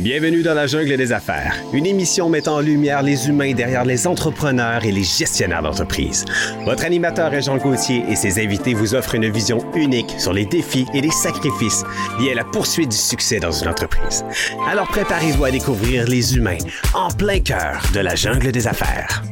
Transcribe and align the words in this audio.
Bienvenue 0.00 0.42
dans 0.42 0.54
la 0.54 0.66
jungle 0.66 0.96
des 0.96 1.12
affaires, 1.12 1.54
une 1.74 1.84
émission 1.84 2.30
mettant 2.30 2.56
en 2.56 2.60
lumière 2.60 3.02
les 3.02 3.28
humains 3.28 3.52
derrière 3.52 3.84
les 3.84 4.06
entrepreneurs 4.06 4.82
et 4.82 4.92
les 4.92 5.04
gestionnaires 5.04 5.60
d'entreprise. 5.60 6.24
Votre 6.64 6.86
animateur 6.86 7.34
est 7.34 7.42
Jean 7.42 7.58
Gauthier 7.58 8.02
et 8.08 8.16
ses 8.16 8.42
invités 8.42 8.72
vous 8.72 8.94
offrent 8.94 9.16
une 9.16 9.30
vision 9.30 9.62
unique 9.74 10.14
sur 10.16 10.32
les 10.32 10.46
défis 10.46 10.86
et 10.94 11.02
les 11.02 11.10
sacrifices 11.10 11.84
liés 12.18 12.32
à 12.32 12.36
la 12.36 12.44
poursuite 12.44 12.88
du 12.88 12.96
succès 12.96 13.40
dans 13.40 13.52
une 13.52 13.68
entreprise. 13.68 14.24
Alors 14.66 14.88
préparez-vous 14.88 15.44
à 15.44 15.50
découvrir 15.50 16.08
les 16.08 16.34
humains 16.34 16.56
en 16.94 17.10
plein 17.10 17.40
cœur 17.40 17.82
de 17.92 18.00
la 18.00 18.14
jungle 18.14 18.52
des 18.52 18.66
affaires. 18.66 19.22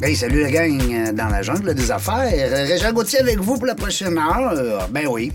Hey, 0.00 0.16
salut 0.16 0.40
la 0.40 0.50
gang 0.50 0.80
euh, 0.94 1.12
dans 1.12 1.28
la 1.28 1.42
jungle 1.42 1.74
des 1.74 1.90
affaires. 1.90 2.66
Régent 2.66 2.92
Gauthier 2.94 3.20
avec 3.20 3.40
vous 3.40 3.56
pour 3.56 3.66
la 3.66 3.74
prochaine 3.74 4.16
heure. 4.16 4.88
Ben 4.90 5.06
oui. 5.06 5.32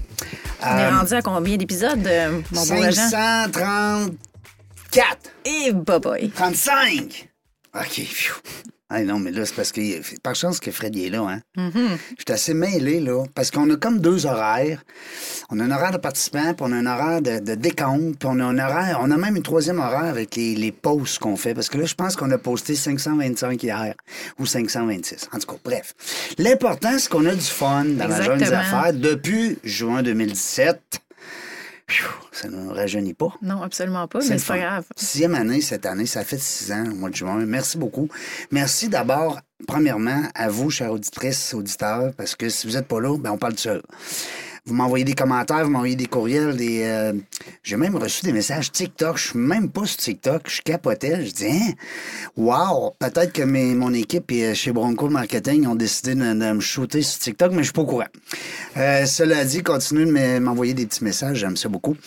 On 0.64 0.78
est 0.78 0.90
rendu 0.90 1.14
à 1.14 1.22
combien 1.22 1.58
d'épisodes, 1.58 2.06
euh, 2.06 2.42
mon 2.52 2.66
beau 2.66 2.84
agent? 2.84 3.10
534. 3.10 5.18
Et 5.46 5.72
bye. 5.72 6.30
35. 6.30 7.30
OK. 7.76 7.84
phew. 7.84 8.34
Ah 8.94 9.02
non, 9.04 9.20
mais 9.20 9.32
là, 9.32 9.46
c'est 9.46 9.56
parce 9.56 9.72
que. 9.72 9.82
Par 10.20 10.36
chance 10.36 10.60
que 10.60 10.70
Fred 10.70 10.94
il 10.96 11.06
est 11.06 11.10
là, 11.10 11.22
hein? 11.22 11.40
Je 11.56 12.24
suis 12.26 12.34
assez 12.34 12.54
mêlé, 12.54 13.00
là. 13.00 13.24
Parce 13.34 13.50
qu'on 13.50 13.70
a 13.70 13.78
comme 13.78 14.00
deux 14.00 14.26
horaires. 14.26 14.84
On 15.50 15.60
a 15.62 15.64
un 15.64 15.72
horaire 15.72 15.92
de 15.92 15.98
participants, 15.98 16.54
puis 16.54 16.66
on 16.68 16.74
a 16.74 16.76
un 16.76 16.86
horaire 16.86 17.22
de, 17.22 17.40
de 17.40 17.56
décompte, 17.56 18.20
puis 18.20 18.28
on 18.30 18.38
a 18.40 18.44
un 18.44 18.60
horaire. 18.60 19.00
On 19.02 19.10
a 19.12 19.16
même 19.18 19.38
une 19.38 19.44
troisième 19.44 19.80
horaire 19.80 20.04
avec 20.10 20.36
les, 20.36 20.56
les 20.56 20.74
posts 20.74 21.20
qu'on 21.20 21.38
fait. 21.38 21.54
Parce 21.54 21.70
que 21.70 21.78
là, 21.78 21.86
je 21.86 21.96
pense 21.96 22.18
qu'on 22.18 22.30
a 22.32 22.38
posté 22.38 22.76
525 22.76 23.64
hier. 23.64 23.94
Ou 24.40 24.46
526. 24.46 25.30
En 25.34 25.40
tout 25.40 25.48
cas, 25.48 25.58
bref. 25.64 25.94
L'important, 26.38 26.98
c'est 26.98 27.10
qu'on 27.10 27.26
a 27.28 27.34
du 27.34 27.40
fun 27.42 27.86
dans 27.86 28.08
la 28.08 28.22
jungle 28.22 28.40
des 28.40 28.44
Exactement. 28.44 28.80
affaires 28.80 28.94
depuis 28.94 29.58
juin 29.64 30.04
2017. 30.04 30.80
Ça 32.32 32.48
ne 32.48 32.58
nous 32.58 32.74
rajeunit 32.74 33.14
pas. 33.14 33.34
Non, 33.42 33.62
absolument 33.62 34.08
pas, 34.08 34.20
mais 34.20 34.38
c'est 34.38 34.48
pas 34.48 34.58
grave. 34.58 34.86
Sixième 34.96 35.36
année 35.36 35.62
cette 35.62 35.86
année, 35.86 36.06
ça 36.06 36.24
fait 36.24 36.40
six 36.40 36.72
ans 36.72 36.86
au 36.92 36.96
mois 36.96 37.10
de 37.10 37.16
juin. 37.16 37.46
Merci 37.46 37.78
beaucoup. 37.78 38.08
Merci 38.52 38.90
d'abord, 38.90 39.40
premièrement, 39.68 40.24
à 40.36 40.50
vous, 40.50 40.70
chères 40.70 40.92
auditrices, 40.92 41.54
auditeurs, 41.54 42.14
parce 42.16 42.36
que 42.36 42.50
si 42.50 42.68
vous 42.68 42.74
n'êtes 42.74 42.88
pas 42.88 43.00
là, 43.00 43.18
ben, 43.18 43.32
on 43.32 43.38
parle 43.38 43.54
de 43.54 43.60
seul. 43.60 43.82
Vous 44.66 44.76
m'envoyez 44.76 45.04
des 45.04 45.16
commentaires, 45.16 45.64
vous 45.66 45.72
m'envoyez 45.72 45.96
des 45.96 46.06
courriels, 46.06 46.56
des. 46.56 46.84
euh, 46.84 47.14
J'ai 47.64 47.78
même 47.78 47.96
reçu 47.96 48.24
des 48.24 48.32
messages 48.32 48.72
TikTok. 48.72 49.18
Je 49.18 49.30
suis 49.30 49.40
même 49.40 49.72
pas 49.72 49.88
sur 49.88 49.98
TikTok. 49.98 50.44
Je 50.48 50.62
capotais. 50.62 51.26
Je 51.26 51.32
dis, 51.32 51.48
hein? 51.48 51.72
Wow! 52.38 52.92
Peut-être 53.00 53.34
que 53.34 53.42
mes- 53.42 53.74
mon 53.74 53.92
équipe 53.92 54.32
et 54.32 54.46
euh, 54.50 54.54
chez 54.54 54.72
Bronco 54.72 55.10
Marketing 55.10 55.66
ont 55.66 55.74
décidé 55.74 56.14
de, 56.14 56.22
de 56.22 56.52
me 56.54 56.60
shooter 56.60 57.02
sur 57.02 57.20
TikTok, 57.20 57.52
mais 57.54 57.60
je 57.60 57.64
suis 57.64 57.74
pas 57.74 57.82
au 57.82 57.86
courant. 57.88 58.06
Euh, 58.78 59.06
cela 59.08 59.44
dit, 59.46 59.64
continuez 59.64 60.06
de 60.06 60.12
me- 60.12 60.40
m'envoyer 60.40 60.76
des 60.76 60.86
petits 60.86 61.04
messages. 61.04 61.38
J'aime 61.40 61.58
ça 61.58 61.68
beaucoup. 61.68 61.98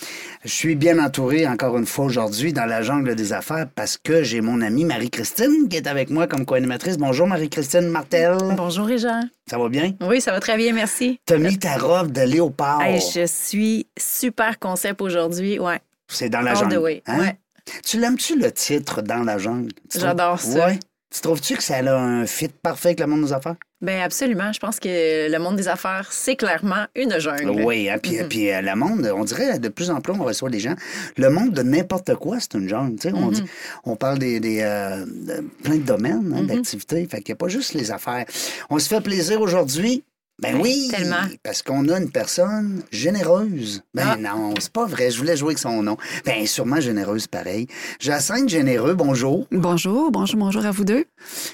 Je 0.44 0.50
suis 0.50 0.74
bien 0.74 0.98
entouré, 1.02 1.46
encore 1.48 1.78
une 1.78 1.86
fois, 1.86 2.04
aujourd'hui, 2.04 2.52
dans 2.52 2.66
la 2.66 2.82
jungle 2.82 3.14
des 3.14 3.32
affaires 3.32 3.66
parce 3.74 3.96
que 3.96 4.22
j'ai 4.22 4.42
mon 4.42 4.60
amie 4.60 4.84
Marie-Christine 4.84 5.68
qui 5.70 5.78
est 5.78 5.86
avec 5.86 6.10
moi 6.10 6.26
comme 6.26 6.44
co-animatrice. 6.44 6.98
Bonjour, 6.98 7.26
Marie-Christine 7.26 7.88
Martel. 7.88 8.36
Bonjour, 8.54 8.84
Réjean. 8.86 9.22
Ça 9.48 9.56
va 9.56 9.70
bien? 9.70 9.94
Oui, 10.02 10.20
ça 10.20 10.32
va 10.32 10.40
très 10.40 10.58
bien, 10.58 10.74
merci. 10.74 11.18
T'as 11.24 11.38
mis 11.38 11.58
ta 11.58 11.78
robe 11.78 12.12
de 12.12 12.20
léopard. 12.20 12.82
Hey, 12.82 13.00
je 13.14 13.24
suis 13.26 13.86
super 13.98 14.58
concept 14.58 15.00
aujourd'hui. 15.00 15.58
Ouais. 15.58 15.80
C'est 16.08 16.28
dans 16.28 16.42
la 16.42 16.50
All 16.50 16.70
jungle. 16.70 17.00
hein? 17.06 17.18
Ouais. 17.20 17.38
Tu 17.82 17.98
l'aimes-tu 17.98 18.38
le 18.38 18.52
titre 18.52 19.00
Dans 19.00 19.24
la 19.24 19.38
jungle? 19.38 19.72
J'adore 19.94 20.38
ça. 20.38 20.66
Ouais. 20.66 20.78
Tu 21.10 21.22
trouves-tu 21.22 21.56
que 21.56 21.62
ça 21.62 21.76
a 21.76 21.96
un 21.96 22.26
fit 22.26 22.48
parfait 22.48 22.88
avec 22.88 23.00
le 23.00 23.06
monde 23.06 23.24
des 23.24 23.32
affaires? 23.32 23.56
Ben 23.82 24.00
absolument. 24.00 24.50
Je 24.52 24.60
pense 24.60 24.80
que 24.80 25.30
le 25.30 25.38
monde 25.38 25.56
des 25.56 25.68
affaires, 25.68 26.08
c'est 26.10 26.36
clairement 26.36 26.86
une 26.94 27.18
jungle. 27.18 27.50
Oui, 27.50 27.90
hein, 27.90 27.98
puis, 28.02 28.12
Mm-hmm. 28.12 28.28
puis 28.28 28.50
euh, 28.50 28.62
le 28.62 28.74
monde, 28.76 29.12
on 29.14 29.24
dirait 29.24 29.58
de 29.58 29.68
plus 29.68 29.90
en 29.90 30.00
plus, 30.00 30.12
on 30.14 30.24
reçoit 30.24 30.48
des 30.48 30.60
gens. 30.60 30.74
Le 31.18 31.28
monde 31.28 31.52
de 31.52 31.62
n'importe 31.62 32.14
quoi, 32.14 32.38
c'est 32.40 32.54
une 32.54 32.68
jungle. 32.68 32.96
on, 33.12 33.30
Mm-hmm. 33.30 33.34
dit- 33.34 33.44
on 33.84 33.96
parle 33.96 34.18
des, 34.18 34.40
des, 34.40 34.60
euh, 34.62 35.04
de 35.04 35.40
plein 35.62 35.76
de 35.76 35.82
domaines, 35.82 36.22
Mm-hmm. 36.30 36.38
hein, 36.38 36.42
d'activités. 36.44 37.06
Fait 37.10 37.20
qu'il 37.20 37.32
n'y 37.32 37.36
a 37.36 37.36
pas 37.36 37.48
juste 37.48 37.74
les 37.74 37.90
affaires. 37.90 38.24
On 38.70 38.78
se 38.78 38.88
fait 38.88 39.00
plaisir 39.02 39.40
aujourd'hui. 39.42 40.02
Ben 40.42 40.60
oui, 40.60 40.88
tellement. 40.90 41.22
parce 41.44 41.62
qu'on 41.62 41.88
a 41.88 41.98
une 41.98 42.10
personne 42.10 42.82
généreuse. 42.90 43.82
Ben 43.94 44.04
Ah. 44.12 44.16
non, 44.16 44.52
c'est 44.58 44.72
pas 44.72 44.84
vrai. 44.84 45.10
Je 45.12 45.18
voulais 45.18 45.36
jouer 45.36 45.48
avec 45.50 45.58
son 45.60 45.82
nom. 45.82 45.96
Ben 46.26 46.44
sûrement 46.46 46.80
généreuse, 46.80 47.28
pareil. 47.28 47.68
Jacinthe 48.00 48.48
Généreux, 48.48 48.94
bonjour. 48.94 49.46
Bonjour, 49.52 50.10
bonjour, 50.10 50.38
bonjour 50.40 50.66
à 50.66 50.72
vous 50.72 50.84
deux. 50.84 51.04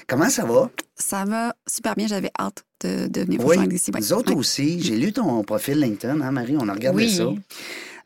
Comment 0.07 0.29
ça 0.29 0.45
va? 0.45 0.71
Ça 0.95 1.25
va 1.25 1.55
super 1.69 1.95
bien, 1.95 2.07
j'avais 2.07 2.31
hâte 2.39 2.63
de, 2.83 3.07
de 3.07 3.21
venir 3.21 3.39
vous 3.39 3.47
Oui, 3.49 3.55
joindre 3.55 3.73
ici. 3.73 3.91
nous 3.95 4.13
autres 4.13 4.33
aussi. 4.35 4.81
J'ai 4.81 4.97
lu 4.97 5.13
ton 5.13 5.43
profil 5.43 5.79
LinkedIn, 5.79 6.19
hein, 6.19 6.31
Marie? 6.31 6.57
On 6.59 6.67
a 6.67 6.73
regardé 6.73 7.03
Oui. 7.05 7.15
ça. 7.15 7.25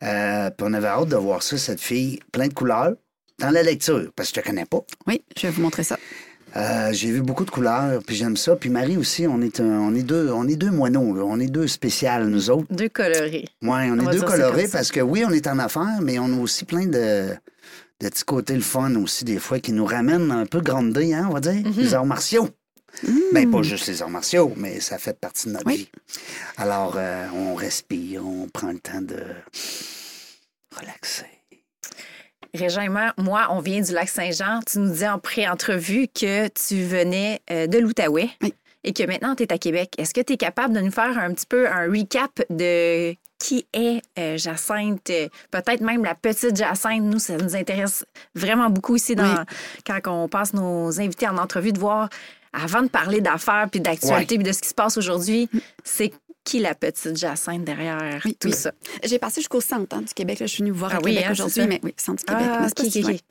Euh, 0.03 0.49
puis 0.49 0.67
on 0.69 0.73
avait 0.73 0.87
hâte 0.87 1.07
de 1.07 1.15
voir 1.15 1.41
ça, 1.41 1.57
cette 1.57 1.79
fille, 1.79 2.19
plein 2.33 2.47
de 2.49 2.53
couleurs, 2.53 2.95
dans 3.39 3.49
la 3.49 3.63
lecture, 3.63 4.11
parce 4.15 4.29
que 4.31 4.35
je 4.35 4.41
te 4.41 4.47
connais 4.49 4.65
pas. 4.65 4.79
Oui, 5.07 5.21
je 5.37 5.47
vais 5.47 5.53
vous 5.53 5.61
montrer 5.61 5.83
ça. 5.83 5.97
Euh, 6.57 6.93
j'ai 6.93 7.11
vu 7.11 7.21
beaucoup 7.21 7.43
de 7.43 7.51
couleurs, 7.51 8.01
puis 8.05 8.15
j'aime 8.15 8.37
ça. 8.37 8.55
Puis 8.55 8.69
Marie 8.69 8.95
aussi, 8.97 9.27
on 9.27 9.41
est, 9.41 9.59
un- 9.59 9.79
on 9.79 9.93
est 9.93 10.03
deux, 10.03 10.29
on 10.31 10.47
est 10.47 10.55
deux 10.55 10.71
moineaux, 10.71 11.13
là. 11.13 11.23
on 11.25 11.39
est 11.39 11.47
deux 11.47 11.67
spéciales, 11.67 12.27
nous 12.27 12.49
autres. 12.49 12.67
Deux 12.69 12.87
colorés. 12.89 13.45
Ouais, 13.61 13.89
on, 13.91 13.99
On 13.99 14.09
est 14.09 14.13
deux 14.17 14.21
colorés 14.21 14.67
parce 14.69 14.91
que 14.91 15.01
oui, 15.01 15.25
on 15.27 15.31
est 15.31 15.47
en 15.47 15.59
affaires, 15.59 15.99
mais 16.01 16.17
on 16.17 16.25
a 16.33 16.37
aussi 16.39 16.63
plein 16.63 16.85
de, 16.85 17.27
de 17.99 18.07
petits 18.09 18.23
côtés 18.23 18.55
le 18.55 18.61
fun 18.61 18.95
aussi, 18.95 19.25
des 19.25 19.37
fois, 19.39 19.59
qui 19.59 19.73
nous 19.73 19.85
ramènent 19.85 20.31
un 20.31 20.45
peu 20.45 20.61
grandés, 20.61 21.13
hein, 21.13 21.27
on 21.29 21.33
va 21.33 21.41
dire, 21.41 21.53
Mm-hmm. 21.55 21.77
les 21.77 21.93
arts 21.93 22.05
martiaux. 22.05 22.49
Ben, 23.33 23.51
pas 23.51 23.61
juste 23.61 23.87
les 23.87 24.01
arts 24.01 24.09
martiaux, 24.09 24.53
mais 24.55 24.79
ça 24.79 24.97
fait 24.97 25.19
partie 25.19 25.47
de 25.47 25.53
notre 25.53 25.65
Oui. 25.67 25.75
vie. 25.75 25.89
Alors, 26.55 26.93
euh, 26.95 27.27
on 27.35 27.53
respire, 27.53 28.25
on 28.25 28.47
prend 28.47 28.71
le 28.71 28.79
temps 28.79 29.01
de 29.01 29.17
relaxer. 30.79 31.25
Régent 32.55 32.81
et 32.81 32.89
moi, 32.89 33.13
on 33.49 33.59
vient 33.59 33.81
du 33.81 33.91
lac 33.93 34.09
Saint-Jean. 34.09 34.59
Tu 34.65 34.79
nous 34.79 34.93
dis 34.93 35.07
en 35.07 35.19
pré-entrevue 35.19 36.07
que 36.07 36.47
tu 36.47 36.83
venais 36.83 37.41
euh, 37.51 37.67
de 37.67 37.77
l'Outaouais 37.77 38.29
Oui. 38.41 38.53
et 38.83 38.93
que 38.93 39.03
maintenant 39.03 39.35
tu 39.35 39.43
es 39.43 39.53
à 39.53 39.57
Québec. 39.57 39.93
Est-ce 39.97 40.13
que 40.13 40.21
tu 40.21 40.33
es 40.33 40.37
capable 40.37 40.73
de 40.73 40.79
nous 40.81 40.91
faire 40.91 41.17
un 41.17 41.33
petit 41.33 41.45
peu 41.47 41.67
un 41.67 41.85
recap 41.89 42.31
de 42.49 43.13
qui 43.39 43.67
est 43.73 44.01
euh, 44.17 44.37
Jacinthe? 44.37 45.11
Peut-être 45.51 45.81
même 45.81 46.03
la 46.03 46.15
petite 46.15 46.55
Jacinthe. 46.55 47.03
Nous, 47.03 47.19
ça 47.19 47.37
nous 47.37 47.55
intéresse 47.55 48.05
vraiment 48.33 48.69
beaucoup 48.69 48.95
ici 48.95 49.15
dans, 49.15 49.43
quand 49.85 49.99
on 50.07 50.27
passe 50.27 50.53
nos 50.53 50.99
invités 50.99 51.27
en 51.27 51.37
entrevue 51.37 51.71
de 51.73 51.79
voir, 51.79 52.09
avant 52.53 52.81
de 52.81 52.87
parler 52.87 53.19
d'affaires 53.21 53.67
puis 53.69 53.81
d'actualité 53.81 54.35
Ouais. 54.35 54.39
puis 54.43 54.49
de 54.49 54.53
ce 54.53 54.61
qui 54.61 54.69
se 54.69 54.73
passe 54.73 54.97
aujourd'hui, 54.97 55.49
c'est 55.83 56.11
qui 56.45 56.59
la 56.59 56.75
petite 56.75 57.17
Jacinthe 57.17 57.65
derrière 57.65 58.21
Oui, 58.23 58.37
tout 58.39 58.47
oui. 58.47 58.53
ça? 58.53 58.71
J'ai 59.03 59.19
passé 59.19 59.41
jusqu'au 59.41 59.59
centre 59.59 59.97
hein, 59.97 60.01
du 60.01 60.13
Québec. 60.13 60.39
là. 60.39 60.45
Je 60.45 60.51
suis 60.53 60.61
venue 60.61 60.71
vous 60.71 60.79
voir 60.79 60.91
Ah 60.93 60.97
à 60.97 60.99
oui, 61.01 61.11
Québec 61.15 61.25
hein, 61.25 61.33
c'est 61.35 61.41
aujourd'hui, 61.43 61.67
mais 61.67 61.79
oui, 61.83 61.93
centre 61.97 62.19
du 62.19 62.25
Québec. 62.25 62.47
Ah, 62.47 62.67
ok. 62.67 63.23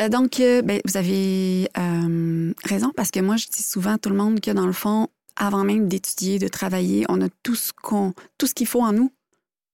Euh, 0.00 0.08
donc, 0.08 0.38
euh, 0.38 0.62
ben, 0.62 0.80
vous 0.84 0.96
avez 0.96 1.68
euh, 1.78 2.52
raison 2.64 2.92
parce 2.94 3.10
que 3.10 3.20
moi, 3.20 3.36
je 3.36 3.46
dis 3.48 3.62
souvent 3.62 3.94
à 3.94 3.98
tout 3.98 4.10
le 4.10 4.16
monde 4.16 4.40
que 4.40 4.50
dans 4.50 4.66
le 4.66 4.72
fond, 4.72 5.08
avant 5.36 5.64
même 5.64 5.88
d'étudier, 5.88 6.38
de 6.38 6.46
travailler, 6.46 7.06
on 7.08 7.20
a 7.22 7.28
tout 7.42 7.54
ce 7.56 7.72
qu'on, 7.72 8.12
tout 8.38 8.46
ce 8.46 8.54
qu'il 8.54 8.66
faut 8.66 8.82
en 8.82 8.92
nous 8.92 9.10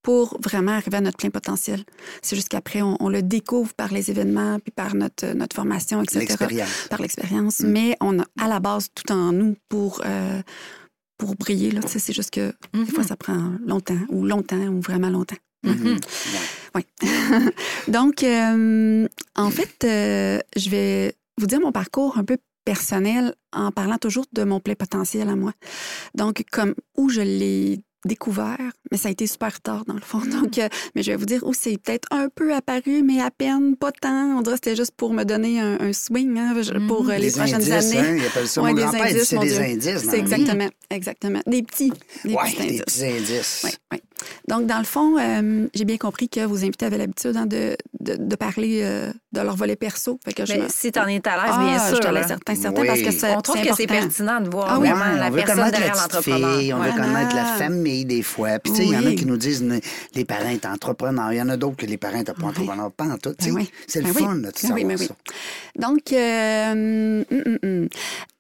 pour 0.02 0.38
vraiment 0.40 0.72
arriver 0.72 0.98
à 0.98 1.00
notre 1.00 1.18
plein 1.18 1.30
potentiel. 1.30 1.82
C'est 2.22 2.36
juste 2.36 2.48
qu'après, 2.48 2.80
on, 2.80 2.96
on 3.00 3.08
le 3.08 3.22
découvre 3.22 3.74
par 3.74 3.92
les 3.92 4.10
événements, 4.10 4.58
puis 4.60 4.70
par 4.70 4.94
notre, 4.94 5.26
notre 5.34 5.56
formation, 5.56 6.00
etc. 6.02 6.20
L'expérience. 6.20 6.86
Par 6.88 7.02
l'expérience. 7.02 7.60
Mm. 7.60 7.68
Mais 7.68 7.96
on 8.00 8.20
a 8.20 8.24
à 8.40 8.48
la 8.48 8.60
base 8.60 8.88
tout 8.94 9.12
en 9.12 9.32
nous 9.32 9.56
pour, 9.68 10.00
euh, 10.06 10.40
pour 11.18 11.34
briller. 11.34 11.70
Là. 11.72 11.80
C'est 11.86 12.12
juste 12.12 12.30
que 12.30 12.52
des 12.72 12.78
Mhm. 12.80 12.86
fois, 12.86 13.02
ça 13.04 13.16
prend 13.16 13.52
longtemps, 13.66 13.98
ou 14.08 14.24
longtemps, 14.24 14.56
ou 14.68 14.80
vraiment 14.80 15.10
longtemps. 15.10 15.36
Mhm. 15.64 15.98
Oui. 16.74 16.82
Donc, 17.88 18.22
euh, 18.22 19.08
en 19.34 19.50
fait, 19.50 19.84
euh, 19.84 20.38
je 20.56 20.70
vais 20.70 21.14
vous 21.38 21.46
dire 21.46 21.60
mon 21.60 21.72
parcours 21.72 22.16
un 22.18 22.24
peu 22.24 22.36
personnel 22.64 23.34
en 23.52 23.72
parlant 23.72 23.98
toujours 23.98 24.26
de 24.32 24.44
mon 24.44 24.60
plein 24.60 24.74
potentiel 24.74 25.28
à 25.28 25.34
moi. 25.36 25.52
Donc, 26.14 26.44
comme 26.52 26.74
où 26.96 27.08
je 27.08 27.22
l'ai 27.22 27.80
découvert, 28.08 28.58
mais 28.90 28.98
ça 28.98 29.08
a 29.08 29.12
été 29.12 29.28
super 29.28 29.60
tard 29.60 29.84
dans 29.86 29.94
le 29.94 30.00
fond. 30.00 30.18
Donc, 30.40 30.58
euh, 30.58 30.68
mais 30.96 31.02
je 31.04 31.12
vais 31.12 31.16
vous 31.16 31.26
dire 31.26 31.44
où 31.44 31.52
c'est 31.54 31.78
peut-être 31.78 32.08
un 32.10 32.28
peu 32.34 32.52
apparu, 32.52 33.02
mais 33.04 33.20
à 33.20 33.30
peine, 33.30 33.76
pas 33.76 33.92
tant. 33.92 34.36
On 34.38 34.42
dirait 34.42 34.56
que 34.58 34.64
c'était 34.64 34.76
juste 34.76 34.94
pour 34.96 35.12
me 35.12 35.22
donner 35.24 35.60
un, 35.60 35.78
un 35.80 35.92
swing 35.92 36.36
hein, 36.38 36.54
je- 36.60 36.72
pour 36.88 37.08
euh, 37.08 37.16
les 37.18 37.30
prochaines 37.30 37.54
indices, 37.56 37.72
années. 37.94 37.98
hein, 37.98 38.16
ils 38.18 38.26
appellent 38.26 38.48
ça. 38.48 38.62
Ouais, 38.62 38.70
Mon 38.72 38.76
des 38.76 38.82
indices, 38.84 39.24
c'est 39.28 39.38
des 39.38 39.46
Dieu. 39.48 39.60
indices. 39.60 40.08
C'est 40.10 40.18
exactement, 40.18 40.68
exactement. 40.90 41.40
Des 41.46 41.62
petits, 41.62 41.92
des 42.24 42.34
Ouais, 42.34 42.42
petits 42.50 42.56
des 42.56 42.62
indices. 42.64 42.80
petits 42.82 43.04
indices. 43.04 43.60
Oui, 43.64 43.70
oui. 43.92 43.98
Donc, 44.48 44.66
dans 44.66 44.78
le 44.78 44.84
fond, 44.84 45.16
euh, 45.18 45.66
j'ai 45.74 45.84
bien 45.84 45.96
compris 45.96 46.28
que 46.28 46.40
vos 46.44 46.58
invités 46.64 46.86
avaient 46.86 46.98
l'habitude 46.98 47.36
hein, 47.36 47.46
de, 47.46 47.76
de, 48.00 48.16
de 48.16 48.36
parler 48.36 48.80
euh, 48.82 49.12
de 49.32 49.40
leur 49.40 49.54
volet 49.56 49.76
perso. 49.76 50.18
Fait 50.24 50.32
que 50.32 50.44
je 50.44 50.54
Mais 50.54 50.58
me- 50.64 50.68
si 50.68 50.90
tu 50.90 50.98
en 50.98 51.06
es 51.06 51.26
à 51.28 51.36
l'aise, 51.36 51.52
Ah, 51.54 51.64
bien 51.64 51.84
je 51.84 51.94
sûr. 51.94 52.00
te 52.00 52.04
là. 52.06 52.12
laisse 52.12 52.26
certain, 52.28 52.54
certain, 52.54 52.80
Oui. 52.80 52.86
parce 52.88 53.00
que 53.02 53.10
c'est 53.10 53.34
On 53.36 53.40
trouve 53.40 53.56
c'est 53.62 53.68
que 53.68 53.74
c'est 53.76 53.86
pertinent 53.86 54.40
de 54.40 54.48
voir 54.50 54.66
Ah 54.70 54.78
oui. 54.78 54.88
vraiment 54.88 55.04
Ouais, 55.12 55.18
la 55.18 55.26
on 55.26 55.30
veut 55.30 55.36
personne 55.36 55.70
derrière 55.70 55.94
l'entrepreneur. 55.96 56.58
fille, 56.58 56.72
on 56.74 56.78
veut 56.78 56.90
Voilà. 56.90 57.04
connaître 57.06 57.36
la 57.36 57.44
famille 57.44 58.04
des 58.04 58.22
fois. 58.22 58.58
Puis, 58.58 58.72
tu 58.72 58.78
sais, 58.78 58.86
il 58.86 58.92
y 58.92 58.96
en 58.96 59.06
a 59.06 59.12
qui 59.14 59.26
nous 59.26 59.36
disent 59.36 59.64
les 60.14 60.24
parents 60.24 60.48
étaient 60.50 60.66
entrepreneurs. 60.68 61.32
Il 61.32 61.36
y 61.38 61.42
en 61.42 61.48
a 61.48 61.56
d'autres 61.56 61.76
que 61.76 61.86
les 61.86 61.96
parents 61.98 62.18
n'étaient 62.18 62.32
pas 62.32 62.46
entrepreneurs. 62.46 62.90
Pas 62.92 63.04
en 63.04 63.18
tout. 63.18 63.34
tu 63.38 63.44
sais. 63.46 63.50
Ben 63.50 63.56
oui. 63.58 63.70
C'est 63.86 64.00
le 64.00 64.06
Ben 64.06 64.12
oui. 64.16 64.22
fun, 64.22 64.34
là, 64.34 64.36
de 64.36 64.42
Ben 64.42 64.52
savoir 64.54 64.78
oui, 64.78 64.84
ben 64.84 64.96
oui. 64.98 65.06
ça. 65.06 65.14
Donc, 65.76 66.12
euh, 66.12 66.72
hum, 66.72 67.24
hum, 67.46 67.58
hum. 67.62 67.88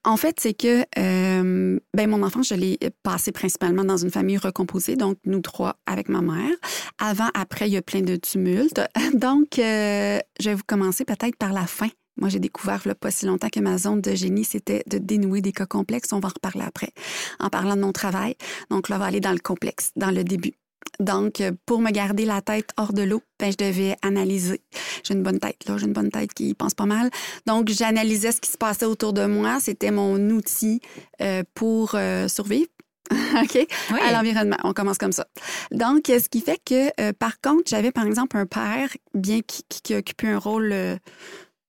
En 0.04 0.16
fait, 0.16 0.36
c'est 0.40 0.54
que 0.54 0.84
euh, 0.98 1.78
ben, 1.94 2.08
mon 2.08 2.22
enfance, 2.22 2.48
je 2.48 2.54
l'ai 2.54 2.78
passé 3.02 3.30
principalement 3.30 3.84
dans 3.84 3.96
une 3.98 4.10
famille 4.10 4.38
recomposée, 4.38 4.96
donc 4.96 5.18
nous 5.26 5.40
trois 5.40 5.67
avec 5.86 6.08
ma 6.08 6.20
mère. 6.20 6.54
Avant, 6.98 7.28
après, 7.34 7.68
il 7.68 7.72
y 7.72 7.76
a 7.76 7.82
plein 7.82 8.00
de 8.00 8.16
tumultes. 8.16 8.80
Donc, 9.14 9.58
euh, 9.58 10.18
je 10.40 10.50
vais 10.50 10.54
vous 10.54 10.64
commencer 10.66 11.04
peut-être 11.04 11.36
par 11.36 11.52
la 11.52 11.66
fin. 11.66 11.88
Moi, 12.16 12.28
j'ai 12.28 12.40
découvert 12.40 12.82
il 12.84 12.94
pas 12.94 13.10
si 13.10 13.26
longtemps 13.26 13.48
que 13.48 13.60
ma 13.60 13.78
zone 13.78 14.00
de 14.00 14.14
génie, 14.14 14.44
c'était 14.44 14.82
de 14.88 14.98
dénouer 14.98 15.40
des 15.40 15.52
cas 15.52 15.66
complexes. 15.66 16.12
On 16.12 16.18
va 16.18 16.28
en 16.28 16.32
reparler 16.34 16.64
après, 16.66 16.90
en 17.38 17.48
parlant 17.48 17.76
de 17.76 17.80
mon 17.80 17.92
travail. 17.92 18.34
Donc 18.70 18.88
là, 18.88 18.96
on 18.96 18.98
va 18.98 19.04
aller 19.06 19.20
dans 19.20 19.32
le 19.32 19.38
complexe, 19.38 19.92
dans 19.94 20.10
le 20.10 20.24
début. 20.24 20.54
Donc, 21.00 21.40
euh, 21.40 21.52
pour 21.64 21.80
me 21.80 21.90
garder 21.90 22.24
la 22.24 22.42
tête 22.42 22.70
hors 22.76 22.92
de 22.92 23.02
l'eau, 23.02 23.22
ben, 23.38 23.52
je 23.52 23.56
devais 23.56 23.96
analyser. 24.02 24.62
J'ai 25.04 25.14
une 25.14 25.22
bonne 25.22 25.38
tête, 25.38 25.68
là. 25.68 25.76
J'ai 25.78 25.86
une 25.86 25.92
bonne 25.92 26.10
tête 26.10 26.32
qui 26.34 26.54
pense 26.54 26.74
pas 26.74 26.86
mal. 26.86 27.10
Donc, 27.46 27.68
j'analysais 27.68 28.32
ce 28.32 28.40
qui 28.40 28.50
se 28.50 28.58
passait 28.58 28.86
autour 28.86 29.12
de 29.12 29.24
moi. 29.26 29.58
C'était 29.60 29.92
mon 29.92 30.18
outil 30.30 30.80
euh, 31.20 31.44
pour 31.54 31.96
survivre. 32.28 32.68
OK? 33.42 33.66
Oui. 33.90 34.00
À 34.00 34.12
l'environnement. 34.12 34.56
On 34.64 34.72
commence 34.72 34.98
comme 34.98 35.12
ça. 35.12 35.26
Donc, 35.70 36.10
euh, 36.10 36.18
ce 36.18 36.28
qui 36.28 36.40
fait 36.40 36.60
que, 36.64 36.88
euh, 37.00 37.12
par 37.12 37.40
contre, 37.40 37.64
j'avais, 37.66 37.92
par 37.92 38.06
exemple, 38.06 38.36
un 38.36 38.46
père, 38.46 38.88
bien 39.14 39.40
qui, 39.40 39.62
qui, 39.68 39.80
qui 39.82 39.94
occupait 39.94 40.28
un 40.28 40.38
rôle 40.38 40.70
euh, 40.72 40.96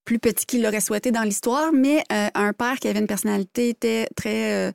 plus 0.10 0.18
petit 0.18 0.48
qu'il 0.48 0.64
l'aurait 0.64 0.82
souhaité 0.82 1.12
dans 1.12 1.22
l'histoire, 1.22 1.72
mais 1.72 2.04
euh, 2.12 2.30
un 2.34 2.52
père 2.52 2.80
qui 2.80 2.88
avait 2.88 2.98
une 2.98 3.06
personnalité 3.06 3.70
était 3.70 4.08
très, 4.16 4.56
euh, 4.56 4.72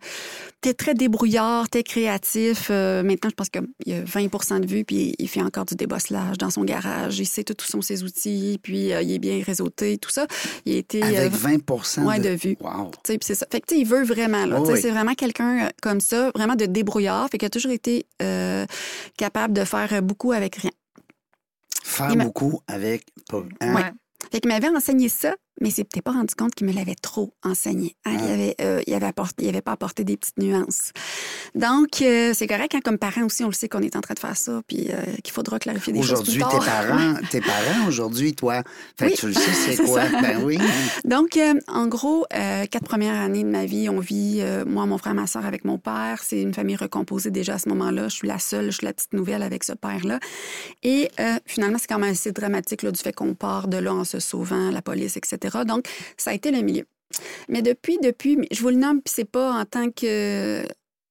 était 0.58 0.74
très 0.74 0.94
débrouillard, 0.94 1.68
très 1.68 1.82
créatif. 1.82 2.68
Euh, 2.70 3.02
maintenant, 3.02 3.30
je 3.30 3.34
pense 3.34 3.48
qu'il 3.48 3.60
a 3.60 4.04
20 4.04 4.60
de 4.60 4.66
vue, 4.68 4.84
puis 4.84 5.16
il 5.18 5.26
fait 5.26 5.42
encore 5.42 5.64
du 5.64 5.74
débosselage 5.74 6.38
dans 6.38 6.50
son 6.50 6.62
garage. 6.62 7.18
Il 7.18 7.26
sait 7.26 7.42
tout 7.42 7.56
où 7.60 7.66
sont 7.66 7.82
ses 7.82 8.04
outils, 8.04 8.60
puis 8.62 8.92
euh, 8.92 9.02
il 9.02 9.10
est 9.10 9.18
bien 9.18 9.42
réseauté, 9.44 9.98
tout 9.98 10.10
ça. 10.10 10.28
Il 10.66 10.76
a 10.76 10.78
été... 10.78 11.02
Avec 11.02 11.32
20 11.32 11.68
ouais, 12.06 12.20
de... 12.20 12.28
de 12.28 12.34
vue. 12.36 12.56
Wow. 12.60 12.92
Puis 13.02 13.18
c'est 13.22 13.34
ça. 13.34 13.44
Fait 13.50 13.60
que, 13.60 13.74
il 13.74 13.86
veut 13.86 14.04
vraiment, 14.04 14.46
là. 14.46 14.60
Oui. 14.60 14.80
C'est 14.80 14.90
vraiment 14.90 15.14
quelqu'un 15.14 15.68
comme 15.82 15.98
ça, 15.98 16.30
vraiment 16.36 16.54
de 16.54 16.66
débrouillard. 16.66 17.28
Fait 17.28 17.38
qu'il 17.38 17.46
a 17.46 17.50
toujours 17.50 17.72
été 17.72 18.06
capable 19.18 19.52
de 19.52 19.64
faire 19.64 20.00
beaucoup 20.00 20.30
avec 20.30 20.54
rien. 20.54 20.70
Faire 21.82 22.10
Il 22.12 22.18
beaucoup 22.18 22.60
avec 22.68 23.04
peu. 23.28 23.42
Hein? 23.60 23.74
Ouais. 23.74 23.92
Fait 24.30 24.40
qu'il 24.40 24.48
m'avait 24.48 24.68
enseigné 24.68 25.08
ça, 25.08 25.34
mais 25.60 25.68
il 25.68 25.72
s'était 25.72 26.02
pas 26.02 26.12
rendu 26.12 26.34
compte 26.34 26.54
qu'il 26.54 26.66
me 26.66 26.72
l'avait 26.72 26.94
trop 26.94 27.32
enseigné. 27.42 27.96
hein. 28.04 28.12
Il, 28.18 28.30
avait, 28.32 28.54
euh, 28.60 28.82
il, 28.86 28.94
avait 28.94 29.06
apporté, 29.06 29.44
il 29.44 29.48
avait 29.48 29.60
pas 29.62 29.72
apporté 29.72 30.04
des 30.04 30.16
petites 30.16 30.38
nuances. 30.38 30.92
Donc, 31.54 32.02
euh, 32.02 32.32
c'est 32.34 32.46
correct, 32.46 32.74
hein, 32.74 32.80
comme 32.84 32.98
parents 32.98 33.24
aussi, 33.24 33.44
on 33.44 33.48
le 33.48 33.52
sait 33.52 33.68
qu'on 33.68 33.80
est 33.82 33.96
en 33.96 34.00
train 34.00 34.14
de 34.14 34.18
faire 34.18 34.36
ça, 34.36 34.60
puis 34.66 34.88
euh, 34.90 34.96
qu'il 35.22 35.32
faudra 35.32 35.58
clarifier 35.58 35.92
des 35.92 36.02
choses 36.02 36.22
plus 36.22 36.42
Aujourd'hui, 36.42 36.58
tes 36.58 36.66
parents, 36.66 37.14
tes 37.30 37.40
parents 37.40 37.86
aujourd'hui, 37.88 38.34
toi, 38.34 38.62
fait 38.98 39.06
Oui. 39.06 39.14
tu 39.16 39.26
le 39.28 39.32
sais, 39.34 39.52
c'est 39.52 39.76
quoi? 39.84 40.02
Ben 40.22 40.42
oui. 40.42 40.58
Donc, 41.04 41.36
euh, 41.36 41.54
en 41.68 41.86
gros, 41.86 42.26
quatre 42.30 42.84
premières 42.84 43.14
années 43.20 43.44
de 43.44 43.48
ma 43.50 43.64
vie, 43.64 43.88
on 43.88 44.00
vit, 44.00 44.42
moi, 44.66 44.86
mon 44.86 44.98
frère, 44.98 45.14
ma 45.14 45.26
soeur 45.26 45.46
avec 45.46 45.64
mon 45.64 45.78
père. 45.78 46.20
C'est 46.22 46.40
une 46.40 46.54
famille 46.54 46.76
recomposée 46.76 47.30
déjà 47.30 47.54
à 47.54 47.58
ce 47.58 47.68
moment-là. 47.68 48.08
Je 48.08 48.14
suis 48.14 48.28
la 48.28 48.38
seule, 48.38 48.66
je 48.66 48.76
suis 48.78 48.86
la 48.86 48.92
petite 48.92 49.12
nouvelle 49.12 49.42
avec 49.42 49.64
ce 49.64 49.72
père-là. 49.72 50.18
Et 50.82 51.08
finalement, 51.46 51.78
c'est 51.78 51.86
quand 51.88 51.98
même 51.98 52.10
assez 52.12 52.32
dramatique 52.32 52.82
là, 52.82 52.90
du 52.90 53.00
fait 53.00 53.12
qu'on 53.12 53.34
part 53.34 53.68
de 53.68 53.76
là 53.76 53.94
en 53.94 54.04
se 54.04 54.18
sauvant, 54.20 54.70
la 54.70 54.82
police, 54.82 55.16
etc. 55.16 55.43
Donc, 55.64 55.86
ça 56.16 56.30
a 56.30 56.34
été 56.34 56.50
le 56.50 56.60
milieu. 56.62 56.84
Mais 57.48 57.62
depuis, 57.62 57.98
depuis, 58.02 58.38
je 58.50 58.60
vous 58.60 58.70
le 58.70 58.76
nomme, 58.76 59.00
puis 59.02 59.12
c'est 59.14 59.30
pas 59.30 59.52
en 59.52 59.64
tant 59.64 59.90
que... 59.90 60.64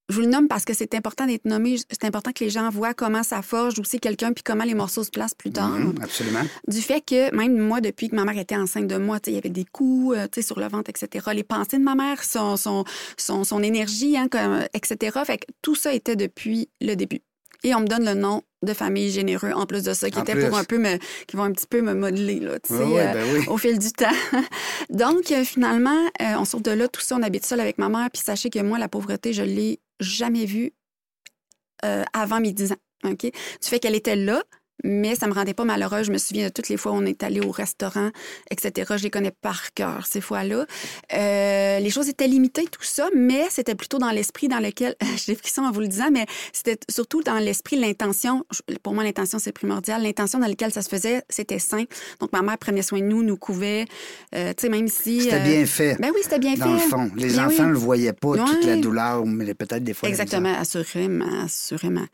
Je 0.10 0.16
vous 0.16 0.22
le 0.22 0.28
nomme 0.28 0.50
parce 0.50 0.66
que 0.66 0.74
c'est 0.74 0.96
important 0.96 1.26
d'être 1.26 1.46
nommé. 1.46 1.78
C'est 1.90 2.04
important 2.04 2.34
que 2.34 2.44
les 2.44 2.50
gens 2.50 2.70
voient 2.70 2.94
comment 2.94 3.24
ça 3.24 3.42
forge 3.42 3.80
aussi 3.80 4.00
quelqu'un, 4.02 4.34
puis 4.34 4.44
comment 4.44 4.66
les 4.66 4.74
morceaux 4.74 5.04
se 5.06 5.10
placent 5.10 5.34
plus 5.34 5.50
tard 5.50 5.70
Mhm, 5.70 5.96
absolument. 6.04 6.42
du 6.68 6.82
fait 6.82 7.00
que 7.00 7.34
même 7.34 7.58
moi, 7.58 7.80
depuis 7.80 8.10
que 8.10 8.16
ma 8.16 8.26
mère 8.26 8.38
était 8.38 8.58
enceinte 8.58 8.88
de 8.88 8.98
moi, 8.98 9.20
il 9.28 9.34
y 9.34 9.38
avait 9.38 9.50
des 9.50 9.64
coups 9.64 10.18
euh, 10.18 10.42
sur 10.42 10.60
le 10.60 10.68
ventre, 10.68 10.90
etc. 10.90 11.26
Les 11.34 11.44
pensées 11.44 11.78
de 11.78 11.84
ma 11.84 11.96
mère, 11.96 12.22
son, 12.22 12.58
son, 12.58 12.84
son, 13.18 13.46
son 13.46 13.64
énergie, 13.64 14.18
hein, 14.18 14.28
comme, 14.30 14.66
etc. 14.74 15.18
Fait 15.26 15.38
que 15.38 15.46
tout 15.62 15.74
ça 15.74 15.94
était 15.94 16.18
depuis 16.18 16.68
le 16.82 16.96
début. 16.96 17.22
Et 17.64 17.74
on 17.74 17.80
me 17.80 17.88
donne 17.88 18.04
le 18.04 18.14
nom 18.14 18.42
de 18.64 18.74
famille 18.74 19.12
généreux 19.12 19.52
en 19.52 19.66
plus 19.66 19.84
de 19.84 19.94
ça, 19.94 20.10
qui 20.10 20.18
En 20.20 20.24
plus. 20.24 20.48
pour 20.48 20.58
un 20.58 20.64
peu 20.64 20.78
me, 20.78 20.98
qui 21.28 21.36
vont 21.36 21.44
un 21.44 21.52
petit 21.52 21.68
peu 21.68 21.82
me 21.82 21.94
modeler, 21.94 22.40
là, 22.40 22.60
tu 22.60 22.74
Oui, 22.74 23.00
euh, 23.00 23.14
ben 23.14 23.26
oui. 23.34 23.46
au 23.48 23.58
fil 23.58 23.78
du 23.78 23.92
temps. 23.92 24.08
Donc, 24.90 25.32
euh, 25.32 25.44
finalement, 25.44 26.06
euh, 26.22 26.36
on 26.38 26.46
sort 26.46 26.62
de 26.62 26.72
là, 26.72 26.88
tout 26.88 27.02
ça, 27.02 27.16
on 27.16 27.24
habite 27.24 27.46
seul 27.46 27.60
avec 27.60 27.78
ma 27.78 27.90
mère, 27.90 28.10
puis 28.12 28.22
sachez 28.24 28.50
que 28.50 28.60
moi, 28.60 28.80
la 28.80 28.88
pauvreté, 28.88 29.34
je 29.34 29.44
l'ai 29.44 29.80
jamais 30.00 30.46
vue 30.46 30.74
euh, 31.86 32.04
avant 32.14 32.40
mes 32.40 32.52
10 32.54 32.72
ans. 32.74 32.78
OK? 33.06 33.20
Du 33.22 33.32
fait 33.62 33.80
qu'elle 33.80 33.96
était 33.96 34.16
là, 34.16 34.42
mais 34.84 35.16
ça 35.16 35.28
me 35.28 35.34
rendait 35.34 35.54
pas 35.54 35.66
malheureuse. 35.66 36.08
Je 36.08 36.12
me 36.12 36.18
souviens 36.18 36.48
de 36.48 36.52
toutes 36.52 36.70
les 36.70 36.78
fois 36.78 36.92
où 36.92 36.96
on 36.96 37.06
est 37.06 37.24
allé 37.24 37.40
au 37.40 37.52
restaurant, 37.52 38.10
etc. 38.52 38.94
Je 38.98 39.04
les 39.04 39.10
connais 39.10 39.32
par 39.32 39.74
cœur, 39.74 40.06
ces 40.06 40.22
fois-là. 40.22 40.66
Euh, 41.14 41.80
les 41.80 41.90
choses 41.90 42.10
étaient 42.10 42.28
limitées, 42.28 42.66
tout 42.66 42.84
ça, 42.84 43.10
mais 43.16 43.46
c'était 43.50 43.76
plutôt 43.76 43.98
dans 43.98 44.12
l'esprit 44.12 44.48
dans 44.48 44.60
lequel, 44.60 44.96
j'ai 45.26 45.36
frissons 45.36 45.64
en 45.64 45.72
vous 45.72 45.82
le 45.82 45.88
disant, 45.88 46.10
mais 46.12 46.26
c'était 46.52 46.78
surtout 46.90 47.22
dans 47.22 47.38
l'esprit, 47.38 47.78
l'intention. 47.78 48.46
Pour 48.82 48.94
moi, 48.94 49.04
l'intention, 49.04 49.40
c'est 49.40 49.52
primordial. 49.52 50.04
L'intention 50.04 50.40
dans 50.40 50.48
laquelle 50.48 50.72
ça 50.72 50.82
se 50.82 50.90
faisait, 50.90 51.24
c'était 51.30 51.60
sain. 51.60 51.84
Donc, 52.20 52.32
ma 52.34 52.42
mère 52.42 52.58
prenait 52.58 52.82
soin 52.82 53.00
de 53.00 53.06
nous, 53.06 53.24
nous 53.24 53.38
couvait. 53.38 53.86
Euh, 54.36 54.54
tu 54.56 54.64
sais, 54.64 54.70
même 54.70 54.88
si... 54.88 55.22
C'était 55.22 55.36
euh, 55.36 55.44
bien 55.44 55.66
fait. 55.66 55.98
Ben 56.00 56.12
oui, 56.14 56.22
c'était 56.24 56.40
bien 56.40 56.56
dans 56.56 56.78
fait. 56.78 56.84
le 56.86 56.90
fond. 56.90 57.12
Les 57.16 57.28
Bien 57.28 57.48
enfants 57.48 57.64
oui. 57.64 57.68
ne 57.68 57.74
le 57.74 57.78
voyaient 57.78 58.14
pas, 58.14 58.38
toute 58.38 58.66
la 58.66 58.78
douleur, 58.78 59.26
mais 59.26 59.54
peut-être 59.54 59.84
des 59.84 59.94
fois. 59.94 60.10
Exactement, 60.10 60.54
assurément, 60.58 61.44
assurément. 61.44 62.06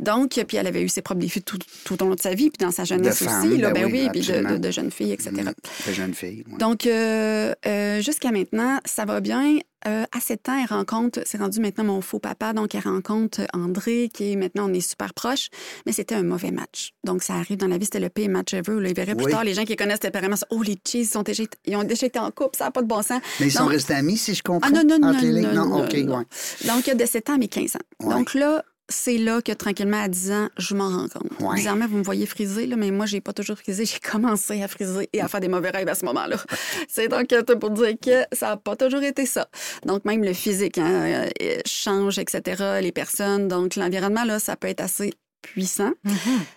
Donc, 0.00 0.40
puis 0.46 0.56
elle 0.56 0.66
avait 0.66 0.82
eu 0.82 0.88
ses 0.88 1.02
propres 1.02 1.20
défis 1.20 1.42
tout, 1.42 1.58
tout 1.84 1.96
au 2.02 2.08
long 2.08 2.14
de 2.14 2.20
sa 2.20 2.34
vie, 2.34 2.50
puis 2.50 2.64
dans 2.64 2.70
sa 2.70 2.84
jeunesse 2.84 3.20
De 3.20 3.24
aussi, 3.26 3.34
femme, 3.34 3.56
là, 3.60 3.70
ben 3.70 3.84
ben, 3.84 3.92
oui, 3.92 4.02
oui, 4.04 4.08
puis 4.12 4.20
de, 4.32 4.52
de, 4.54 4.58
de 4.58 4.70
jeunes 4.70 4.90
filles, 4.90 5.12
etc. 5.12 5.30
Mhm, 5.32 5.52
de 5.88 5.92
jeune 5.92 6.14
fille. 6.14 6.44
ouais. 6.50 6.58
Donc, 6.58 6.86
euh, 6.86 7.52
euh, 7.66 8.00
jusqu'à 8.00 8.30
maintenant, 8.30 8.78
ça 8.84 9.04
va 9.04 9.20
bien. 9.20 9.58
Euh, 9.88 10.04
à 10.16 10.20
7 10.20 10.48
ans, 10.48 10.60
elle 10.62 10.72
rencontre, 10.72 11.22
c'est 11.26 11.38
rendu 11.38 11.58
maintenant 11.58 11.82
mon 11.82 12.00
faux 12.00 12.20
papa, 12.20 12.52
donc 12.52 12.72
elle 12.76 12.82
rencontre 12.82 13.40
André, 13.52 14.10
qui 14.14 14.30
est 14.30 14.36
maintenant, 14.36 14.70
on 14.70 14.72
est 14.72 14.80
super 14.80 15.12
proches, 15.12 15.48
mais 15.86 15.92
c'était 15.92 16.14
un 16.14 16.22
mauvais 16.22 16.52
match. 16.52 16.92
Donc, 17.02 17.24
ça 17.24 17.34
arrive 17.34 17.56
dans 17.56 17.66
la 17.66 17.78
vie, 17.78 17.86
c'était 17.86 17.98
le 17.98 18.08
pire 18.08 18.28
match 18.30 18.54
ever. 18.54 18.80
Là, 18.80 18.90
ils 18.90 18.94
verraient 18.94 19.16
plus 19.16 19.26
tard, 19.32 19.42
les 19.42 19.54
gens 19.54 19.64
qui 19.64 19.74
connaissent 19.74 20.04
apparemment 20.04 20.36
ça, 20.36 20.46
oh, 20.50 20.62
les 20.62 20.76
cheese, 20.86 21.00
ils, 21.00 21.06
sont 21.06 21.22
déjà, 21.24 21.42
ils 21.66 21.74
ont 21.74 21.82
déjà 21.82 22.06
été 22.06 22.20
en 22.20 22.30
couple, 22.30 22.56
ça 22.56 22.66
n'a 22.66 22.70
pas 22.70 22.82
de 22.82 22.86
bon 22.86 23.02
sens. 23.02 23.20
Mais 23.40 23.46
ils 23.46 23.50
sont 23.50 23.64
Donc- 23.64 23.72
restés 23.72 23.94
amis, 23.94 24.16
si 24.18 24.34
je 24.36 24.42
comprends. 24.44 24.70
Ah 24.72 24.72
non, 24.72 24.84
non, 24.84 25.00
non, 25.00 25.12
non, 25.20 25.52
non, 25.66 25.84
OK, 25.84 25.94
non. 25.94 26.18
ouais. 26.18 26.24
Donc, 26.68 26.96
de 26.96 27.04
7 27.04 27.30
ans 27.30 27.38
mes 27.38 27.48
15 27.48 27.74
ans. 27.74 28.06
Ouais. 28.06 28.14
Donc 28.14 28.34
là, 28.34 28.64
c'est 28.88 29.18
là 29.18 29.40
que 29.42 29.52
tranquillement, 29.52 30.02
à 30.02 30.08
10 30.08 30.32
ans, 30.32 30.48
je 30.58 30.74
m'en 30.74 30.88
rends 30.88 31.08
compte. 31.08 31.30
Ouais. 31.40 31.56
Bizarrement, 31.56 31.86
vous 31.86 31.98
me 31.98 32.02
voyez 32.02 32.26
friser, 32.26 32.66
là, 32.66 32.76
mais 32.76 32.90
moi, 32.90 33.06
j'ai 33.06 33.20
pas 33.20 33.32
toujours 33.32 33.56
frisé. 33.56 33.84
J'ai 33.84 33.98
commencé 33.98 34.62
à 34.62 34.68
friser 34.68 35.08
et 35.12 35.20
à 35.20 35.28
faire 35.28 35.40
des 35.40 35.48
mauvais 35.48 35.70
rêves 35.70 35.88
à 35.88 35.94
ce 35.94 36.04
moment-là. 36.04 36.36
c'est 36.88 37.08
donc 37.08 37.32
euh, 37.32 37.42
pour 37.42 37.70
dire 37.70 37.94
que 38.00 38.24
ça 38.32 38.50
n'a 38.50 38.56
pas 38.56 38.76
toujours 38.76 39.02
été 39.02 39.26
ça. 39.26 39.48
Donc, 39.86 40.04
même 40.04 40.22
le 40.24 40.32
physique 40.32 40.78
hein, 40.78 41.26
euh, 41.42 41.58
change, 41.66 42.18
etc. 42.18 42.80
Les 42.80 42.92
personnes. 42.92 43.48
Donc, 43.48 43.76
l'environnement, 43.76 44.24
là, 44.24 44.38
ça 44.38 44.56
peut 44.56 44.68
être 44.68 44.80
assez 44.80 45.12
puissant. 45.42 45.92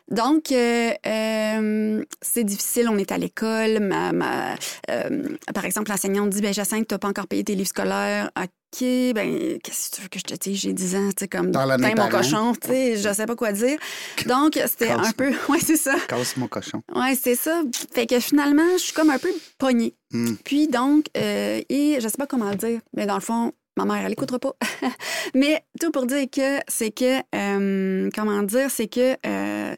Donc, 0.09 0.51
euh, 0.51 0.91
euh, 1.05 2.03
c'est 2.21 2.43
difficile. 2.43 2.87
On 2.89 2.97
est 2.97 3.11
à 3.11 3.17
l'école. 3.17 3.79
Ma, 3.81 4.11
ma- 4.11 4.55
euh, 4.89 5.27
par 5.53 5.65
exemple, 5.65 5.91
l'enseignante 5.91 6.29
dit 6.29 6.41
ben, 6.41 6.53
Jacinthe, 6.53 6.87
tu 6.87 6.93
n'as 6.93 6.99
pas 6.99 7.07
encore 7.07 7.27
payé 7.27 7.43
tes 7.43 7.55
livres 7.55 7.67
scolaires. 7.69 8.31
OK, 8.37 8.81
ben, 9.13 9.57
qu'est-ce 9.63 9.89
que 9.89 9.95
tu 9.95 10.01
veux 10.01 10.07
que 10.09 10.19
je 10.19 10.23
te 10.23 10.33
dise? 10.35 10.59
J'ai 10.59 10.73
10 10.73 10.95
ans, 10.95 11.09
tu 11.09 11.13
sais, 11.21 11.27
comme, 11.27 11.51
Dans 11.51 11.65
mon 11.77 12.09
cochon, 12.09 12.53
tu 12.61 12.67
sais, 12.67 12.97
je 12.97 13.13
sais 13.13 13.25
pas 13.25 13.35
quoi 13.35 13.51
dire. 13.51 13.77
Donc, 14.25 14.59
c'était 14.67 14.91
un 14.91 15.11
peu. 15.11 15.31
Ouais, 15.49 15.59
c'est 15.59 15.77
ça. 15.77 15.95
Casse 16.07 16.37
mon 16.37 16.47
cochon. 16.47 16.81
Ouais, 16.93 17.15
c'est 17.21 17.35
ça. 17.35 17.61
Fait 17.93 18.05
que 18.07 18.19
finalement, 18.19 18.63
je 18.77 18.83
suis 18.83 18.93
comme 18.93 19.09
un 19.09 19.17
peu 19.19 19.29
pognée. 19.57 19.95
Hmm. 20.11 20.35
Puis 20.43 20.67
donc, 20.67 21.05
euh, 21.17 21.61
et 21.69 21.97
je 21.99 22.07
sais 22.07 22.17
pas 22.17 22.27
comment 22.27 22.49
le 22.49 22.55
dire, 22.55 22.79
mais 22.95 23.05
dans 23.05 23.15
le 23.15 23.21
fond, 23.21 23.51
ma 23.77 23.85
mère, 23.85 24.05
elle 24.05 24.11
écoutera 24.13 24.39
pas. 24.39 24.53
mais 25.35 25.63
tout 25.79 25.91
pour 25.91 26.05
dire 26.05 26.25
que 26.31 26.59
c'est 26.67 26.91
que, 26.91 27.19
euh, 27.35 28.09
comment 28.15 28.43
dire, 28.43 28.69
c'est 28.71 28.87
que. 28.87 29.15
euh, 29.25 29.75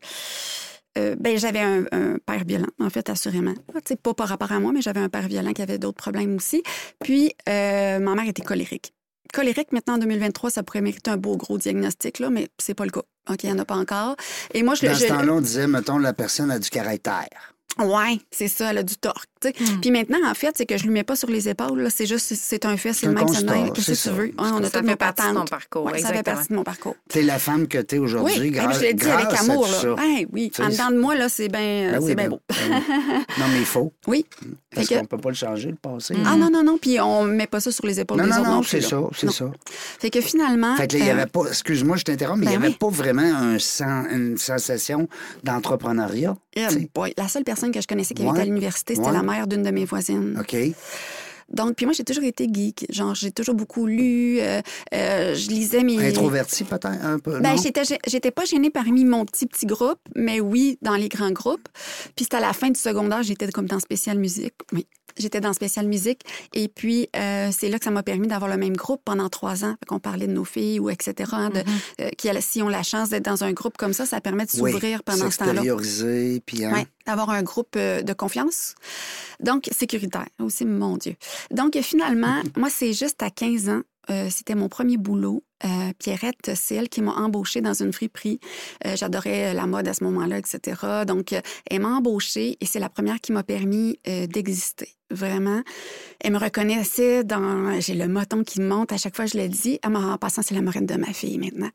euh, 0.98 1.16
ben, 1.20 1.38
j'avais 1.38 1.60
un, 1.60 1.86
un 1.92 2.18
père 2.25 2.44
violent, 2.44 2.66
en 2.80 2.89
fait, 2.89 3.08
assurément. 3.12 3.54
Tu 3.54 3.82
sais, 3.89 3.96
pas 3.96 4.16
par 4.16 4.30
rapport 4.30 4.51
à 4.51 4.60
moi, 4.60 4.72
mais 4.72 4.82
j'avais 4.82 5.00
un 5.00 5.10
père 5.10 5.27
violent 5.27 5.54
qui 5.54 5.62
avait 5.62 5.77
d'autres 5.77 5.98
problèmes 5.98 6.36
aussi. 6.38 6.63
Puis, 7.04 7.34
euh, 7.48 8.00
ma 8.00 8.16
mère 8.16 8.27
était 8.27 8.42
colérique. 8.42 8.94
Colérique, 9.32 9.72
maintenant, 9.74 9.96
en 9.96 9.98
2023, 10.00 10.50
ça 10.50 10.63
pourrait 10.63 10.82
mériter 10.82 11.12
un 11.12 11.18
beau 11.18 11.38
gros 11.38 11.60
diagnostic, 11.60 12.18
là, 12.18 12.32
mais 12.32 12.48
c'est 12.58 12.74
pas 12.74 12.86
le 12.86 12.89
cas. 12.89 13.04
OK, 13.30 13.44
il 13.44 13.48
n'y 13.51 13.56
en 13.56 13.60
a 13.60 13.66
pas 13.66 13.75
encore. 13.75 14.16
Et 14.56 14.63
moi, 14.63 14.74
je 14.74 14.88
le. 14.88 14.92
Dans 14.94 14.98
ce 14.98 15.04
je- 15.04 15.08
temps-là, 15.10 15.34
on 15.34 15.42
disait, 15.42 15.68
mettons, 15.68 16.00
la 16.00 16.13
personne 16.13 16.50
a 16.50 16.58
du 16.58 16.70
caractère. 16.72 17.54
Ouais, 17.80 18.20
c'est 18.32 18.48
ça, 18.48 18.72
elle 18.72 18.80
a 18.80 18.84
du 18.84 18.96
torque. 18.98 19.28
tu 19.42 19.50
sais. 19.50 19.56
Mm. 19.64 19.82
Puis 19.82 19.92
maintenant, 19.92 20.18
en 20.30 20.34
fait, 20.34 20.54
c'est 20.56 20.66
que 20.66 20.78
je 20.78 20.84
lui 20.84 20.90
mets 20.92 21.04
pas 21.04 21.16
sur 21.16 21.30
les 21.30 21.48
épaules. 21.50 21.88
C'est 21.92 22.06
juste, 22.06 22.34
c'est- 22.34 22.66
un 22.66 22.76
fait, 22.78 22.92
c'est 22.94 23.06
le 23.06 23.14
même 23.14 23.28
scénario. 23.28 23.72
Qu'est-ce 23.72 23.92
que 23.92 24.10
tu 24.10 24.16
veux? 24.16 24.24
Ouais, 24.26 24.34
on 24.40 24.64
a 24.64 24.70
toutes 24.70 24.82
nos 24.84 24.90
fait 24.90 24.96
partie 24.96 25.22
de 25.24 25.28
ton 25.28 25.34
patentes. 25.36 25.50
parcours, 25.50 25.86
Ouais, 25.86 26.00
ça 26.00 26.10
fait 26.14 26.24
partie 26.24 26.50
de 26.50 26.56
mon 26.56 26.64
parcours. 26.64 26.96
T'es 27.10 27.22
la 27.22 27.38
femme 27.40 27.68
que 27.68 27.78
t'es 27.78 27.98
aujourd'hui 28.00 28.40
Oui, 28.40 28.52
grâce, 28.52 28.78
je 28.78 28.82
l'ai 28.82 28.94
dit 28.94 29.08
avec 29.10 29.34
amour. 29.40 29.68
Là. 29.68 29.94
Ouais, 29.94 30.28
oui, 30.34 30.52
en 30.60 30.70
dedans 30.70 30.92
de 30.92 31.00
moi, 31.00 31.16
là, 31.16 31.30
c'est 31.30 31.48
bien 31.50 31.92
Ben 31.92 32.00
oui, 32.02 32.16
ben- 32.16 32.30
beau. 32.30 32.40
ben. 32.50 32.56
Non, 33.38 33.46
mais 33.52 33.60
il 33.60 33.66
faut. 33.66 33.94
Oui. 34.08 34.26
Parce 34.74 34.88
qu'on 34.90 35.06
peut 35.06 35.18
pas 35.18 35.30
le 35.30 35.36
changer, 35.36 35.70
le 35.70 35.76
passé. 35.76 36.14
Mm. 36.16 36.24
Ah 36.26 36.36
non, 36.36 36.50
non, 36.52 36.64
non, 36.64 36.78
puis 36.78 37.00
on 37.00 37.24
met 37.24 37.48
pas 37.48 37.60
ça 37.60 37.72
sur 37.72 37.86
les 37.86 38.00
épaules 38.00 38.18
Non, 38.18 38.24
des 38.26 38.30
non, 38.32 38.40
autres 38.40 38.50
non, 38.50 38.64
c'est 38.64 38.82
ça, 38.82 39.00
c'est 39.16 39.32
ça. 39.32 39.52
Fait 40.00 40.10
que 40.10 40.22
finalement... 40.22 40.76
Fait 40.76 40.88
que 40.88 40.94
là, 40.98 41.00
il 41.00 41.06
y 41.06 41.10
euh, 41.10 41.14
avait 41.14 41.26
pas, 41.28 41.42
excuse-moi, 41.48 41.98
je 41.98 42.04
t'interromps, 42.04 42.40
mais 42.40 42.46
il 42.48 42.50
n'y 42.50 42.58
Ben 42.58 42.64
avait 42.66 42.74
pas 42.74 42.90
vraiment 42.90 43.58
une 44.12 44.38
sensation 44.38 45.08
d'entrepreneuriat. 45.44 46.36
eh 46.56 46.62
la 47.18 47.28
seule 47.28 47.44
personne 47.44 47.67
que 47.72 47.82
je 47.82 47.88
connaissais 47.88 48.14
qui 48.14 48.24
Ouais. 48.24 48.30
était 48.32 48.42
à 48.42 48.46
l'université, 48.46 48.96
c'était 48.96 49.08
Ouais. 49.08 49.14
la 49.14 49.24
mère 49.24 49.48
d'une 49.48 49.64
de 49.64 49.72
mes 49.72 49.86
voisines. 49.86 50.38
OK. 50.40 50.56
Donc, 51.50 51.76
puis 51.76 51.86
moi, 51.86 51.94
j'ai 51.94 52.04
toujours 52.04 52.26
été 52.26 52.46
geek. 52.52 52.88
Genre, 52.92 53.16
j'ai 53.16 53.32
toujours 53.32 53.56
beaucoup 53.56 53.86
lu. 53.86 54.38
euh, 54.42 54.62
euh, 54.94 55.34
je 55.34 55.48
lisais 55.50 55.82
mes. 55.82 55.98
Introverti 56.10 56.66
peut-être 56.66 56.88
un 56.88 57.20
peu, 57.20 57.40
Ben, 57.40 57.56
j'étais, 57.58 57.84
j'étais 58.06 58.32
pas 58.32 58.44
gênée 58.44 58.70
parmi 58.70 59.06
mon 59.06 59.24
petit, 59.24 59.46
petit 59.46 59.66
groupe, 59.66 60.00
mais 60.14 60.42
oui, 60.42 60.78
dans 60.82 60.96
les 60.96 61.08
grands 61.08 61.32
groupes. 61.32 61.70
Puis 62.18 62.26
c'était 62.26 62.36
à 62.38 62.42
la 62.42 62.52
fin 62.52 62.70
du 62.70 62.78
secondaire, 62.80 63.24
j'étais 63.24 63.48
comme 63.50 63.68
dans 63.68 63.80
spécial 63.80 64.18
musique. 64.20 64.56
Oui, 64.74 64.88
j'étais 65.18 65.42
dans 65.42 65.54
spécial 65.54 65.88
musique. 65.88 66.22
Et 66.54 66.68
puis, 66.68 67.10
euh, 67.16 67.50
c'est 67.58 67.70
là 67.70 67.78
que 67.80 67.86
ça 67.86 67.92
m'a 67.92 68.04
permis 68.04 68.28
d'avoir 68.28 68.50
le 68.50 68.58
même 68.58 68.76
groupe 68.76 69.02
pendant 69.04 69.30
trois 69.30 69.64
ans. 69.66 69.76
Fait 69.80 69.86
qu'on 69.88 70.00
parlait 70.00 70.28
de 70.28 70.34
nos 70.34 70.46
filles 70.46 70.80
ou 70.80 70.90
etc. 70.90 71.32
hein, 71.34 71.50
de, 71.50 71.64
euh, 72.02 72.10
qui, 72.18 72.30
si 72.42 72.62
on 72.62 72.70
la 72.70 72.84
chance 72.84 73.10
d'être 73.10 73.26
dans 73.26 73.44
un 73.44 73.54
groupe 73.54 73.78
comme 73.78 73.94
ça, 73.94 74.06
ça 74.06 74.22
permet 74.22 74.46
de 74.46 74.52
Oui, 74.60 74.72
s'ouvrir 74.72 75.04
pendant 75.04 75.30
ce 75.32 75.38
temps-là. 75.38 75.62
puis... 76.46 76.66
hein, 76.66 76.72
Oui, 76.74 76.82
d'avoir 77.06 77.30
un 77.30 77.44
groupe 77.44 77.76
euh, 77.76 78.02
de 78.02 78.14
confiance. 78.14 78.76
Donc, 79.40 79.70
sécuritaire 79.72 80.28
aussi, 80.40 80.66
mon 80.66 80.98
Dieu. 80.98 81.16
Donc, 81.52 81.78
finalement, 81.82 82.42
moi, 82.58 82.70
c'est 82.70 82.94
juste 82.94 83.22
à 83.24 83.30
15 83.30 83.70
ans, 83.70 83.82
euh, 84.10 84.30
c'était 84.30 84.56
mon 84.56 84.70
premier 84.70 84.98
boulot. 84.98 85.44
Euh, 85.66 85.92
Pierrette, 86.00 86.52
c'est 86.56 86.76
elle 86.76 86.88
qui 86.88 87.02
m'a 87.02 87.12
embauchée 87.14 87.62
dans 87.62 87.74
une 87.74 87.92
friperie. 87.92 88.40
Euh, 88.86 88.96
J'adorais 88.96 89.54
la 89.54 89.66
mode 89.68 89.88
à 89.88 89.94
ce 89.94 90.04
moment-là, 90.06 90.38
etc. 90.38 90.82
Donc, 91.06 91.34
euh, 91.34 91.42
elle 91.70 91.82
m'a 91.82 91.90
embauchée 91.90 92.58
et 92.62 92.66
c'est 92.66 92.80
la 92.80 92.90
première 92.90 93.20
qui 93.20 93.32
m'a 93.32 93.44
permis 93.44 94.00
euh, 94.08 94.28
d'exister. 94.28 94.90
Vraiment. 95.10 95.62
Elle 96.20 96.34
me 96.34 96.38
reconnaissait 96.38 97.24
dans... 97.24 97.80
J'ai 97.80 97.94
le 97.94 98.08
moton 98.08 98.44
qui 98.44 98.60
monte 98.60 98.92
à 98.92 98.98
chaque 98.98 99.16
fois 99.16 99.26
je 99.26 99.38
le 99.38 99.48
dis. 99.48 99.80
Ah, 99.84 99.90
mais 99.90 100.00
en 100.00 100.18
passant, 100.18 100.42
c'est 100.42 100.54
la 100.56 100.62
morette 100.62 100.86
de 100.86 100.96
ma 100.96 101.14
fille 101.14 101.38
maintenant. 101.38 101.70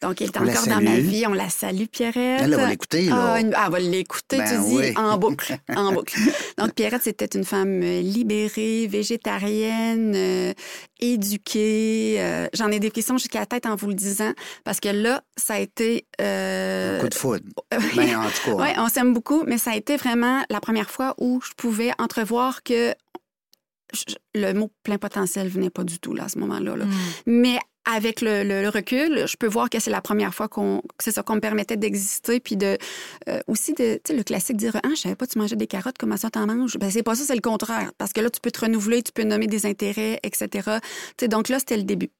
Donc, 0.00 0.20
elle 0.20 0.28
est 0.28 0.38
On 0.38 0.48
encore 0.48 0.66
dans 0.66 0.80
ma 0.80 0.96
vie. 0.98 1.24
On 1.26 1.32
la 1.34 1.48
salue, 1.48 1.84
Pierrette. 1.90 2.40
Elle, 2.42 2.54
va 2.54 2.68
l'écouter, 2.68 3.02
là. 3.02 3.34
Ah, 3.34 3.40
une- 3.40 3.54
ah, 3.54 3.64
elle 3.66 3.72
va 3.72 3.78
l'écouter, 3.78 4.38
Ben 4.38 4.44
tu 4.48 4.68
dis, 4.68 4.76
oui. 4.78 4.92
en 4.96 5.16
boucle. 5.18 5.56
En 5.76 5.92
boucle. 5.92 6.18
Donc, 6.58 6.72
Pierrette, 6.74 7.02
c'était 7.04 7.26
une 7.38 7.44
femme 7.44 7.82
euh, 7.82 8.00
libérée, 8.00 8.86
végétarienne, 8.88 10.12
euh, 10.16 10.52
éduquée. 11.00 12.16
euh, 12.18 12.46
J'en 12.54 12.68
ai 12.70 12.80
des 12.80 12.90
frissons 12.90 13.18
jusqu'à 13.18 13.40
la 13.40 13.46
tête 13.46 13.66
en 13.66 13.76
vous 13.76 13.88
le 13.88 13.94
disant, 13.94 14.32
parce 14.64 14.80
que 14.80 14.88
là, 14.88 15.22
ça 15.36 15.54
a 15.54 15.58
été... 15.60 16.06
euh, 16.20 16.98
Un 16.98 17.00
coup 17.00 17.08
de 17.08 17.14
foudre. 17.14 17.44
Ben, 17.96 18.16
en 18.16 18.24
tout 18.30 18.56
cas. 18.56 18.62
oui, 18.62 18.68
on 18.78 18.88
s'aime 18.88 19.12
beaucoup, 19.12 19.44
mais 19.46 19.58
ça 19.58 19.72
a 19.72 19.76
été 19.76 19.96
vraiment 19.96 20.42
la 20.50 20.60
première 20.60 20.90
fois 20.90 21.14
où 21.18 21.40
je 21.46 21.50
pouvais 21.56 21.90
entrevoir 21.98 22.62
que 22.62 22.71
je- 23.94 24.14
le 24.34 24.52
mot 24.54 24.70
plein 24.82 24.98
potentiel 24.98 25.48
venait 25.48 25.70
pas 25.70 25.84
du 25.84 25.98
tout 25.98 26.14
là, 26.14 26.24
à 26.24 26.28
ce 26.28 26.38
moment-là. 26.38 26.76
là. 26.76 26.84
Mais 27.26 27.58
avec 27.84 28.20
le, 28.20 28.44
le- 28.44 28.62
le 28.62 28.68
recul, 28.68 29.26
je 29.26 29.36
peux 29.36 29.48
voir 29.48 29.68
que 29.68 29.80
c'est 29.80 29.90
la 29.90 30.00
première 30.00 30.32
fois 30.32 30.48
qu'on, 30.48 30.80
que 30.96 31.02
c'est 31.04 31.10
ça 31.10 31.22
qu'on 31.24 31.34
me 31.34 31.40
permettait 31.40 31.76
d'exister, 31.76 32.38
puis 32.38 32.56
de 32.56 32.78
euh, 33.28 33.40
aussi 33.48 33.72
de, 33.74 33.94
tu 33.96 34.12
sais, 34.12 34.16
le 34.16 34.22
classique 34.22 34.56
dire 34.56 34.76
ah 34.84 34.88
je 34.90 35.00
savais 35.00 35.16
pas 35.16 35.26
tu 35.26 35.36
mangeais 35.38 35.56
des 35.56 35.66
carottes 35.66 35.98
comment 35.98 36.16
ça 36.16 36.30
t'en 36.30 36.46
manges. 36.46 36.76
Ben 36.78 36.90
c'est 36.90 37.02
pas 37.02 37.16
ça, 37.16 37.24
c'est 37.24 37.34
le 37.34 37.40
contraire, 37.40 37.90
parce 37.98 38.12
que 38.12 38.20
là 38.20 38.30
tu 38.30 38.40
peux 38.40 38.52
te 38.52 38.60
renouveler, 38.60 39.02
tu 39.02 39.10
peux 39.12 39.24
nommer 39.24 39.48
des 39.48 39.66
intérêts, 39.66 40.20
etc. 40.22 40.48
Tu 40.54 40.70
sais, 41.20 41.28
donc 41.28 41.48
là 41.48 41.58
c'était 41.58 41.76
le 41.76 41.82
début. 41.82 42.10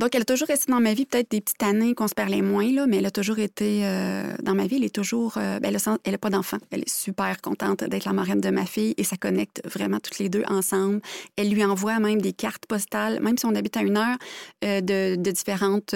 Donc, 0.00 0.16
elle 0.16 0.22
a 0.22 0.24
toujours 0.24 0.48
resté 0.48 0.72
dans 0.72 0.80
ma 0.80 0.92
vie, 0.92 1.06
peut-être 1.06 1.30
des 1.30 1.40
petites 1.40 1.62
années 1.62 1.94
qu'on 1.94 2.08
se 2.08 2.14
parlait 2.14 2.42
moins, 2.42 2.68
là, 2.72 2.86
mais 2.88 2.96
elle 2.96 3.06
a 3.06 3.12
toujours 3.12 3.38
été 3.38 3.86
euh, 3.86 4.34
dans 4.42 4.54
ma 4.54 4.66
vie. 4.66 4.76
Elle 4.76 4.84
est 4.84 4.94
toujours. 4.94 5.38
euh, 5.38 5.60
ben, 5.60 5.72
elle 6.04 6.12
n'a 6.12 6.18
pas 6.18 6.30
d'enfant. 6.30 6.56
Elle 6.72 6.80
est 6.80 6.88
super 6.88 7.40
contente 7.40 7.84
d'être 7.84 8.04
la 8.04 8.12
marraine 8.12 8.40
de 8.40 8.50
ma 8.50 8.66
fille 8.66 8.94
et 8.96 9.04
ça 9.04 9.16
connecte 9.16 9.62
vraiment 9.64 10.00
toutes 10.00 10.18
les 10.18 10.28
deux 10.28 10.42
ensemble. 10.48 11.00
Elle 11.36 11.48
lui 11.48 11.64
envoie 11.64 12.00
même 12.00 12.20
des 12.20 12.32
cartes 12.32 12.66
postales, 12.66 13.20
même 13.20 13.38
si 13.38 13.46
on 13.46 13.54
habite 13.54 13.76
à 13.76 13.82
une 13.82 13.96
heure, 13.96 14.16
euh, 14.64 14.80
de, 14.80 15.30
différentes 15.30 15.94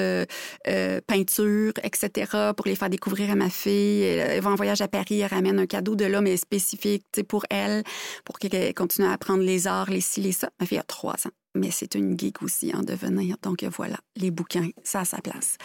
peintures, 1.06 1.72
etc., 1.82 2.52
pour 2.56 2.66
les 2.66 2.76
faire 2.76 2.90
découvrir 2.90 3.30
à 3.30 3.34
ma 3.34 3.50
fille. 3.50 4.02
Elle, 4.02 4.40
va 4.40 4.50
en 4.50 4.54
voyage 4.54 4.80
à 4.80 4.88
Paris, 4.88 5.20
elle 5.20 5.26
ramène 5.26 5.58
un 5.58 5.66
cadeau 5.66 5.96
de 5.96 6.04
là, 6.04 6.20
mais 6.20 6.36
spécifique 6.36 7.04
pour 7.28 7.44
elle, 7.50 7.82
pour 8.24 8.38
qu'elle 8.38 8.74
continue 8.74 9.08
à 9.08 9.12
apprendre 9.12 9.42
les 9.42 9.66
arts, 9.66 9.90
les 9.90 10.00
ci, 10.00 10.20
les 10.20 10.32
ça. 10.32 10.50
Ma 10.60 10.66
fille 10.66 10.78
a 10.78 10.82
trois 10.82 11.14
ans 11.26 11.32
mais 11.58 11.70
c'est 11.70 11.94
une 11.94 12.18
geek 12.18 12.42
aussi 12.42 12.72
en 12.74 12.82
devenir. 12.82 13.36
Donc 13.42 13.62
voilà, 13.64 13.96
les 14.16 14.30
bouquins, 14.30 14.68
ça 14.84 15.00
a 15.00 15.04
sa 15.04 15.18
place. 15.18 15.56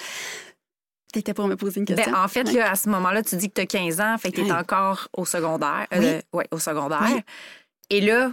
T'étais 1.11 1.33
pour 1.35 1.47
me 1.47 1.55
poser 1.55 1.79
une 1.79 1.85
question? 1.85 2.11
Ben, 2.11 2.23
en 2.23 2.27
fait, 2.27 2.47
Ouais. 2.47 2.53
là, 2.55 2.71
à 2.71 2.75
ce 2.75 2.89
moment-là, 2.89 3.21
tu 3.21 3.35
dis 3.35 3.47
que 3.49 3.53
tu 3.53 3.61
as 3.61 3.65
15 3.67 4.01
ans, 4.01 4.17
fait 4.17 4.31
que 4.31 4.37
tu 4.37 4.41
es 4.47 4.51
Ouais. 4.51 4.57
encore 4.57 5.07
au 5.13 5.25
secondaire. 5.25 5.85
Oui. 5.91 5.99
Euh, 6.05 6.21
ouais, 6.33 6.47
au 6.51 6.57
secondaire. 6.57 7.03
Oui. 7.13 7.21
Et 7.91 8.01
là, 8.01 8.31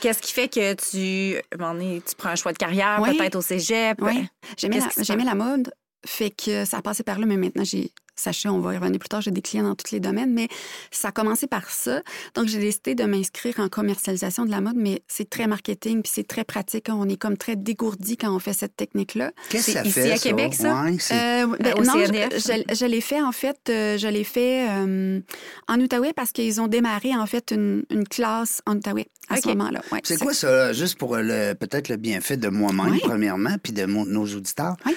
qu'est-ce 0.00 0.20
qui 0.20 0.32
fait 0.32 0.48
que 0.48 0.74
tu, 0.74 1.40
tu 1.52 2.16
prends 2.16 2.30
un 2.30 2.34
choix 2.34 2.52
de 2.52 2.58
carrière, 2.58 2.98
Oui. 3.00 3.16
peut-être 3.16 3.36
au 3.36 3.42
cégep? 3.42 4.02
Oui. 4.02 4.26
J'aimais 4.56 4.80
la, 4.80 5.24
la 5.24 5.34
mode, 5.36 5.72
fait 6.04 6.30
que 6.30 6.64
ça 6.64 6.78
a 6.78 6.82
passé 6.82 7.04
par 7.04 7.20
là, 7.20 7.26
mais 7.26 7.36
maintenant, 7.36 7.62
j'ai, 7.64 7.92
sachez, 8.16 8.48
on 8.48 8.60
va 8.60 8.74
y 8.74 8.78
revenir 8.78 8.98
plus 8.98 9.08
tard, 9.08 9.20
j'ai 9.20 9.30
des 9.30 9.42
clients 9.42 9.64
dans 9.64 9.74
tous 9.74 9.92
les 9.92 10.00
domaines, 10.00 10.32
mais 10.32 10.48
ça 10.90 11.08
a 11.08 11.12
commencé 11.12 11.46
par 11.46 11.70
ça. 11.70 12.02
Donc, 12.34 12.48
j'ai 12.48 12.58
décidé 12.58 12.94
de 12.94 13.04
m'inscrire 13.04 13.60
en 13.60 13.68
commercialisation 13.68 14.44
de 14.46 14.50
la 14.50 14.60
mode, 14.60 14.76
mais 14.76 15.02
c'est 15.06 15.28
très 15.28 15.46
marketing, 15.46 16.02
puis 16.02 16.10
c'est 16.14 16.26
très 16.26 16.44
pratique. 16.44 16.86
On 16.88 17.08
est 17.08 17.16
comme 17.16 17.36
très 17.36 17.56
dégourdi 17.56 18.16
quand 18.16 18.34
on 18.34 18.38
fait 18.38 18.52
cette 18.54 18.74
technique-là. 18.76 19.32
Qu'est-ce 19.50 19.66
que 19.66 19.72
C'est 19.72 19.78
ça 19.78 19.82
ici 19.84 19.92
fait, 19.92 20.12
à 20.12 20.18
Québec, 20.18 20.54
ça? 20.54 20.82
Ouais, 20.82 20.96
c'est- 20.98 21.14
Euh, 21.14 21.46
ben, 21.60 21.74
non, 21.84 21.92
je, 22.00 22.06
CNF? 22.06 22.32
je- 22.68 22.74
je 22.74 22.86
l'ai 22.86 23.00
fait 23.00 23.20
en 23.22 23.32
fait, 23.32 23.58
euh, 23.68 23.98
je 23.98 24.08
l'ai 24.08 24.24
fait 24.24 24.68
euh, 24.70 25.20
en 25.68 25.80
Outaouais 25.80 26.12
parce 26.14 26.32
qu'ils 26.32 26.60
ont 26.60 26.68
démarré 26.68 27.14
en 27.14 27.26
fait 27.26 27.50
une, 27.52 27.84
une 27.90 28.06
classe 28.08 28.62
en 28.66 28.76
Outaouais 28.76 29.06
à 29.28 29.34
OK. 29.34 29.40
ce 29.42 29.48
moment-là. 29.48 29.82
Ouais, 29.92 30.00
C'est 30.04 30.18
quoi 30.18 30.32
ça, 30.34 30.72
juste 30.72 30.98
pour 30.98 31.16
le 31.16 31.52
peut-être 31.54 31.88
le 31.88 31.96
bienfait 31.96 32.36
de 32.36 32.48
moi-même, 32.48 32.90
Oui. 32.92 33.00
premièrement, 33.02 33.56
puis 33.62 33.72
de 33.72 33.84
mon- 33.84 34.06
nos 34.06 34.24
auditeurs? 34.26 34.76
Oui. 34.86 34.94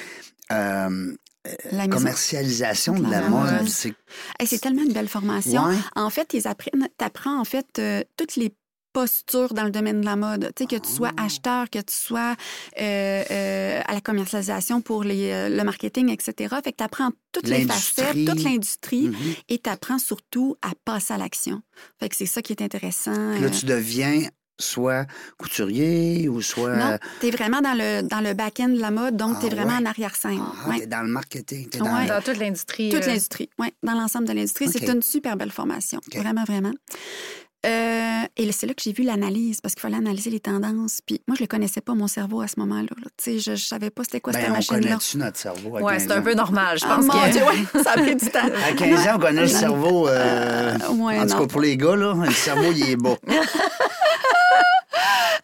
Euh, 0.51 1.13
La 1.72 1.88
maison. 1.88 1.98
commercialisation 1.98 3.00
de 3.00 3.03
la 3.10 3.22
La 3.22 3.29
mode, 3.29 3.67
c'est 3.67 3.93
Hey, 4.39 4.60
tellement 4.60 4.84
une 4.84 4.93
belle 4.93 5.08
formation. 5.08 5.63
Ouais. 5.65 5.75
En 5.96 6.10
fait, 6.10 6.34
ils 6.34 6.48
apprennent, 6.48 6.88
t'apprends 6.98 7.39
en 7.39 7.46
fait 7.46 7.79
euh, 7.79 8.03
toutes 8.17 8.36
les 8.36 8.53
postures 8.91 9.53
dans 9.53 9.63
le 9.63 9.69
domaine 9.72 10.01
de 10.01 10.05
la 10.05 10.15
mode. 10.15 10.51
Tu 10.55 10.63
sais, 10.63 10.67
que 10.67 10.84
tu 10.84 10.91
sois 10.91 11.12
Ah. 11.15 11.25
acheteur, 11.25 11.69
que 11.69 11.77
tu 11.79 11.93
sois 11.96 12.36
euh, 12.81 13.24
euh, 13.31 13.81
à 13.86 13.93
la 13.93 14.01
commercialisation 14.01 14.81
pour 14.81 15.03
les, 15.03 15.31
euh, 15.31 15.48
le 15.50 15.63
marketing, 15.63 16.10
etc. 16.10 16.55
Fait 16.63 16.72
que 16.72 16.77
tu 16.77 16.84
apprends 16.84 17.12
toutes 17.31 17.48
les 17.48 17.65
facettes, 17.67 18.25
toute 18.25 18.43
l'industrie, 18.43 19.10
Mhm. 19.10 19.15
et 19.48 19.60
tu 19.60 19.69
apprends 19.69 20.00
surtout 20.00 20.58
à 20.63 20.72
passer 20.86 21.13
à 21.13 21.17
l'action. 21.17 21.62
Fait 22.00 22.10
que 22.10 22.15
c'est 22.15 22.25
ça 22.25 22.41
qui 22.41 22.51
est 22.51 22.62
intéressant. 22.63 23.13
Là, 23.13 23.43
euh, 23.43 23.50
tu 23.50 23.65
deviens 23.65 24.27
soit 24.60 25.06
couturier 25.38 26.28
ou 26.30 26.42
soit. 26.42 26.75
Non, 26.75 26.98
tu 27.22 27.28
es 27.28 27.32
vraiment 27.32 27.62
dans 27.62 27.74
le, 27.74 28.01
dans 28.08 28.20
le 28.22 28.34
back-end 28.34 28.70
de 28.70 28.80
la 28.80 28.92
mode, 28.92 29.16
donc 29.18 29.36
Ah 29.38 29.39
tu 29.42 29.48
es 29.48 29.50
vraiment 29.50 29.78
ouais? 29.78 29.84
en 29.84 29.86
arrière-scène. 29.86 30.39
Ah, 30.42 30.70
Ouais. 30.70 30.80
t'es 30.82 30.88
dans 30.88 31.01
le 31.01 31.08
marketing, 31.10 31.68
t'es 31.70 31.80
dans 31.80 31.86
Ouais. 31.86 32.04
le- 32.04 32.10
Dans 32.10 32.22
toute 32.22 32.38
l'industrie. 32.38 32.89
Toute 32.89 33.04
euh, 33.04 33.08
l'industrie, 33.08 33.50
oui, 33.58 33.74
dans 33.84 33.94
l'ensemble 33.94 34.28
de 34.28 34.34
l'industrie. 34.34 34.68
C'est 34.70 34.88
une 34.89 35.01
super 35.01 35.36
belle 35.38 35.51
formation, 35.51 36.00
vraiment, 36.16 36.44
vraiment. 36.44 36.74
Euh, 37.66 38.22
et 38.38 38.51
c'est 38.54 38.68
là 38.68 38.74
que 38.74 38.82
j'ai 38.82 38.94
vu 38.94 39.04
l'analyse, 39.04 39.60
parce 39.60 39.75
qu'il 39.75 39.82
fallait 39.82 39.98
analyser 39.98 40.30
les 40.30 40.39
tendances. 40.39 41.00
Puis 41.06 41.20
moi, 41.28 41.36
je 41.38 41.44
ne 41.44 41.48
connaissais 41.48 41.82
pas, 41.82 41.94
mon 41.94 42.08
cerveau, 42.08 42.39
à 42.39 42.48
ce 42.48 42.58
moment-là. 42.58 42.84
là. 42.84 43.08
Tu 43.18 43.34
sais, 43.34 43.39
je 43.39 43.51
ne 43.51 43.56
savais 43.58 43.89
pas 43.89 44.06
c'était 44.06 44.22
quoi 44.22 44.32
Ben, 44.32 44.39
cette 44.39 44.50
on 44.50 44.54
machine-là. 44.54 44.80
connaît-tu 44.82 45.18
notre 45.18 45.38
cerveau? 45.38 45.75
à 45.75 45.82
Ouais, 45.82 45.94
15 45.98 46.04
c'est 46.04 46.12
un 46.13 46.22
peu 46.22 46.34
normal, 46.36 46.80
je 46.80 46.86
Ah, 46.88 46.96
pense 46.96 47.06
mon 47.06 47.13
que. 47.22 47.32
Dieu, 47.32 47.42
ouais, 47.44 47.84
ça 47.84 47.92
a 47.92 47.98
pris 47.98 48.16
du 48.16 48.25
temps. 48.30 48.39
À 48.66 48.72
15 48.72 49.08
ans, 49.08 49.12
on 49.16 49.20
connaît 49.20 49.42
le 49.42 49.48
cerveau. 49.50 50.08
euh, 50.08 50.78
ouais, 50.89 51.20
en 51.20 51.28
tout 51.28 51.38
cas, 51.38 51.48
pour 51.48 51.60
les 51.60 51.75
gars, 51.75 51.98
là, 51.98 52.13
le 52.16 52.32
cerveau, 52.32 52.72
il 52.72 52.92
est 52.92 52.96
bas. 52.96 53.18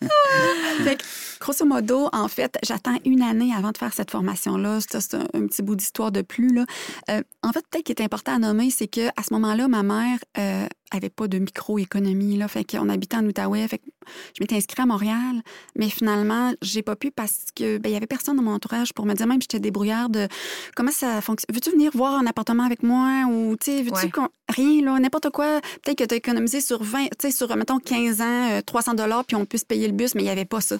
Fait 0.83 0.97
que, 0.97 1.03
grosso 1.45 1.63
modo, 1.63 2.09
en 2.11 2.27
fait, 2.27 2.57
j'attends 2.63 2.97
une 3.05 3.21
année 3.21 3.53
avant 3.55 3.71
de 3.71 3.77
faire 3.77 3.93
cette 3.93 4.09
formation-là. 4.09 4.79
Ça, 4.81 4.99
C'est 4.99 5.13
un, 5.13 5.27
un 5.35 5.45
petit 5.45 5.61
bout 5.61 5.75
d'histoire 5.75 6.11
de 6.11 6.23
plus. 6.23 6.51
Là. 6.51 6.65
Euh, 7.11 7.21
en 7.43 7.51
fait, 7.51 7.63
peut-être 7.69 7.85
qu'il 7.85 7.95
est 7.95 8.01
important 8.01 8.33
à 8.33 8.39
nommer, 8.39 8.71
c'est 8.71 8.87
qu'à 8.87 9.11
ce 9.23 9.31
moment-là, 9.33 9.67
ma 9.67 9.83
mère 9.83 10.17
euh, 10.39 10.65
avait 10.89 11.09
pas 11.09 11.27
de 11.27 11.37
microéconomie. 11.37 12.37
Là, 12.37 12.47
fait 12.47 12.63
qu'on 12.63 12.89
habitait 12.89 13.17
en 13.17 13.25
Outaouais. 13.25 13.67
Fait 13.67 13.77
que 13.77 13.83
je 14.07 14.41
m'étais 14.41 14.55
inscrite 14.55 14.79
à 14.79 14.87
Montréal, 14.87 15.43
mais 15.75 15.89
finalement, 15.89 16.51
j'ai 16.63 16.81
pas 16.81 16.95
pu 16.95 17.11
parce 17.11 17.45
que 17.55 17.77
ben, 17.77 17.89
il 17.89 17.93
y 17.93 17.95
avait 17.95 18.07
personne 18.07 18.37
dans 18.37 18.43
mon 18.43 18.53
entourage 18.53 18.93
pour 18.93 19.05
me 19.05 19.13
dire 19.13 19.27
même 19.27 19.41
j'étais 19.41 19.59
débrouillarde. 19.59 20.27
Comment 20.75 20.91
ça 20.91 21.21
fonctionne? 21.21 21.53
Veux-tu 21.53 21.69
venir 21.69 21.91
voir 21.93 22.15
un 22.15 22.25
appartement 22.25 22.63
avec 22.63 22.81
moi? 22.81 23.25
Ou, 23.29 23.55
tu 23.55 23.71
sais, 23.71 23.83
veux-tu 23.83 24.05
Ouais. 24.05 24.27
Rien, 24.49 24.83
là, 24.83 24.99
n'importe 24.99 25.29
quoi. 25.31 25.59
Peut-être 25.83 25.97
que 25.97 26.03
tu 26.03 26.13
as 26.13 26.17
économisé 26.17 26.61
sur 26.61 26.81
20, 26.83 27.05
tu 27.05 27.09
sais, 27.19 27.31
sur, 27.31 27.55
mettons, 27.55 27.79
15 27.79 28.21
ans, 28.21 28.49
euh, 28.51 28.61
300 28.61 28.93
dollars, 28.93 29.25
puis 29.25 29.35
on 29.35 29.45
peut 29.45 29.57
se 29.57 29.65
payer 29.65 29.87
le 29.87 29.93
bus, 29.93 30.15
mais 30.15 30.21
il 30.21 30.25
n'y 30.25 30.31
avait 30.31 30.45
pas 30.45 30.61
ça. 30.61 30.77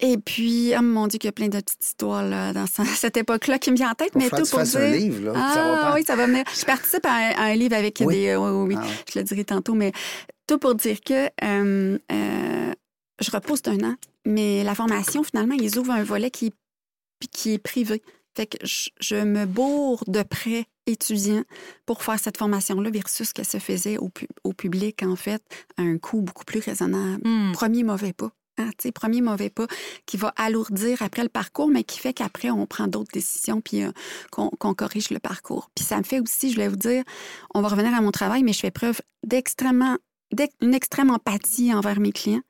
Et 0.00 0.18
puis, 0.18 0.72
oh 0.76 0.82
mon 0.82 1.06
Dieu, 1.06 1.18
qu'il 1.18 1.28
y 1.28 1.30
a 1.30 1.32
plein 1.32 1.46
de 1.48 1.60
petites 1.60 1.84
histoires 1.84 2.24
là, 2.24 2.52
dans 2.52 2.66
ce- 2.66 2.84
cette 2.96 3.16
époque-là 3.16 3.58
qui 3.58 3.70
me 3.70 3.76
vient 3.76 3.90
en 3.92 3.94
tête, 3.94 4.14
mais 4.16 4.28
faire 4.28 4.40
tout 4.42 4.48
pour 4.50 4.62
dire... 4.62 4.80
un 4.80 4.90
livre, 4.90 5.24
là. 5.26 5.32
Ah 5.36 5.52
ça 5.54 5.62
va 5.62 5.76
pas. 5.90 5.94
oui, 5.94 6.04
ça 6.04 6.16
va 6.16 6.26
venir. 6.26 6.42
Je 6.58 6.64
participe 6.64 7.06
à 7.06 7.12
un, 7.12 7.30
à 7.36 7.42
un 7.44 7.54
livre 7.54 7.76
avec 7.76 8.02
Oui? 8.04 8.14
des... 8.16 8.28
euh, 8.30 8.38
oui, 8.38 8.50
oui, 8.50 8.74
oui. 8.74 8.82
Ah. 8.84 9.02
Je 9.12 9.18
le 9.20 9.24
dirai 9.24 9.44
tantôt, 9.44 9.74
mais 9.74 9.92
tout 10.48 10.58
pour 10.58 10.74
dire 10.74 11.00
que 11.02 11.26
euh, 11.44 11.98
euh, 12.10 12.72
je 13.20 13.30
repose 13.30 13.62
d'un 13.62 13.78
an, 13.90 13.94
mais 14.26 14.64
la 14.64 14.74
formation, 14.74 15.22
finalement, 15.22 15.54
ils 15.54 15.78
ouvrent 15.78 15.92
un 15.92 16.02
volet 16.04 16.30
qui, 16.32 16.52
qui 17.30 17.52
est 17.54 17.58
privé. 17.58 18.02
Fait 18.36 18.46
que 18.46 18.56
je, 18.66 18.88
je 18.98 19.14
me 19.16 19.44
bourre 19.44 20.02
de 20.08 20.22
prêts 20.24 20.64
étudiants 20.86 21.44
pour 21.86 22.02
faire 22.02 22.18
cette 22.18 22.38
formation-là 22.38 22.90
versus 22.90 23.28
ce 23.28 23.34
que 23.34 23.44
se 23.44 23.58
faisait 23.58 23.98
au, 23.98 24.08
pu- 24.08 24.26
au 24.42 24.52
public, 24.52 25.02
en 25.04 25.14
fait, 25.14 25.42
à 25.76 25.82
un 25.82 25.98
coût 25.98 26.22
beaucoup 26.22 26.44
plus 26.44 26.58
raisonnable. 26.60 27.20
Hmm. 27.24 27.52
Premier 27.52 27.84
mauvais 27.84 28.12
pas. 28.14 28.32
Hein, 28.58 28.68
premier 28.94 29.22
mauvais 29.22 29.48
pas 29.48 29.66
qui 30.04 30.18
va 30.18 30.32
alourdir 30.36 31.00
après 31.00 31.22
le 31.22 31.30
parcours, 31.30 31.68
mais 31.68 31.84
qui 31.84 31.98
fait 31.98 32.12
qu'après, 32.12 32.50
on 32.50 32.66
prend 32.66 32.86
d'autres 32.86 33.10
décisions 33.12 33.60
puis 33.62 33.82
euh, 33.82 33.90
qu'on 34.30 34.50
corrige 34.74 35.10
le 35.10 35.18
parcours. 35.20 35.70
Puis 35.74 35.84
ça 35.86 35.96
me 35.96 36.02
fait 36.02 36.20
aussi, 36.20 36.50
je 36.50 36.54
voulais 36.56 36.68
vous 36.68 36.76
dire, 36.76 37.02
on 37.54 37.62
va 37.62 37.68
revenir 37.68 37.94
à 37.94 38.00
mon 38.02 38.10
travail, 38.10 38.42
mais 38.42 38.52
je 38.52 38.60
fais 38.60 38.70
preuve 38.70 39.00
d'extrêmement, 39.26 39.96
d'ex- 40.32 40.54
une 40.60 40.74
extrême 40.74 41.10
empathie 41.10 41.72
envers 41.72 41.98
mes 41.98 42.12
clients. 42.12 42.42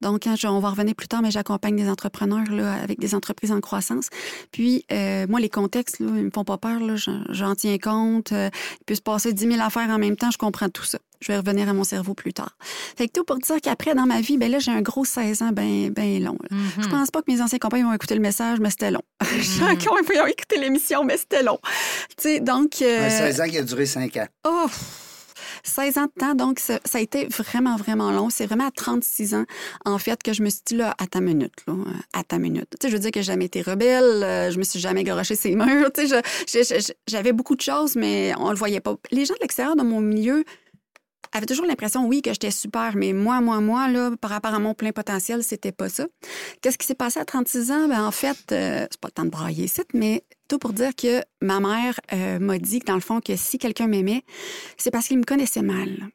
Donc, 0.00 0.24
quand 0.24 0.34
je- 0.36 0.48
on 0.48 0.58
va 0.58 0.70
revenir 0.70 0.94
plus 0.96 1.08
tard, 1.08 1.22
mais 1.22 1.30
j'accompagne 1.30 1.76
des 1.76 1.88
entrepreneurs 1.88 2.50
là, 2.50 2.72
avec 2.74 2.98
des 2.98 3.14
entreprises 3.14 3.52
en 3.52 3.60
croissance. 3.60 4.08
Puis, 4.50 4.84
euh, 4.92 5.26
moi, 5.28 5.38
les 5.40 5.48
contextes, 5.48 6.00
là, 6.00 6.08
ils 6.16 6.24
me 6.24 6.30
font 6.30 6.44
pas 6.44 6.58
peur. 6.58 6.80
J'en 7.30 7.54
tiens 7.54 7.78
compte. 7.78 8.32
Euh, 8.32 8.50
il 8.80 8.84
peut 8.84 8.94
se 8.96 9.00
passer 9.00 9.32
10 9.32 9.46
000 9.46 9.60
affaires 9.62 9.88
en 9.88 9.98
même 9.98 10.16
temps. 10.16 10.30
Je 10.32 10.36
comprends 10.36 10.68
tout 10.68 10.82
ça. 10.84 10.98
Je 11.24 11.32
vais 11.32 11.38
revenir 11.38 11.68
à 11.68 11.72
mon 11.72 11.84
cerveau 11.84 12.12
plus 12.12 12.34
tard. 12.34 12.56
Fait 12.96 13.06
que 13.08 13.12
tout 13.12 13.24
pour 13.24 13.38
dire 13.38 13.56
qu'après, 13.62 13.94
dans 13.94 14.04
ma 14.06 14.20
vie, 14.20 14.36
ben 14.36 14.50
là, 14.50 14.58
j'ai 14.58 14.70
un 14.72 14.82
gros 14.82 15.04
16 15.06 15.40
ans 15.42 15.50
ben, 15.52 15.90
ben 15.90 16.22
long. 16.22 16.36
là. 16.50 16.56
Mhm. 16.56 16.82
Je 16.82 16.88
pense 16.88 17.10
pas 17.10 17.22
que 17.22 17.32
mes 17.32 17.40
anciens 17.40 17.58
compagnons 17.58 17.88
vont 17.88 17.94
écouter 17.94 18.14
le 18.14 18.20
message, 18.20 18.60
mais 18.60 18.68
c'était 18.70 18.90
long. 18.90 19.02
Mm. 19.22 19.40
Chacun 19.42 19.90
ils 20.12 20.20
ont 20.20 20.26
écouté 20.26 20.58
l'émission, 20.58 21.02
mais 21.02 21.16
c'était 21.16 21.42
long. 21.42 21.58
Tu 22.18 22.22
sais, 22.28 22.40
donc... 22.40 22.82
euh, 22.82 23.06
Un 23.06 23.10
16 23.10 23.40
ans 23.40 23.44
qui 23.48 23.58
a 23.58 23.62
duré 23.62 23.86
5 23.86 24.16
ans. 24.18 24.26
Oh, 24.46 24.64
pff, 24.66 25.24
16 25.64 25.98
ans 25.98 26.04
de 26.04 26.20
temps, 26.20 26.34
donc 26.34 26.58
ça, 26.58 26.78
ça 26.84 26.98
a 26.98 27.00
été 27.00 27.26
vraiment, 27.26 27.76
vraiment 27.76 28.10
long. 28.10 28.28
C'est 28.28 28.44
vraiment 28.44 28.66
à 28.66 28.70
36 28.70 29.34
ans, 29.34 29.44
en 29.86 29.98
fait, 29.98 30.22
que 30.22 30.32
je 30.34 30.42
me 30.42 30.50
suis 30.50 30.60
dit, 30.66 30.76
là, 30.76 30.94
à 30.98 31.06
ta 31.06 31.20
minute, 31.20 31.54
là, 31.66 31.72
euh, 31.74 31.84
à 32.12 32.22
ta 32.22 32.38
minute. 32.38 32.68
Tu 32.78 32.86
sais, 32.86 32.88
je 32.90 32.96
veux 32.96 33.00
dire 33.00 33.10
que 33.10 33.20
j'ai 33.20 33.32
jamais 33.32 33.46
été 33.46 33.62
rebelle, 33.62 34.04
euh, 34.22 34.50
je 34.50 34.58
me 34.58 34.62
suis 34.64 34.78
jamais 34.78 35.04
garoché 35.04 35.34
ses 35.36 35.54
murs, 35.54 35.90
tu 35.94 36.06
sais, 36.46 36.78
j'avais 37.08 37.32
beaucoup 37.32 37.56
de 37.56 37.62
choses, 37.62 37.96
mais 37.96 38.32
on 38.38 38.50
le 38.50 38.56
voyait 38.56 38.80
pas. 38.80 38.94
Les 39.10 39.24
gens 39.24 39.34
de 39.34 39.40
l'extérieur 39.40 39.74
de 39.76 39.82
mon 39.82 40.00
milieu 40.00 40.44
avaient 41.34 41.46
toujours 41.46 41.66
l'impression, 41.66 42.06
oui, 42.06 42.22
que 42.22 42.30
j'étais 42.32 42.50
super, 42.50 42.96
mais 42.96 43.12
moi, 43.12 43.40
moi, 43.40 43.60
moi, 43.60 43.88
là, 43.88 44.12
par 44.20 44.30
rapport 44.30 44.54
à 44.54 44.58
mon 44.58 44.72
plein 44.72 44.92
potentiel, 44.92 45.42
c'était 45.42 45.72
pas 45.72 45.88
ça. 45.88 46.06
Qu'est-ce 46.62 46.78
qui 46.78 46.86
s'est 46.86 46.94
passé 46.94 47.20
à 47.20 47.24
36 47.24 47.70
ans? 47.72 47.88
Ben, 47.88 48.04
en 48.06 48.10
fait, 48.12 48.52
euh, 48.52 48.86
c'est 48.90 49.00
pas 49.00 49.08
le 49.08 49.12
temps 49.12 49.24
de 49.24 49.30
brailler 49.30 49.64
ici, 49.64 49.82
mais 49.92 50.24
tout 50.48 50.58
pour 50.58 50.72
dire 50.72 50.94
que 50.96 51.20
ma 51.42 51.60
mère 51.60 51.98
euh, 52.12 52.38
m'a 52.38 52.58
dit 52.58 52.78
que, 52.78 52.86
dans 52.86 52.94
le 52.94 53.00
fond, 53.00 53.20
que 53.20 53.36
si 53.36 53.58
quelqu'un 53.58 53.88
m'aimait, 53.88 54.22
c'est 54.78 54.90
parce 54.90 55.08
qu'il 55.08 55.18
me 55.18 55.24
connaissait 55.24 55.62
mal. 55.62 56.08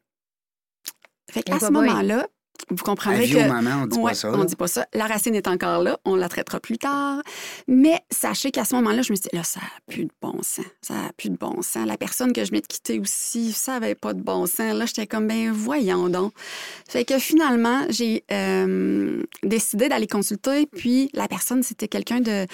Fait 1.29 1.41
Eh, 1.41 1.43
qu'à 1.43 1.59
ce 1.59 1.65
bah, 1.65 1.71
moment-là, 1.71 2.27
vous 2.69 2.83
comprendrez 2.83 3.27
que... 3.27 3.37
on 3.37 3.87
dit 3.87 3.97
Ouais, 3.97 4.11
pas 4.11 4.15
ça. 4.15 4.31
on 4.33 4.43
dit 4.43 4.55
pas 4.55 4.67
ça. 4.67 4.85
La 4.93 5.07
racine 5.07 5.35
est 5.35 5.47
encore 5.47 5.81
là. 5.81 5.97
On 6.05 6.15
la 6.15 6.29
traitera 6.29 6.59
plus 6.59 6.77
tard. 6.77 7.21
Mais 7.67 7.99
sachez 8.11 8.51
qu'à 8.51 8.65
ce 8.65 8.75
moment-là, 8.75 9.01
je 9.01 9.11
me 9.11 9.15
suis 9.15 9.29
dit, 9.29 9.35
là, 9.35 9.43
ça 9.43 9.59
n'a 9.59 9.67
plus 9.87 10.05
de 10.05 10.11
bon 10.21 10.41
sens. 10.43 10.65
Ça 10.81 10.93
n'a 10.93 11.11
plus 11.17 11.29
de 11.29 11.37
bon 11.37 11.61
sens. 11.61 11.85
La 11.85 11.97
personne 11.97 12.33
que 12.33 12.43
je 12.43 12.49
venais 12.49 12.61
de 12.61 12.67
quitter 12.67 12.99
aussi, 12.99 13.51
ça 13.53 13.79
n'avait 13.79 13.95
pas 13.95 14.13
de 14.13 14.21
bon 14.21 14.45
sens. 14.45 14.73
Là, 14.73 14.85
j'étais 14.85 15.07
comme, 15.07 15.27
ben 15.27 15.51
voyons 15.51 16.09
donc. 16.09 16.33
Fait 16.87 17.05
que 17.05 17.17
finalement, 17.19 17.85
j'ai 17.89 18.23
euh, 18.31 19.23
décidé 19.43 19.89
d'aller 19.89 20.07
consulter. 20.07 20.65
Puis 20.65 21.09
la 21.13 21.27
personne, 21.27 21.63
c'était 21.63 21.87
quelqu'un 21.87 22.19
de... 22.19 22.45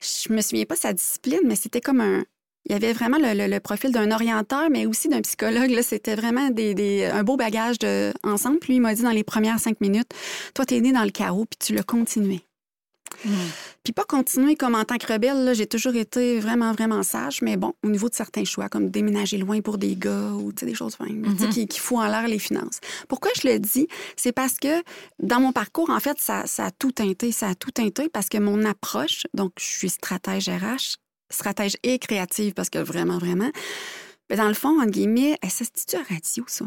Je 0.00 0.32
me 0.32 0.42
souviens 0.42 0.64
pas 0.64 0.76
sa 0.76 0.92
discipline, 0.92 1.40
mais 1.44 1.56
c'était 1.56 1.80
comme 1.80 2.00
un... 2.00 2.24
Il 2.66 2.72
y 2.72 2.74
avait 2.74 2.92
vraiment 2.94 3.18
le, 3.18 3.34
le- 3.34 3.46
le 3.46 3.60
profil 3.60 3.92
d'un 3.92 4.10
orienteur, 4.10 4.70
mais 4.70 4.86
aussi 4.86 5.08
d'un 5.08 5.20
psychologue. 5.20 5.70
Là, 5.70 5.82
c'était 5.82 6.14
vraiment 6.14 6.48
des, 6.50 6.74
des- 6.74 7.04
un 7.04 7.22
beau 7.22 7.36
bagage 7.36 7.78
de, 7.78 8.12
ensemble. 8.22 8.58
Puis 8.58 8.68
lui, 8.72 8.76
il 8.76 8.80
m'a 8.80 8.94
dit 8.94 9.02
dans 9.02 9.10
les 9.10 9.24
premières 9.24 9.60
cinq 9.60 9.80
minutes, 9.80 10.08
toi, 10.54 10.64
t'es 10.64 10.80
né 10.80 10.92
dans 10.92 11.04
le 11.04 11.10
carreau, 11.10 11.44
puis 11.44 11.58
tu 11.58 11.74
l'as 11.74 11.82
continué. 11.82 12.40
Mhm. 13.24 13.32
Puis 13.84 13.92
pas 13.92 14.04
continuer 14.04 14.56
comme 14.56 14.74
en 14.74 14.84
tant 14.84 14.96
que 14.96 15.10
rebelle, 15.12 15.54
j'ai 15.54 15.66
toujours 15.66 15.94
été 15.94 16.40
vraiment, 16.40 16.72
vraiment 16.72 17.02
sage, 17.02 17.42
mais 17.42 17.56
bon, 17.56 17.74
au 17.84 17.88
niveau 17.88 18.08
de 18.08 18.14
certains 18.14 18.44
choix, 18.44 18.68
comme 18.68 18.90
déménager 18.90 19.36
loin 19.38 19.60
pour 19.60 19.78
des 19.78 19.94
gars 19.94 20.30
ou 20.32 20.52
des 20.52 20.74
choses 20.74 20.96
Mhm. 20.98 21.48
qui, 21.50 21.66
qui 21.66 21.78
foutent 21.78 21.98
en 21.98 22.06
l'air 22.08 22.26
les 22.26 22.38
finances. 22.40 22.80
Pourquoi 23.08 23.30
je 23.40 23.46
le 23.46 23.58
dis? 23.58 23.86
C'est 24.16 24.32
parce 24.32 24.54
que 24.58 24.82
dans 25.22 25.38
mon 25.38 25.52
parcours, 25.52 25.90
en 25.90 26.00
fait, 26.00 26.16
ça, 26.18 26.46
ça 26.46 26.66
a 26.66 26.70
tout 26.70 26.92
teinté. 26.92 27.30
Ça 27.30 27.48
a 27.48 27.54
tout 27.54 27.70
teinté 27.70 28.08
parce 28.08 28.28
que 28.28 28.38
mon 28.38 28.64
approche, 28.64 29.22
donc 29.34 29.52
je 29.60 29.64
suis 29.66 29.90
stratège 29.90 30.48
RH, 30.48 30.96
stratège 31.34 31.76
et 31.82 31.98
créative 31.98 32.54
parce 32.54 32.70
que 32.70 32.78
vraiment, 32.78 33.18
vraiment, 33.18 33.50
mais 34.30 34.36
dans 34.36 34.48
le 34.48 34.54
fond, 34.54 34.80
entre 34.80 34.90
guillemets, 34.90 35.36
ça 35.42 35.64
se 35.64 35.70
dit 35.86 35.96
à 35.96 36.02
radio, 36.02 36.44
ça? 36.46 36.64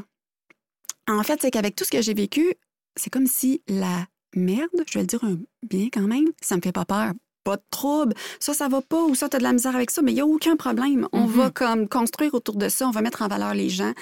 En 1.07 1.23
fait, 1.23 1.39
c'est 1.41 1.51
qu'avec 1.51 1.75
tout 1.75 1.83
ce 1.85 1.89
que 1.91 2.01
j'ai 2.01 2.13
vécu, 2.13 2.53
c'est 2.95 3.09
comme 3.09 3.27
si 3.27 3.61
la 3.67 4.05
merde, 4.35 4.69
je 4.87 4.93
vais 4.95 5.01
le 5.01 5.07
dire 5.07 5.23
un 5.23 5.37
bien 5.63 5.87
quand 5.91 6.01
même, 6.07 6.25
ça 6.41 6.55
me 6.57 6.61
fait 6.61 6.71
pas 6.73 6.85
peur. 6.85 7.13
Pas 7.43 7.55
de 7.55 7.63
trouble. 7.71 8.13
Ça, 8.41 8.53
ça 8.53 8.67
va 8.67 8.81
pas, 8.81 9.01
ou 9.05 9.15
ça, 9.15 9.29
t'as 9.29 9.37
de 9.37 9.43
la 9.43 9.53
misère 9.53 9.73
avec 9.73 9.89
ça, 9.89 10.01
mais 10.01 10.11
il 10.11 10.15
n'y 10.15 10.21
a 10.21 10.25
aucun 10.25 10.57
problème. 10.57 11.07
On 11.13 11.21
Mhm. 11.27 11.31
va 11.31 11.49
comme 11.49 11.87
construire 11.87 12.33
autour 12.33 12.55
de 12.57 12.67
ça, 12.67 12.85
on 12.87 12.91
va 12.91 13.01
mettre 13.01 13.21
en 13.21 13.29
valeur 13.29 13.53
les 13.53 13.69
gens. 13.69 13.93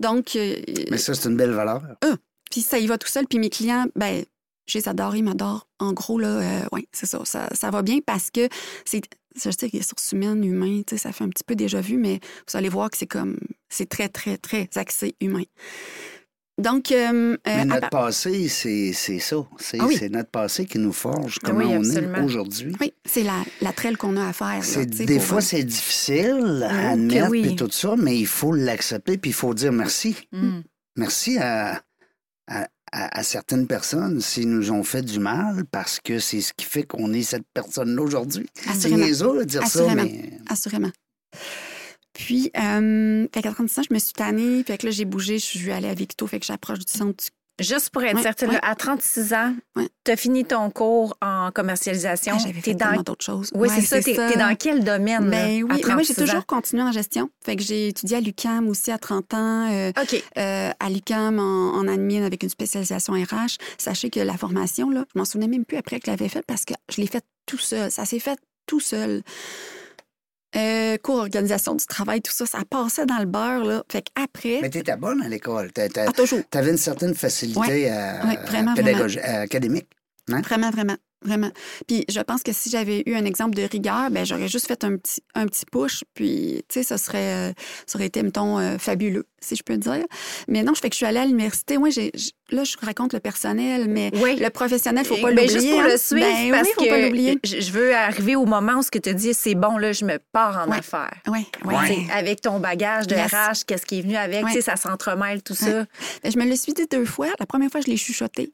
Donc, 0.00 0.36
euh, 0.36 0.56
Mais 0.90 0.96
ça, 0.96 1.14
c'est 1.14 1.28
une 1.28 1.36
belle 1.36 1.50
valeur. 1.52 1.82
puis 2.50 2.62
ça 2.62 2.78
y 2.78 2.86
va 2.86 2.96
tout 2.96 3.08
seul. 3.08 3.26
Puis 3.26 3.38
mes 3.38 3.50
clients, 3.50 3.84
ben, 3.94 4.24
je 4.66 4.78
les 4.78 4.88
adore, 4.88 5.14
ils 5.16 5.22
m'adorent. 5.24 5.68
En 5.78 5.92
gros, 5.92 6.18
là, 6.18 6.28
euh, 6.28 6.60
oui, 6.72 6.88
c'est 6.92 7.06
ça, 7.06 7.20
ça. 7.24 7.48
Ça 7.54 7.70
va 7.70 7.82
bien 7.82 7.98
parce 8.04 8.30
que 8.30 8.48
c'est. 8.84 9.02
Je 9.36 9.50
sais 9.50 9.68
que 9.68 9.72
les 9.72 9.80
ressources 9.80 10.12
humaines, 10.12 10.44
humains, 10.44 10.82
tu 10.86 10.94
sais, 10.94 11.02
ça 11.02 11.12
fait 11.12 11.24
un 11.24 11.28
petit 11.28 11.42
peu 11.44 11.56
déjà 11.56 11.80
vu, 11.80 11.96
mais 11.96 12.20
vous 12.48 12.56
allez 12.56 12.68
voir 12.68 12.88
que 12.90 12.96
c'est 12.96 13.06
comme. 13.08 13.36
C'est 13.68 13.88
très, 13.88 14.08
très, 14.08 14.36
très 14.38 14.68
axé 14.76 15.16
humain. 15.20 15.42
Donc. 16.56 16.92
euh, 16.92 17.36
Mais 17.44 17.62
euh, 17.62 17.64
notre 17.64 17.86
à- 17.86 17.90
passé, 17.90 18.48
c'est 18.48 18.92
c'est 18.92 19.18
ça. 19.18 19.36
C'est 19.58 19.78
Ah 19.80 19.86
oui. 19.86 19.96
c'est 19.98 20.08
notre 20.08 20.30
passé 20.30 20.66
qui 20.66 20.78
nous 20.78 20.92
forge 20.92 21.38
Ah 21.42 21.46
comment 21.48 21.58
oui, 21.66 21.76
on 21.76 21.82
est 21.82 22.20
aujourd'hui. 22.20 22.76
oui, 22.80 22.92
c'est 23.04 23.24
la, 23.24 23.42
la 23.60 23.72
traîne 23.72 23.96
qu'on 23.96 24.16
a 24.16 24.28
à 24.28 24.32
faire. 24.32 24.60
là, 24.60 24.84
Des 24.84 25.18
fois, 25.18 25.40
c'est 25.40 25.64
difficile 25.64 26.64
à 26.68 26.92
que 26.92 26.92
admettre 26.92 27.30
oui. 27.30 27.48
et 27.48 27.56
tout 27.56 27.70
ça, 27.72 27.96
mais 27.98 28.16
il 28.16 28.26
faut 28.28 28.52
l'accepter 28.52 29.18
puis 29.18 29.30
il 29.32 29.34
faut 29.34 29.52
dire 29.52 29.72
merci. 29.72 30.28
Mhm. 30.30 30.62
Merci 30.96 31.38
à, 31.38 31.82
à, 32.46 32.68
à- 32.96 33.18
à 33.18 33.22
certaines 33.22 33.66
personnes 33.66 34.20
s'ils 34.20 34.48
nous 34.48 34.70
ont 34.70 34.84
fait 34.84 35.02
du 35.02 35.18
mal 35.18 35.64
parce 35.70 35.98
que 36.00 36.18
c'est 36.18 36.40
ce 36.40 36.52
qui 36.54 36.64
fait 36.64 36.84
qu'on 36.84 37.12
est 37.12 37.22
cette 37.22 37.46
personne-là 37.52 38.00
aujourd'hui. 38.02 38.46
C'est 38.78 38.90
niaiseux 38.90 39.38
de 39.40 39.44
dire 39.44 39.66
ça, 39.66 39.80
Assurément. 39.84 40.02
mais 40.04 40.30
Assurément. 40.48 40.90
Puis, 42.12 42.50
euh, 42.56 43.26
fait 43.34 43.42
qu'à 43.42 43.50
36 43.52 43.80
ans, 43.80 43.82
je 43.88 43.94
me 43.94 43.98
suis 43.98 44.12
tannée. 44.12 44.62
Fait 44.64 44.78
que 44.78 44.86
là, 44.86 44.92
j'ai 44.92 45.04
bougé. 45.04 45.38
Je 45.38 45.44
suis 45.44 45.72
allée 45.72 45.88
à 45.88 45.94
Victo. 45.94 46.26
Fait 46.28 46.38
que 46.38 46.46
j'approche 46.46 46.78
du 46.78 46.92
centre 46.92 47.24
du 47.24 47.30
Juste 47.60 47.90
pour 47.90 48.02
être 48.02 48.16
Ouais, 48.16 48.22
certaine, 48.22 48.50
là, 48.50 48.58
à 48.62 48.74
36 48.74 49.32
ans, 49.32 49.54
Ouais. 49.76 49.88
tu 50.04 50.10
as 50.10 50.16
fini 50.16 50.44
ton 50.44 50.70
cours 50.70 51.16
en 51.22 51.50
commercialisation. 51.54 52.34
Ah, 52.36 52.42
J'avais 52.44 52.74
dans... 52.74 53.00
d'autres 53.02 53.24
choses. 53.24 53.50
Oui, 53.54 53.68
Ouais, 53.68 53.74
c'est 53.76 53.82
ça. 53.86 54.02
T'es 54.02 54.14
t'es 54.16 54.36
dans 54.36 54.56
quel 54.56 54.82
domaine? 54.82 55.30
là, 55.30 55.30
Ben 55.30 55.62
à 55.62 55.64
oui, 55.74 55.82
mais 55.86 55.94
moi, 55.94 56.02
j'ai 56.02 56.14
36 56.14 56.20
ans? 56.22 56.24
toujours 56.26 56.46
continué 56.46 56.82
en 56.82 56.90
gestion. 56.90 57.30
Fait 57.44 57.54
que 57.54 57.62
j'ai 57.62 57.88
étudié 57.88 58.16
à 58.16 58.20
l'UCAM 58.20 58.68
aussi 58.68 58.90
à 58.90 58.98
30 58.98 59.34
ans, 59.34 59.70
euh, 59.72 59.90
OK. 59.90 60.20
euh, 60.36 60.70
à 60.80 60.90
l'UCAM 60.90 61.38
en, 61.38 61.76
en 61.76 61.86
admin 61.86 62.24
avec 62.24 62.42
une 62.42 62.48
spécialisation 62.48 63.12
RH. 63.12 63.56
Sachez 63.78 64.10
que 64.10 64.18
la 64.18 64.36
formation, 64.36 64.90
là, 64.90 65.04
je 65.14 65.18
m'en 65.18 65.24
souvenais 65.24 65.46
même 65.48 65.64
plus 65.64 65.76
après 65.76 66.00
que 66.00 66.06
je 66.06 66.10
l'avais 66.10 66.28
faite 66.28 66.44
parce 66.48 66.64
que 66.64 66.74
je 66.90 67.00
l'ai 67.00 67.06
faite 67.06 67.24
tout 67.46 67.58
seul. 67.58 67.88
Ça 67.90 68.04
s'est 68.04 68.18
fait 68.18 68.38
tout 68.66 68.80
seul. 68.80 69.22
Euh, 70.56 70.96
cours 71.02 71.16
organisation 71.16 71.74
du 71.74 71.84
travail, 71.86 72.22
tout 72.22 72.32
ça, 72.32 72.46
ça 72.46 72.58
passait 72.68 73.06
dans 73.06 73.18
le 73.18 73.26
beurre. 73.26 73.64
Là. 73.64 73.82
Fait 73.90 74.02
qu'après, 74.02 74.60
mais 74.62 74.70
t'étais 74.70 74.96
bonne 74.96 75.20
à 75.22 75.28
l'école. 75.28 75.70
Ah, 75.96 76.12
toujours. 76.12 76.40
T'avais 76.50 76.70
une 76.70 76.76
certaine 76.78 77.14
facilité 77.14 77.58
Ouais. 77.60 77.90
à- 77.90 78.24
Ouais, 78.26 78.36
vraiment, 78.46 78.72
à 78.72 78.74
pédagogie- 78.76 79.18
à 79.20 79.40
académique. 79.40 79.88
Vraiment, 80.28 80.70
vraiment, 80.70 80.96
vraiment. 81.24 81.50
Puis 81.86 82.04
je 82.08 82.20
pense 82.20 82.42
que 82.42 82.52
si 82.52 82.70
j'avais 82.70 83.02
eu 83.06 83.14
un 83.14 83.24
exemple 83.24 83.54
de 83.54 83.62
rigueur, 83.62 84.10
ben 84.10 84.24
j'aurais 84.26 84.48
juste 84.48 84.66
fait 84.66 84.84
un 84.84 84.96
petit, 84.96 85.22
un 85.34 85.46
petit 85.46 85.64
push, 85.70 86.04
puis 86.14 86.62
tu 86.68 86.74
sais, 86.74 86.82
ça 86.82 86.98
serait, 86.98 87.50
euh, 87.50 87.52
ça 87.86 87.98
aurait 87.98 88.06
été, 88.06 88.22
mettons, 88.22 88.58
euh, 88.58 88.78
fabuleux, 88.78 89.26
si 89.40 89.56
je 89.56 89.62
peux 89.62 89.76
dire. 89.76 90.04
Mais 90.48 90.62
non, 90.62 90.74
je 90.74 90.80
fais 90.80 90.88
que 90.88 90.94
je 90.94 90.98
suis 90.98 91.06
allée 91.06 91.18
à 91.20 91.24
l'université. 91.26 91.78
Moi, 91.78 91.90
j'ai, 91.90 92.12
là, 92.50 92.64
je 92.64 92.76
raconte 92.82 93.12
le 93.14 93.20
personnel, 93.20 93.86
mais 93.88 94.10
Oui. 94.22 94.36
le 94.36 94.50
professionnel, 94.50 95.04
faut 95.04 95.16
pas 95.16 95.32
Ben, 95.32 95.46
l'oublier. 95.46 95.48
Juste 95.60 95.70
pour 95.70 95.80
hein. 95.80 95.88
le 95.90 95.96
suivre, 95.96 96.20
Ben 96.26 96.50
parce 96.52 96.68
oui, 96.68 96.74
faut 96.76 96.86
pas 96.90 97.00
l'oublier. 97.00 97.36
que 97.36 97.48
je 97.60 97.70
veux 97.72 97.94
arriver 97.94 98.36
au 98.36 98.44
moment 98.46 98.74
où 98.78 98.82
ce 98.82 98.90
que 98.90 98.98
tu 98.98 99.14
dis, 99.14 99.34
c'est 99.34 99.54
bon, 99.54 99.76
là, 99.78 99.92
je 99.92 100.04
me 100.04 100.18
pars 100.32 100.64
en 100.66 100.70
Ouais. 100.70 100.78
affaires. 100.78 101.20
Oui, 101.28 101.46
oui. 101.64 101.74
Ouais. 101.74 101.84
T'sais, 101.84 102.12
Avec 102.12 102.40
ton 102.42 102.60
bagage 102.60 103.06
de 103.06 103.14
Yes. 103.14 103.32
RH, 103.32 103.64
qu'est-ce 103.66 103.86
qui 103.86 103.98
est 103.98 104.02
venu 104.02 104.16
avec, 104.16 104.44
Ouais. 104.44 104.50
tu 104.50 104.56
sais, 104.56 104.62
ça 104.62 104.76
s'entremêle, 104.76 105.42
tout 105.42 105.54
ça. 105.54 105.66
Ouais. 105.80 105.84
Ben, 106.22 106.32
je 106.32 106.38
me 106.38 106.44
le 106.44 106.56
suis 106.56 106.72
dit 106.72 106.86
deux 106.90 107.04
fois. 107.04 107.28
La 107.40 107.46
première 107.46 107.70
fois, 107.70 107.80
je 107.80 107.86
l'ai 107.90 107.96
chuchoté. 107.96 108.50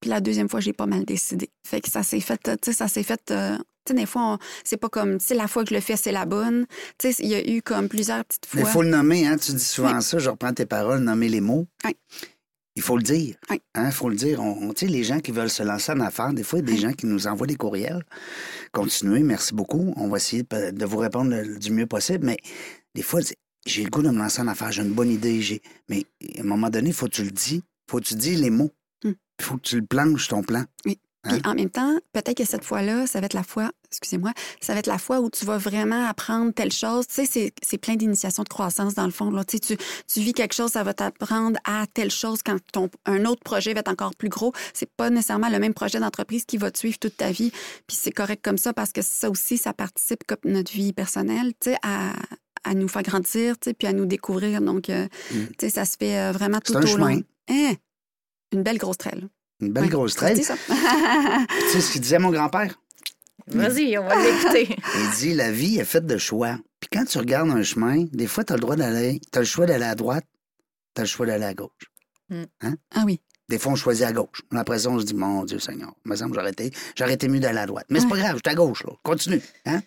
Puis 0.00 0.10
la 0.10 0.20
deuxième 0.20 0.48
fois, 0.48 0.60
j'ai 0.60 0.72
pas 0.72 0.86
mal 0.86 1.04
décidé. 1.04 1.50
Fait 1.66 1.80
que 1.80 1.90
ça 1.90 2.02
s'est 2.02 2.20
fait, 2.20 2.38
tu 2.44 2.52
sais, 2.62 2.72
ça 2.72 2.88
s'est 2.88 3.02
fait. 3.02 3.30
euh, 3.30 3.56
tu 3.84 3.94
sais, 3.94 3.94
des 3.94 4.06
fois, 4.06 4.38
c'est 4.64 4.76
pas 4.76 4.88
comme, 4.88 5.18
tu 5.18 5.26
sais, 5.26 5.34
la 5.34 5.48
fois 5.48 5.64
que 5.64 5.70
je 5.70 5.74
le 5.74 5.80
fais, 5.80 5.96
c'est 5.96 6.12
la 6.12 6.24
bonne. 6.26 6.66
Tu 6.98 7.12
sais, 7.12 7.22
il 7.22 7.28
y 7.28 7.34
a 7.34 7.48
eu 7.48 7.62
comme 7.62 7.88
plusieurs 7.88 8.24
petites 8.24 8.46
fois. 8.46 8.60
il 8.60 8.66
faut 8.66 8.82
le 8.82 8.90
nommer, 8.90 9.26
hein? 9.26 9.36
Tu 9.38 9.52
dis 9.52 9.64
souvent 9.64 10.00
ça, 10.00 10.18
je 10.18 10.30
reprends 10.30 10.52
tes 10.52 10.66
paroles, 10.66 11.00
nommer 11.00 11.28
les 11.28 11.40
mots. 11.40 11.66
Oui. 11.84 11.96
Il 12.76 12.82
faut 12.82 12.96
le 12.96 13.02
dire. 13.02 13.34
Oui. 13.50 13.60
Il 13.76 13.90
faut 13.90 14.08
le 14.08 14.14
dire. 14.14 14.40
On, 14.40 14.68
on- 14.68 14.72
tu 14.72 14.86
sais, 14.86 14.92
les 14.92 15.02
gens 15.02 15.18
qui 15.18 15.32
veulent 15.32 15.50
se 15.50 15.64
lancer 15.64 15.90
en 15.90 15.98
affaires, 16.00 16.32
des 16.32 16.44
fois, 16.44 16.60
il 16.60 16.68
y 16.68 16.70
a 16.70 16.74
des 16.76 16.80
gens 16.80 16.92
qui 16.92 17.06
nous 17.06 17.26
envoient 17.26 17.46
des 17.48 17.56
courriels. 17.56 18.04
Continuez, 18.72 19.20
merci 19.24 19.54
beaucoup. 19.54 19.92
On 19.96 20.08
va 20.08 20.18
essayer 20.18 20.44
de, 20.44 20.84
vous 20.84 20.98
répondre 20.98 21.30
le- 21.30 21.58
du 21.58 21.72
mieux 21.72 21.86
possible, 21.86 22.24
mais 22.26 22.36
des 22.94 23.02
fois, 23.02 23.20
j'ai 23.66 23.82
le 23.82 23.90
goût 23.90 24.02
de 24.02 24.10
me 24.10 24.18
lancer 24.18 24.42
en 24.42 24.48
affaires, 24.48 24.70
j'ai 24.70 24.82
une 24.82 24.92
bonne 24.92 25.10
idée. 25.10 25.40
j'ai 25.42 25.60
Mais 25.88 26.04
à 26.36 26.42
un 26.42 26.44
moment 26.44 26.70
donné, 26.70 26.90
il 26.90 26.94
faut 26.94 27.06
que 27.06 27.12
tu 27.14 27.24
le 27.24 27.30
dis. 27.30 27.56
Il 27.56 27.90
faut 27.90 27.98
que 27.98 28.04
tu 28.04 28.14
dis 28.14 28.36
les 28.36 28.50
mots. 28.50 28.70
Il 29.38 29.44
faut 29.44 29.56
que 29.56 29.62
tu 29.62 29.76
le 29.80 29.86
planches, 29.86 30.28
ton 30.28 30.42
plan. 30.42 30.64
Puis 30.82 30.98
Hein? 31.24 31.40
en 31.44 31.54
même 31.54 31.68
temps, 31.68 31.98
peut-être 32.12 32.38
que 32.38 32.44
cette 32.44 32.64
fois-là, 32.64 33.06
ça 33.08 33.18
va 33.20 33.26
être 33.26 33.34
la 33.34 33.42
fois, 33.42 33.72
excusez-moi, 33.90 34.32
ça 34.60 34.72
va 34.72 34.78
être 34.78 34.86
la 34.86 34.98
fois 34.98 35.20
où 35.20 35.28
tu 35.28 35.44
vas 35.44 35.58
vraiment 35.58 36.06
apprendre 36.06 36.52
telle 36.54 36.70
chose. 36.70 37.08
Tu 37.08 37.14
sais, 37.16 37.26
c'est- 37.26 37.52
c'est 37.60 37.76
plein 37.76 37.96
d'initiations 37.96 38.44
de 38.44 38.48
croissance 38.48 38.94
dans 38.94 39.04
le 39.04 39.10
fond. 39.10 39.28
Là. 39.30 39.44
Tu, 39.44 39.56
sais, 39.60 39.76
tu, 39.76 39.84
tu 40.06 40.20
vis 40.20 40.32
quelque 40.32 40.54
chose, 40.54 40.70
ça 40.70 40.84
va 40.84 40.94
t'apprendre 40.94 41.58
à 41.64 41.86
telle 41.92 42.12
chose 42.12 42.38
quand 42.46 42.56
ton, 42.72 42.88
un 43.04 43.24
autre 43.24 43.42
projet 43.42 43.74
va 43.74 43.80
être 43.80 43.88
encore 43.90 44.14
plus 44.14 44.28
gros. 44.28 44.52
C'est 44.72 44.88
pas 44.96 45.10
nécessairement 45.10 45.50
le 45.50 45.58
même 45.58 45.74
projet 45.74 45.98
d'entreprise 45.98 46.44
qui 46.44 46.56
va 46.56 46.70
te 46.70 46.78
suivre 46.78 46.98
toute 47.00 47.16
ta 47.16 47.32
vie. 47.32 47.50
Puis 47.88 47.96
c'est 48.00 48.12
correct 48.12 48.40
comme 48.42 48.56
ça 48.58 48.72
parce 48.72 48.92
que 48.92 49.02
ça 49.02 49.28
aussi, 49.28 49.58
ça 49.58 49.72
participe 49.72 50.22
comme 50.24 50.38
notre 50.52 50.70
vie 50.72 50.92
personnelle, 50.92 51.52
tu 51.60 51.70
sais, 51.72 51.76
à 51.82 52.12
à 52.64 52.74
nous 52.74 52.88
faire 52.88 53.02
grandir, 53.02 53.58
tu 53.58 53.70
sais, 53.70 53.74
puis 53.74 53.86
à 53.88 53.92
nous 53.92 54.04
découvrir. 54.04 54.60
Donc, 54.60 54.90
euh, 54.90 55.06
Mm. 55.32 55.36
tu 55.46 55.54
sais, 55.60 55.70
ça 55.70 55.84
se 55.84 55.96
fait 55.98 56.18
euh, 56.18 56.32
vraiment 56.32 56.60
tout 56.60 56.76
au 56.76 56.84
chemin. 56.86 57.14
long. 57.16 57.22
Hein? 57.48 57.74
Une 58.52 58.62
belle 58.62 58.78
grosse 58.78 58.98
traîne. 58.98 59.28
Une 59.60 59.72
belle 59.72 59.84
Ouais, 59.84 59.90
grosse 59.90 60.12
c'est 60.12 60.18
traîne? 60.34 60.42
ça. 60.42 60.54
Tu 61.48 61.68
sais 61.72 61.80
ce 61.80 61.92
qu'il 61.92 62.00
disait 62.00 62.18
mon 62.18 62.30
grand-père? 62.30 62.80
Vas-y, 63.48 63.96
on 63.98 64.06
va 64.06 64.14
l'écouter. 64.22 64.76
Il 64.96 65.10
dit 65.18 65.34
la 65.34 65.50
vie 65.50 65.78
est 65.78 65.84
faite 65.84 66.06
de 66.06 66.18
choix. 66.18 66.58
Puis 66.80 66.88
quand 66.92 67.04
tu 67.06 67.18
regardes 67.18 67.50
un 67.50 67.62
chemin, 67.62 68.04
des 68.12 68.26
fois, 68.26 68.44
tu 68.44 68.52
as 68.52 68.56
le 68.56 68.60
droit 68.60 68.76
d'aller. 68.76 69.20
Tu 69.32 69.38
as 69.38 69.40
le 69.40 69.46
choix 69.46 69.66
d'aller 69.66 69.84
à 69.86 69.94
droite, 69.94 70.24
tu 70.94 71.00
as 71.00 71.04
le 71.04 71.08
choix 71.08 71.26
d'aller 71.26 71.44
à 71.46 71.54
gauche. 71.54 71.90
ah 72.30 73.02
oui. 73.06 73.20
Des 73.48 73.58
fois, 73.58 73.72
on 73.72 73.76
choisit 73.76 74.04
à 74.04 74.12
gauche. 74.12 74.42
Après 74.54 74.78
ça, 74.80 74.90
on 74.90 74.98
se 75.00 75.06
dit, 75.06 75.14
mon 75.14 75.44
Dieu 75.44 75.58
Seigneur, 75.58 75.94
il 76.04 76.10
me 76.10 76.16
semble 76.16 76.32
que 76.32 76.36
j'aurais 76.38 76.50
été, 76.50 76.70
j'aurais 76.94 77.14
été 77.14 77.28
mieux 77.28 77.40
d'aller 77.40 77.58
à 77.60 77.66
droite. 77.66 77.86
Mais 77.88 77.98
c'est 78.00 78.08
pas 78.08 78.18
grave, 78.18 78.32
je 78.36 78.40
suis 78.46 78.52
à 78.52 78.54
gauche, 78.54 78.84
là. 78.84 78.92
Continue. 79.02 79.40
Hein? 79.64 79.80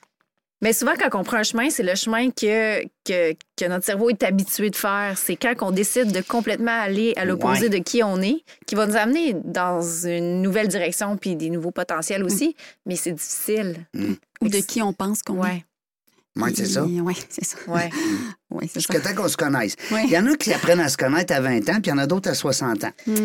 Mais 0.61 0.73
souvent, 0.73 0.93
quand 0.97 1.19
on 1.19 1.23
prend 1.23 1.37
un 1.37 1.43
chemin, 1.43 1.69
c'est 1.71 1.81
le 1.83 1.95
chemin 1.95 2.29
que, 2.29 2.83
que, 3.03 3.33
que 3.57 3.65
notre 3.67 3.83
cerveau 3.85 4.09
est 4.11 4.21
habitué 4.21 4.69
de 4.69 4.75
faire. 4.75 5.17
C'est 5.17 5.35
quand 5.35 5.53
on 5.61 5.71
décide 5.71 6.11
de 6.11 6.21
complètement 6.21 6.79
aller 6.79 7.13
à 7.17 7.25
l'opposé 7.25 7.63
Ouais. 7.63 7.69
de 7.69 7.77
qui 7.83 8.03
on 8.03 8.21
est, 8.21 8.43
qui 8.67 8.75
va 8.75 8.85
nous 8.85 8.95
amener 8.95 9.33
dans 9.43 9.81
une 9.81 10.41
nouvelle 10.43 10.67
direction 10.67 11.17
puis 11.17 11.35
des 11.35 11.49
nouveaux 11.49 11.71
potentiels 11.71 12.23
aussi. 12.23 12.55
Mais 12.85 12.95
c'est 12.95 13.13
difficile. 13.13 13.87
Ou 14.41 14.47
de 14.49 14.57
qui 14.59 14.81
on 14.83 14.93
pense 14.93 15.23
qu'on 15.23 15.41
Ouais, 15.41 15.65
Ouais, 16.37 16.51
c'est 16.55 16.65
ça. 16.65 16.83
Oui, 16.85 17.17
c'est 17.29 17.43
ça. 17.45 17.57
ouais. 17.67 17.89
Oui, 18.53 18.65
c'est 18.67 18.81
ça. 18.81 18.93
Jusqu'à 18.93 18.99
temps 18.99 19.15
qu'on 19.21 19.29
se 19.29 19.37
connaisse. 19.37 19.75
Ouais. 19.91 20.03
Il 20.05 20.11
y 20.11 20.17
en 20.17 20.25
a 20.27 20.35
qui 20.35 20.51
apprennent 20.53 20.81
à 20.81 20.89
se 20.89 20.97
connaître 20.97 21.33
à 21.33 21.39
20 21.39 21.69
ans, 21.69 21.73
puis 21.75 21.83
il 21.85 21.89
y 21.89 21.91
en 21.93 21.97
a 21.99 22.05
d'autres 22.05 22.29
à 22.29 22.33
60 22.33 22.83
ans. 22.83 22.91
Hmm. 23.07 23.15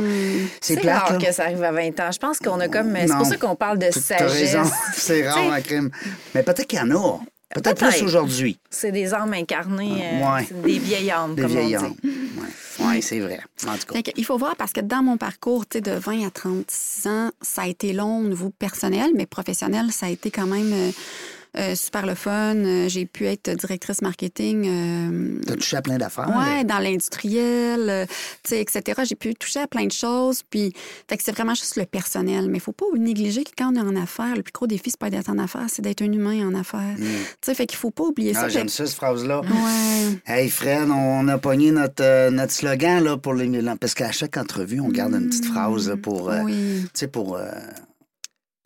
C'est 0.60 0.74
C'est 0.74 0.80
plate, 0.80 1.02
rare 1.02 1.12
là. 1.18 1.26
que 1.26 1.32
ça 1.32 1.44
arrive 1.46 1.62
à 1.64 1.72
20 1.72 1.98
ans. 1.98 2.12
Je 2.12 2.18
pense 2.18 2.38
qu'on 2.38 2.60
a 2.60 2.68
comme. 2.68 2.94
C'est 2.96 3.06
pour 3.16 3.26
ça 3.26 3.36
qu'on 3.36 3.56
parle 3.56 3.78
de 3.78 3.88
T'as 3.92 4.00
sagesse. 4.00 4.32
raison. 4.32 4.62
C'est 4.94 5.28
rare, 5.28 5.50
un 5.52 5.60
crime. 5.62 5.90
Mais 6.34 6.44
peut-être 6.44 6.66
qu'il 6.68 6.78
y 6.78 6.82
en 6.82 6.90
a. 6.92 7.18
Peut-être 7.54 7.76
Peut-être. 7.78 7.96
plus 7.96 8.02
aujourd'hui. 8.04 8.58
C'est 8.70 8.92
des 8.92 9.14
âmes 9.14 9.32
incarnées, 9.32 10.02
euh, 10.04 10.34
Ouais. 10.34 10.44
c'est 10.48 10.62
des 10.62 10.78
vieilles 10.78 11.10
âmes, 11.10 11.34
Des 11.34 11.42
comme 11.42 11.50
vieilles 11.52 11.76
on 11.78 11.88
dit. 11.88 11.96
Ouais, 12.80 12.86
Ouais, 12.86 13.00
c'est 13.00 13.20
vrai. 13.20 13.40
En 13.66 13.76
tout 13.78 13.92
cas. 13.94 14.10
Il 14.16 14.24
faut 14.24 14.36
voir 14.36 14.54
parce 14.56 14.72
que 14.72 14.80
dans 14.80 15.02
mon 15.02 15.16
parcours, 15.16 15.66
tu 15.66 15.78
sais, 15.78 15.80
de 15.80 15.92
20 15.92 16.26
à 16.26 16.30
36 16.30 17.06
ans, 17.08 17.30
ça 17.40 17.62
a 17.62 17.66
été 17.66 17.92
long 17.92 18.18
au 18.18 18.24
niveau 18.24 18.50
personnel, 18.50 19.10
mais 19.16 19.26
professionnel, 19.26 19.90
ça 19.92 20.06
a 20.06 20.08
été 20.10 20.30
quand 20.30 20.46
même 20.46 20.72
euh, 20.72 20.90
euh, 21.58 21.74
super 21.74 22.06
le 22.06 22.14
fun. 22.14 22.56
Euh, 22.56 22.88
J'ai 22.88 23.06
pu 23.06 23.26
être 23.26 23.50
directrice 23.54 24.02
marketing. 24.02 24.66
euh, 24.68 25.40
T'as 25.46 25.54
touché 25.54 25.76
à 25.76 25.82
plein 25.82 25.98
d'affaires. 25.98 26.28
Ouais, 26.28 26.64
dans 26.64 26.78
l'industriel, 26.78 28.06
tu 28.42 28.50
sais, 28.50 28.60
etc. 28.60 29.02
J'ai 29.04 29.14
pu 29.14 29.34
toucher 29.34 29.60
à 29.60 29.66
plein 29.66 29.86
de 29.86 29.92
choses. 29.92 30.42
Puis, 30.48 30.72
fait 31.08 31.16
que 31.16 31.22
c'est 31.22 31.32
vraiment 31.32 31.54
juste 31.54 31.76
le 31.76 31.84
personnel. 31.86 32.48
Mais 32.50 32.58
il 32.58 32.60
faut 32.60 32.72
pas 32.72 32.86
négliger 32.96 33.44
que 33.44 33.50
quand 33.56 33.72
on 33.72 33.76
est 33.76 33.80
en 33.98 34.00
affaires, 34.00 34.36
le 34.36 34.42
plus 34.42 34.52
gros 34.52 34.66
défi, 34.66 34.90
c'est 34.90 34.98
pas 34.98 35.10
d'être 35.10 35.30
en 35.30 35.38
affaires, 35.38 35.66
c'est 35.68 35.82
d'être 35.82 36.02
un 36.02 36.12
humain 36.12 36.46
en 36.46 36.54
affaires. 36.54 36.94
Tu 36.96 37.04
sais, 37.42 37.54
fait 37.54 37.66
qu'il 37.66 37.78
faut 37.78 37.90
pas 37.90 38.04
oublier 38.04 38.32
Mm. 38.32 38.36
Ah, 38.38 38.40
ça. 38.42 38.48
j'aime 38.48 38.68
ça, 38.68 38.86
cette 38.86 38.96
phrase-là. 38.96 39.40
Ouais. 39.40 40.18
Hey 40.26 40.50
Fred, 40.50 40.88
on 40.90 41.26
a 41.28 41.38
pogné 41.38 41.70
notre, 41.70 42.02
euh, 42.02 42.30
notre 42.30 42.52
slogan 42.52 43.02
là, 43.02 43.16
pour 43.16 43.34
les 43.34 43.46
parce 43.80 43.94
qu'à 43.94 44.10
chaque 44.12 44.36
entrevue, 44.36 44.80
on 44.80 44.88
garde 44.88 45.14
une 45.14 45.28
petite 45.28 45.46
phrase 45.46 45.88
là, 45.88 45.96
pour, 45.96 46.30
Oui. 46.44 46.82
tu 46.84 46.90
sais, 46.94 47.06
pour, 47.08 47.38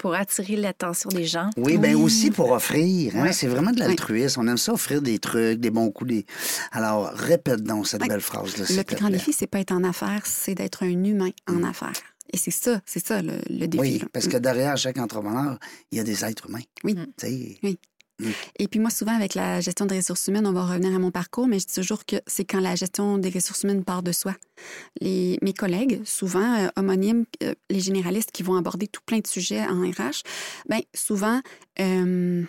Pour 0.00 0.14
attirer 0.14 0.56
l'attention 0.56 1.10
des 1.10 1.24
gens. 1.26 1.50
oui, 1.58 1.76
ben 1.76 1.94
Oui. 1.94 2.02
aussi 2.02 2.30
pour 2.30 2.50
offrir. 2.52 3.14
Hein? 3.16 3.32
C'est 3.32 3.48
vraiment 3.48 3.70
de 3.70 3.78
l'altruisme. 3.80 4.40
On 4.40 4.48
aime 4.48 4.56
ça 4.56 4.72
offrir 4.72 5.02
des 5.02 5.18
trucs, 5.18 5.60
des 5.60 5.68
bons 5.70 5.90
coups. 5.90 6.08
Des... 6.10 6.26
Alors 6.72 7.10
répète 7.12 7.62
donc 7.62 7.86
cette 7.86 8.00
belle 8.08 8.22
phrase 8.22 8.56
là. 8.56 8.64
Le 8.70 8.82
plus 8.82 8.96
grand 8.96 9.10
défi, 9.10 9.34
c'est 9.34 9.46
pas 9.46 9.60
être 9.60 9.72
en 9.72 9.84
affaires, 9.84 10.22
c'est 10.24 10.54
d'être 10.54 10.84
un 10.84 11.04
humain 11.04 11.28
en 11.46 11.62
affaires. 11.64 11.92
Et 12.32 12.38
c'est 12.38 12.50
ça, 12.50 12.80
c'est 12.86 13.04
ça 13.06 13.20
le, 13.20 13.34
le 13.50 13.66
défi. 13.66 13.76
Mm. 13.76 13.80
Oui, 13.80 13.98
là. 13.98 14.06
parce 14.12 14.26
que 14.26 14.38
derrière 14.38 14.74
chaque 14.78 14.96
entrepreneur, 14.98 15.58
il 15.92 15.98
y 15.98 16.00
a 16.00 16.04
des 16.04 16.24
êtres 16.24 16.48
humains. 16.48 16.64
Oui. 16.82 16.94
Tu 16.94 17.02
sais, 17.18 17.58
Oui. 17.62 17.78
Et 18.58 18.68
puis 18.68 18.80
moi, 18.80 18.90
souvent, 18.90 19.14
avec 19.14 19.34
la 19.34 19.60
gestion 19.60 19.86
des 19.86 19.96
ressources 19.96 20.26
humaines, 20.28 20.46
on 20.46 20.52
va 20.52 20.64
revenir 20.64 20.94
à 20.94 20.98
mon 20.98 21.10
parcours, 21.10 21.46
mais 21.46 21.58
je 21.58 21.66
dis 21.66 21.74
toujours 21.74 22.04
que 22.04 22.16
c'est 22.26 22.44
quand 22.44 22.60
la 22.60 22.74
gestion 22.74 23.18
des 23.18 23.30
ressources 23.30 23.62
humaines 23.62 23.84
part 23.84 24.02
de 24.02 24.12
soi. 24.12 24.34
Les, 25.00 25.38
mes 25.42 25.52
collègues, 25.52 26.00
souvent 26.04 26.58
euh, 26.58 26.68
homonymes, 26.76 27.24
euh, 27.42 27.54
les 27.70 27.80
généralistes 27.80 28.30
qui 28.30 28.42
vont 28.42 28.56
aborder 28.56 28.86
tout 28.86 29.02
plein 29.04 29.18
de 29.18 29.26
sujets 29.26 29.62
en 29.62 29.82
RH, 29.82 30.22
bien, 30.68 30.80
souvent, 30.94 31.40
euh, 31.80 32.44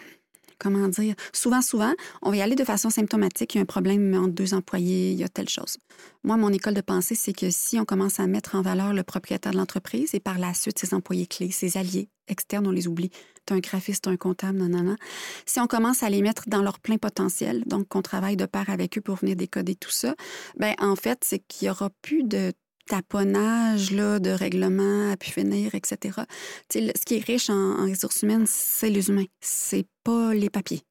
comment 0.61 0.87
dire, 0.87 1.15
souvent, 1.33 1.61
souvent, 1.61 1.93
on 2.21 2.29
va 2.29 2.37
y 2.37 2.41
aller 2.41 2.55
de 2.55 2.63
façon 2.63 2.91
symptomatique. 2.91 3.55
Il 3.55 3.57
y 3.57 3.59
a 3.59 3.63
un 3.63 3.65
problème 3.65 4.13
entre 4.13 4.33
deux 4.33 4.53
employés, 4.53 5.11
il 5.11 5.17
y 5.17 5.23
a 5.23 5.27
telle 5.27 5.49
chose. 5.49 5.77
Moi, 6.23 6.37
mon 6.37 6.49
école 6.49 6.75
de 6.75 6.81
pensée, 6.81 7.15
c'est 7.15 7.33
que 7.33 7.49
si 7.49 7.79
on 7.79 7.85
commence 7.85 8.19
à 8.19 8.27
mettre 8.27 8.55
en 8.55 8.61
valeur 8.61 8.93
le 8.93 9.01
propriétaire 9.01 9.53
de 9.53 9.57
l'entreprise 9.57 10.13
et 10.13 10.19
par 10.19 10.37
la 10.37 10.53
suite 10.53 10.77
ses 10.77 10.93
employés 10.93 11.25
clés, 11.25 11.49
ses 11.49 11.77
alliés 11.77 12.09
externes, 12.27 12.67
on 12.67 12.71
les 12.71 12.87
oublie. 12.87 13.09
T'as 13.45 13.55
un 13.55 13.59
graphiste, 13.59 14.07
un 14.07 14.17
comptable, 14.17 14.59
non, 14.59 14.69
non, 14.69 14.83
non. 14.83 14.95
Si 15.47 15.59
on 15.59 15.65
commence 15.65 16.03
à 16.03 16.09
les 16.09 16.21
mettre 16.21 16.43
dans 16.47 16.61
leur 16.61 16.79
plein 16.79 16.97
potentiel, 16.97 17.63
donc 17.65 17.87
qu'on 17.87 18.03
travaille 18.03 18.37
de 18.37 18.45
pair 18.45 18.69
avec 18.69 18.99
eux 18.99 19.01
pour 19.01 19.15
venir 19.15 19.35
décoder 19.35 19.73
tout 19.73 19.89
ça, 19.89 20.15
ben 20.57 20.75
en 20.77 20.95
fait, 20.95 21.23
c'est 21.23 21.39
qu'il 21.39 21.65
n'y 21.65 21.71
aura 21.71 21.89
plus 22.03 22.23
de 22.23 22.53
taponnage 22.95 23.91
là, 23.91 24.19
de 24.19 24.29
règlements 24.29 25.11
à 25.11 25.17
pu 25.17 25.31
finir, 25.31 25.73
etc. 25.75 25.97
Tu 26.69 26.79
sais, 26.79 26.81
le- 26.81 26.91
ce 26.97 27.05
qui 27.05 27.15
est 27.15 27.25
riche 27.25 27.49
en, 27.49 27.79
en 27.79 27.89
ressources 27.89 28.21
humaines, 28.23 28.45
c'est 28.47 28.89
les 28.89 29.09
humains, 29.09 29.25
c'est 29.39 29.85
pas 30.03 30.33
les 30.33 30.49
papiers. 30.49 30.81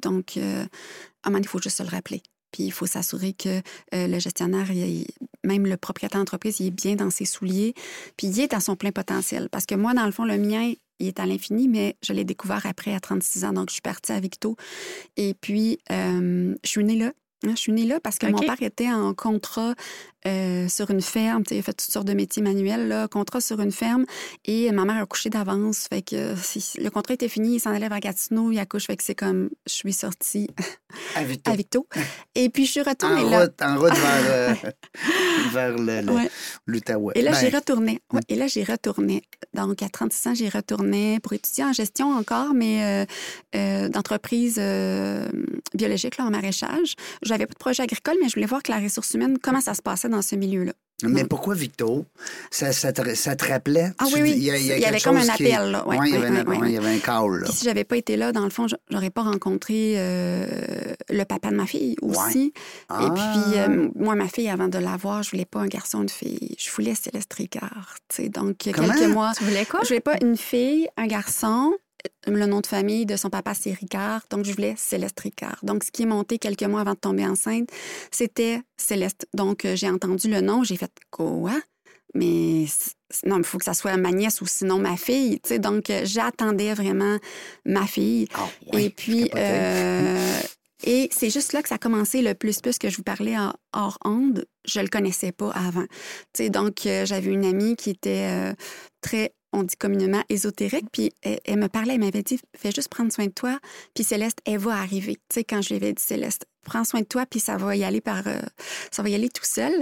Donc, 0.00 0.36
euh, 0.36 0.64
à 1.22 1.28
un 1.28 1.30
moment, 1.30 1.42
il 1.42 1.48
faut 1.48 1.60
juste 1.60 1.78
se 1.78 1.82
le 1.82 1.88
rappeler. 1.88 2.22
Puis 2.52 2.62
il 2.64 2.70
faut 2.70 2.86
s'assurer 2.86 3.32
que 3.32 3.60
euh, 3.94 4.06
le 4.06 4.18
gestionnaire, 4.18 4.70
il- 4.70 5.06
même 5.44 5.66
le 5.66 5.76
propriétaire 5.76 6.20
d'entreprise, 6.20 6.60
il 6.60 6.66
est 6.68 6.70
bien 6.70 6.94
dans 6.96 7.10
ses 7.10 7.24
souliers, 7.24 7.74
puis 8.16 8.28
il 8.28 8.40
est 8.40 8.54
à 8.54 8.60
son 8.60 8.76
plein 8.76 8.92
potentiel. 8.92 9.48
Parce 9.50 9.66
que 9.66 9.74
moi, 9.74 9.94
dans 9.94 10.06
le 10.06 10.12
fond, 10.12 10.24
le 10.24 10.38
mien, 10.38 10.72
il 10.98 11.06
est 11.08 11.20
à 11.20 11.26
l'infini, 11.26 11.68
mais 11.68 11.96
je 12.02 12.12
l'ai 12.12 12.24
découvert 12.24 12.64
après, 12.64 12.94
à 12.94 13.00
36 13.00 13.44
ans. 13.44 13.52
Donc, 13.52 13.68
je 13.68 13.74
suis 13.74 13.82
partie 13.82 14.12
à 14.12 14.20
Victo. 14.20 14.56
Et 15.16 15.34
puis, 15.34 15.78
euh, 15.90 16.54
je 16.64 16.68
suis 16.70 16.84
née 16.84 16.96
là. 16.96 17.12
Hein, 17.44 17.50
Je 17.50 17.56
suis 17.60 17.72
née 17.72 17.84
là 17.84 18.00
parce 18.00 18.16
que 18.18 18.24
mon 18.32 18.38
père 18.46 18.62
était 18.62 18.90
en 18.90 19.12
contrat 19.12 19.74
euh, 20.26 20.68
sur 20.68 20.90
une 20.90 21.00
ferme. 21.02 21.44
Tu 21.44 21.50
sais, 21.50 21.54
Il 21.56 21.58
a 21.60 21.62
fait 21.62 21.72
toutes 21.74 21.90
sortes 21.90 22.06
de 22.06 22.12
métiers 22.14 22.42
manuels, 22.42 22.88
là, 22.88 23.08
contrat 23.08 23.40
sur 23.40 23.60
une 23.60 23.72
ferme. 23.72 24.04
Et 24.44 24.70
ma 24.72 24.84
mère 24.84 25.02
a 25.02 25.06
couché 25.06 25.30
d'avance. 25.30 25.86
Fait 25.88 26.02
que 26.02 26.16
euh, 26.16 26.36
si- 26.36 26.78
le 26.80 26.90
contrat 26.90 27.14
était 27.14 27.28
fini, 27.28 27.56
il 27.56 27.60
s'en 27.60 27.70
allait 27.70 27.88
vers 27.88 28.00
Gatineau, 28.00 28.50
il 28.52 28.58
accouche. 28.58 28.86
Fait 28.86 28.96
que 28.96 29.04
c'est 29.04 29.14
comme, 29.14 29.50
je 29.66 29.72
suis 29.72 29.92
sortie 29.92 30.48
à 31.46 31.54
Victo. 31.56 31.86
Et 32.34 32.48
puis, 32.50 32.66
je 32.66 32.70
suis 32.72 32.80
En 32.80 32.84
retournée 32.84 33.28
là. 33.30 33.42
route, 33.42 33.62
en 33.62 33.78
route 33.78 33.94
vers, 33.94 34.56
vers 35.52 35.76
Ouais. 35.76 36.28
Et 37.14 37.22
là, 37.22 37.30
Ben, 37.32 37.38
j'ai 37.40 37.48
retourné. 37.56 38.00
Ouais, 38.12 38.20
et 38.28 38.34
là, 38.34 38.46
j'ai 38.46 38.64
retourné. 38.64 39.22
Donc, 39.54 39.82
à 39.82 39.88
36 39.88 40.28
ans, 40.28 40.34
j'ai 40.34 40.48
retourné 40.48 41.20
pour 41.20 41.32
étudier 41.32 41.64
en 41.64 41.72
gestion 41.72 42.10
encore, 42.12 42.54
mais 42.54 43.04
euh, 43.04 43.06
euh, 43.56 43.88
d'entreprise 43.88 44.56
euh, 44.58 45.28
biologique, 45.74 46.16
là, 46.18 46.24
en 46.26 46.30
maraîchage. 46.30 46.94
J'avais 47.22 47.46
pas 47.46 47.52
de 47.52 47.58
projet 47.58 47.82
agricole, 47.82 48.16
mais 48.22 48.28
je 48.28 48.34
voulais 48.34 48.46
voir 48.46 48.62
que 48.62 48.72
la 48.72 48.78
ressource 48.78 49.12
humaine, 49.14 49.38
comment 49.40 49.60
ça 49.60 49.74
se 49.74 49.82
passait 49.82 50.08
dans 50.08 50.15
ce 50.22 50.36
milieu-là. 50.36 50.72
Mais 51.02 51.24
pourquoi 51.24 51.54
Victo? 51.54 52.06
Ça, 52.50 52.72
ça, 52.72 52.90
te, 52.90 53.14
ça 53.14 53.36
te 53.36 53.44
rappelait? 53.46 53.92
Ah 53.98 54.06
oui, 54.14 54.22
oui. 54.22 54.32
Il 54.34 54.42
y, 54.44 54.50
a- 54.50 54.56
il 54.56 54.64
y 54.64 54.72
a 54.72 54.76
Il 54.78 54.80
y 54.80 54.86
avait 54.86 54.98
comme 54.98 55.18
un 55.18 55.20
qui- 55.20 55.52
appel, 55.52 55.70
là. 55.70 55.86
Ouais, 55.86 55.98
Ouais, 55.98 56.08
il 56.08 56.14
y 56.14 56.18
ouais, 56.18 56.24
avait 56.26 56.38
un- 56.40 56.46
ouais, 56.46 56.56
ouais, 56.56 56.68
il 56.70 56.74
y 56.74 56.78
avait 56.78 56.94
un 56.94 56.98
call, 57.00 57.40
là. 57.40 57.44
Puis 57.44 57.52
si 57.52 57.64
j'avais 57.66 57.84
pas 57.84 57.98
été 57.98 58.16
là, 58.16 58.32
dans 58.32 58.44
le 58.44 58.48
fond, 58.50 58.66
je- 58.66 58.76
j'aurais 58.90 59.10
pas 59.10 59.20
rencontré 59.22 59.92
euh, 59.98 60.46
le 61.10 61.24
papa 61.24 61.50
de 61.50 61.56
ma 61.56 61.66
fille 61.66 61.96
aussi. 62.00 62.54
Ah. 62.88 63.02
Et 63.02 63.10
puis, 63.10 63.58
euh, 63.60 63.88
moi, 63.94 64.14
ma 64.14 64.26
fille, 64.26 64.48
avant 64.48 64.68
de 64.68 64.78
l'avoir, 64.78 65.22
je 65.22 65.30
voulais 65.32 65.44
pas 65.44 65.60
un 65.60 65.66
garçon, 65.66 66.00
une 66.02 66.08
fille. 66.08 66.56
Je 66.58 66.70
voulais 66.70 66.94
Céleste 66.94 67.30
Ricard. 67.34 67.96
tu 68.08 68.22
sais. 68.22 68.28
Donc, 68.30 68.56
Comment? 68.72 68.88
quelques 68.94 69.10
mois. 69.12 69.32
Tu 69.36 69.44
voulais 69.44 69.66
quoi? 69.66 69.80
Je 69.82 69.88
voulais 69.88 70.00
pas 70.00 70.16
une 70.22 70.38
fille, 70.38 70.88
un 70.96 71.06
garçon. 71.06 71.74
Le 72.26 72.46
nom 72.46 72.60
de 72.60 72.66
famille 72.66 73.06
de 73.06 73.16
son 73.16 73.30
papa, 73.30 73.54
c'est 73.54 73.72
Ricard. 73.72 74.22
Donc, 74.30 74.44
je 74.44 74.52
voulais 74.52 74.74
Céleste 74.76 75.18
Ricard. 75.20 75.58
Donc, 75.62 75.84
ce 75.84 75.90
qui 75.90 76.02
est 76.02 76.06
monté 76.06 76.38
quelques 76.38 76.62
mois 76.64 76.80
avant 76.80 76.92
de 76.94 76.98
tomber 76.98 77.26
enceinte, 77.26 77.68
c'était 78.10 78.60
Céleste. 78.76 79.26
Donc, 79.34 79.64
euh, 79.64 79.76
j'ai 79.76 79.88
entendu 79.90 80.28
le 80.28 80.40
nom, 80.40 80.64
j'ai 80.64 80.76
fait 80.76 80.92
quoi? 81.10 81.52
Mais 82.14 82.64
non, 83.24 83.38
il 83.38 83.44
faut 83.44 83.58
que 83.58 83.64
ça 83.64 83.74
soit 83.74 83.96
ma 83.96 84.10
nièce 84.10 84.40
ou 84.40 84.46
sinon 84.46 84.78
ma 84.78 84.96
fille. 84.96 85.38
tu 85.40 85.48
sais. 85.50 85.58
Donc, 85.58 85.90
euh, 85.90 86.02
j'attendais 86.04 86.72
vraiment 86.74 87.18
ma 87.64 87.86
fille. 87.86 88.26
Ah, 88.34 88.48
et 88.72 88.90
puis, 88.90 89.30
euh, 89.36 90.38
et 90.84 91.08
c'est 91.12 91.30
juste 91.30 91.52
là 91.52 91.62
que 91.62 91.68
ça 91.68 91.74
a 91.76 91.78
commencé 91.78 92.22
le 92.22 92.34
plus 92.34 92.60
plus 92.60 92.78
que 92.78 92.88
je 92.88 92.96
vous 92.96 93.02
parlais 93.02 93.36
en- 93.36 93.52
hors 93.72 93.98
onde. 94.04 94.46
Je 94.66 94.80
le 94.80 94.88
connaissais 94.88 95.32
pas 95.32 95.50
avant. 95.50 95.84
Tu 96.32 96.44
sais, 96.44 96.50
donc, 96.50 96.86
euh, 96.86 97.04
j'avais 97.06 97.30
une 97.30 97.44
amie 97.44 97.76
qui 97.76 97.90
était 97.90 98.28
euh, 98.30 98.54
très, 99.00 99.34
on 99.56 99.62
dit 99.62 99.76
communément, 99.76 100.22
ésotérique. 100.28 100.86
Puis 100.92 101.12
elle, 101.22 101.40
elle 101.44 101.58
me 101.58 101.68
parlait, 101.68 101.94
elle 101.94 102.00
m'avait 102.00 102.22
dit, 102.22 102.38
fais 102.56 102.70
juste 102.72 102.88
prendre 102.88 103.12
soin 103.12 103.26
de 103.26 103.32
toi. 103.32 103.58
Puis 103.94 104.04
Céleste, 104.04 104.38
elle 104.44 104.58
va 104.58 104.72
arriver. 104.74 105.14
Tu 105.28 105.34
sais, 105.34 105.44
quand 105.44 105.62
je 105.62 105.70
lui 105.70 105.76
avais 105.76 105.92
dit, 105.92 106.02
Céleste, 106.02 106.46
prends 106.66 106.84
soin 106.84 107.00
de 107.00 107.06
toi, 107.06 107.24
puis 107.30 107.38
ça 107.40 107.56
va 107.56 107.76
y 107.76 107.84
aller 107.84 108.00
par, 108.00 108.26
euh, 108.26 108.40
ça 108.90 109.02
va 109.02 109.08
y 109.08 109.14
aller 109.14 109.28
tout 109.28 109.44
seul. 109.44 109.72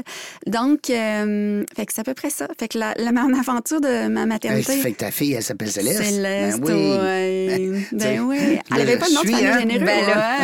Donc, 0.47 0.91
euh, 0.91 1.65
fait 1.75 1.87
que 1.87 1.93
c'est 1.95 2.03
à 2.03 2.05
peu 2.05 2.15
près 2.15 2.31
ça. 2.31 2.47
Fait 2.59 2.69
que 2.69 2.79
la, 2.79 2.95
la, 2.99 3.11
mon 3.11 3.33
aventure 3.39 3.81
de 3.81 4.09
ma 4.09 4.27
maternité. 4.27 4.77
fait 4.77 4.93
que 4.93 4.99
ta 4.99 5.11
fille, 5.11 5.33
elle 5.33 5.43
s'appelle 5.43 5.71
Céleste. 5.71 6.03
Céleste, 6.05 6.61
Ben 6.61 6.67
oui. 6.67 6.99
ouais. 6.99 7.87
Ben 7.93 8.21
oui. 8.21 8.39
là, 8.57 8.63
Elle 8.77 8.81
avait 8.83 8.99
pas 8.99 9.09
de 9.09 9.15
nom 9.15 9.23
de 9.23 9.29
famille 9.29 9.47
hein? 9.47 9.61
généreux. 9.61 9.85
Ben 9.85 10.07
là. 10.07 10.39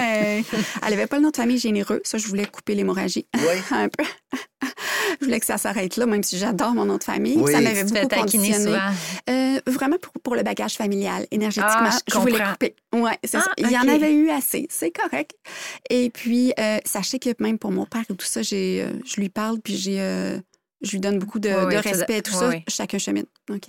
Elle 0.86 0.92
avait 0.94 1.06
pas 1.06 1.16
le 1.16 1.22
nom 1.22 1.30
de 1.30 1.36
famille 1.36 1.58
généreux. 1.58 2.00
Ça, 2.04 2.16
je 2.18 2.26
voulais 2.26 2.46
couper 2.46 2.74
l'hémorragie. 2.74 3.26
Oui. 3.34 3.60
Un 3.70 3.88
peu. 3.88 4.04
Je 5.20 5.26
voulais 5.26 5.38
que 5.40 5.46
ça 5.46 5.58
s'arrête 5.58 5.96
là, 5.96 6.06
même 6.06 6.22
si 6.22 6.38
j'adore 6.38 6.72
mon 6.74 6.84
nom 6.86 6.96
de 6.96 7.04
famille. 7.04 7.36
Oui. 7.36 7.52
Ça 7.52 7.60
m'avait 7.60 7.84
beaucoup 7.84 8.08
conditionné. 8.08 8.56
souvent. 8.64 8.78
Euh, 9.28 9.60
vraiment 9.66 9.96
pour, 10.00 10.12
pour 10.22 10.34
le 10.34 10.42
bagage 10.42 10.74
familial, 10.74 11.26
énergétiquement, 11.30 11.90
Ah, 11.92 11.98
je 12.10 12.18
voulais 12.18 12.42
couper. 12.42 12.74
Ouais, 12.94 13.18
c'est 13.24 13.36
Ah, 13.36 13.42
ça. 13.42 13.50
Il 13.58 13.70
y 13.70 13.76
en 13.78 13.86
avait 13.88 14.12
eu 14.12 14.30
assez, 14.30 14.66
c'est 14.70 14.90
correct. 14.90 15.32
Et 15.90 16.10
puis, 16.10 16.52
euh, 16.58 16.78
sachez 16.84 17.18
que 17.18 17.30
même 17.38 17.58
pour 17.58 17.70
mon 17.70 17.84
père 17.86 18.02
et 18.08 18.14
tout 18.14 18.26
ça, 18.26 18.42
j'ai, 18.42 18.82
euh, 18.82 18.92
je 19.04 19.20
lui 19.20 19.28
parle, 19.28 19.60
puis 19.60 19.76
j'ai, 19.76 20.00
euh, 20.00 20.38
Je 20.82 20.92
lui 20.92 21.00
donne 21.00 21.18
beaucoup 21.18 21.38
de, 21.38 21.50
Oui, 21.50 21.76
respect 21.76 22.16
et 22.16 22.22
tout 22.22 22.32
oui, 22.32 22.38
ça. 22.38 22.48
oui. 22.48 22.62
Chacun 22.66 22.96
chemine. 22.96 23.26
OK. 23.50 23.66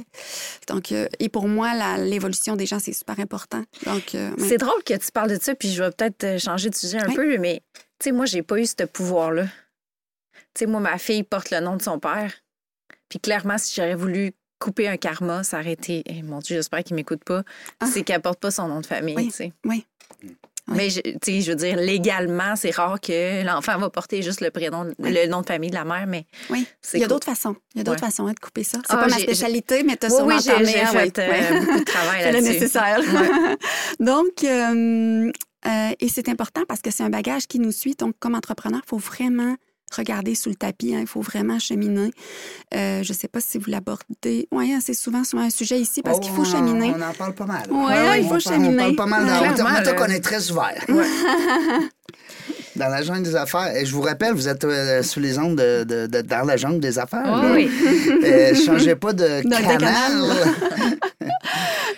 Donc, 0.69 0.93
euh, 0.93 1.07
et 1.19 1.27
pour 1.27 1.45
moi, 1.49 1.73
la- 1.73 1.97
l'évolution 1.97 2.55
des 2.55 2.65
gens, 2.65 2.79
c'est 2.79 2.93
super 2.93 3.19
important. 3.19 3.61
Donc, 3.85 4.15
euh. 4.15 4.31
C'est 4.37 4.57
drôle 4.57 4.81
que 4.85 4.93
tu 4.93 5.11
parles 5.11 5.29
de 5.29 5.37
ça, 5.41 5.53
puis 5.53 5.73
je 5.73 5.83
vais 5.83 5.91
peut-être 5.91 6.39
changer 6.41 6.69
de 6.69 6.75
sujet 6.75 6.99
un 6.99 7.07
Oui. 7.09 7.15
peu, 7.15 7.37
mais 7.37 7.63
tu 7.99 8.05
sais, 8.05 8.11
moi, 8.13 8.25
j'ai 8.25 8.43
pas 8.43 8.57
eu 8.59 8.65
ce 8.65 8.85
pouvoir-là. 8.85 9.47
Tu 10.53 10.59
sais, 10.59 10.65
moi, 10.65 10.79
ma 10.81 10.97
fille 10.97 11.23
porte 11.23 11.51
le 11.51 11.59
nom 11.59 11.75
de 11.77 11.81
son 11.81 11.99
père. 11.99 12.33
Puis 13.09 13.19
clairement, 13.19 13.57
si 13.57 13.73
j'aurais 13.75 13.95
voulu 13.95 14.31
couper 14.59 14.87
un 14.87 14.97
karma, 14.97 15.43
ça 15.43 15.59
aurait 15.59 15.73
été. 15.73 16.03
eh, 16.05 16.21
mon 16.23 16.39
Dieu, 16.39 16.55
j'espère 16.57 16.83
qu'il 16.83 16.95
m'écoute 16.95 17.23
pas. 17.23 17.43
Ah. 17.79 17.87
C'est 17.91 18.03
qu'elle 18.03 18.21
porte 18.21 18.39
pas 18.39 18.51
son 18.51 18.67
nom 18.67 18.79
de 18.81 18.85
famille, 18.85 19.15
Oui. 19.15 19.25
tu 19.27 19.31
sais. 19.31 19.53
Oui. 19.65 19.85
Mais 20.67 20.89
je- 20.89 21.01
tu 21.01 21.17
sais, 21.23 21.41
je 21.41 21.49
veux 21.51 21.55
dire, 21.57 21.75
légalement, 21.75 22.55
c'est 22.55 22.69
rare 22.69 23.01
que 23.01 23.43
l'enfant 23.43 23.77
va 23.79 23.89
porter 23.89 24.21
juste 24.21 24.39
le 24.41 24.51
prénom, 24.51 24.89
le 24.99 25.27
nom 25.27 25.41
de 25.41 25.47
famille 25.47 25.71
de 25.71 25.75
la 25.75 25.83
mère, 25.83 26.05
mais 26.07 26.25
Oui. 26.49 26.65
Il 26.93 26.99
y 26.99 27.03
a 27.03 27.07
d'autres 27.07 27.25
façons. 27.25 27.55
Il 27.73 27.79
y 27.79 27.81
a 27.81 27.83
d'autres 27.83 28.03
Ouais. 28.03 28.11
façs 28.11 28.17
de 28.33 28.39
couper 28.39 28.63
ça. 28.63 28.77
C'est 28.85 28.93
Ah, 28.93 28.97
pas 28.97 29.07
ma 29.07 29.17
spécialité, 29.17 29.83
mais 29.83 29.97
tu 29.97 30.05
as 30.05 30.09
Oui, 30.09 30.15
sûrement 30.15 30.35
oui, 30.35 30.41
j'ai 30.43 30.51
un, 30.81 30.85
fait 30.87 31.19
euh, 31.19 31.59
beaucoup 31.59 31.79
de 31.79 31.83
travail 31.83 32.21
C'est 32.23 32.31
le 32.31 32.37
là-dessus. 32.37 32.53
nécessaire. 32.53 32.99
Ouais. 32.99 33.57
Donc, 33.99 34.43
euh, 34.43 35.31
euh, 35.65 35.89
et 35.99 36.07
c'est 36.09 36.29
important 36.29 36.61
parce 36.67 36.81
que 36.81 36.91
c'est 36.91 37.03
un 37.03 37.09
bagage 37.09 37.47
qui 37.47 37.59
nous 37.59 37.71
suit. 37.71 37.95
Donc, 37.95 38.13
comme 38.19 38.35
entrepreneur, 38.35 38.81
il 38.85 38.87
faut 38.89 38.97
vraiment 38.97 39.55
regarder 39.95 40.35
sous 40.35 40.49
le 40.49 40.55
tapis. 40.55 40.93
hein. 40.95 40.99
Il 41.01 41.07
faut 41.07 41.21
vraiment 41.21 41.59
cheminer. 41.59 42.11
Euh, 42.73 43.03
je 43.03 43.11
ne 43.11 43.17
sais 43.17 43.27
pas 43.27 43.39
si 43.39 43.57
vous 43.57 43.69
l'abordez. 43.69 44.47
Oui, 44.51 44.73
c'est 44.81 44.93
souvent, 44.93 45.23
souvent 45.23 45.43
un 45.43 45.49
sujet 45.49 45.79
ici 45.79 46.01
parce 46.01 46.19
qu'il 46.19 46.31
faut 46.31 46.43
Oh, 46.43 46.47
on- 46.47 46.51
cheminer. 46.57 46.93
On 46.97 47.01
en 47.01 47.13
parle 47.13 47.33
pas 47.35 47.45
mal. 47.45 47.69
Ouais, 47.71 47.77
ouais, 48.09 48.21
il 48.21 48.27
faut 48.27 48.35
on 48.35 48.39
parle- 48.39 48.41
cheminer. 48.41 48.83
On 48.83 48.95
parle 48.95 48.95
pas 48.95 49.05
mal. 49.05 49.25
Dans, 49.25 49.31
Ouais. 49.41 49.49
on 49.49 49.53
Clairement, 49.53 49.79
on- 49.79 49.83
là. 49.83 49.93
qu'on 49.93 50.05
est 50.11 50.19
très 50.21 50.51
ouvert. 50.51 50.85
dans 52.75 52.87
la 52.87 53.01
jungle 53.03 53.23
des 53.23 53.35
affaires. 53.35 53.75
Et 53.75 53.85
je 53.85 53.93
vous 53.93 54.01
rappelle, 54.01 54.33
vous 54.33 54.47
êtes 54.47 54.63
euh, 54.63 55.03
sous 55.03 55.19
les 55.19 55.37
ondes 55.37 55.57
de, 55.57 55.83
de- 55.83 56.07
de- 56.07 56.21
dans 56.21 56.45
la 56.45 56.55
jungle 56.57 56.79
des 56.79 56.97
affaires. 56.99 57.23
Oh, 57.43 57.53
oui. 57.53 57.69
Euh, 58.23 58.55
changez 58.55 58.95
pas 58.95 59.13
de 59.13 59.41
Dans 59.47 59.57
canal. 59.61 60.13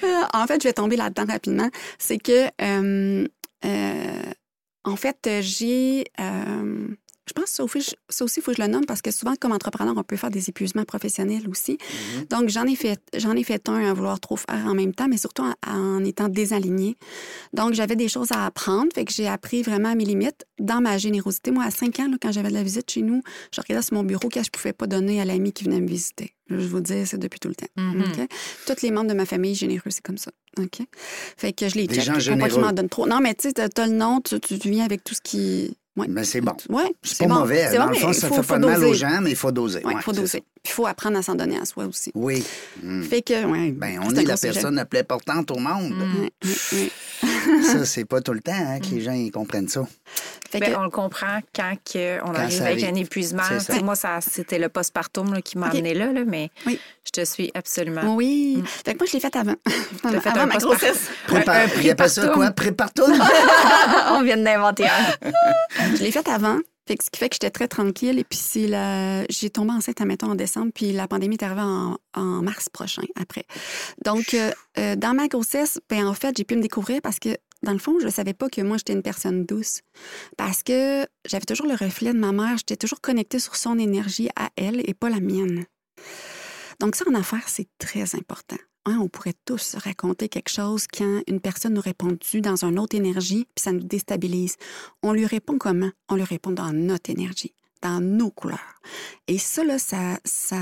Euh, 0.03 0.21
en 0.33 0.45
fait, 0.47 0.61
je 0.61 0.67
vais 0.67 0.73
tomber 0.73 0.97
là-dedans 0.97 1.25
rapidement. 1.31 1.69
C'est 1.97 2.17
que, 2.17 2.47
euh, 2.61 3.25
euh, 3.65 4.21
en 4.83 4.95
fait, 4.97 5.15
euh, 5.27 5.39
j'ai. 5.41 6.05
Je 7.27 7.33
pense 7.33 7.45
que 7.45 7.51
ça 7.51 7.63
aussi, 8.25 8.39
il 8.39 8.43
faut 8.43 8.51
que 8.51 8.57
je 8.57 8.61
le 8.61 8.67
nomme 8.67 8.85
parce 8.85 9.01
que 9.01 9.11
souvent, 9.11 9.33
comme 9.39 9.51
entrepreneur, 9.53 9.93
on 9.95 10.03
peut 10.03 10.17
faire 10.17 10.29
des 10.29 10.49
épuisements 10.49 10.83
professionnels 10.83 11.47
aussi. 11.49 11.77
Mhm. 12.17 12.25
Donc, 12.29 12.49
j'en 12.49 12.65
ai 12.65 12.75
fait, 12.75 12.99
ai 13.13 13.43
fait 13.43 13.69
un 13.69 13.89
à 13.89 13.93
vouloir 13.93 14.19
trop 14.19 14.35
faire 14.35 14.65
en 14.65 14.73
même 14.73 14.93
temps, 14.93 15.07
mais 15.07 15.17
surtout 15.17 15.43
en, 15.43 15.53
en 15.67 16.03
étant 16.03 16.27
désaligné. 16.27 16.97
Donc, 17.53 17.73
j'avais 17.73 17.95
des 17.95 18.07
choses 18.09 18.31
à 18.31 18.45
apprendre, 18.45 18.91
fait 18.93 19.05
que 19.05 19.13
j'ai 19.13 19.27
appris 19.27 19.61
vraiment 19.63 19.89
à 19.89 19.95
mes 19.95 20.05
limites 20.05 20.45
dans 20.59 20.81
ma 20.81 20.97
générosité. 20.97 21.51
Moi, 21.51 21.63
à 21.63 21.71
5 21.71 21.99
ans, 22.01 22.07
là, 22.09 22.17
quand 22.21 22.31
j'avais 22.31 22.49
de 22.49 22.53
la 22.53 22.63
visite 22.63 22.89
chez 22.91 23.01
nous, 23.01 23.21
je 23.53 23.61
regardais 23.61 23.85
sur 23.85 23.93
mon 23.95 24.03
bureau 24.03 24.27
qu'est-ce 24.29 24.49
que 24.51 24.57
je 24.57 24.61
pouvais 24.63 24.73
pas 24.73 24.87
donner 24.87 25.21
à 25.21 25.25
l'ami 25.25 25.53
qui 25.53 25.63
venait 25.63 25.79
me 25.81 25.87
visiter. 25.87 26.33
Je 26.49 26.67
vous 26.67 26.81
dis, 26.81 27.05
c'est 27.05 27.17
depuis 27.17 27.39
tout 27.39 27.47
le 27.47 27.55
temps. 27.55 27.67
OK? 27.77 28.27
Tous 28.67 28.81
les 28.83 28.91
membres 28.91 29.09
de 29.09 29.13
ma 29.15 29.25
famille 29.25 29.55
généreux, 29.55 29.89
c'est 29.89 30.03
comme 30.03 30.17
ça. 30.17 30.31
OK? 30.59 30.81
Fait 31.37 31.53
que 31.53 31.69
je 31.69 31.75
les 31.75 31.87
Des 31.87 31.95
check. 31.95 32.03
gens 32.03 32.11
Faut 32.13 32.17
pas 32.17 32.19
généreux. 32.25 32.49
qu'ils 32.49 32.59
m'en 32.61 32.71
donnent 32.73 32.89
trop. 32.89 33.07
Non, 33.07 33.19
mais 33.21 33.33
tu 33.33 33.49
sais, 33.49 33.69
t'as 33.69 33.87
le 33.87 33.93
nom, 33.93 34.19
tu 34.21 34.37
viens 34.69 34.83
avec 34.85 35.03
tout 35.03 35.15
ce 35.15 35.21
qui. 35.21 35.77
Ouais. 35.95 36.07
Mais 36.09 36.23
c'est 36.23 36.41
bon. 36.41 36.53
Ouais, 36.69 36.91
C'est 37.03 37.19
pas 37.27 37.33
bon. 37.33 37.41
mauvais. 37.41 37.71
Dans 37.77 37.85
bon, 37.85 37.91
le 37.91 37.95
fond, 37.97 38.13
ça 38.13 38.27
faut- 38.27 38.35
fait 38.41 38.47
pas 38.47 38.57
de 38.57 38.65
mal 38.65 38.83
aux 38.83 38.93
gens, 38.95 39.19
mais 39.21 39.29
il 39.29 39.35
faut 39.35 39.51
doser. 39.51 39.81
Oui, 39.85 39.91
il 39.93 39.95
Ouais, 39.97 40.01
faut 40.01 40.11
doser. 40.11 40.43
il 40.65 40.71
faut 40.71 40.87
apprendre 40.87 41.17
à 41.17 41.21
s'en 41.21 41.35
donner 41.35 41.59
à 41.59 41.65
soi 41.65 41.85
aussi. 41.85 42.11
Oui. 42.15 42.43
Mm. 42.81 43.03
Fait 43.03 43.21
que, 43.21 43.45
ouais. 43.45 43.71
Ben, 43.71 43.99
on 44.03 44.09
est 44.15 44.23
la 44.23 44.35
sujet. 44.35 44.53
personne 44.53 44.73
la 44.75 44.85
plus 44.85 44.99
importante 44.99 45.51
au 45.51 45.59
monde. 45.59 45.93
Mm. 45.93 46.21
Ouais, 46.21 46.31
ouais. 46.73 46.91
Ça, 47.63 47.85
c'est 47.85 48.05
pas 48.05 48.21
tout 48.21 48.33
le 48.33 48.41
temps 48.41 48.51
hein, 48.55 48.79
que 48.79 48.87
les 48.95 49.01
gens 49.01 49.13
ils 49.13 49.31
comprennent 49.31 49.67
ça. 49.69 49.87
Fait 50.53 50.59
Ben, 50.59 50.71
que, 50.73 50.77
on 50.77 50.83
le 50.83 50.89
comprend 50.89 51.39
quand 51.55 51.73
que 51.91 52.21
on 52.21 52.27
Quand 52.27 52.35
arrive 52.35 52.57
ça 52.57 52.65
avec 52.67 52.83
arrive. 52.83 52.95
un 52.95 52.99
épuisement. 52.99 53.41
Ça. 53.59 53.79
Moi, 53.81 53.95
ça, 53.95 54.19
c'était 54.21 54.59
le 54.59 54.69
postpartum 54.69 55.33
là, 55.33 55.41
qui 55.41 55.57
m'a 55.57 55.67
OK. 55.67 55.73
amené 55.73 55.93
là, 55.93 56.13
là, 56.13 56.21
mais 56.25 56.49
Oui. 56.65 56.79
je 57.05 57.11
te 57.11 57.25
suis 57.25 57.51
absolument. 57.53 58.15
oui. 58.15 58.57
Mm. 58.61 58.65
Fait 58.65 58.93
que 58.93 58.99
moi, 58.99 59.07
je 59.07 59.13
l'ai 59.13 59.19
fait 59.19 59.35
avant. 59.35 59.55
T'as 60.03 60.21
fait 60.21 60.29
avant 60.29 60.41
un 60.41 60.45
ma 60.45 60.57
grossesse. 60.57 61.09
Prépare. 61.27 61.55
un 61.55 61.81
Il 61.81 61.89
appelle 61.89 62.09
ça 62.09 62.21
prépartum. 62.21 62.33
quoi? 62.35 62.51
Prépartum? 62.51 63.13
on 64.11 64.21
vient 64.23 64.37
d'inventer 64.37 64.85
un. 64.87 65.31
Je 65.95 66.03
l'ai 66.03 66.11
fait 66.11 66.27
avant. 66.27 66.59
Fait 66.85 66.97
que 66.97 67.03
ce 67.05 67.09
qui 67.09 67.17
fait 67.17 67.29
que 67.29 67.35
j'étais 67.35 67.49
très 67.49 67.67
tranquille. 67.69 68.19
Et 68.19 68.25
puis, 68.25 68.67
la... 68.67 69.23
j'ai 69.29 69.49
tombé 69.49 69.71
enceinte, 69.71 70.01
admettons, 70.01 70.31
en 70.31 70.35
décembre. 70.35 70.71
Puis 70.75 70.91
la 70.91 71.07
pandémie 71.07 71.35
est 71.35 71.43
arrivée 71.43 71.61
en, 71.61 71.97
en 72.13 72.21
mars 72.41 72.67
prochain, 72.69 73.03
après. 73.19 73.45
Donc, 74.03 74.33
euh, 74.33 74.51
euh, 74.77 74.95
dans 74.97 75.13
ma 75.13 75.27
grossesse, 75.29 75.79
ben, 75.89 76.05
en 76.05 76.13
fait, 76.13 76.35
j'ai 76.37 76.43
pu 76.43 76.55
me 76.57 76.61
découvrir 76.61 76.99
parce 77.01 77.19
que, 77.19 77.29
dans 77.63 77.71
le 77.71 77.79
fond, 77.79 77.97
je 77.99 78.05
ne 78.05 78.11
savais 78.11 78.33
pas 78.33 78.49
que 78.49 78.61
moi, 78.61 78.77
j'étais 78.77 78.93
une 78.93 79.01
personne 79.01 79.45
douce. 79.45 79.81
Parce 80.37 80.63
que 80.63 81.07
j'avais 81.25 81.45
toujours 81.45 81.67
le 81.67 81.75
reflet 81.75 82.13
de 82.13 82.19
ma 82.19 82.31
mère. 82.31 82.57
J'étais 82.57 82.75
toujours 82.75 83.01
connectée 83.01 83.39
sur 83.39 83.55
son 83.55 83.79
énergie 83.79 84.29
à 84.35 84.49
elle 84.55 84.81
et 84.87 84.93
pas 84.93 85.09
la 85.09 85.19
mienne. 85.19 85.65
Donc, 86.79 86.95
ça, 86.95 87.05
en 87.09 87.15
affaires, 87.15 87.47
c'est 87.47 87.67
très 87.79 88.15
important. 88.15 88.57
Hein, 88.85 88.97
on 89.01 89.07
pourrait 89.07 89.35
tous 89.45 89.75
raconter 89.75 90.27
quelque 90.27 90.49
chose 90.49 90.87
quand 90.87 91.21
une 91.27 91.39
personne 91.39 91.73
nous 91.73 91.81
répond 91.81 92.07
dessus 92.07 92.41
dans 92.41 92.65
une 92.65 92.77
autre 92.77 92.97
énergie, 92.97 93.45
puis 93.55 93.63
ça 93.63 93.71
nous 93.71 93.83
déstabilise. 93.83 94.57
On 95.01 95.13
lui 95.13 95.25
répond 95.25 95.57
comment? 95.57 95.89
On 96.09 96.15
lui 96.15 96.23
répond 96.23 96.51
dans 96.51 96.73
notre 96.73 97.09
énergie, 97.09 97.53
dans 97.83 97.99
nos 98.01 98.31
couleurs. 98.31 98.79
Et 99.27 99.37
ça, 99.37 99.63
là, 99.63 99.77
ça, 99.77 100.17
ça, 100.23 100.57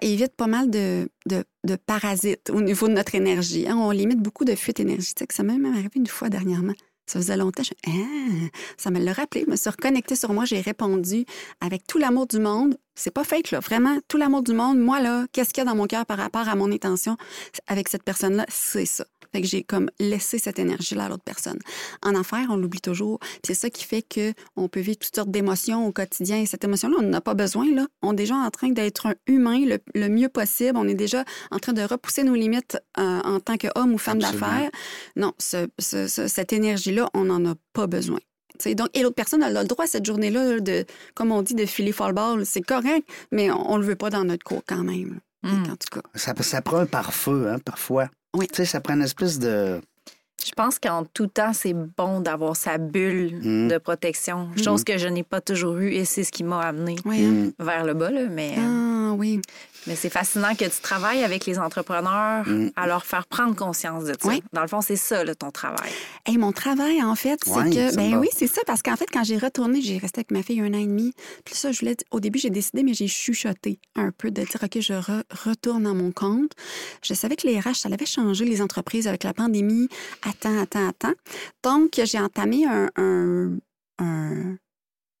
évite 0.00 0.34
pas 0.34 0.46
mal 0.46 0.70
de, 0.70 1.08
de, 1.26 1.44
de 1.64 1.76
parasites 1.76 2.50
au 2.50 2.60
niveau 2.60 2.88
de 2.88 2.94
notre 2.94 3.14
énergie. 3.14 3.68
hein. 3.68 3.76
On 3.76 3.90
limite 3.90 4.20
beaucoup 4.20 4.44
de 4.44 4.54
fuites 4.54 4.80
énergétiques. 4.80 5.32
Ça 5.32 5.42
m'est 5.42 5.56
même 5.56 5.72
arrivé 5.72 5.90
une 5.94 6.06
fois 6.06 6.28
dernièrement. 6.28 6.74
Ça 7.06 7.18
faisait 7.18 7.36
longtemps. 7.36 7.62
Je... 7.62 7.72
Ah, 7.86 8.48
ça 8.78 8.90
me 8.90 8.98
l'a 8.98 9.12
rappelé. 9.12 9.44
Je 9.46 9.50
me 9.50 9.56
suis 9.56 9.68
reconnectée 9.68 10.16
sur 10.16 10.32
moi. 10.32 10.46
J'ai 10.46 10.62
répondu 10.62 11.26
avec 11.60 11.86
tout 11.86 11.98
l'amour 11.98 12.26
du 12.26 12.38
monde. 12.38 12.78
C'est 12.94 13.10
pas 13.10 13.24
fake, 13.24 13.50
là. 13.50 13.60
Vraiment, 13.60 13.98
tout 14.08 14.16
l'amour 14.16 14.42
du 14.42 14.54
monde. 14.54 14.78
Moi, 14.78 15.00
là, 15.00 15.26
qu'est-ce 15.32 15.52
qu'il 15.52 15.62
y 15.62 15.66
a 15.66 15.70
dans 15.70 15.76
mon 15.76 15.86
cœur 15.86 16.06
par 16.06 16.16
rapport 16.16 16.48
à 16.48 16.54
mon 16.54 16.72
intention 16.72 17.18
avec 17.66 17.88
cette 17.90 18.04
personne-là? 18.04 18.46
C'est 18.48 18.86
ça. 18.86 19.04
Fait 19.34 19.40
que 19.42 19.48
j'ai 19.48 19.64
comme 19.64 19.90
laissé 19.98 20.38
cette 20.38 20.60
énergie-là 20.60 21.06
à 21.06 21.08
l'autre 21.08 21.24
personne. 21.24 21.58
En 22.02 22.14
affaires, 22.14 22.46
on 22.50 22.56
l'oublie 22.56 22.80
toujours. 22.80 23.18
Puis 23.18 23.40
c'est 23.48 23.54
ça 23.54 23.68
qui 23.68 23.82
fait 23.84 24.02
que 24.02 24.32
on 24.54 24.68
peut 24.68 24.78
vivre 24.78 24.96
toutes 25.00 25.16
sortes 25.16 25.30
d'émotions 25.32 25.84
au 25.88 25.90
quotidien. 25.90 26.38
Et 26.40 26.46
cette 26.46 26.62
émotion-là, 26.62 26.98
on 27.00 27.02
n'en 27.02 27.14
a 27.14 27.20
pas 27.20 27.34
besoin. 27.34 27.68
Là. 27.74 27.88
On 28.00 28.12
est 28.12 28.16
déjà 28.16 28.36
en 28.36 28.48
train 28.50 28.68
d'être 28.68 29.06
un 29.06 29.14
humain 29.26 29.58
le, 29.66 29.78
le 29.96 30.08
mieux 30.08 30.28
possible. 30.28 30.76
On 30.76 30.86
est 30.86 30.94
déjà 30.94 31.24
en 31.50 31.58
train 31.58 31.72
de 31.72 31.82
repousser 31.82 32.22
nos 32.22 32.36
limites 32.36 32.78
euh, 32.98 33.20
en 33.24 33.40
tant 33.40 33.56
qu'homme 33.56 33.92
ou 33.94 33.98
femme 33.98 34.20
d'affaires. 34.38 34.70
Non, 35.16 35.32
ce- 35.38 35.66
ce- 35.80 36.06
ce- 36.06 36.28
cette 36.28 36.52
énergie-là, 36.52 37.10
on 37.12 37.24
n'en 37.24 37.44
a 37.50 37.54
pas 37.72 37.88
besoin. 37.88 38.20
T'sais, 38.56 38.76
donc, 38.76 38.88
et 38.94 39.02
l'autre 39.02 39.16
personne 39.16 39.42
elle 39.42 39.56
a 39.56 39.62
le 39.62 39.66
droit 39.68 39.88
cette 39.88 40.06
journée-là 40.06 40.60
de, 40.60 40.84
comme 41.16 41.32
on 41.32 41.42
dit, 41.42 41.56
de 41.56 41.66
filer 41.66 41.90
fall 41.90 42.12
ball. 42.12 42.46
C'est 42.46 42.62
correct, 42.62 43.08
mais 43.32 43.50
on, 43.50 43.74
ne 43.78 43.80
le 43.82 43.88
veut 43.88 43.96
pas 43.96 44.10
dans 44.10 44.22
notre 44.22 44.44
cours 44.44 44.62
quand 44.64 44.84
même. 44.84 45.14
là. 45.42 45.50
Mm. 45.50 45.62
En 45.72 45.76
tout 45.76 45.88
cas. 45.90 46.02
Ça, 46.14 46.34
ça 46.40 46.62
prend 46.62 46.76
un 46.78 46.86
pare-feu, 46.86 47.48
hein, 47.48 47.58
parfois. 47.58 48.08
Oui. 48.34 48.46
Tu 48.48 48.56
sais, 48.56 48.64
ça 48.64 48.80
prend 48.80 48.94
une 48.94 49.02
espèce 49.02 49.38
de. 49.38 49.80
Je 50.44 50.52
pense 50.52 50.78
qu'en 50.78 51.04
tout 51.04 51.26
temps, 51.28 51.52
c'est 51.54 51.72
bon 51.72 52.20
d'avoir 52.20 52.54
sa 52.54 52.76
bulle 52.76 53.40
Mm. 53.42 53.68
de 53.68 53.78
protection, 53.78 54.50
chose 54.62 54.84
que 54.84 54.98
je 54.98 55.08
n'ai 55.08 55.22
pas 55.22 55.40
toujours 55.40 55.78
eue 55.78 55.92
et 55.92 56.04
c'est 56.04 56.22
ce 56.22 56.30
qui 56.30 56.44
m'a 56.44 56.60
amené 56.60 56.96
Oui, 57.06 57.24
hein? 57.24 57.50
Vers 57.58 57.84
le 57.84 57.94
bas. 57.94 58.10
Là, 58.10 58.26
mais 58.30 58.54
Ah, 58.58 59.12
oui. 59.16 59.40
Mais 59.86 59.96
c'est 59.96 60.10
fascinant 60.10 60.54
que 60.54 60.64
tu 60.64 60.80
travailles 60.82 61.22
avec 61.24 61.46
les 61.46 61.58
entrepreneurs 61.58 62.46
Mm. 62.46 62.70
à 62.76 62.86
leur 62.86 63.04
faire 63.04 63.26
prendre 63.26 63.54
conscience 63.54 64.04
de 64.04 64.12
ça. 64.20 64.28
Oui. 64.28 64.42
Dans 64.52 64.62
le 64.62 64.68
fond, 64.68 64.80
c'est 64.80 64.96
ça, 64.96 65.24
là, 65.24 65.34
ton 65.34 65.50
travail. 65.50 65.90
Hey, 66.26 66.36
mon 66.38 66.52
travail, 66.52 67.02
en 67.02 67.14
fait, 67.14 67.38
c'est 67.44 67.50
Ouais, 67.50 67.70
que. 67.70 67.94
Ben 67.96 68.12
va. 68.12 68.18
oui, 68.18 68.28
c'est 68.36 68.46
ça, 68.46 68.60
parce 68.66 68.82
qu'en 68.82 68.96
fait, 68.96 69.06
quand 69.12 69.24
j'ai 69.24 69.38
retourné, 69.38 69.80
j'ai 69.82 69.98
resté 69.98 70.20
avec 70.20 70.30
ma 70.30 70.42
fille 70.42 70.60
un 70.60 70.72
an 70.74 70.78
et 70.78 70.86
demi. 70.86 71.12
Puis 71.44 71.54
ça, 71.54 71.72
je 71.72 71.80
voulais. 71.80 71.96
Au 72.10 72.20
début, 72.20 72.38
j'ai 72.38 72.50
décidé, 72.50 72.82
mais 72.82 72.94
j'ai 72.94 73.08
chuchoté 73.08 73.78
un 73.94 74.10
peu 74.10 74.30
de 74.30 74.42
dire, 74.42 74.60
OK, 74.62 74.80
je 74.80 74.92
re- 74.94 75.22
retourne 75.44 75.86
à 75.86 75.94
mon 75.94 76.12
compte. 76.12 76.52
Je 77.02 77.14
savais 77.14 77.36
que 77.36 77.46
les 77.46 77.58
RH, 77.60 77.74
ça 77.74 77.88
avait 77.92 78.06
changé 78.06 78.44
les 78.44 78.60
entreprises 78.62 79.06
avec 79.08 79.24
la 79.24 79.32
pandémie. 79.34 79.88
Attends, 80.22 80.58
attends, 80.60 80.88
attends. 80.88 81.14
Donc, 81.62 82.00
j'ai 82.04 82.18
entamé 82.20 82.64
un. 82.66 82.88
un, 82.96 83.50
un 83.98 84.56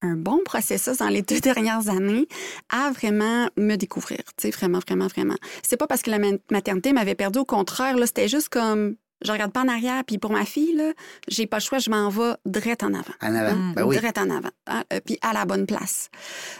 un 0.04 0.16
bon 0.16 0.38
processus 0.44 0.98
dans 0.98 1.08
les 1.08 1.22
deux 1.22 1.40
dernières 1.50 1.88
années 1.88 2.28
à 2.70 2.90
vraiment 2.90 3.48
me 3.56 3.76
découvrir, 3.76 4.18
tu 4.36 4.42
sais, 4.42 4.50
vraiment, 4.50 4.78
vraiment, 4.86 5.06
vraiment. 5.08 5.36
C'est 5.62 5.76
pas 5.76 5.86
parce 5.86 6.02
que 6.02 6.10
la 6.10 6.18
ma- 6.18 6.38
maternité 6.50 6.92
m'avait 6.92 7.14
perdu, 7.14 7.38
au 7.40 7.44
contraire, 7.44 7.96
là, 7.96 8.06
c'était 8.06 8.28
juste 8.28 8.48
comme, 8.50 8.96
je 9.24 9.32
regarde 9.32 9.52
pas 9.52 9.62
en 9.62 9.68
arrière, 9.68 10.04
puis 10.04 10.18
pour 10.18 10.30
ma 10.32 10.44
fille, 10.44 10.74
là, 10.74 10.92
j'ai 11.28 11.46
pas 11.46 11.56
le 11.58 11.62
choix, 11.62 11.78
je 11.78 11.88
m'en 11.88 12.08
vais 12.10 12.34
direct 12.44 12.82
en 12.82 12.92
avant. 12.92 13.14
En 13.22 13.34
avant. 13.34 13.56
Mm. 13.56 13.74
Ben 13.74 13.84
oui. 13.84 13.96
Direct 13.96 14.18
en 14.18 14.28
avant, 14.30 14.50
hein, 14.66 14.84
euh, 14.92 15.00
puis 15.04 15.18
à 15.22 15.32
la 15.32 15.44
bonne 15.46 15.66
place. 15.66 16.10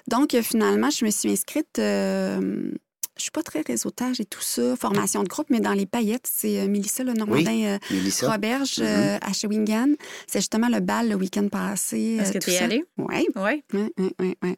Donc, 0.08 0.34
euh, 0.34 0.42
finalement, 0.42 0.90
je 0.90 1.04
me 1.04 1.10
suis 1.10 1.30
inscrite. 1.30 1.78
euh, 1.78 2.70
je 3.16 3.22
suis 3.22 3.30
pas 3.30 3.42
très 3.42 3.60
réseautage 3.60 4.20
et 4.20 4.24
tout 4.24 4.40
ça, 4.40 4.74
formation 4.76 5.22
de 5.22 5.28
groupe, 5.28 5.46
mais 5.50 5.60
dans 5.60 5.72
les 5.72 5.86
paillettes, 5.86 6.26
c'est 6.30 6.60
euh, 6.60 6.68
Mélissa 6.68 7.04
Le 7.04 7.12
Normandin 7.12 7.64
euh, 7.64 7.78
Mélissa. 7.90 8.30
Roberge 8.30 8.76
euh, 8.80 9.18
à 9.20 9.32
Shawinigan. 9.32 9.94
C'est 10.26 10.40
justement 10.40 10.68
le 10.68 10.80
bal 10.80 11.08
le 11.08 11.14
week-end 11.14 11.48
passé. 11.48 12.18
Est-ce 12.20 12.30
euh, 12.30 12.32
que 12.34 12.38
tout 12.38 12.50
tu 12.50 12.56
es 12.56 12.58
ça. 12.58 12.64
allée? 12.64 12.84
Oui, 12.98 13.26
Oui. 13.36 13.62
oui, 13.72 13.92
oui, 13.98 14.10
oui. 14.20 14.36
oui. 14.42 14.54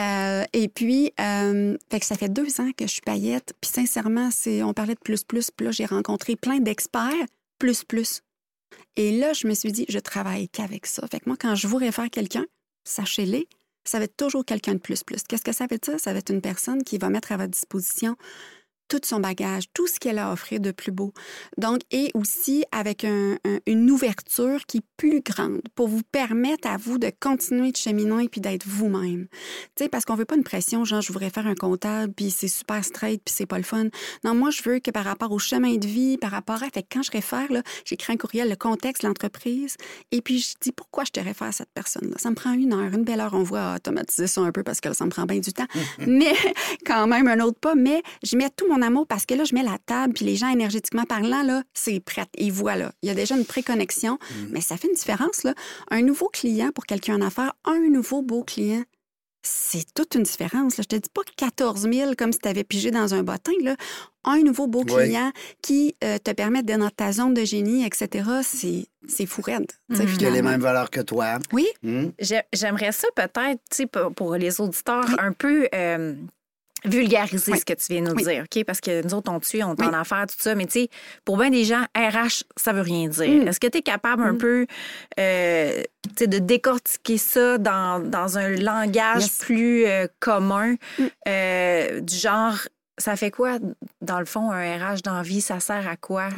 Euh, 0.00 0.44
et 0.52 0.68
puis, 0.68 1.12
euh, 1.20 1.76
fait 1.90 2.00
que 2.00 2.06
ça 2.06 2.16
fait 2.16 2.28
deux 2.28 2.60
ans 2.60 2.70
que 2.76 2.86
je 2.86 2.92
suis 2.92 3.00
paillette. 3.00 3.54
Puis 3.60 3.70
sincèrement, 3.70 4.30
c'est, 4.30 4.62
on 4.62 4.74
parlait 4.74 4.94
de 4.94 5.00
plus, 5.00 5.24
plus. 5.24 5.50
Puis 5.50 5.64
là, 5.66 5.72
j'ai 5.72 5.86
rencontré 5.86 6.36
plein 6.36 6.58
d'experts, 6.58 7.12
plus, 7.58 7.84
plus. 7.84 8.20
Et 8.96 9.16
là, 9.18 9.32
je 9.32 9.46
me 9.46 9.54
suis 9.54 9.72
dit, 9.72 9.86
je 9.88 9.98
travaille 9.98 10.48
qu'avec 10.48 10.86
ça. 10.86 11.06
Fait 11.10 11.20
que 11.20 11.24
moi, 11.28 11.36
quand 11.40 11.54
je 11.54 11.66
vous 11.66 11.76
réfère 11.78 12.10
quelqu'un, 12.10 12.44
sachez-les, 12.84 13.48
ça 13.88 13.98
va 13.98 14.04
être 14.04 14.16
toujours 14.16 14.44
quelqu'un 14.44 14.74
de 14.74 14.78
plus 14.78 15.02
plus. 15.02 15.22
Qu'est-ce 15.28 15.42
que 15.42 15.52
ça 15.52 15.66
veut 15.70 15.78
dire? 15.78 15.98
Ça 15.98 16.12
va 16.12 16.18
être 16.18 16.30
une 16.30 16.40
personne 16.40 16.82
qui 16.82 16.98
va 16.98 17.08
mettre 17.08 17.32
à 17.32 17.36
votre 17.36 17.50
disposition 17.50 18.16
tout 18.88 19.00
son 19.04 19.20
bagage, 19.20 19.64
tout 19.74 19.86
ce 19.86 19.98
qu'elle 20.00 20.18
a 20.18 20.30
à 20.30 20.32
offrir 20.32 20.60
de 20.60 20.70
plus 20.70 20.92
beau. 20.92 21.12
Donc, 21.56 21.80
et 21.90 22.10
aussi 22.14 22.64
avec 22.72 23.04
un- 23.04 23.34
un- 23.44 23.58
une 23.66 23.90
ouverture 23.90 24.64
qui 24.66 24.78
est 24.78 24.84
plus 24.96 25.20
grande 25.20 25.60
pour 25.74 25.88
vous 25.88 26.02
permettre 26.10 26.66
à 26.68 26.76
vous 26.76 26.98
de 26.98 27.10
continuer 27.20 27.70
de 27.72 27.76
cheminer 27.76 28.28
puis 28.28 28.40
d'être 28.40 28.66
vous-même. 28.66 29.26
Tu 29.76 29.84
sais, 29.84 29.88
parce 29.88 30.04
qu'on 30.04 30.14
veut 30.14 30.24
pas 30.24 30.36
une 30.36 30.44
pression, 30.44 30.84
genre, 30.84 31.00
je 31.02 31.12
voudrais 31.12 31.30
faire 31.30 31.46
un 31.46 31.54
comptable 31.54 32.12
puis 32.14 32.30
c'est 32.30 32.48
super 32.48 32.84
straight 32.84 33.20
puis 33.24 33.34
c'est 33.36 33.46
pas 33.46 33.58
le 33.58 33.64
fun. 33.64 33.86
Non, 34.24 34.34
moi, 34.34 34.50
je 34.50 34.62
veux 34.62 34.78
que 34.80 34.90
par 34.90 35.04
rapport 35.04 35.32
au 35.32 35.38
chemin 35.38 35.76
de 35.76 35.86
vie, 35.86 36.16
par 36.18 36.30
rapport 36.30 36.62
à. 36.62 36.70
Fait 36.70 36.82
que 36.82 36.88
quand 36.92 37.02
je 37.02 37.10
réfère, 37.10 37.50
là, 37.52 37.62
j'écris 37.84 38.12
un 38.12 38.16
courriel, 38.16 38.48
le 38.48 38.56
contexte, 38.56 39.02
l'entreprise, 39.02 39.76
et 40.12 40.20
puis 40.22 40.38
je 40.38 40.54
dis 40.60 40.72
pourquoi 40.72 41.04
je 41.04 41.10
te 41.12 41.20
réfère 41.20 41.48
à 41.48 41.52
cette 41.52 41.70
personne-là? 41.74 42.16
Ça 42.18 42.30
me 42.30 42.34
prend 42.34 42.52
une 42.52 42.72
heure, 42.72 42.92
une 42.94 43.04
belle 43.04 43.20
heure. 43.20 43.34
On 43.34 43.42
voit 43.42 43.74
automatiser 43.76 44.26
ça 44.26 44.40
un 44.40 44.52
peu 44.52 44.62
parce 44.62 44.80
que 44.80 44.92
ça 44.92 45.04
me 45.04 45.10
prend 45.10 45.24
bien 45.26 45.38
du 45.38 45.52
temps. 45.52 45.66
mais 46.06 46.32
quand 46.86 47.06
même, 47.06 47.28
un 47.28 47.40
autre 47.40 47.58
pas. 47.60 47.74
Mais 47.74 48.02
je 48.24 48.36
mets 48.36 48.50
tout 48.50 48.66
mon 48.68 48.77
amour 48.82 49.06
parce 49.06 49.26
que 49.26 49.34
là, 49.34 49.44
je 49.44 49.54
mets 49.54 49.62
la 49.62 49.78
table, 49.86 50.12
puis 50.14 50.24
les 50.24 50.36
gens 50.36 50.48
énergétiquement 50.50 51.04
parlant, 51.04 51.42
là, 51.42 51.62
c'est 51.74 52.00
prêt. 52.00 52.26
Ils 52.36 52.52
voient, 52.52 52.76
là. 52.76 52.92
Il 53.02 53.08
y 53.08 53.10
a 53.10 53.14
déjà 53.14 53.36
une 53.36 53.44
préconnexion, 53.44 54.18
mais 54.50 54.60
ça 54.60 54.76
fait 54.76 54.88
une 54.88 54.94
différence, 54.94 55.42
là. 55.44 55.54
Un 55.90 56.02
nouveau 56.02 56.28
client 56.28 56.70
pour 56.74 56.86
quelqu'un 56.86 57.16
en 57.16 57.26
affaires, 57.26 57.52
un 57.64 57.80
nouveau 57.90 58.22
beau 58.22 58.44
client. 58.44 58.82
C'est 59.42 59.94
toute 59.94 60.16
une 60.16 60.24
différence. 60.24 60.76
Là. 60.76 60.82
Je 60.82 60.96
te 60.96 61.00
dis 61.00 61.08
pas 61.14 61.22
14 61.36 61.88
000 61.90 62.12
comme 62.18 62.32
si 62.32 62.40
tu 62.40 62.48
avais 62.48 62.64
pigé 62.64 62.90
dans 62.90 63.14
un 63.14 63.22
bottin. 63.22 63.52
Là. 63.62 63.76
Un 64.24 64.40
nouveau 64.42 64.66
beau 64.66 64.80
Oui. 64.88 64.92
client 65.04 65.30
qui 65.62 65.94
euh, 66.02 66.18
te 66.18 66.32
permet 66.32 66.62
d'être 66.64 66.80
dans 66.80 66.90
ta 66.90 67.12
zone 67.12 67.34
de 67.34 67.44
génie, 67.44 67.86
etc., 67.86 68.28
c'est, 68.42 68.86
c'est 69.08 69.26
fou 69.26 69.40
raide. 69.40 69.70
Qui 70.18 70.26
a 70.26 70.30
les 70.30 70.42
mêmes 70.42 70.60
valeurs 70.60 70.90
que 70.90 71.00
toi. 71.00 71.38
Oui? 71.52 71.66
J'ai- 72.18 72.42
J'aimerais 72.52 72.90
ça 72.92 73.06
peut-être, 73.14 73.60
tu 73.70 73.76
sais, 73.76 73.86
pour, 73.86 74.12
pour 74.12 74.34
les 74.34 74.60
auditeurs, 74.60 75.06
un 75.20 75.32
peu 75.32 75.68
euh, 75.72 76.14
vulgariser 76.84 77.52
Oui. 77.52 77.58
ce 77.58 77.64
que 77.64 77.72
tu 77.74 77.92
viens 77.92 78.02
de 78.02 78.08
nous 78.08 78.14
Oui. 78.14 78.24
dire, 78.24 78.44
OK? 78.44 78.64
Parce 78.64 78.80
que 78.80 79.02
nous 79.04 79.14
autres, 79.14 79.30
on 79.32 79.40
tue, 79.40 79.62
on 79.62 79.74
est 79.74 79.80
Oui. 79.80 79.86
en 79.86 79.92
affaires, 79.92 80.26
tout 80.28 80.36
ça. 80.38 80.54
Mais 80.54 80.66
tu 80.66 80.72
sais, 80.72 80.88
pour 81.24 81.36
bien 81.38 81.50
des 81.50 81.64
gens, 81.64 81.84
RH, 81.96 82.44
ça 82.56 82.72
veut 82.72 82.80
rien 82.82 83.08
dire. 83.08 83.44
Mm. 83.44 83.48
Est-ce 83.48 83.60
que 83.60 83.66
tu 83.66 83.78
es 83.78 83.82
capable 83.82 84.22
un 84.22 84.32
Mm. 84.32 84.38
peu 84.38 84.66
euh, 85.18 85.82
tu 86.04 86.14
sais, 86.18 86.26
de 86.26 86.38
décortiquer 86.38 87.18
ça 87.18 87.58
dans, 87.58 87.98
dans 88.00 88.38
un 88.38 88.50
langage 88.50 89.22
Yes. 89.22 89.38
plus 89.38 89.86
euh, 89.86 90.06
commun, 90.20 90.74
Mm. 90.98 91.04
euh, 91.28 92.00
du 92.00 92.14
genre, 92.16 92.54
ça 92.98 93.14
fait 93.16 93.30
quoi, 93.30 93.58
dans 94.00 94.18
le 94.18 94.24
fond, 94.26 94.50
un 94.50 94.76
RH 94.78 95.02
d'envie? 95.02 95.40
Ça 95.40 95.60
sert 95.60 95.86
à 95.88 95.96
quoi? 95.96 96.28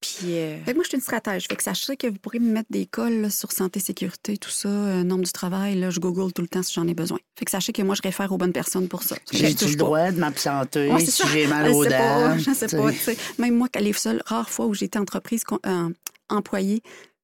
Puis, 0.00 0.36
euh, 0.36 0.62
Fait 0.64 0.70
que 0.72 0.76
moi, 0.76 0.84
je 0.84 0.88
suis 0.90 0.96
une 0.96 1.02
stratège. 1.02 1.46
Fait 1.48 1.56
que 1.56 1.62
sachez 1.62 1.96
que 1.96 2.06
vous 2.06 2.18
pourrez 2.18 2.38
me 2.38 2.50
mettre 2.52 2.70
des 2.70 2.86
cols 2.86 3.14
là, 3.22 3.30
sur 3.30 3.50
santé, 3.50 3.80
sécurité, 3.80 4.36
tout 4.38 4.50
ça, 4.50 4.68
euh, 4.68 5.02
nombre 5.02 5.24
du 5.24 5.32
travail. 5.32 5.74
Là, 5.74 5.90
je 5.90 5.98
google 5.98 6.32
tout 6.32 6.42
le 6.42 6.46
temps 6.48 6.62
si 6.62 6.72
j'en 6.72 6.86
ai 6.86 6.94
besoin. 6.94 7.18
Fait 7.36 7.44
que 7.44 7.50
sachez 7.50 7.72
que 7.72 7.82
moi, 7.82 7.96
je 7.96 8.02
réfère 8.02 8.30
aux 8.30 8.36
bonnes 8.38 8.52
personnes 8.52 8.86
pour 8.86 9.02
ça. 9.02 9.16
J'ai-tu 9.32 9.64
le 9.64 9.70
pas. 9.72 9.76
droit 9.76 10.10
de 10.12 10.18
m'absenter 10.20 10.88
Ouais, 10.90 11.04
si 11.04 11.22
j'ai 11.32 11.48
mal 11.48 11.66
Je 11.66 11.72
aux 11.72 11.82
sais 11.82 11.90
pas, 11.90 12.28
dents? 12.28 12.38
Je 12.38 12.54
sais 12.54 12.68
pas. 12.68 13.12
Même 13.42 13.56
moi, 13.56 13.66
les 13.80 13.92
seules 13.92 14.22
rares 14.24 14.48
fois 14.50 14.66
où 14.66 14.74
j'étais 14.74 15.00
entreprise, 15.00 15.42
con- 15.42 15.58
euh, 15.66 15.88
employée, 16.28 16.80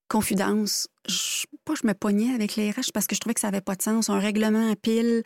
confidence, 0.08 0.88
je, 1.08 1.46
pas 1.64 1.74
je 1.80 1.86
me 1.86 1.94
pognais 1.94 2.34
avec 2.34 2.56
les 2.56 2.70
RH 2.70 2.92
parce 2.92 3.06
que 3.06 3.14
je 3.14 3.20
trouvais 3.20 3.34
que 3.34 3.40
ça 3.40 3.48
avait 3.48 3.60
pas 3.60 3.74
de 3.74 3.82
sens. 3.82 4.08
Un 4.10 4.18
règlement 4.18 4.70
à 4.70 4.76
pile. 4.76 5.22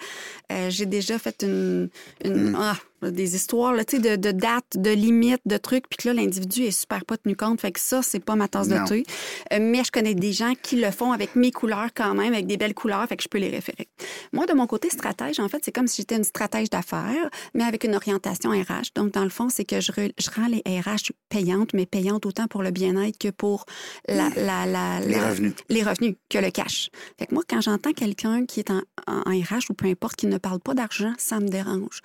Euh, 0.52 0.70
j'ai 0.70 0.86
déjà 0.86 1.18
fait 1.18 1.42
une, 1.42 1.88
une- 2.24 2.50
Mm. 2.50 2.56
ah, 2.58 2.76
des 3.02 3.36
histoires 3.36 3.74
là, 3.74 3.84
tu 3.84 3.96
sais, 3.96 4.02
de, 4.02 4.16
de 4.16 4.32
dates, 4.32 4.76
de 4.76 4.90
limites, 4.90 5.40
de 5.46 5.56
trucs, 5.56 5.88
puis 5.88 5.98
que 5.98 6.08
là, 6.08 6.14
l'individu 6.14 6.62
est 6.64 6.72
super 6.72 7.04
pas 7.04 7.16
tenu 7.16 7.36
compte. 7.36 7.60
Fait 7.60 7.70
que 7.70 7.78
ça, 7.78 8.02
c'est 8.02 8.18
pas 8.18 8.34
ma 8.34 8.48
tasse 8.48 8.66
Non. 8.68 8.82
de 8.82 8.88
thé. 8.88 9.04
Euh, 9.52 9.58
mais 9.60 9.84
je 9.84 9.92
connais 9.92 10.14
des 10.14 10.32
gens 10.32 10.54
qui 10.60 10.76
le 10.76 10.90
font 10.90 11.12
avec 11.12 11.36
mes 11.36 11.52
couleurs 11.52 11.90
quand 11.94 12.14
même, 12.14 12.32
avec 12.32 12.46
des 12.48 12.56
belles 12.56 12.74
couleurs, 12.74 13.06
fait 13.08 13.16
que 13.16 13.22
je 13.22 13.28
peux 13.28 13.38
les 13.38 13.50
référer. 13.50 13.86
Moi, 14.32 14.46
de 14.46 14.52
mon 14.52 14.66
côté, 14.66 14.90
stratège, 14.90 15.38
en 15.38 15.48
fait, 15.48 15.60
c'est 15.64 15.70
comme 15.70 15.86
si 15.86 16.02
j'étais 16.02 16.16
une 16.16 16.24
stratège 16.24 16.70
d'affaires, 16.70 17.30
mais 17.54 17.62
avec 17.62 17.84
une 17.84 17.94
orientation 17.94 18.50
RH. 18.50 18.90
Donc, 18.96 19.12
dans 19.12 19.22
le 19.24 19.30
fond, 19.30 19.48
c'est 19.48 19.64
que 19.64 19.80
je, 19.80 19.92
re- 19.92 20.12
je 20.18 20.30
rends 20.30 20.48
les 20.48 20.62
RH 20.80 21.12
payantes, 21.28 21.74
mais 21.74 21.86
payantes 21.86 22.26
autant 22.26 22.48
pour 22.48 22.64
le 22.64 22.72
bien-être 22.72 23.16
que 23.18 23.28
pour 23.28 23.64
la, 24.08 24.28
la, 24.36 24.66
la- 24.66 25.00
Les 25.00 25.14
la- 25.14 25.28
revenus. 25.28 25.52
Les 25.68 25.82
revenus, 25.82 26.16
que 26.28 26.38
le 26.38 26.50
cash. 26.50 26.90
Fait 27.18 27.26
que 27.26 27.34
moi, 27.34 27.42
quand 27.48 27.60
j'entends 27.60 27.92
quelqu'un 27.92 28.46
qui 28.46 28.60
est 28.60 28.70
en, 28.70 28.82
en- 29.06 29.22
RH 29.28 29.70
ou 29.70 29.74
peu 29.74 29.86
importe, 29.86 30.16
qui 30.16 30.26
ne 30.26 30.38
parle 30.38 30.60
pas 30.60 30.74
d'argent, 30.74 31.12
ça 31.18 31.40
me 31.40 31.48
dérange. 31.48 32.00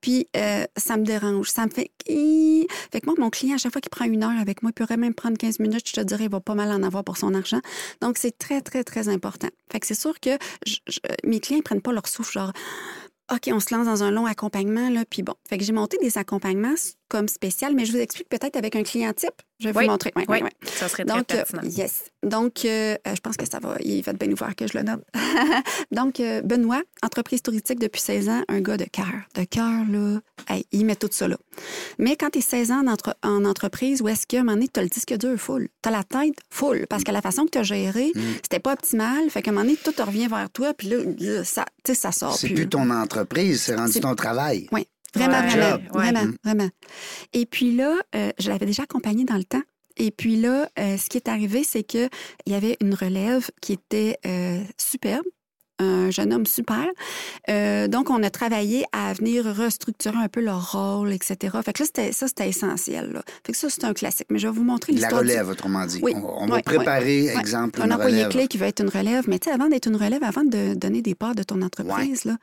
Puis, 0.00 0.28
euh, 0.36 0.64
ça 0.76 0.96
me 0.96 1.04
dérange. 1.04 1.50
Ça 1.50 1.64
me 1.66 1.70
fait... 1.70 1.90
Fait 2.06 3.00
que 3.00 3.06
moi, 3.06 3.14
mon 3.18 3.30
client, 3.30 3.54
à 3.54 3.58
chaque 3.58 3.72
fois 3.72 3.80
qu'il 3.80 3.90
prend 3.90 4.04
une 4.04 4.22
heure 4.22 4.38
avec 4.38 4.62
moi, 4.62 4.70
il 4.70 4.74
pourrait 4.74 4.96
même 4.96 5.14
prendre 5.14 5.38
15 5.38 5.60
minutes, 5.60 5.88
je 5.88 5.92
te 5.94 6.00
dirais, 6.00 6.24
il 6.24 6.30
va 6.30 6.40
pas 6.40 6.54
mal 6.54 6.70
en 6.70 6.82
avoir 6.82 7.04
pour 7.04 7.16
son 7.16 7.34
argent. 7.34 7.60
Donc, 8.00 8.18
c'est 8.18 8.36
très, 8.36 8.60
très, 8.60 8.84
très 8.84 9.08
important. 9.08 9.48
Fait 9.70 9.80
que 9.80 9.86
c'est 9.86 9.98
sûr 9.98 10.18
que 10.20 10.30
mes 11.24 11.40
clients, 11.40 11.58
ils 11.58 11.62
prennent 11.62 11.82
pas 11.82 11.92
leur 11.92 12.08
souffle, 12.08 12.32
genre... 12.32 12.52
OK, 13.32 13.48
on 13.50 13.58
se 13.58 13.74
lance 13.74 13.86
dans 13.86 14.02
un 14.02 14.10
long 14.10 14.26
accompagnement, 14.26 14.90
là, 14.90 15.04
puis 15.08 15.22
bon. 15.22 15.32
Fait 15.48 15.56
que 15.56 15.64
j'ai 15.64 15.72
monté 15.72 15.96
des 16.02 16.18
accompagnements 16.18 16.74
comme 17.08 17.28
spécial, 17.28 17.74
mais 17.74 17.84
je 17.84 17.92
vous 17.92 17.98
explique 17.98 18.28
peut-être 18.28 18.56
avec 18.56 18.74
un 18.76 18.82
client 18.82 19.12
type. 19.12 19.30
Je 19.60 19.68
vais 19.68 19.76
Oui, 19.78 19.84
vous 19.84 19.90
montrer. 19.92 20.12
Oui, 20.16 20.24
oui, 20.28 20.38
oui, 20.42 20.48
ça 20.66 20.88
serait 20.88 21.04
très 21.04 21.16
donc, 21.16 21.30
euh, 21.32 21.36
pertinent. 21.36 21.62
yes. 21.62 22.04
Donc, 22.24 22.64
euh, 22.64 22.96
euh, 23.06 23.14
je 23.14 23.20
pense 23.20 23.36
que 23.36 23.46
ça 23.48 23.60
va. 23.60 23.76
Il 23.80 24.02
va 24.02 24.12
être 24.12 24.18
bien 24.18 24.30
ouvert 24.32 24.54
que 24.56 24.66
je 24.66 24.76
le 24.76 24.82
nomme. 24.84 25.02
Donc, 25.92 26.18
euh, 26.20 26.40
Benoît, 26.42 26.82
entreprise 27.02 27.42
touristique 27.42 27.78
depuis 27.78 28.00
16 28.00 28.28
ans, 28.28 28.42
un 28.48 28.60
gars 28.60 28.76
de 28.76 28.84
cœur. 28.84 29.06
De 29.34 29.44
cœur, 29.44 29.84
là, 29.88 30.20
hey, 30.48 30.64
il 30.72 30.84
met 30.86 30.96
tout 30.96 31.08
ça 31.10 31.28
là. 31.28 31.36
Mais 31.98 32.16
quand 32.16 32.30
tu 32.30 32.38
es 32.40 32.42
16 32.42 32.72
ans 32.72 32.82
en 33.22 33.44
entreprise, 33.44 34.02
où 34.02 34.08
est-ce 34.08 34.26
qu'à 34.26 34.38
un 34.38 34.42
moment 34.44 34.54
donné, 34.56 34.68
tu 34.72 34.80
as 34.80 34.82
le 34.82 34.88
disque 34.88 35.16
dur 35.16 35.36
full? 35.38 35.68
Tu 35.82 35.88
as 35.88 35.92
la 35.92 36.02
tête 36.04 36.34
full. 36.50 36.86
Parce 36.88 37.04
que 37.04 37.12
la 37.12 37.22
façon 37.22 37.44
que 37.44 37.50
tu 37.50 37.58
as 37.58 37.62
géré, 37.62 38.10
Mm. 38.14 38.20
c'était 38.42 38.60
pas 38.60 38.72
optimal. 38.72 39.30
Fait 39.30 39.42
qu'à 39.42 39.50
un 39.50 39.54
moment 39.54 39.66
donné, 39.66 39.76
tout 39.82 39.94
revient 40.04 40.26
vers 40.26 40.50
toi, 40.50 40.74
puis 40.74 40.88
là, 40.88 40.96
là, 41.18 41.44
ça, 41.44 41.64
tu 41.84 41.92
sais, 41.92 42.00
ça 42.00 42.12
sort 42.12 42.34
C'est 42.36 42.48
plus. 42.48 42.54
plus 42.56 42.68
ton 42.68 42.90
entreprise, 42.90 43.62
c'est 43.62 43.76
rendu 43.76 44.00
ton 44.00 44.14
travail. 44.14 44.66
Oui, 44.72 44.86
vraiment, 45.14 45.40
Ouais, 45.40 45.48
vraiment, 45.50 45.76
ouais. 45.76 46.12
vraiment, 46.12 46.32
vraiment. 46.44 46.68
Et 47.32 47.46
puis 47.46 47.74
là, 47.74 47.96
euh, 48.14 48.30
je 48.38 48.50
l'avais 48.50 48.66
déjà 48.66 48.82
accompagné 48.84 49.24
dans 49.24 49.36
le 49.36 49.44
temps. 49.44 49.62
Et 49.96 50.10
puis 50.10 50.36
là, 50.36 50.68
euh, 50.78 50.96
ce 50.96 51.08
qui 51.08 51.16
est 51.18 51.28
arrivé, 51.28 51.62
c'est 51.62 51.84
que 51.84 52.08
il 52.46 52.52
y 52.52 52.56
avait 52.56 52.76
une 52.80 52.94
relève 52.94 53.48
qui 53.60 53.72
était 53.72 54.18
euh, 54.26 54.60
superbe, 54.76 55.24
un 55.78 56.10
jeune 56.10 56.32
homme 56.32 56.46
super. 56.46 56.86
Euh, 57.48 57.88
donc, 57.88 58.10
on 58.10 58.22
a 58.22 58.30
travaillé 58.30 58.84
à 58.92 59.12
venir 59.12 59.44
restructurer 59.44 60.16
un 60.16 60.28
peu 60.28 60.40
leur 60.40 60.72
rôle, 60.72 61.12
etc. 61.12 61.56
Fait 61.64 61.72
que 61.72 61.82
là, 61.82 62.10
ça, 62.12 62.28
c'était 62.28 62.48
essentiel. 62.48 63.10
Là. 63.12 63.22
Fait 63.44 63.52
que 63.52 63.58
ça, 63.58 63.68
c'est 63.70 63.84
un 63.84 63.92
classique. 63.92 64.26
Mais 64.30 64.38
je 64.38 64.46
vais 64.46 64.52
vous 64.52 64.64
montrer 64.64 64.92
La 64.92 64.98
l'histoire. 65.00 65.22
du- 65.22 65.28
relève, 65.30 65.48
autrement 65.48 65.84
dit. 65.86 66.00
Oui, 66.02 66.12
On, 66.16 66.44
on 66.44 66.46
va 66.46 66.56
oui, 66.56 66.62
préparer, 66.62 67.22
oui. 67.32 67.38
exemple, 67.40 67.82
un 67.82 67.86
une 67.86 67.92
employé 67.92 68.16
relève. 68.24 68.28
clé 68.30 68.46
qui 68.48 68.58
veut 68.58 68.66
être 68.66 68.80
une 68.80 68.88
relève. 68.88 69.24
Mais 69.28 69.38
tu 69.38 69.48
sais, 69.48 69.54
avant 69.54 69.68
d'être 69.68 69.86
une 69.88 69.96
relève, 69.96 70.22
avant 70.22 70.44
de 70.44 70.74
donner 70.74 71.02
des 71.02 71.14
parts 71.14 71.34
de 71.34 71.42
ton 71.42 71.60
entreprise, 71.62 72.24
là, 72.24 72.36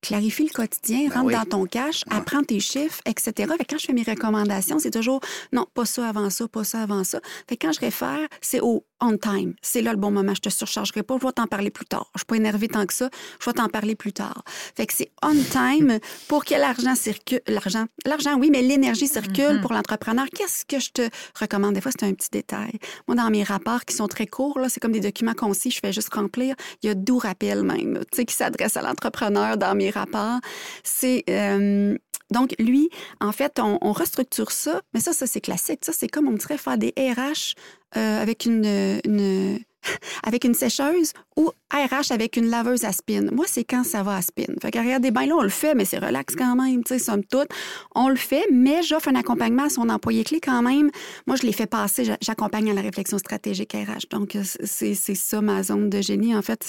clarifie 0.00 0.44
le 0.44 0.50
quotidien, 0.54 1.08
Ben 1.08 1.12
rentre 1.20 1.30
dans 1.32 1.44
ton 1.44 1.64
cash, 1.66 2.04
apprends 2.10 2.42
tes 2.42 2.60
chiffres, 2.60 3.00
etc. 3.04 3.32
Fait 3.58 3.64
que 3.64 3.70
quand 3.74 3.78
je 3.78 3.86
fais 3.86 3.92
mes 3.92 4.02
recommandations, 4.04 4.78
c'est 4.78 4.90
toujours 4.92 5.20
non, 5.52 5.66
pas 5.74 5.84
ça 5.84 6.08
avant 6.08 6.30
ça, 6.30 6.46
pas 6.48 6.64
ça 6.64 6.80
avant 6.82 7.04
ça. 7.04 7.20
Fait 7.48 7.56
que 7.56 7.66
quand 7.66 7.72
je 7.72 7.80
réfère, 7.80 8.20
c'est 8.40 8.60
au 8.60 8.84
on 9.00 9.16
time. 9.16 9.54
C'est 9.62 9.82
là 9.82 9.92
le 9.92 9.98
bon 9.98 10.10
moment. 10.10 10.34
Je 10.34 10.40
te 10.40 10.48
surchargerai 10.48 11.02
pas. 11.02 11.16
Je 11.20 11.26
vais 11.26 11.32
t'en 11.32 11.46
parler 11.46 11.70
plus 11.70 11.84
tard. 11.86 12.10
Je 12.14 12.20
suis 12.20 12.26
pas 12.26 12.36
énervée 12.36 12.68
tant 12.68 12.84
que 12.86 12.94
ça. 12.94 13.08
Je 13.40 13.44
vais 13.46 13.52
t'en 13.54 13.68
parler 13.68 13.94
plus 13.94 14.12
tard. 14.12 14.42
Fait 14.76 14.86
que 14.86 14.92
c'est 14.94 15.10
on 15.22 15.34
time 15.34 15.98
pour 16.28 16.44
que 16.44 16.54
l'argent 16.54 16.94
circule. 16.94 17.40
L'argent, 17.46 17.86
l'argent, 18.04 18.36
oui, 18.38 18.50
mais 18.50 18.62
l'énergie 18.62 19.08
circule 19.08 19.54
Mhm. 19.56 19.60
pour 19.60 19.72
l'entrepreneur. 19.72 20.26
Qu'est-ce 20.34 20.64
que 20.64 20.78
je 20.80 20.90
te 20.90 21.08
recommande? 21.38 21.74
Des 21.74 21.80
fois, 21.80 21.92
c'est 21.92 22.06
un 22.06 22.12
petit 22.14 22.30
détail. 22.30 22.72
Moi, 23.06 23.16
dans 23.16 23.30
mes 23.30 23.42
rapports 23.44 23.84
qui 23.84 23.94
sont 23.94 24.08
très 24.08 24.26
courts, 24.26 24.58
là, 24.58 24.68
c'est 24.68 24.80
comme 24.80 24.92
des 24.92 25.00
documents 25.00 25.34
concis, 25.34 25.70
je 25.70 25.78
fais 25.80 25.92
juste 25.92 26.12
remplir. 26.12 26.54
Il 26.82 26.86
y 26.88 26.90
a 26.90 26.94
12 26.94 27.22
rappels 27.22 27.62
même, 27.62 28.00
tu 28.12 28.16
sais, 28.16 28.24
qui 28.24 28.34
s'adressent 28.34 28.76
à 28.76 28.82
l'entrepreneur 28.82 29.56
dans 29.56 29.74
mes 29.74 29.90
rapports. 29.90 30.38
C'est 30.84 31.24
euh, 31.30 31.96
donc 32.30 32.54
lui, 32.58 32.90
en 33.20 33.32
fait, 33.32 33.58
on, 33.58 33.78
on 33.80 33.92
restructure 33.92 34.50
ça, 34.50 34.82
mais 34.92 35.00
ça, 35.00 35.12
ça 35.12 35.26
c'est 35.26 35.40
classique. 35.40 35.80
Ça, 35.84 35.92
c'est 35.94 36.08
comme 36.08 36.28
on 36.28 36.32
dirait 36.32 36.58
faire 36.58 36.76
des 36.76 36.92
RH 36.98 37.54
euh, 37.96 38.22
avec 38.22 38.46
une, 38.46 39.00
une 39.04 39.58
avec 40.24 40.44
une 40.44 40.54
sécheuse 40.54 41.12
ou 41.36 41.50
RH 41.72 42.10
avec 42.12 42.36
une 42.36 42.50
laveuse 42.50 42.84
à 42.84 42.92
spin. 42.92 43.26
Moi, 43.32 43.44
c'est 43.48 43.64
quand 43.64 43.84
ça 43.84 44.02
va 44.02 44.16
à 44.16 44.22
spin. 44.22 44.44
Fait 44.60 44.70
que 44.70 44.78
regardez 44.78 45.10
bien, 45.10 45.26
là, 45.26 45.36
on 45.36 45.42
le 45.42 45.48
fait, 45.48 45.74
mais 45.74 45.84
c'est 45.84 45.98
relax 45.98 46.34
quand 46.34 46.56
même, 46.56 46.82
tu 46.82 46.94
sais, 46.94 46.98
somme 46.98 47.24
toute. 47.24 47.48
On 47.94 48.08
le 48.08 48.16
fait, 48.16 48.44
mais 48.52 48.82
j'offre 48.82 49.08
un 49.08 49.14
accompagnement 49.14 49.64
à 49.64 49.68
son 49.68 49.88
employé 49.88 50.24
clé 50.24 50.40
quand 50.40 50.62
même. 50.62 50.90
Moi, 51.26 51.36
je 51.36 51.42
l'ai 51.46 51.52
fait 51.52 51.66
passer, 51.66 52.04
j'a- 52.04 52.16
j'accompagne 52.20 52.70
à 52.70 52.74
la 52.74 52.80
réflexion 52.80 53.18
stratégique 53.18 53.72
RH. 53.72 54.08
Donc, 54.10 54.34
euh, 54.36 54.42
c'est 54.64 54.94
ça 54.94 55.40
ma 55.40 55.62
zone 55.62 55.90
de 55.90 56.00
génie, 56.00 56.34
en 56.34 56.42
fait, 56.42 56.64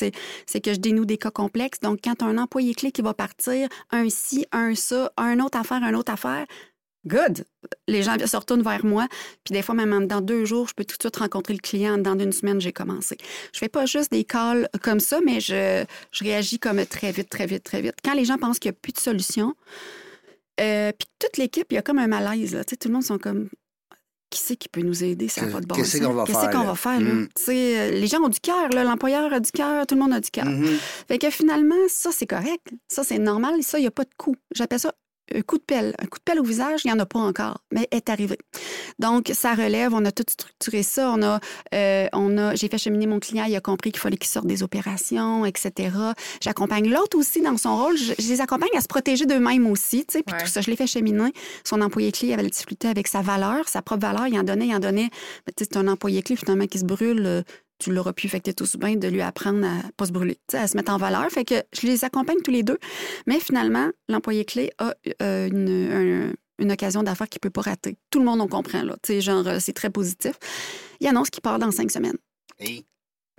c'est 0.46 0.60
que 0.62 0.74
je 0.74 0.80
dénoue 0.80 1.06
des 1.06 1.18
cas 1.18 1.32
complexes. 1.32 1.80
Donc, 1.80 2.00
quand 2.04 2.22
as 2.22 2.26
un 2.26 2.38
employé 2.38 2.74
clé 2.76 2.92
qui 2.92 3.02
va 3.02 3.14
partir, 3.14 3.70
un 3.92 4.08
ci, 4.10 4.46
un 4.52 4.76
ça, 4.76 5.12
un 5.18 5.40
autre 5.40 5.58
affaire, 5.58 5.84
un 5.84 5.94
autre 5.94 6.12
affaire, 6.12 6.46
good. 7.08 7.46
Les 7.88 8.04
gens 8.04 8.16
se 8.24 8.38
retournent 8.38 8.62
vers 8.62 8.86
moi. 8.86 9.08
Puis 9.44 9.54
des 9.54 9.62
fois, 9.62 9.76
même 9.76 10.08
dans 10.08 10.22
deux 10.22 10.46
jours, 10.46 10.68
je 10.68 10.74
peux 10.74 10.86
tout 10.86 10.98
de 10.98 11.02
suite 11.02 11.16
rencontrer 11.18 11.54
le 11.54 11.60
client. 11.60 11.98
Dans 11.98 12.18
une 12.18 12.32
semaine, 12.32 12.60
j'ai 12.62 12.74
commencé. 12.74 13.18
Je 13.54 13.60
fais 13.60 13.70
pas 13.70 13.86
juste 13.86 14.12
des 14.12 14.24
calls 14.24 14.68
comme 14.82 15.00
ça, 15.00 15.20
mais 15.26 15.40
je, 15.40 15.86
je 16.12 16.24
réagis 16.24 16.60
comme 16.60 16.86
très 16.86 17.12
vite, 17.12 17.30
très 17.30 17.46
vite, 17.46 17.64
très 17.64 17.82
vite. 17.82 17.96
Quand 18.04 18.14
les 18.14 18.26
gens 18.26 18.38
pensent 18.38 18.60
qu'il 18.60 18.72
n'y 18.72 18.78
a 18.78 18.80
plus 18.82 18.94
de 18.94 19.00
solution, 19.00 19.56
euh, 20.62 20.92
puis 20.98 21.08
toute 21.20 21.38
l'équipe, 21.38 21.68
il 21.72 21.76
y 21.76 21.78
a 21.78 21.82
comme 21.82 22.00
un 22.00 22.08
malaise. 22.08 22.54
Là. 22.54 22.64
Tout 22.64 22.76
le 22.86 22.94
monde 22.94 23.04
sont 23.04 23.18
comme 23.18 23.50
qui 24.30 24.42
c'est 24.44 24.56
qui 24.56 24.70
peut 24.70 24.82
nous 24.82 25.04
aider? 25.04 25.28
Ça 25.28 25.46
n'a 25.46 25.52
pas 25.52 25.62
de 25.62 25.66
bon 25.66 25.76
Qu'est-ce 25.76 25.98
sens. 25.98 26.06
qu'on 26.06 26.14
va 26.14 26.26
faire, 26.26 26.50
qu'on 26.52 26.60
là? 26.60 26.66
va 26.66 26.76
faire, 26.76 27.00
là? 27.02 27.14
Mm. 27.14 27.30
Les 27.48 28.08
gens 28.08 28.22
ont 28.22 28.30
du 28.30 28.40
cœur. 28.40 28.70
L'employeur 28.70 29.34
a 29.34 29.40
du 29.40 29.52
cœur, 29.52 29.88
tout 29.88 29.96
le 29.96 30.02
monde 30.02 30.14
a 30.14 30.20
du 30.20 30.30
cœur. 30.30 30.46
Mhm. 30.46 30.78
Fait 31.08 31.18
que 31.18 31.30
finalement, 31.30 31.76
ça, 31.88 32.12
c'est 32.12 32.28
correct. 32.28 32.68
Ça, 32.88 33.04
c'est 33.04 33.18
normal. 33.18 33.64
Ça, 33.64 33.80
il 33.80 33.82
n'y 33.82 33.88
a 33.88 33.92
pas 33.92 34.04
de 34.04 34.14
coup. 34.18 34.36
J'appelle 34.54 34.80
ça 34.80 34.94
un 35.36 35.42
coup 35.42 35.58
de 35.58 35.64
pelle. 35.64 35.96
Un 36.00 36.06
coup 36.06 36.18
de 36.20 36.24
pelle 36.24 36.40
au 36.40 36.44
visage, 36.44 36.82
il 36.84 36.88
n'y 36.88 36.94
en 36.94 37.00
a 37.00 37.06
pas 37.06 37.20
encore, 37.20 37.60
mais 37.72 37.88
est 37.92 38.10
arrivé. 38.10 38.38
Donc, 39.00 39.32
ça 39.34 39.54
relève. 39.54 39.94
On 39.94 40.04
a 40.06 40.12
tout 40.12 40.24
structuré 40.28 40.84
ça. 40.84 41.12
On 41.16 41.22
a, 41.24 41.40
euh, 41.74 42.08
on 42.14 42.38
a, 42.38 42.56
j'ai 42.56 42.68
fait 42.68 42.78
cheminer 42.78 43.08
mon 43.08 43.20
client. 43.20 43.46
Il 43.48 43.56
a 43.56 43.62
compris 43.62 43.92
qu'il 43.92 44.00
fallait 44.02 44.18
qu'il 44.18 44.30
sorte 44.30 44.48
des 44.48 44.64
opérations, 44.64 45.46
etc. 45.46 45.96
J'accompagne 46.42 46.90
l'autre 46.90 47.18
aussi 47.18 47.42
dans 47.42 47.58
son 47.58 47.76
rôle. 47.78 47.98
Je, 47.98 48.14
je 48.18 48.28
les 48.28 48.42
accompagne 48.42 48.70
à 48.76 48.82
se 48.82 48.88
protéger 48.88 49.26
d'eux-mêmes 49.26 49.68
aussi. 49.68 50.06
tu 50.06 50.14
sais. 50.18 50.24
Puis 50.24 50.36
Ouais. 50.36 50.44
tout 50.44 50.50
ça, 50.50 50.62
je 50.62 50.70
l'ai 50.70 50.76
fait 50.76 50.88
cheminer. 50.88 51.32
Son 51.64 51.82
employé 51.82 52.12
clé 52.12 52.34
avait 52.34 52.44
la 52.44 52.50
difficulté 52.50 52.88
avec 52.88 53.08
sa 53.08 53.22
valeur, 53.22 53.68
sa 53.68 53.82
propre 53.82 54.02
valeur. 54.02 54.28
Il 54.28 54.40
en 54.40 54.44
donnait, 54.44 54.68
il 54.68 54.76
en 54.76 54.80
donnait. 54.80 55.10
Mais 55.48 55.54
tu 55.56 55.64
sais, 55.64 55.70
c'est 55.72 55.78
un 55.78 55.88
employé 55.88 56.22
clé 56.22 56.36
finalement 56.36 56.66
qui 56.68 56.80
se 56.80 56.86
brûle. 56.86 57.44
Tu 57.80 57.92
l'auras 57.92 58.14
pu 58.14 58.28
affecter 58.28 58.54
tout 58.54 58.66
bien 58.78 58.96
de 58.96 59.08
lui 59.08 59.22
apprendre 59.22 59.66
à 59.66 59.82
pas 59.98 60.06
se 60.06 60.12
brûler, 60.12 60.38
à 60.54 60.68
se 60.68 60.76
mettre 60.78 60.92
en 60.92 60.98
valeur. 60.98 61.28
Fait 61.30 61.46
que 61.46 61.56
je 61.74 61.88
les 61.88 62.04
accompagne 62.06 62.42
tous 62.44 62.52
les 62.52 62.64
deux. 62.64 62.78
Mais 63.26 63.40
finalement, 63.40 63.90
l'employé 64.10 64.46
clé 64.46 64.72
a 64.78 64.94
euh, 65.22 65.48
une, 65.48 65.92
un- 66.30 66.34
une 66.62 66.72
occasion 66.74 67.04
d'affaires 67.04 67.30
qu'il 67.30 67.40
peut 67.40 67.50
pas 67.50 67.62
rater. 67.62 67.98
Tout 68.12 68.20
le 68.20 68.26
monde 68.26 68.42
en 68.42 68.48
comprend, 68.48 68.84
là. 68.84 68.98
Genre, 69.08 69.48
euh, 69.48 69.58
c'est 69.60 69.74
très 69.74 69.90
positif. 69.90 70.34
Il 71.00 71.08
annonce 71.08 71.30
qu'il 71.30 71.42
part 71.42 71.58
dans 71.58 71.72
cinq 71.72 71.90
semaines. 71.90 72.18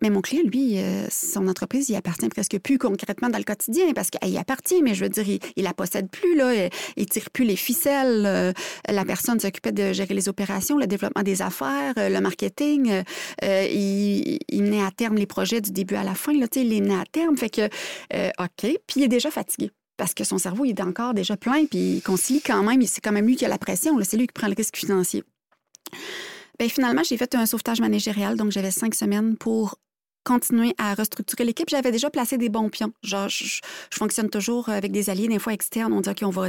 Mais 0.02 0.10
mon 0.10 0.20
client, 0.20 0.42
lui, 0.44 0.78
euh, 0.78 1.06
son 1.10 1.46
entreprise, 1.48 1.88
il 1.88 1.96
appartient 1.96 2.28
presque 2.28 2.58
plus 2.58 2.78
concrètement 2.78 3.28
dans 3.28 3.38
le 3.38 3.44
quotidien 3.44 3.92
parce 3.94 4.10
qu'il 4.10 4.36
appartient, 4.38 4.82
mais 4.82 4.94
je 4.94 5.04
veux 5.04 5.10
dire, 5.10 5.28
il, 5.28 5.38
il 5.56 5.64
la 5.64 5.74
possède 5.74 6.08
plus, 6.10 6.36
là. 6.36 6.54
Il, 6.54 6.70
il 6.96 7.06
tire 7.06 7.30
plus 7.30 7.44
les 7.44 7.56
ficelles. 7.56 8.24
euh, 8.26 8.52
la 8.88 9.04
personne 9.04 9.38
s'occupait 9.40 9.72
de 9.72 9.92
gérer 9.92 10.14
les 10.14 10.28
opérations, 10.28 10.78
le 10.78 10.86
développement 10.86 11.22
des 11.22 11.42
affaires, 11.42 11.94
euh, 11.98 12.08
le 12.08 12.20
marketing. 12.20 12.90
euh, 12.90 13.02
euh, 13.44 13.66
il, 13.70 14.38
il 14.48 14.62
menait 14.62 14.82
à 14.82 14.90
terme 14.90 15.16
les 15.16 15.26
projets 15.26 15.60
du 15.60 15.70
début 15.70 15.96
à 15.96 16.04
la 16.04 16.14
fin, 16.14 16.32
là. 16.32 16.46
Il 16.56 16.68
les 16.68 16.80
menait 16.80 16.94
à 16.94 17.04
terme. 17.10 17.36
Fait 17.36 17.50
que, 17.50 17.68
euh, 18.14 18.30
OK. 18.38 18.50
Puis 18.86 18.96
il 18.96 19.02
est 19.02 19.08
déjà 19.08 19.30
fatigué. 19.30 19.70
Parce 19.96 20.14
que 20.14 20.24
son 20.24 20.38
cerveau, 20.38 20.64
il 20.64 20.70
est 20.70 20.80
encore 20.80 21.12
déjà 21.12 21.36
plein, 21.36 21.66
puis 21.66 21.96
il 21.96 22.00
concilie 22.02 22.40
quand 22.40 22.62
même. 22.62 22.80
C'est 22.86 23.02
quand 23.02 23.12
même 23.12 23.26
lui 23.26 23.36
qui 23.36 23.44
a 23.44 23.48
la 23.48 23.58
pression. 23.58 23.98
C'est 24.02 24.16
lui 24.16 24.26
qui 24.26 24.32
prend 24.32 24.48
le 24.48 24.54
risque 24.56 24.76
financier. 24.76 25.22
Bien, 26.58 26.68
finalement, 26.68 27.02
j'ai 27.02 27.16
fait 27.16 27.34
un 27.34 27.46
sauvetage 27.46 27.80
managérial, 27.80 28.36
donc 28.36 28.50
j'avais 28.50 28.70
cinq 28.70 28.94
semaines 28.94 29.36
pour 29.36 29.76
continuer 30.24 30.74
à 30.78 30.94
restructurer 30.94 31.44
l'équipe. 31.44 31.68
J'avais 31.68 31.92
déjà 31.92 32.10
placé 32.10 32.38
des 32.38 32.48
bons 32.48 32.68
pions. 32.68 32.92
Genre, 33.02 33.28
je, 33.28 33.60
fonctionne 33.92 34.30
toujours 34.30 34.68
avec 34.68 34.92
des 34.92 35.10
alliés, 35.10 35.28
des 35.28 35.38
fois 35.38 35.52
externes. 35.52 35.92
On 35.92 36.00
dit, 36.00 36.10
OK, 36.10 36.18
on 36.22 36.30
va, 36.30 36.48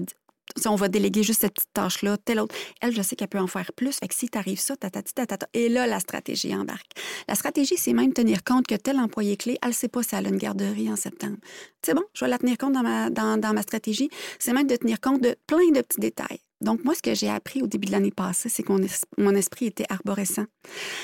on 0.65 0.75
va 0.75 0.87
déléguer 0.87 1.23
juste 1.23 1.41
cette 1.41 1.53
petite 1.53 1.73
tâche-là, 1.73 2.17
telle 2.17 2.39
autre. 2.39 2.55
Elle, 2.81 2.93
je 2.93 3.01
sais 3.01 3.15
qu'elle 3.15 3.27
peut 3.27 3.39
en 3.39 3.47
faire 3.47 3.71
plus. 3.73 3.97
Fait 3.97 4.07
que 4.07 4.15
si 4.15 4.29
t'arrives 4.29 4.59
ça, 4.59 4.75
tatati, 4.75 5.13
tatata. 5.13 5.47
Et 5.53 5.69
là, 5.69 5.87
la 5.87 5.99
stratégie 5.99 6.53
embarque. 6.55 6.91
La 7.27 7.35
stratégie, 7.35 7.77
c'est 7.77 7.93
même 7.93 8.13
tenir 8.13 8.43
compte 8.43 8.67
que 8.67 8.75
tel 8.75 8.99
employé 8.99 9.37
clé, 9.37 9.57
elle 9.61 9.69
ne 9.69 9.73
sait 9.73 9.87
pas 9.87 10.03
si 10.03 10.15
elle 10.15 10.25
a 10.25 10.29
une 10.29 10.37
garderie 10.37 10.91
en 10.91 10.95
septembre. 10.95 11.37
C'est 11.81 11.93
bon, 11.93 12.03
je 12.13 12.25
vais 12.25 12.29
la 12.29 12.37
tenir 12.37 12.57
compte 12.57 12.73
dans 12.73 12.83
ma, 12.83 13.09
dans, 13.09 13.39
dans 13.39 13.53
ma 13.53 13.61
stratégie. 13.61 14.09
C'est 14.39 14.53
même 14.53 14.67
de 14.67 14.75
tenir 14.75 14.99
compte 14.99 15.21
de 15.21 15.35
plein 15.47 15.71
de 15.71 15.81
petits 15.81 15.99
détails. 15.99 16.39
Donc, 16.61 16.83
moi, 16.85 16.93
ce 16.95 17.01
que 17.01 17.13
j'ai 17.15 17.29
appris 17.29 17.61
au 17.61 17.67
début 17.67 17.87
de 17.87 17.91
l'année 17.91 18.11
passée, 18.11 18.47
c'est 18.49 18.63
que 18.63 18.71
mon, 18.71 18.81
es- 18.81 19.05
mon 19.17 19.35
esprit 19.35 19.65
était 19.65 19.85
arborescent. 19.89 20.45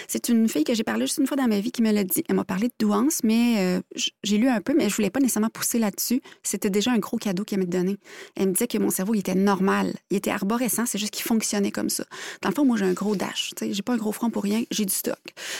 C'est 0.07 0.29
une 0.29 0.47
fille 0.47 0.63
que 0.63 0.73
j'ai 0.73 0.83
parlé 0.83 1.05
juste 1.07 1.17
une 1.17 1.27
fois 1.27 1.35
dans 1.37 1.47
ma 1.47 1.59
vie 1.59 1.71
qui 1.71 1.81
me 1.81 1.91
l'a 1.91 2.03
dit. 2.03 2.23
Elle 2.29 2.35
m'a 2.35 2.43
parlé 2.43 2.67
de 2.67 2.73
douance, 2.79 3.19
mais 3.23 3.55
euh, 3.57 3.81
j'ai 4.23 4.37
lu 4.37 4.47
un 4.47 4.61
peu, 4.61 4.73
mais 4.77 4.89
je 4.89 4.95
voulais 4.95 5.09
pas 5.09 5.19
nécessairement 5.19 5.49
pousser 5.49 5.79
là-dessus. 5.79 6.21
C'était 6.43 6.69
déjà 6.69 6.91
un 6.91 6.99
gros 6.99 7.17
cadeau 7.17 7.43
qu'elle 7.43 7.59
m'a 7.59 7.65
donné. 7.65 7.97
Elle 8.35 8.47
me 8.49 8.53
disait 8.53 8.67
que 8.67 8.77
mon 8.77 8.89
cerveau, 8.89 9.13
il 9.15 9.19
était 9.19 9.35
normal. 9.35 9.93
Il 10.11 10.17
était 10.17 10.31
arborescent, 10.31 10.85
c'est 10.85 10.97
juste 10.97 11.11
qu'il 11.11 11.23
fonctionnait 11.25 11.71
comme 11.71 11.89
ça. 11.89 12.05
Dans 12.41 12.49
le 12.49 12.55
fond, 12.55 12.65
moi, 12.65 12.77
j'ai 12.77 12.85
un 12.85 12.93
gros 12.93 13.15
dash. 13.15 13.51
J'ai 13.59 13.81
pas 13.81 13.93
un 13.93 13.97
gros 13.97 14.11
front 14.11 14.29
pour 14.29 14.43
rien, 14.43 14.63
j'ai 14.71 14.85
du 14.85 14.93
stock. 14.93 15.17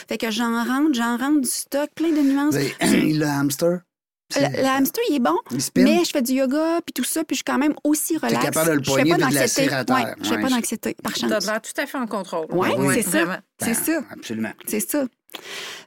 Fait 0.08 0.16
que 0.18 0.30
j'en 0.30 0.64
rentre, 0.64 0.94
j'en 0.94 1.16
rentre 1.16 1.40
du 1.40 1.48
stock, 1.48 1.90
plein 1.94 2.10
de 2.12 2.20
nuances. 2.20 2.54
Avez- 2.80 3.12
le 3.14 3.26
hamster? 3.26 3.80
Le, 4.36 4.62
le 4.62 4.66
hamster, 4.66 5.02
il 5.08 5.16
est 5.16 5.20
bon, 5.20 5.36
Il 5.50 5.58
mais 5.82 6.04
je 6.04 6.10
fais 6.10 6.20
du 6.22 6.32
yoga 6.34 6.80
puis 6.84 6.92
tout 6.92 7.04
ça, 7.04 7.24
puis 7.24 7.34
je 7.34 7.38
suis 7.38 7.44
quand 7.44 7.56
même 7.58 7.74
aussi 7.82 8.18
relax. 8.18 8.44
capable 8.44 8.70
de 8.70 8.74
le 8.74 8.78
Je 8.84 8.84
fais 8.84 8.90
poigner 8.96 9.10
pas 9.12 9.16
puis 9.16 9.24
de 9.34 9.38
d'anxiété. 9.40 9.68
terre. 9.68 9.84
Ouais, 9.88 10.14
je 10.20 10.28
fais 10.28 10.34
Ouais, 10.36 10.42
pas 10.42 10.48
d'anxiété, 10.50 10.96
par 11.02 11.12
Tu 11.14 11.24
as 11.24 11.28
chance. 11.30 11.46
l'air 11.46 11.62
tout 11.62 11.80
à 11.80 11.86
fait 11.86 11.98
en 11.98 12.06
contrôle. 12.06 12.46
Oui, 12.50 12.68
Oui, 12.76 12.94
c'est 12.96 13.02
ça. 13.10 13.40
C'est 13.58 13.74
ça. 13.74 14.02
Absolument. 14.12 14.52
C'est 14.66 14.80
ça. 14.80 15.06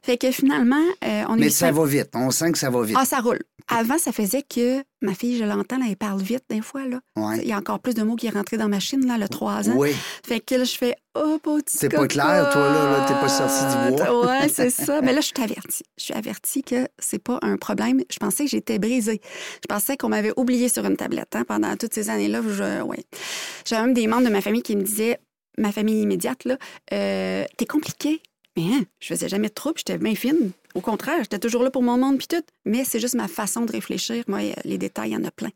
Fait 0.04 0.18
que 0.18 0.32
finalement, 0.32 0.76
euh, 1.04 1.24
on 1.28 1.34
a 1.34 1.38
Mais 1.38 1.50
ça 1.50 1.72
va 1.72 1.86
vite. 1.86 2.10
On 2.16 2.30
sent 2.32 2.52
que 2.52 2.58
ça 2.58 2.70
va 2.70 2.82
vite. 2.84 2.98
Ah, 3.00 3.06
ça 3.06 3.20
roule. 3.20 3.40
Avant, 3.68 3.98
ça 3.98 4.12
faisait 4.12 4.44
que 4.44 4.84
ma 5.02 5.14
fille, 5.14 5.38
je 5.38 5.44
l'entends, 5.44 5.80
elle 5.88 5.96
parle 5.96 6.22
vite 6.22 6.44
des 6.50 6.62
fois. 6.62 6.88
Là. 6.88 7.00
Ouais. 7.16 7.40
Il 7.42 7.48
y 7.48 7.54
a 7.54 7.58
encore 7.58 7.80
plus 7.80 7.94
de 7.94 8.04
mots 8.04 8.16
qui 8.16 8.28
est 8.28 8.32
rentré 8.32 8.58
dans 8.58 8.66
ma 8.66 8.78
machine, 8.78 9.06
là, 9.06 9.18
le 9.18 9.28
3 9.28 9.70
ans. 9.70 9.74
Oui. 9.76 9.94
Fait 10.26 10.40
que 10.40 10.56
là, 10.56 10.64
je 10.64 10.76
fais 10.76 10.96
Oh, 11.14 11.38
petit 11.44 11.78
C'est 11.78 11.90
pas 11.90 12.08
clair, 12.08 12.50
toi, 12.54 12.70
là, 12.70 12.92
là, 12.92 13.06
t'es 13.06 13.14
pas 13.14 13.28
sorti 13.28 13.66
du 13.66 13.96
bois. 13.98 14.26
Ouais, 14.26 14.48
c'est 14.48 14.70
ça. 14.70 15.02
Mais 15.02 15.12
là, 15.12 15.20
je 15.20 15.28
suis 15.28 15.44
avertie. 15.44 15.84
Je 15.98 16.06
suis 16.06 16.14
avertie 16.14 16.64
que 16.64 16.88
c'est 17.00 17.22
pas 17.22 17.38
un 17.42 17.58
problème. 17.58 18.02
Je 18.10 18.18
pensais 18.18 18.46
que 18.46 18.50
j'étais 18.50 18.80
brisée. 18.80 19.20
Je 19.56 19.68
pensais 19.68 19.98
qu'on 19.98 20.08
m'avait 20.08 20.32
oublié 20.38 20.70
sur 20.70 20.86
une 20.86 20.96
tablette 20.96 21.36
hein, 21.36 21.44
pendant 21.46 21.76
toutes 21.76 21.94
ces 21.94 22.10
années-là. 22.10 22.42
Je... 22.48 22.82
Ouais. 22.84 23.04
J'avais 23.66 23.84
même 23.84 23.94
des 23.94 24.08
membres 24.08 24.26
de 24.26 24.32
ma 24.32 24.40
famille 24.40 24.62
qui 24.62 24.78
me 24.78 24.84
disaient, 24.84 25.20
ma 25.58 25.74
famille 25.74 26.02
immédiate, 26.02 26.46
là, 26.46 26.58
euh, 26.94 27.44
t'es 27.58 27.66
compliqué. 27.66 28.22
Mais 28.58 28.64
hein, 28.74 28.82
je 29.00 29.08
faisais 29.08 29.30
jamais 29.30 29.48
de 29.48 29.54
trouble, 29.54 29.76
j'étais 29.78 29.98
bien 29.98 30.14
fine. 30.16 30.52
Au 30.76 30.82
contraire, 30.82 31.18
j'étais 31.20 31.40
toujours 31.40 31.64
là 31.64 31.72
pour 31.72 31.84
mon 31.84 31.98
monde 31.98 32.18
puis 32.18 32.28
tout. 32.28 32.44
Mais 32.66 32.84
c'est 32.86 33.00
juste 33.00 33.16
ma 33.16 33.28
façon 33.28 33.62
de 33.62 33.72
réfléchir. 33.72 34.24
Moi, 34.28 34.40
les 34.66 34.78
détails, 34.78 35.12
il 35.12 35.14
y 35.14 35.18
en 35.18 35.24
a 35.24 35.32
plein. 35.32 35.50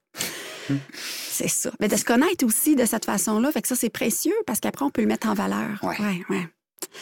C'est 0.97 1.49
ça. 1.49 1.69
Mais 1.79 1.87
de 1.87 1.95
se 1.95 2.05
connaître 2.05 2.45
aussi 2.45 2.75
de 2.75 2.85
cette 2.85 3.05
façon-là, 3.05 3.51
fait 3.51 3.61
que 3.61 3.67
ça, 3.67 3.75
c'est 3.75 3.89
précieux 3.89 4.33
parce 4.47 4.59
qu'après, 4.59 4.85
on 4.85 4.89
peut 4.89 5.01
le 5.01 5.07
mettre 5.07 5.27
en 5.27 5.33
valeur. 5.33 5.77
Ouais. 5.83 5.95
ouais. 5.99 6.21
ouais. 6.29 6.47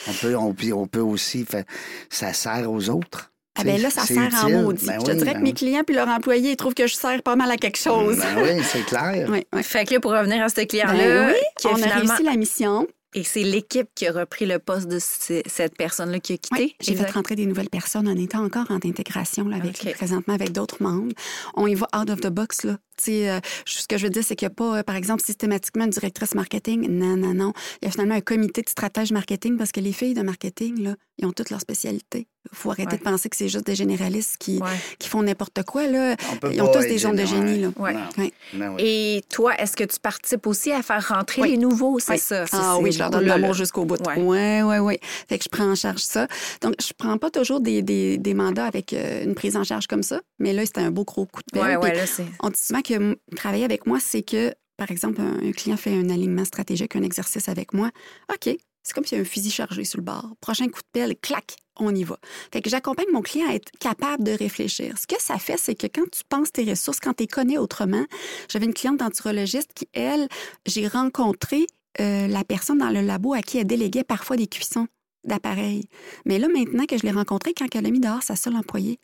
On 0.07 0.13
peut, 0.13 0.35
on, 0.35 0.53
peut- 0.53 0.73
on 0.73 0.87
peut 0.87 0.99
aussi 0.99 1.45
faire. 1.45 1.63
Ça 2.09 2.33
sert 2.33 2.69
aux 2.69 2.89
autres. 2.89 3.31
Ah 3.55 3.63
ben 3.63 3.79
là, 3.79 3.91
ça 3.91 4.01
sert 4.01 4.23
utile. 4.23 4.55
en 4.57 4.63
maudit. 4.63 4.85
Ben 4.87 4.99
je 4.99 5.05
te 5.05 5.11
oui, 5.11 5.17
dirais 5.17 5.33
ben 5.33 5.37
que 5.39 5.43
mes 5.43 5.49
oui. 5.51 5.53
clients 5.53 5.83
puis 5.85 5.95
leurs 5.95 6.07
employés, 6.07 6.51
ils 6.51 6.55
trouvent 6.57 6.73
que 6.73 6.87
je 6.87 6.95
sers 6.95 7.21
pas 7.21 7.35
mal 7.35 7.51
à 7.51 7.57
quelque 7.57 7.77
chose. 7.77 8.17
Ben 8.17 8.41
oui, 8.57 8.63
c'est 8.63 8.83
clair. 8.85 9.27
Oui, 9.31 9.45
oui. 9.53 9.63
Fait 9.63 9.85
que 9.85 9.93
là, 9.93 9.99
pour 9.99 10.11
revenir 10.11 10.43
à 10.43 10.49
ce 10.49 10.61
client-là, 10.61 10.93
Ben 11.27 11.27
oui, 11.33 11.41
on 11.65 11.73
a 11.73 11.75
finalement... 11.75 12.13
réussi 12.15 12.23
la 12.23 12.35
mission. 12.35 12.87
Et 13.16 13.24
c'est 13.24 13.43
l'équipe 13.43 13.88
qui 13.95 14.07
a 14.07 14.11
repris 14.11 14.45
le 14.45 14.57
poste 14.59 14.88
de 14.88 14.97
ce- 14.99 15.41
cette 15.45 15.78
personne-là 15.78 16.20
qui 16.20 16.34
a 16.34 16.38
quitté? 16.38 16.64
Oui, 16.64 16.76
j'ai 16.82 16.95
fait 16.95 17.09
rentrer 17.11 17.36
des 17.36 17.45
nouvelles 17.45 17.70
personnes. 17.70 18.07
On 18.07 18.18
était 18.18 18.38
encore 18.38 18.66
en 18.72 18.76
intégration 18.78 19.47
là, 19.47 19.57
avec 19.57 19.82
OK. 19.86 19.93
présentement 19.93 20.34
avec 20.34 20.51
d'autres 20.51 20.82
membres. 20.82 21.14
On 21.55 21.68
y 21.68 21.76
va 21.76 21.88
out 21.95 22.09
of 22.09 22.22
the 22.22 22.28
box 22.30 22.64
là. 22.64 22.78
Tu 22.97 23.05
sais, 23.05 23.30
euh, 23.30 23.39
ce 23.66 23.88
que 23.88 23.97
je 23.97 24.03
veux 24.03 24.09
dire, 24.11 24.24
c'est 24.24 24.36
qu'il 24.36 24.47
n'y 24.47 24.51
a 24.51 24.55
pas, 24.55 24.80
euh, 24.80 24.84
par 24.84 24.95
exemple, 24.95 25.24
systématiquement 25.24 25.86
une 25.86 25.89
directrice 25.89 26.36
marketing. 26.36 26.88
Non, 26.89 27.18
non, 27.18 27.34
non. 27.34 27.53
Il 27.82 27.86
y 27.86 27.88
a 27.88 27.91
finalement 27.91 28.14
un 28.16 28.22
comité 28.22 28.61
de 28.61 28.70
stratège 28.70 29.11
marketing 29.11 29.57
parce 29.57 29.72
que 29.72 29.80
les 29.80 29.93
filles 29.93 30.14
de 30.14 30.22
marketing, 30.22 30.82
là, 30.84 30.95
ils 31.18 31.26
ont 31.26 31.32
toutes 31.32 31.49
leurs 31.51 31.61
spécialités. 31.61 32.28
Il 32.51 32.57
faut 32.57 32.72
arrêter 32.72 32.93
Ouais. 32.93 32.97
de 32.97 33.03
penser 33.03 33.30
que 33.30 33.36
c'est 33.38 33.47
juste 33.47 33.66
des 33.66 33.76
généralistes 33.76 34.38
qui, 34.38 34.57
Ouais. 34.57 34.70
qui 34.99 35.07
font 35.09 35.22
n'importe 35.24 35.64
quoi. 35.64 35.88
Là. 35.88 36.16
On 36.43 36.49
Ils 36.49 36.61
ont 36.61 36.72
tous 36.72 36.80
des 36.82 36.97
zones 36.97 37.16
de 37.16 37.26
génie. 37.26 37.59
Là. 37.61 37.70
Ouais. 37.78 37.93
Non. 37.93 37.99
Oui. 38.18 38.34
Oui. 38.55 38.66
Et 38.80 39.22
toi, 39.30 39.55
est-ce 39.57 39.76
que 39.76 39.84
tu 39.84 39.99
participes 39.99 40.45
aussi 40.47 40.72
à 40.72 40.82
faire 40.82 41.07
rentrer 41.07 41.41
Oui. 41.43 41.51
les 41.51 41.57
nouveaux? 41.57 41.99
C'est 41.99 42.14
Oui. 42.14 42.20
ça. 42.20 42.45
Ah 42.51 42.78
oui, 42.80 42.91
je 42.91 42.99
leur 42.99 43.09
donne 43.11 43.26
l'amour 43.26 43.53
jusqu'au 43.53 43.86
bout. 43.86 43.99
Ouais. 44.07 44.16
Oui, 44.18 44.61
oui, 44.64 44.78
oui. 44.80 44.97
Fait 45.30 45.38
que 45.38 45.43
je 45.43 45.49
prends 45.49 45.70
en 45.72 45.76
charge 45.76 46.01
ça. 46.01 46.28
Donc, 46.61 46.74
je 46.82 46.91
prends 46.97 47.18
pas 47.18 47.30
toujours 47.30 47.59
des, 47.61 47.82
des, 47.82 48.18
des 48.18 48.34
mandats 48.34 48.66
avec 48.66 48.91
euh, 48.93 49.24
une 49.24 49.36
prise 49.36 49.55
en 49.55 49.64
charge 49.64 49.88
comme 49.88 50.03
ça, 50.03 50.20
mais 50.39 50.51
là, 50.53 50.66
c'était 50.66 50.82
un 50.82 50.91
beau 50.91 51.03
gros 51.05 51.26
coup 51.26 51.41
de 51.41 51.51
pelle. 51.59 51.61
Ouais, 51.61 51.76
ouais, 51.78 51.89
Puis 51.91 51.99
là, 51.99 52.07
c'est... 52.07 52.26
On 52.41 52.49
dit 52.49 52.59
souvent 52.59 52.82
que 52.82 53.18
travailler 53.36 53.64
avec 53.66 53.86
moi, 53.88 53.99
c'est 54.01 54.24
que, 54.24 54.53
par 54.78 54.89
exemple, 54.91 55.22
un, 55.22 55.47
un 55.47 55.51
client 55.51 55.78
fait 55.78 55.93
un 55.93 56.09
alignement 56.09 56.43
stratégique, 56.45 56.95
un 56.95 57.03
exercice 57.03 57.47
avec 57.47 57.74
moi. 57.74 57.89
OK, 58.34 58.55
c'est 58.84 58.93
comme 58.93 59.05
s'il 59.05 59.17
y 59.17 59.19
a 59.19 59.21
un 59.21 59.25
fusil 59.27 59.51
chargé 59.51 59.84
sur 59.84 59.97
le 59.97 60.03
bord. 60.03 60.34
Prochain 60.41 60.67
coup 60.67 60.81
de 60.81 60.88
pelle, 60.91 61.15
clac, 61.17 61.55
on 61.77 61.93
y 61.95 62.03
va. 62.03 62.19
Fait 62.51 62.61
que 62.61 62.69
j'accompagne 62.69 63.07
mon 63.11 63.21
client 63.21 63.49
à 63.49 63.55
être 63.55 63.71
capable 63.79 64.23
de 64.23 64.31
réfléchir. 64.31 64.97
Ce 64.97 65.07
que 65.07 65.21
ça 65.21 65.38
fait, 65.38 65.57
c'est 65.57 65.75
que 65.75 65.88
quand 65.88 66.09
tu 66.11 66.23
penses 66.27 66.51
tes 66.51 66.69
ressources, 66.69 66.99
quand 66.99 67.13
tu 67.13 67.23
les 67.23 67.27
connais 67.27 67.57
autrement, 67.57 68.05
j'avais 68.49 68.65
une 68.65 68.73
cliente 68.73 68.99
denturologiste 68.99 69.71
qui, 69.73 69.88
elle, 69.93 70.27
j'ai 70.65 70.88
rencontré 70.88 71.65
euh, 71.99 72.27
la 72.27 72.43
personne 72.43 72.79
dans 72.79 72.89
le 72.89 73.01
labo 73.01 73.34
à 73.34 73.41
qui 73.41 73.57
elle 73.57 73.67
déléguait 73.67 74.03
parfois 74.03 74.36
des 74.36 74.47
cuissons 74.47 74.88
d'appareils. 75.23 75.88
Mais 76.25 76.38
là, 76.38 76.47
maintenant 76.47 76.86
que 76.86 76.97
je 76.97 77.03
l'ai 77.03 77.11
rencontrée, 77.11 77.53
quand 77.53 77.67
elle 77.73 77.86
a 77.86 77.89
mis 77.89 77.99
dehors 77.99 78.23
sa 78.23 78.36
seule 78.36 78.55
employée, 78.55 78.99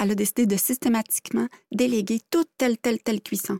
elle 0.00 0.10
a 0.10 0.14
décidé 0.14 0.46
de 0.46 0.56
systématiquement 0.56 1.46
déléguer 1.72 2.20
toute 2.30 2.48
telle, 2.56 2.78
telle, 2.78 3.00
telle 3.00 3.20
cuisson. 3.20 3.58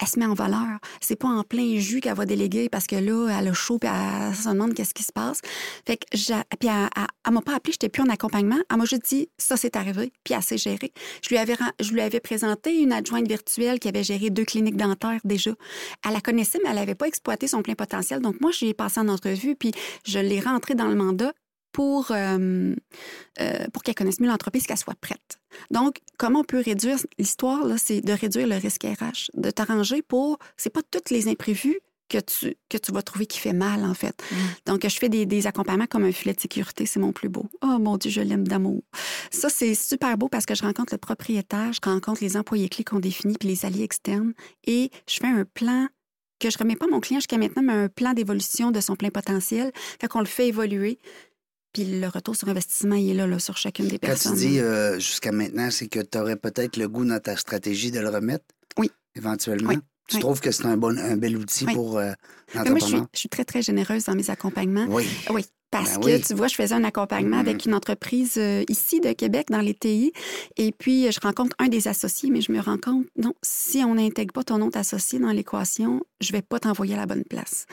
Elle 0.00 0.08
se 0.08 0.18
met 0.18 0.26
en 0.26 0.34
valeur. 0.34 0.78
C'est 1.00 1.16
pas 1.16 1.28
en 1.28 1.42
plein 1.42 1.78
jus 1.78 2.00
qu'elle 2.00 2.14
va 2.14 2.26
déléguer 2.26 2.68
parce 2.68 2.86
que 2.86 2.96
là, 2.96 3.38
elle 3.38 3.48
a 3.48 3.52
chaud 3.52 3.78
et 3.82 3.86
elle 3.86 4.34
se 4.34 4.48
demande 4.48 4.74
qu'est-ce 4.74 4.94
qui 4.94 5.02
se 5.02 5.12
passe. 5.12 5.40
Fait 5.86 5.96
que 5.96 6.04
puis 6.58 6.68
elle, 6.68 6.88
elle, 7.26 7.32
m'a 7.32 7.42
pas 7.42 7.54
appelé, 7.54 7.72
j'étais 7.72 7.88
plus 7.88 8.02
en 8.02 8.08
accompagnement. 8.08 8.58
Elle 8.70 8.76
m'a 8.76 8.84
juste 8.84 9.06
dit 9.08 9.28
ça 9.38 9.56
c'est 9.56 9.76
arrivé, 9.76 10.12
puis 10.24 10.34
elle 10.34 10.42
s'est 10.42 10.58
gérée. 10.58 10.92
Je 11.22 11.28
lui 11.30 11.38
avais 11.38 11.56
je 11.80 11.92
lui 11.92 12.00
avais 12.00 12.20
présenté 12.20 12.80
une 12.80 12.92
adjointe 12.92 13.26
virtuelle 13.26 13.78
qui 13.78 13.88
avait 13.88 14.04
géré 14.04 14.30
deux 14.30 14.44
cliniques 14.44 14.76
dentaires 14.76 15.20
déjà. 15.24 15.52
Elle 16.06 16.12
la 16.12 16.20
connaissait 16.20 16.58
mais 16.64 16.70
elle 16.70 16.78
avait 16.78 16.94
pas 16.94 17.06
exploité 17.06 17.46
son 17.46 17.62
plein 17.62 17.74
potentiel. 17.74 18.20
Donc 18.20 18.40
moi, 18.40 18.50
j'ai 18.50 18.74
passé 18.74 19.00
en 19.00 19.08
entrevue 19.08 19.54
puis 19.54 19.72
je 20.06 20.18
l'ai 20.18 20.40
rentrée 20.40 20.74
dans 20.74 20.88
le 20.88 20.94
mandat 20.94 21.32
pour, 21.78 22.10
euh, 22.10 22.74
euh, 23.40 23.66
pour 23.72 23.84
qu'elle 23.84 23.94
connaisse 23.94 24.18
mieux 24.18 24.26
l'entreprise, 24.26 24.66
qu'elle 24.66 24.76
soit 24.76 24.98
prête. 25.00 25.38
Donc, 25.70 26.00
comment 26.16 26.40
on 26.40 26.44
peut 26.44 26.60
réduire 26.60 26.98
l'histoire, 27.20 27.64
là, 27.64 27.76
c'est 27.78 28.00
de 28.00 28.12
réduire 28.12 28.48
le 28.48 28.56
risque 28.56 28.82
RH, 28.82 29.30
de 29.34 29.52
t'arranger 29.52 30.02
pour, 30.02 30.40
c'est 30.56 30.70
pas 30.70 30.80
tous 30.82 31.14
les 31.14 31.28
imprévus 31.28 31.78
que 32.08 32.18
tu, 32.18 32.56
que 32.68 32.78
tu 32.78 32.90
vas 32.90 33.02
trouver 33.02 33.26
qui 33.26 33.38
fait 33.38 33.52
mal, 33.52 33.84
en 33.84 33.94
fait. 33.94 34.20
Mm. 34.32 34.36
Donc, 34.66 34.88
je 34.88 34.98
fais 34.98 35.08
des, 35.08 35.24
des 35.24 35.46
accompagnements 35.46 35.86
comme 35.86 36.02
un 36.02 36.10
filet 36.10 36.34
de 36.34 36.40
sécurité, 36.40 36.84
c'est 36.84 36.98
mon 36.98 37.12
plus 37.12 37.28
beau. 37.28 37.46
Oh 37.62 37.78
mon 37.78 37.96
Dieu, 37.96 38.10
je 38.10 38.22
l'aime 38.22 38.48
d'amour. 38.48 38.82
Ça, 39.30 39.48
c'est 39.48 39.76
super 39.76 40.18
beau 40.18 40.28
parce 40.28 40.46
que 40.46 40.56
je 40.56 40.64
rencontre 40.64 40.92
le 40.92 40.98
propriétaire, 40.98 41.72
je 41.72 41.88
rencontre 41.88 42.24
les 42.24 42.36
employés 42.36 42.68
clés 42.68 42.82
qu'on 42.82 42.98
définit, 42.98 43.36
puis 43.38 43.48
les 43.48 43.64
alliés 43.64 43.84
externes, 43.84 44.32
et 44.66 44.90
je 45.06 45.18
fais 45.20 45.28
un 45.28 45.44
plan 45.44 45.86
que 46.38 46.50
je 46.50 46.58
remets 46.58 46.76
pas 46.76 46.86
à 46.86 46.88
mon 46.88 47.00
client 47.00 47.20
jusqu'à 47.20 47.38
maintenant, 47.38 47.62
mais 47.62 47.72
un 47.72 47.88
plan 47.88 48.12
d'évolution 48.14 48.70
de 48.70 48.80
son 48.80 48.96
plein 48.96 49.10
potentiel. 49.10 49.72
Fait 50.00 50.08
qu'on 50.08 50.20
le 50.20 50.26
fait 50.26 50.48
évoluer. 50.48 50.98
Puis 51.72 51.84
le 52.00 52.06
retour 52.08 52.34
sur 52.36 52.48
investissement, 52.48 52.94
il 52.96 53.10
est 53.10 53.14
là, 53.14 53.26
là 53.26 53.38
sur 53.38 53.56
chacune 53.56 53.86
des 53.88 53.98
Quand 53.98 54.08
personnes. 54.08 54.32
tu 54.34 54.38
dis 54.46 54.60
euh, 54.60 54.98
jusqu'à 54.98 55.32
maintenant, 55.32 55.70
c'est 55.70 55.86
que 55.88 56.00
tu 56.00 56.18
aurais 56.18 56.36
peut-être 56.36 56.76
le 56.76 56.88
goût 56.88 57.04
dans 57.04 57.20
ta 57.20 57.36
stratégie 57.36 57.90
de 57.90 58.00
le 58.00 58.08
remettre? 58.08 58.44
Oui. 58.78 58.90
Éventuellement? 59.14 59.70
Oui. 59.70 59.78
Tu 60.08 60.16
Oui. 60.16 60.22
trouves 60.22 60.40
que 60.40 60.50
c'est 60.50 60.64
un, 60.64 60.78
bon, 60.78 60.96
un 60.98 61.16
bel 61.18 61.36
outil 61.36 61.66
Oui. 61.66 61.74
pour 61.74 61.98
euh, 61.98 62.12
Mais 62.54 62.62
moi, 62.62 62.64
je 62.64 62.64
suis, 62.64 62.74
l'entrepreneur? 62.78 63.06
je 63.12 63.18
suis 63.18 63.28
très, 63.28 63.44
très 63.44 63.60
généreuse 63.60 64.04
dans 64.04 64.14
mes 64.14 64.30
accompagnements. 64.30 64.86
Oui. 64.88 65.04
Oui, 65.28 65.44
parce 65.70 65.96
Ben 65.96 66.00
que 66.00 66.06
oui. 66.16 66.20
tu 66.22 66.32
vois, 66.32 66.48
je 66.48 66.54
faisais 66.54 66.74
un 66.74 66.84
accompagnement 66.84 67.36
avec 67.38 67.66
une 67.66 67.74
entreprise 67.74 68.36
euh, 68.38 68.64
ici 68.70 69.00
de 69.00 69.12
Québec 69.12 69.48
dans 69.50 69.60
les 69.60 69.74
TI. 69.74 70.14
Et 70.56 70.72
puis, 70.72 71.06
euh, 71.06 71.10
je 71.10 71.20
rencontre 71.20 71.54
un 71.58 71.68
des 71.68 71.88
associés, 71.88 72.30
mais 72.30 72.40
je 72.40 72.50
me 72.52 72.60
rends 72.60 72.78
compte, 72.78 73.04
non, 73.18 73.34
si 73.42 73.84
on 73.84 73.96
n'intègre 73.96 74.32
pas 74.32 74.44
ton 74.44 74.62
autre 74.62 74.78
associé 74.78 75.18
dans 75.18 75.30
l'équation, 75.32 76.00
je 76.20 76.32
vais 76.32 76.42
pas 76.42 76.58
t'envoyer 76.58 76.94
à 76.94 76.96
la 76.96 77.06
bonne 77.06 77.24
place. 77.24 77.66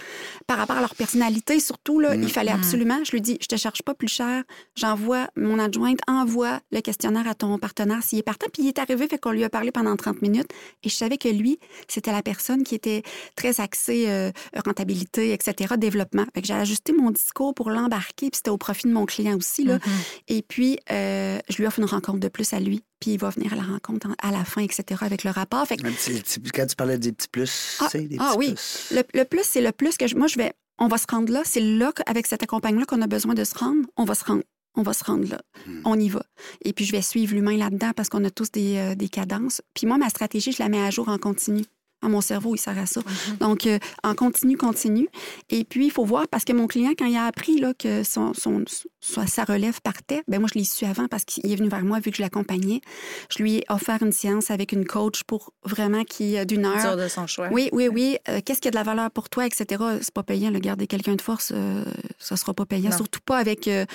Par 0.47 0.57
rapport 0.57 0.77
à 0.77 0.81
leur 0.81 0.95
personnalité, 0.95 1.59
surtout, 1.59 1.99
là, 1.99 2.15
il 2.15 2.29
fallait 2.29 2.51
absolument, 2.51 3.03
je 3.03 3.11
lui 3.11 3.21
dis, 3.21 3.37
je 3.41 3.47
te 3.47 3.55
cherche 3.55 3.81
pas 3.81 3.93
plus 3.93 4.07
cher, 4.07 4.43
j'envoie, 4.75 5.27
mon 5.35 5.59
adjointe 5.59 5.99
envoie 6.07 6.59
le 6.71 6.81
questionnaire 6.81 7.27
à 7.27 7.35
ton 7.35 7.57
partenaire 7.57 8.03
s'il 8.03 8.19
est 8.19 8.23
partant. 8.23 8.47
Puis 8.53 8.63
il 8.63 8.67
est 8.67 8.79
arrivé, 8.79 9.07
fait 9.07 9.17
qu'on 9.17 9.31
lui 9.31 9.43
a 9.43 9.49
parlé 9.49 9.71
pendant 9.71 9.95
30 9.95 10.21
minutes. 10.21 10.49
Et 10.83 10.89
je 10.89 10.95
savais 10.95 11.17
que 11.17 11.29
lui, 11.29 11.59
c'était 11.87 12.11
la 12.11 12.21
personne 12.21 12.63
qui 12.63 12.75
était 12.75 13.03
très 13.35 13.59
axée 13.59 14.05
euh, 14.07 14.31
rentabilité, 14.65 15.33
etc., 15.33 15.75
développement. 15.77 16.25
Fait 16.33 16.41
que 16.41 16.47
j'ai 16.47 16.53
ajusté 16.53 16.93
mon 16.93 17.11
discours 17.11 17.53
pour 17.53 17.69
l'embarquer, 17.69 18.29
puis 18.29 18.37
c'était 18.37 18.51
au 18.51 18.57
profit 18.57 18.87
de 18.87 18.93
mon 18.93 19.05
client 19.05 19.37
aussi. 19.37 19.63
Là. 19.63 19.75
Mhm. 19.75 19.81
Et 20.27 20.41
puis, 20.41 20.79
euh, 20.91 21.39
je 21.49 21.57
lui 21.57 21.65
offre 21.65 21.79
une 21.79 21.85
rencontre 21.85 22.19
de 22.19 22.27
plus 22.27 22.53
à 22.53 22.59
lui, 22.59 22.83
puis 23.05 23.13
il 23.13 23.19
va 23.19 23.29
venir 23.29 23.53
à 23.53 23.55
la 23.55 23.61
rencontre 23.61 24.07
en- 24.07 24.15
à 24.27 24.31
la 24.31 24.43
fin, 24.43 24.61
etc., 24.63 24.83
avec 25.01 25.23
le 25.23 25.29
rapport. 25.29 25.63
Fait 25.67 25.77
que 25.77 25.83
petit- 25.83 26.41
quand 26.51 26.65
tu 26.65 26.75
parlais 26.75 26.97
des 26.97 27.11
petits 27.11 27.27
plus, 27.27 27.77
Ah, 27.79 27.85
tu 27.85 27.99
sais, 27.99 28.03
des 28.07 28.17
ah 28.19 28.29
petits 28.35 28.37
oui. 28.39 28.53
plus. 28.55 28.95
le, 28.95 29.03
le 29.19 29.25
plus, 29.25 29.43
c'est 29.43 29.61
le 29.61 29.71
plus 29.71 29.95
que 29.95 30.07
je- 30.07 30.15
moi, 30.15 30.25
je 30.25 30.37
vais. 30.37 30.53
On 30.79 30.87
va 30.87 30.97
se 30.97 31.05
rendre 31.07 31.31
là. 31.31 31.43
C'est 31.45 31.59
là, 31.61 31.93
avec 32.07 32.25
cet 32.25 32.41
accompagnement 32.41 32.85
qu'on 32.85 33.01
a 33.03 33.07
besoin 33.07 33.35
de 33.35 33.43
se 33.43 33.53
rendre. 33.55 33.85
On 33.95 34.05
va 34.05 34.15
se 34.15 34.25
rendre. 34.25 34.41
On 34.73 34.81
va 34.81 34.91
se 34.93 35.03
rendre 35.03 35.29
là. 35.29 35.39
Hmm. 35.67 35.81
On 35.85 35.99
y 35.99 36.09
va. 36.09 36.23
Et 36.65 36.73
puis, 36.73 36.83
je 36.83 36.91
vais 36.93 37.03
suivre 37.03 37.35
l'humain 37.35 37.57
là-dedans 37.57 37.91
parce 37.95 38.09
qu'on 38.09 38.23
a 38.25 38.31
tous 38.31 38.51
des, 38.51 38.77
euh, 38.77 38.95
des 38.95 39.07
cadences. 39.07 39.61
Puis 39.75 39.85
moi, 39.85 39.97
ma 39.99 40.09
stratégie, 40.09 40.51
je 40.51 40.61
la 40.63 40.67
mets 40.67 40.81
à 40.81 40.89
jour 40.89 41.07
en 41.09 41.17
continu. 41.19 41.63
Ah, 42.01 42.09
mon 42.09 42.19
cerveau, 42.21 42.55
il 42.55 42.59
sert 42.59 42.77
à 42.77 42.85
ça. 42.85 42.99
Mhm. 43.01 43.37
Donc, 43.37 43.67
euh, 43.67 43.79
en 44.03 44.15
continu, 44.15 44.57
continu. 44.57 45.07
Et 45.49 45.63
puis, 45.63 45.85
il 45.85 45.91
faut 45.91 46.03
voir, 46.05 46.27
parce 46.27 46.43
que 46.43 46.51
mon 46.53 46.67
client, 46.67 46.91
quand 46.97 47.05
il 47.05 47.15
a 47.15 47.25
appris 47.25 47.57
là, 47.59 47.73
que 47.73 48.03
son, 48.03 48.33
son, 48.33 48.63
son- 49.05 49.27
sa 49.27 49.43
relève 49.43 49.79
partait, 49.81 50.23
ben 50.27 50.39
moi, 50.39 50.49
je 50.53 50.57
l'ai 50.59 50.65
su 50.65 50.85
avant 50.85 51.07
parce 51.07 51.25
qu'il 51.25 51.51
est 51.51 51.55
venu 51.55 51.69
vers 51.69 51.83
moi 51.83 51.99
vu 51.99 52.11
que 52.11 52.17
je 52.17 52.21
l'accompagnais. 52.21 52.81
Je 53.29 53.41
lui 53.43 53.57
ai 53.57 53.63
offert 53.69 54.01
une 54.01 54.11
séance 54.11 54.49
avec 54.51 54.71
une 54.71 54.85
coach 54.85 55.23
pour 55.23 55.51
vraiment 55.63 56.03
qui 56.03 56.37
euh, 56.37 56.45
d'une 56.45 56.65
heure. 56.65 56.79
Sûr 56.81 56.97
de 56.97 57.07
son 57.07 57.27
choix. 57.27 57.49
Oui, 57.51 57.69
oui, 57.71 57.87
oui. 57.87 58.17
Euh, 58.29 58.39
Qu'est-ce 58.43 58.61
qui 58.61 58.67
a 58.67 58.71
de 58.71 58.75
la 58.75 58.83
valeur 58.83 59.11
pour 59.11 59.29
toi, 59.29 59.45
etc. 59.45 59.81
C'est 60.01 60.13
pas 60.13 60.23
payant. 60.23 60.49
Le 60.49 60.59
garder 60.59 60.87
quelqu'un 60.87 61.15
de 61.15 61.21
force, 61.21 61.51
euh, 61.53 61.83
ça 62.19 62.35
sera 62.37 62.53
pas 62.53 62.65
payant. 62.65 62.89
Non. 62.89 62.97
Surtout 62.97 63.19
pas 63.25 63.37
avec 63.37 63.67
euh, 63.67 63.85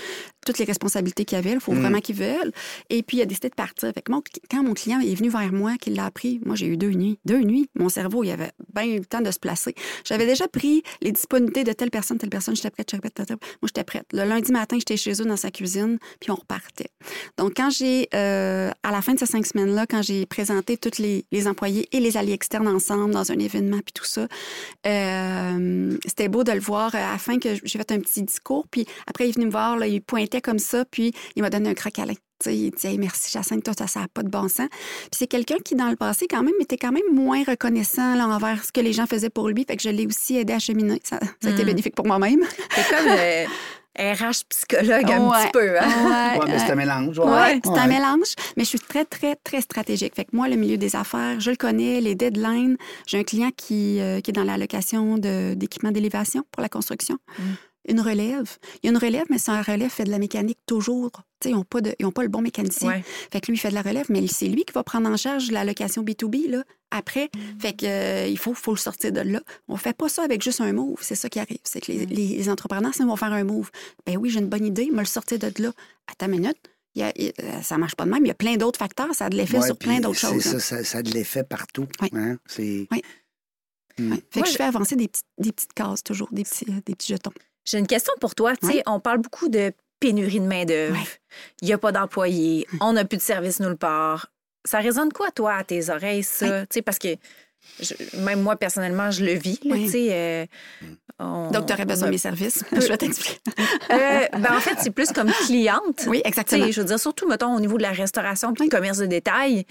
toutes 0.46 0.58
les 0.58 0.64
responsabilités 0.64 1.24
qu'il 1.24 1.38
avait. 1.38 1.52
Il 1.52 1.61
faut 1.61 1.72
Mm. 1.72 1.80
vraiment 1.80 2.00
qu'il 2.00 2.16
veuille. 2.16 2.50
Et 2.90 3.02
puis, 3.02 3.16
il 3.18 3.22
a 3.22 3.26
décidé 3.26 3.48
de 3.48 3.54
partir. 3.54 3.90
Fait 3.92 4.02
que 4.02 4.12
mon- 4.12 4.22
quand 4.50 4.62
mon 4.62 4.74
client 4.74 5.00
est 5.00 5.14
venu 5.14 5.28
vers 5.28 5.52
moi, 5.52 5.76
qu'il 5.76 5.94
l'a 5.94 6.04
appris, 6.06 6.40
moi, 6.44 6.54
j'ai 6.56 6.66
eu 6.66 6.76
deux 6.76 6.90
nuits. 6.90 7.18
Deux 7.24 7.40
nuits. 7.40 7.68
Mon 7.74 7.88
cerveau, 7.88 8.22
il 8.24 8.30
avait 8.30 8.50
bien 8.74 8.84
eu 8.84 8.98
le 8.98 9.04
temps 9.04 9.20
de 9.20 9.30
se 9.30 9.38
placer. 9.38 9.74
J'avais 10.04 10.26
déjà 10.26 10.46
pris 10.48 10.82
les 11.00 11.12
disponibilités 11.12 11.64
de 11.64 11.72
telle 11.72 11.90
personne, 11.90 12.18
telle 12.18 12.30
personne. 12.30 12.54
J'étais 12.56 12.70
prête, 12.70 12.88
j'étais 12.90 13.00
prête, 13.00 13.14
prête. 13.14 13.30
Moi, 13.30 13.38
j'étais 13.68 13.84
prête. 13.84 14.06
Le 14.12 14.24
lundi 14.24 14.52
matin, 14.52 14.76
j'étais 14.78 14.96
chez 15.01 15.20
eux 15.20 15.24
dans 15.24 15.36
sa 15.36 15.51
cuisine, 15.51 15.98
puis 16.20 16.30
on 16.30 16.34
repartait. 16.36 16.90
Donc, 17.38 17.53
quand 17.57 17.70
j'ai, 17.70 18.09
euh, 18.14 18.70
à 18.82 18.90
la 18.92 19.03
fin 19.03 19.14
de 19.14 19.18
ces 19.18 19.26
cinq 19.26 19.46
semaines-là, 19.46 19.86
quand 19.88 20.03
j'ai 20.03 20.26
présenté 20.26 20.76
tous 20.76 20.98
les, 20.98 21.24
les 21.32 21.46
employés 21.48 21.88
et 21.92 22.01
les 22.01 22.16
alliés 22.16 22.32
externes 22.34 22.68
ensemble 22.68 23.12
dans 23.12 23.32
un 23.32 23.38
événement, 23.38 23.78
puis 23.84 23.92
tout 23.94 24.05
ça, 24.05 24.26
euh, 24.86 25.96
c'était 26.07 26.28
beau 26.28 26.44
de 26.44 26.53
le 26.53 26.61
voir. 26.61 26.94
À 26.94 27.12
la 27.12 27.18
fin, 27.18 27.38
que 27.38 27.48
j'ai 27.64 27.78
fait 27.78 27.92
un 27.92 28.01
petit 28.01 28.22
discours, 28.22 28.66
puis 28.70 28.86
après, 29.07 29.26
il 29.26 29.30
est 29.30 29.34
venu 29.34 29.46
me 29.46 29.51
voir, 29.51 29.76
là, 29.76 29.86
il 29.86 30.01
pointait 30.03 30.40
comme 30.40 30.59
ça, 30.59 30.84
puis 30.84 31.12
il 31.36 31.42
m'a 31.42 31.51
donné 31.51 31.70
un 31.70 31.74
croc 31.74 31.98
à 31.98 32.07
Tu 32.07 32.14
sais, 32.42 32.57
il 32.57 32.70
dit 32.70 32.86
Hey, 32.86 32.98
merci 32.98 33.30
Jacinthe, 33.30 33.64
toi, 33.64 33.74
ça 33.86 34.01
n'a 34.01 34.09
pas 34.09 34.22
de 34.22 34.28
bon 34.28 34.48
sens. 34.48 34.68
Puis 34.70 35.11
c'est 35.18 35.26
quelqu'un 35.26 35.59
qui, 35.64 35.74
dans 35.74 35.90
le 35.90 35.96
passé, 35.96 36.26
quand 36.28 36.42
même, 36.42 36.55
était 36.61 36.78
quand 36.78 36.92
même 36.92 37.03
moins 37.12 37.42
reconnaissant 37.44 38.14
là, 38.14 38.26
envers 38.26 38.64
ce 38.64 38.72
que 38.72 38.80
les 38.80 38.92
gens 38.92 39.07
faisaient 39.07 39.30
pour 39.30 39.48
lui. 39.48 39.64
Fait 39.66 39.76
que 39.76 39.82
je 39.82 39.90
l'ai 39.90 40.07
aussi 40.07 40.36
aidé 40.36 40.53
à 40.55 40.59
cheminer. 40.59 41.01
Ça, 41.05 41.18
ça 41.42 41.48
a 41.48 41.53
été 41.53 41.62
Mm. 41.62 41.66
bénéfique 41.66 41.94
pour 41.94 42.07
moi-même. 42.07 42.40
C'est 42.74 42.88
comme 42.96 43.07
euh, 43.09 43.44
RH 44.01 44.44
psychologue 44.48 45.11
un 45.11 45.30
petit 45.30 45.51
peu. 45.53 45.78
Hein? 45.78 45.84
Ouais, 45.84 46.38
Ouais, 46.38 46.46
mais 46.48 46.59
c'est 46.59 46.72
un 46.72 46.74
mélange. 46.74 47.18
Oui, 47.18 47.61
c'est 47.62 47.78
un 47.78 47.86
mélange, 47.86 48.34
mais 48.57 48.64
je 48.64 48.68
suis 48.70 48.80
très, 48.80 49.05
très, 49.05 49.36
très 49.36 49.61
stratégique. 49.61 50.14
Fait 50.14 50.24
que 50.24 50.34
moi, 50.34 50.48
le 50.48 50.57
milieu 50.57 50.76
des 50.76 50.96
affaires, 50.96 51.38
je 51.38 51.51
le 51.51 51.57
connais, 51.57 52.01
les 52.01 52.14
deadlines. 52.14 52.76
J'ai 53.07 53.18
un 53.18 53.24
client 53.24 53.51
qui, 53.57 54.01
euh, 54.01 54.20
qui 54.20 54.30
est 54.30 54.34
dans 54.34 54.44
la 54.44 54.57
location 54.59 55.18
d'équipements 55.18 55.92
d'élévation 55.92 56.44
pour 56.51 56.62
la 56.62 56.68
construction. 56.68 57.16
Mm. 57.38 57.42
Une 57.89 58.01
relève. 58.01 58.59
Il 58.83 58.87
y 58.87 58.89
a 58.89 58.93
une 58.93 58.99
relève, 58.99 59.24
mais 59.31 59.39
c'est 59.39 59.51
un 59.51 59.62
relève 59.62 59.91
fait 59.91 60.05
de 60.05 60.11
la 60.11 60.18
mécanique 60.18 60.59
toujours. 60.66 61.11
Tu 61.41 61.49
sais, 61.49 61.51
ils 61.51 61.55
n'ont 61.55 61.64
pas, 61.64 61.81
de- 61.81 61.95
ils 61.99 62.05
ont 62.07 62.12
pas 62.12 62.22
le 62.22 62.28
bon 62.28 62.43
mécanicien. 62.43 62.89
Ouais. 62.89 63.03
Fait 63.33 63.41
que 63.41 63.47
lui, 63.47 63.55
il 63.57 63.59
fait 63.61 63.70
de 63.70 63.74
la 63.74 63.81
relève, 63.83 64.07
mais 64.11 64.26
c'est 64.26 64.49
lui 64.49 64.64
qui 64.64 64.72
va 64.74 64.83
prendre 64.85 65.09
en 65.09 65.16
charge 65.16 65.51
la 65.51 65.64
location 65.64 66.03
B2B 66.03 66.51
là, 66.51 66.62
après. 66.91 67.31
Fait 67.59 67.72
que 67.74 67.87
euh, 67.87 68.26
il 68.26 68.37
faut, 68.37 68.53
faut 68.53 68.72
le 68.72 68.76
sortir 68.78 69.12
de 69.12 69.20
là. 69.20 69.41
On 69.66 69.76
fait 69.76 69.97
pas 69.97 70.11
ça 70.11 70.22
avec 70.24 70.43
juste 70.43 70.61
un 70.61 70.72
move. 70.74 70.99
C'est 71.01 71.14
ça 71.14 71.31
qui 71.31 71.39
arrive. 71.41 71.57
C'est 71.64 71.81
que 71.81 71.91
les, 71.91 72.05
les 72.05 72.49
entrepreneurs, 72.51 72.93
c'est 72.95 73.05
vont 73.05 73.16
faire 73.16 73.33
un 73.33 73.45
move. 73.45 73.70
Ben 74.07 74.18
oui, 74.18 74.28
j'ai 74.28 74.41
une 74.41 74.49
bonne 74.49 74.66
idée, 74.66 74.91
me 74.93 74.99
le 75.01 75.05
sortir 75.07 75.39
de 75.39 75.51
là. 75.62 75.72
Attends 76.07 76.26
une 76.26 76.33
minute. 76.33 76.59
Il 76.95 77.01
y 77.01 77.05
a- 77.05 77.12
il- 77.16 77.33
euh, 77.41 77.62
ça 77.62 77.78
marche 77.78 77.95
pas 77.97 78.05
de 78.05 78.11
même. 78.11 78.24
Il 78.26 78.28
y 78.28 78.33
a 78.33 78.35
plein 78.35 78.57
d'autres 78.57 78.78
facteurs. 78.78 79.14
Ça 79.14 79.26
a 79.26 79.31
de 79.31 79.37
l'effet 79.37 79.59
Ouais, 79.59 79.66
sur 79.66 79.78
plein 79.78 80.01
d'autres 80.01 80.18
choses. 80.18 80.43
Ça, 80.43 80.61
ça, 80.61 80.85
ça 80.85 80.99
a 80.99 81.03
de 81.03 81.11
l'effet 81.12 81.45
partout. 81.45 81.87
Oui. 82.03 82.09
hein. 82.12 82.37
C'est... 82.47 82.87
Oui. 82.91 83.03
Mm. 83.99 84.14
Fait 84.31 84.41
que 84.43 84.47
je 84.47 84.53
je- 84.53 84.57
fais 84.59 84.64
avancer 84.64 84.97
des 84.97 85.09
petites, 85.09 85.24
des 85.39 85.53
petites 85.53 85.72
cases, 85.72 86.03
toujours, 86.03 86.28
des 86.33 86.43
petits, 86.45 86.66
euh, 86.68 86.81
des 86.85 86.95
petits 86.95 87.12
jetons. 87.12 87.33
J'ai 87.64 87.78
une 87.78 87.86
question 87.86 88.12
pour 88.20 88.34
toi. 88.34 88.56
Tu 88.56 88.66
sais, 88.66 88.82
on 88.86 89.00
parle 89.00 89.18
beaucoup 89.18 89.48
de 89.48 89.72
pénurie 90.00 90.40
de 90.40 90.46
main-d'œuvre. 90.46 90.96
Il 91.62 91.66
n'y 91.66 91.72
a 91.72 91.78
pas 91.78 91.92
d'employés. 91.92 92.66
On 92.80 92.94
n'a 92.94 93.04
plus 93.04 93.18
de 93.18 93.22
service 93.22 93.61
nulle 93.61 93.76
part. 93.76 94.26
Ça 94.64 94.78
résonne 94.78 95.12
quoi, 95.12 95.30
toi, 95.30 95.54
à 95.54 95.64
tes 95.64 95.90
oreilles, 95.90 96.22
ça? 96.22 96.62
Tu 96.62 96.66
sais, 96.70 96.82
parce 96.82 96.98
que 96.98 97.16
je- 97.80 97.94
même 98.20 98.40
moi, 98.42 98.56
personnellement, 98.56 99.11
je 99.11 99.24
le 99.24 99.32
vis. 99.32 99.58
là, 99.64 99.74
Oui. 99.76 100.08
euh, 100.11 100.46
on- 101.18 101.50
Donc, 101.50 101.66
tu 101.66 101.72
aurais 101.72 101.84
besoin 101.84 102.06
de 102.08 102.12
mes 102.12 102.18
services? 102.18 102.64
je 102.72 102.86
vais 102.88 102.96
t'expliquer. 102.96 103.38
Euh, 103.92 104.26
ben, 104.38 104.56
en 104.56 104.61
fait, 104.61 104.76
c'est 104.80 104.90
plus 104.90 105.11
comme 105.12 105.30
cliente. 105.46 106.04
Oui, 106.06 106.22
exactement. 106.24 106.70
je 106.70 106.80
veux 106.80 106.86
dire, 106.86 106.98
surtout, 106.98 107.28
mettons, 107.28 107.54
au 107.54 107.61
niveau 107.61 107.76
de 107.76 107.82
la 107.82 107.92
restauration 107.92 108.52
puis 108.52 108.64
du 108.64 108.70
commerce 108.70 108.98
de 108.98 109.06
détail, 109.06 109.64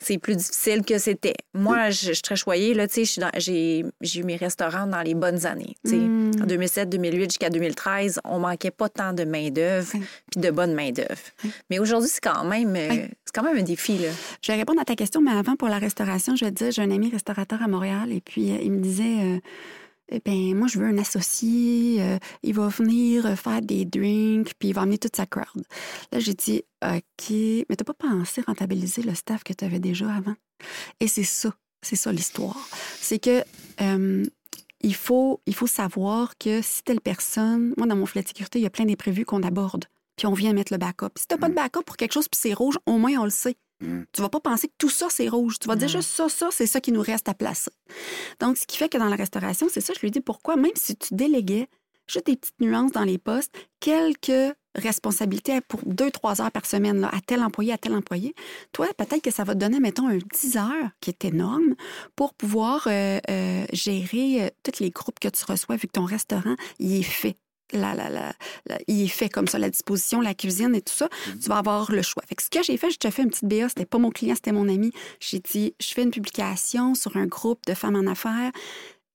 c'est 0.00 0.18
plus 0.18 0.36
difficile 0.36 0.84
que 0.84 0.98
c'était. 0.98 1.34
Moi, 1.54 1.90
je, 1.90 2.06
je 2.08 2.12
suis 2.12 2.22
très 2.22 2.36
choyée, 2.36 2.74
j'ai 2.94 3.84
eu 4.20 4.22
mes 4.24 4.36
restaurants 4.36 4.86
dans 4.86 5.02
les 5.02 5.14
bonnes 5.14 5.46
années. 5.46 5.76
Mm. 5.84 6.30
En 6.42 6.46
2007, 6.46 6.88
2008 6.88 7.30
jusqu'à 7.30 7.50
2013, 7.50 8.20
on 8.24 8.38
manquait 8.38 8.70
pas 8.70 8.88
tant 8.88 9.12
de 9.12 9.24
main-d'œuvre 9.24 9.88
Oui. 9.94 10.02
puis 10.30 10.40
de 10.40 10.50
bonne 10.50 10.74
main-d'œuvre. 10.74 11.08
Mais 11.70 11.78
aujourd'hui, 11.78 12.08
c'est 12.12 12.20
quand 12.22 12.44
même 12.44 12.74
euh, 12.76 12.88
Oui. 12.90 13.08
C'est 13.28 13.34
quand 13.34 13.46
même 13.46 13.58
un 13.58 13.62
défi, 13.62 13.98
là. 13.98 14.08
Je 14.40 14.50
vais 14.50 14.56
répondre 14.56 14.80
à 14.80 14.86
ta 14.86 14.96
question, 14.96 15.20
mais 15.20 15.32
avant, 15.32 15.54
pour 15.54 15.68
la 15.68 15.78
restauration, 15.78 16.34
je 16.34 16.46
vais 16.46 16.50
te 16.50 16.64
dire, 16.64 16.70
j'ai 16.70 16.80
un 16.80 16.90
ami 16.90 17.10
restaurateur 17.10 17.62
à 17.62 17.68
Montréal 17.68 18.10
et 18.10 18.22
puis 18.22 18.52
euh, 18.52 18.58
il 18.62 18.72
me 18.72 18.80
disait, 18.80 19.22
euh, 19.22 19.38
Eh 20.08 20.20
ben 20.24 20.54
moi, 20.54 20.66
je 20.66 20.78
veux 20.78 20.86
un 20.86 20.96
associé, 20.96 22.00
euh, 22.00 22.18
il 22.42 22.54
va 22.54 22.68
venir 22.68 23.38
faire 23.38 23.60
des 23.60 23.84
drinks, 23.84 24.54
puis 24.58 24.70
il 24.70 24.72
va 24.72 24.80
amener 24.80 24.96
toute 24.96 25.14
sa 25.14 25.26
crowd. 25.26 25.62
Là, 26.10 26.20
j'ai 26.20 26.32
dit, 26.32 26.62
OK, 26.82 27.30
mais 27.30 27.76
t'as 27.76 27.84
pas 27.84 27.92
pensé 27.92 28.40
rentabiliser 28.40 29.02
le 29.02 29.14
staff 29.14 29.44
que 29.44 29.52
tu 29.52 29.62
avais 29.62 29.78
déjà 29.78 30.10
avant? 30.10 30.36
Et 30.98 31.06
c'est 31.06 31.22
ça, 31.22 31.52
c'est 31.82 31.96
ça 31.96 32.10
l'histoire. 32.12 32.66
C'est 32.98 33.18
que 33.18 33.44
il, 34.80 34.94
faut, 34.94 35.42
il 35.44 35.54
faut 35.54 35.66
savoir 35.66 36.38
que 36.38 36.62
si 36.62 36.82
telle 36.82 37.02
personne, 37.02 37.74
moi, 37.76 37.86
dans 37.86 37.96
mon 37.96 38.06
filet 38.06 38.22
de 38.22 38.28
sécurité, 38.28 38.58
il 38.58 38.62
y 38.62 38.66
a 38.66 38.70
plein 38.70 38.86
d'imprévus 38.86 39.26
qu'on 39.26 39.42
aborde, 39.42 39.84
puis 40.18 40.26
on 40.26 40.34
vient 40.34 40.52
mettre 40.52 40.72
le 40.72 40.78
backup. 40.78 41.12
Si 41.16 41.26
t'as 41.26 41.38
pas 41.38 41.48
de 41.48 41.54
backup 41.54 41.84
pour 41.86 41.96
quelque 41.96 42.12
chose, 42.12 42.28
puis 42.28 42.38
c'est 42.38 42.52
rouge, 42.52 42.76
au 42.84 42.98
moins 42.98 43.12
on 43.18 43.24
le 43.24 43.30
sait. 43.30 43.56
Mm. 43.80 44.02
Tu 44.12 44.20
vas 44.20 44.28
pas 44.28 44.40
penser 44.40 44.66
que 44.68 44.74
tout 44.76 44.90
ça, 44.90 45.06
c'est 45.08 45.28
rouge. 45.28 45.58
Tu 45.60 45.68
vas 45.68 45.76
dire 45.76 45.88
Mm. 45.88 45.92
juste 45.92 46.10
ça, 46.10 46.28
ça, 46.28 46.48
c'est 46.50 46.66
ça 46.66 46.80
qui 46.80 46.92
nous 46.92 47.00
reste 47.00 47.28
à 47.28 47.34
placer. 47.34 47.70
Donc, 48.40 48.58
ce 48.58 48.66
qui 48.66 48.76
fait 48.76 48.88
que 48.90 48.98
dans 48.98 49.08
la 49.08 49.16
restauration, 49.16 49.68
c'est 49.70 49.80
ça, 49.80 49.94
je 49.94 50.00
lui 50.00 50.10
dis 50.10 50.20
pourquoi, 50.20 50.56
même 50.56 50.72
si 50.74 50.96
tu 50.96 51.14
déléguais 51.14 51.68
juste 52.08 52.26
des 52.26 52.36
petites 52.36 52.60
nuances 52.60 52.90
dans 52.92 53.04
les 53.04 53.18
postes, 53.18 53.52
quelques 53.80 54.54
responsabilités 54.74 55.60
pour 55.60 55.80
deux, 55.84 56.10
trois 56.10 56.40
heures 56.40 56.50
par 56.50 56.66
semaine, 56.66 57.00
là, 57.00 57.10
à 57.12 57.20
tel 57.20 57.42
employé, 57.42 57.72
à 57.72 57.78
tel 57.78 57.94
employé, 57.94 58.34
toi, 58.72 58.86
peut-être 58.96 59.22
que 59.22 59.30
ça 59.30 59.44
va 59.44 59.54
te 59.54 59.58
donner, 59.58 59.78
mettons, 59.78 60.08
un 60.08 60.18
10 60.18 60.56
heures, 60.56 60.90
qui 61.00 61.10
est 61.10 61.24
énorme, 61.24 61.74
pour 62.16 62.34
pouvoir 62.34 62.86
euh, 62.86 63.18
euh, 63.30 63.64
gérer 63.72 64.44
euh, 64.44 64.48
tous 64.62 64.80
les 64.80 64.90
groupes 64.90 65.20
que 65.20 65.28
tu 65.28 65.44
reçois, 65.44 65.76
vu 65.76 65.86
que 65.86 65.92
ton 65.92 66.04
restaurant, 66.04 66.56
il 66.78 66.94
est 66.96 67.02
fait. 67.02 67.36
La, 67.72 67.94
la, 67.94 68.08
la, 68.08 68.32
la- 68.66 68.78
il 68.86 69.02
est 69.02 69.08
fait 69.08 69.28
comme 69.28 69.46
ça, 69.46 69.58
la 69.58 69.68
disposition, 69.70 70.20
la 70.20 70.34
cuisine 70.34 70.74
et 70.74 70.80
tout 70.80 70.94
ça, 70.94 71.08
tu 71.40 71.48
vas 71.48 71.58
avoir 71.58 71.92
le 71.92 72.02
choix. 72.02 72.22
Fait 72.26 72.34
que 72.34 72.42
ce 72.42 72.50
que 72.50 72.62
j'ai 72.62 72.76
fait, 72.76 72.90
j'ai 72.90 72.96
déjà 73.00 73.10
fait 73.10 73.22
une 73.22 73.30
petite 73.30 73.44
BA, 73.44 73.68
c'était 73.68 73.84
pas 73.86 73.98
mon 73.98 74.10
client, 74.10 74.34
c'était 74.34 74.52
mon 74.52 74.68
ami. 74.68 74.92
J'ai 75.20 75.40
dit, 75.40 75.74
je 75.80 75.88
fais 75.88 76.02
une 76.02 76.10
publication 76.10 76.94
sur 76.94 77.16
un 77.16 77.26
groupe 77.26 77.60
de 77.66 77.74
femmes 77.74 77.96
en 77.96 78.10
affaires. 78.10 78.50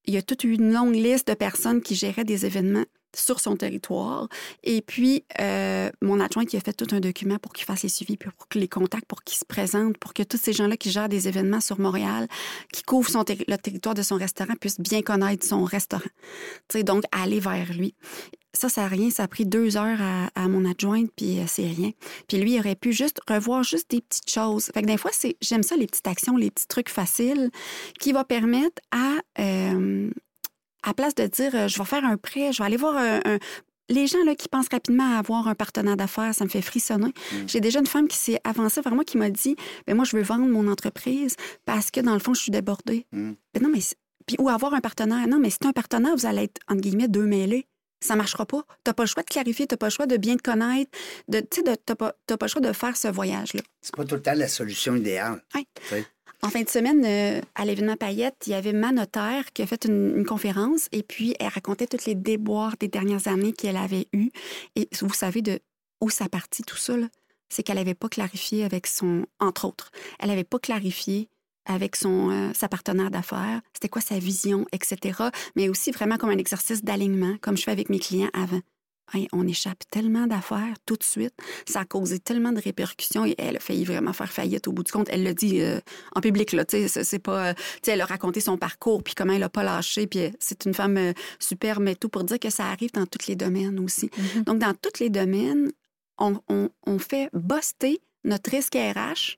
il 0.05 0.13
y 0.13 0.17
a 0.17 0.21
toute 0.21 0.43
une 0.43 0.73
longue 0.73 0.95
liste 0.95 1.27
de 1.29 1.33
personnes 1.33 1.81
qui 1.81 1.95
géraient 1.95 2.25
des 2.25 2.45
événements 2.45 2.85
sur 3.15 3.39
son 3.39 3.55
territoire. 3.55 4.27
Et 4.63 4.81
puis, 4.81 5.23
euh, 5.39 5.89
mon 6.01 6.19
adjoint 6.19 6.45
qui 6.45 6.57
a 6.57 6.59
fait 6.59 6.73
tout 6.73 6.93
un 6.95 6.99
document 6.99 7.37
pour 7.37 7.53
qu'il 7.53 7.65
fasse 7.65 7.83
les 7.83 7.89
suivis, 7.89 8.17
puis 8.17 8.29
pour 8.37 8.47
que 8.47 8.59
les 8.59 8.67
contacts, 8.67 9.05
pour 9.05 9.23
qu'ils 9.23 9.37
se 9.37 9.45
présentent, 9.45 9.97
pour 9.97 10.13
que 10.13 10.23
tous 10.23 10.37
ces 10.37 10.53
gens-là 10.53 10.77
qui 10.77 10.91
gèrent 10.91 11.09
des 11.09 11.27
événements 11.27 11.61
sur 11.61 11.79
Montréal, 11.79 12.27
qui 12.71 12.83
couvrent 12.83 13.23
le 13.47 13.55
territoire 13.57 13.95
de 13.95 14.01
son 14.01 14.15
restaurant, 14.15 14.53
puissent 14.59 14.79
bien 14.79 15.01
connaître 15.01 15.45
son 15.45 15.63
restaurant. 15.63 16.03
Sais, 16.71 16.83
donc, 16.83 17.03
aller 17.11 17.39
vers 17.39 17.71
lui. 17.73 17.93
Ça, 18.55 18.69
ça 18.69 18.81
n'a 18.81 18.87
rien. 18.87 19.09
Ça 19.09 19.23
a 19.23 19.27
pris 19.27 19.45
deux 19.45 19.77
heures 19.77 19.99
à, 20.35 20.47
mon 20.47 20.69
adjointe, 20.69 21.09
puis 21.15 21.39
euh, 21.39 21.45
c'est 21.47 21.67
rien. 21.67 21.91
Puis 22.27 22.37
lui, 22.37 22.53
il 22.53 22.59
aurait 22.59 22.75
pu 22.75 22.93
juste 22.93 23.19
revoir 23.27 23.63
juste 23.63 23.89
des 23.89 24.01
petites 24.01 24.29
choses. 24.29 24.65
Fait 24.73 24.81
que 24.81 24.87
des 24.87 24.97
fois, 24.97 25.11
j'aime 25.41 25.63
ça, 25.63 25.75
les 25.75 25.87
petites 25.87 26.07
actions, 26.07 26.37
les 26.37 26.51
petits 26.51 26.67
trucs 26.67 26.89
faciles 26.89 27.49
qui 27.99 28.11
vont 28.11 28.23
permettre 28.23 28.81
à, 28.91 29.15
euh, 29.39 30.11
à 30.83 30.93
place 30.93 31.15
de 31.15 31.25
dire, 31.27 31.51
euh, 31.55 31.67
je 31.67 31.77
vais 31.79 31.85
faire 31.85 32.05
un 32.05 32.17
prêt, 32.17 32.51
je 32.53 32.59
vais 32.59 32.65
aller 32.65 32.77
voir 32.77 32.95
un... 32.97 33.19
un- 33.25 33.39
les 33.89 34.07
gens 34.07 34.23
là, 34.25 34.33
qui 34.33 34.47
pensent 34.47 34.69
rapidement 34.71 35.15
à 35.15 35.19
avoir 35.19 35.47
un 35.49 35.55
partenaire 35.55 35.97
d'affaires, 35.97 36.33
ça 36.33 36.45
me 36.45 36.49
fait 36.49 36.61
frissonner. 36.61 37.11
J'ai 37.47 37.59
déjà 37.59 37.79
une 37.79 37.85
femme 37.85 38.07
qui 38.07 38.15
s'est 38.17 38.39
avancée 38.45 38.79
vers 38.81 38.95
moi 38.95 39.03
qui 39.03 39.17
m'a 39.17 39.29
dit 39.29 39.57
ben 39.85 39.93
moi, 39.95 40.05
je 40.05 40.15
veux 40.15 40.23
vendre 40.23 40.45
mon 40.47 40.71
entreprise 40.71 41.35
parce 41.65 41.91
que 41.91 41.99
dans 41.99 42.13
le 42.13 42.19
fond, 42.19 42.33
je 42.33 42.41
suis 42.41 42.51
débordée. 42.51 43.05
Mm. 43.11 43.33
Ben 43.53 43.61
non, 43.63 43.69
mais. 43.69 43.79
Puis, 44.25 44.37
ou 44.39 44.47
avoir 44.47 44.73
un 44.73 44.79
partenaire. 44.79 45.27
Non, 45.27 45.37
mais 45.37 45.49
c'est 45.49 45.65
un 45.65 45.73
partenaire, 45.73 46.15
vous 46.15 46.25
allez 46.25 46.43
être, 46.43 46.61
entre 46.69 46.79
guillemets, 46.79 47.09
deux 47.09 47.25
mêlés. 47.25 47.67
Ça 47.99 48.15
marchera 48.15 48.45
pas. 48.45 48.61
Tu 48.67 48.73
n'as 48.89 48.93
pas 48.93 49.03
le 49.03 49.07
choix 49.07 49.21
de 49.23 49.27
clarifier, 49.27 49.67
tu 49.67 49.73
n'as 49.73 49.77
pas 49.77 49.87
le 49.87 49.91
choix 49.91 50.05
de 50.07 50.15
bien 50.15 50.37
te 50.37 50.41
connaître. 50.43 50.89
Tu 51.29 51.61
t'as 51.63 51.95
pas, 51.95 52.13
pas 52.25 52.37
le 52.45 52.47
choix 52.47 52.61
de 52.61 52.71
faire 52.71 52.95
ce 52.95 53.09
voyage-là. 53.09 53.61
C'est 53.81 53.95
pas 53.95 54.05
tout 54.05 54.15
le 54.15 54.21
temps 54.21 54.33
la 54.33 54.47
solution 54.47 54.95
idéale. 54.95 55.43
Ouais. 55.91 56.05
En 56.43 56.49
fin 56.49 56.61
de 56.61 56.69
semaine, 56.69 57.05
euh, 57.05 57.41
à 57.55 57.63
l'événement 57.63 57.95
Payette, 57.95 58.35
il 58.47 58.49
y 58.49 58.53
avait 58.53 58.73
ma 58.73 58.91
notaire 58.91 59.53
qui 59.53 59.61
a 59.61 59.65
fait 59.65 59.85
une, 59.85 60.25
conférence 60.25 60.89
et 60.91 61.01
puis 61.01 61.35
elle 61.39 61.47
racontait 61.47 61.87
toutes 61.87 62.03
les 62.05 62.15
déboires 62.15 62.75
des 62.77 62.89
dernières 62.89 63.29
années 63.29 63.53
qu'elle 63.53 63.77
avait 63.77 64.07
eues. 64.11 64.29
Et 64.75 64.89
vous 65.01 65.13
savez 65.13 65.41
de 65.41 65.61
où 66.01 66.09
ça 66.09 66.27
partit 66.27 66.63
tout 66.63 66.75
ça, 66.75 66.95
c'est 67.47 67.63
qu'elle 67.63 67.77
n'avait 67.77 67.93
pas 67.93 68.09
clarifié 68.09 68.65
avec 68.65 68.87
son, 68.87 69.25
entre 69.39 69.65
autres, 69.65 69.89
elle 70.19 70.27
n'avait 70.27 70.43
pas 70.43 70.59
clarifié 70.59 71.29
avec 71.65 71.95
son, 71.95 72.29
euh, 72.29 72.51
sa 72.53 72.67
partenaire 72.67 73.09
d'affaires, 73.09 73.61
c'était 73.73 73.87
quoi 73.87 74.01
sa 74.01 74.19
vision, 74.19 74.65
etc. 74.73 75.29
Mais 75.55 75.69
aussi 75.69 75.91
vraiment 75.91 76.17
comme 76.17 76.29
un 76.29 76.37
exercice 76.37 76.83
d'alignement, 76.83 77.37
comme 77.39 77.55
je 77.55 77.63
fais 77.63 77.71
avec 77.71 77.89
mes 77.89 77.99
clients 77.99 78.31
avant. 78.33 78.59
Hey, 79.11 79.27
on 79.31 79.45
échappe 79.47 79.83
tellement 79.91 80.27
d'affaires 80.27 80.73
tout 80.85 80.95
de 80.95 81.03
suite. 81.03 81.33
Ça 81.67 81.81
a 81.81 81.85
causé 81.85 82.19
tellement 82.19 82.51
de 82.51 82.59
répercussions 82.61 83.25
et 83.25 83.35
elle 83.37 83.57
a 83.57 83.59
failli 83.59 83.83
vraiment 83.83 84.13
faire 84.13 84.31
faillite 84.31 84.67
au 84.67 84.71
bout 84.71 84.83
du 84.83 84.91
compte. 84.91 85.07
Elle 85.11 85.23
l'a 85.23 85.33
dit 85.33 85.61
euh, 85.61 85.79
en 86.15 86.21
public, 86.21 86.51
là, 86.53 86.65
tu 86.65 86.87
sais, 86.87 87.03
c'est- 87.03 87.19
pas... 87.19 87.49
euh, 87.49 87.53
elle 87.87 88.01
a 88.01 88.05
raconté 88.05 88.39
son 88.39 88.57
parcours, 88.57 89.03
puis 89.03 89.13
comment 89.13 89.33
elle 89.33 89.43
a 89.43 89.49
pas 89.49 89.63
lâché, 89.63 90.07
puis 90.07 90.19
euh, 90.21 90.29
c'est 90.39 90.65
une 90.65 90.73
femme 90.73 91.13
super, 91.37 91.79
mais 91.79 91.95
tout 91.95 92.09
pour 92.09 92.23
dire 92.23 92.39
que 92.39 92.49
ça 92.49 92.65
arrive 92.65 92.91
dans 92.93 93.05
tous 93.05 93.27
les 93.27 93.35
domaines 93.35 93.79
aussi. 93.79 94.09
Donc, 94.45 94.59
dans 94.59 94.73
tous 94.73 94.99
les 94.99 95.09
domaines, 95.09 95.71
on, 96.17 96.39
on- 96.49 96.69
on 96.87 96.97
fait 96.97 97.29
buster 97.33 98.01
notre 98.23 98.49
risque 98.51 98.75
RH 98.75 99.37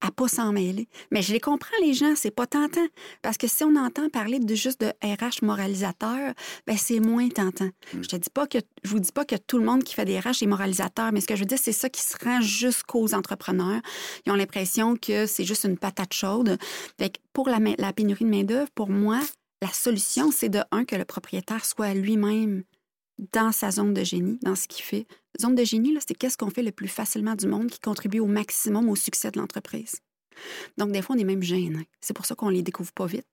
à 0.00 0.10
pas 0.10 0.28
s'en 0.28 0.52
mêler. 0.52 0.88
Mais 1.10 1.22
je 1.22 1.32
les 1.32 1.40
comprends, 1.40 1.76
les 1.80 1.94
gens, 1.94 2.14
c'est 2.16 2.30
pas 2.30 2.46
tentant. 2.46 2.86
Parce 3.22 3.36
que 3.36 3.46
si 3.46 3.64
on 3.64 3.76
entend 3.76 4.08
parler 4.08 4.38
de 4.38 4.54
juste 4.54 4.80
de 4.80 4.92
RH 5.02 5.42
moralisateur, 5.44 6.34
ben 6.66 6.76
c'est 6.76 7.00
moins 7.00 7.28
tentant. 7.28 7.70
Je 7.92 8.06
te 8.06 8.16
dis 8.16 8.30
pas 8.30 8.46
que 8.46 8.58
je 8.82 8.90
vous 8.90 9.00
dis 9.00 9.12
pas 9.12 9.24
que 9.24 9.36
tout 9.36 9.58
le 9.58 9.64
monde 9.64 9.84
qui 9.84 9.94
fait 9.94 10.04
des 10.04 10.18
RH 10.18 10.42
est 10.42 10.46
moralisateur, 10.46 11.12
mais 11.12 11.20
ce 11.20 11.26
que 11.26 11.34
je 11.34 11.40
veux 11.40 11.46
dire, 11.46 11.58
c'est 11.60 11.72
ça 11.72 11.88
qui 11.88 12.02
se 12.02 12.16
rend 12.22 12.40
jusqu'aux 12.40 13.14
entrepreneurs. 13.14 13.80
Ils 14.24 14.32
ont 14.32 14.36
l'impression 14.36 14.96
que 14.96 15.26
c'est 15.26 15.44
juste 15.44 15.64
une 15.64 15.78
patate 15.78 16.12
chaude. 16.12 16.58
Fait 16.98 17.10
que 17.10 17.18
pour 17.32 17.48
la, 17.48 17.58
la 17.78 17.92
pénurie 17.92 18.24
de 18.24 18.30
main-d'œuvre, 18.30 18.70
pour 18.74 18.90
moi, 18.90 19.20
la 19.62 19.68
solution, 19.68 20.30
c'est 20.30 20.48
de 20.48 20.60
un, 20.70 20.84
que 20.84 20.96
le 20.96 21.04
propriétaire 21.04 21.64
soit 21.64 21.94
lui-même 21.94 22.64
dans 23.32 23.52
sa 23.52 23.70
zone 23.70 23.94
de 23.94 24.04
génie, 24.04 24.38
dans 24.42 24.54
ce 24.54 24.68
qu'il 24.68 24.84
fait. 24.84 25.06
Zone 25.40 25.54
de 25.54 25.64
génie, 25.64 25.92
là, 25.92 26.00
c'est 26.06 26.14
qu'est-ce 26.14 26.36
qu'on 26.36 26.50
fait 26.50 26.62
le 26.62 26.72
plus 26.72 26.88
facilement 26.88 27.34
du 27.34 27.46
monde 27.46 27.68
qui 27.68 27.80
contribue 27.80 28.20
au 28.20 28.26
maximum 28.26 28.88
au 28.88 28.96
succès 28.96 29.30
de 29.30 29.38
l'entreprise. 29.38 29.96
Donc, 30.76 30.92
des 30.92 31.02
fois, 31.02 31.16
on 31.16 31.18
est 31.18 31.24
même 31.24 31.42
gêné. 31.42 31.88
C'est 32.00 32.14
pour 32.14 32.26
ça 32.26 32.34
qu'on 32.34 32.48
les 32.48 32.62
découvre 32.62 32.92
pas 32.92 33.06
vite. 33.06 33.26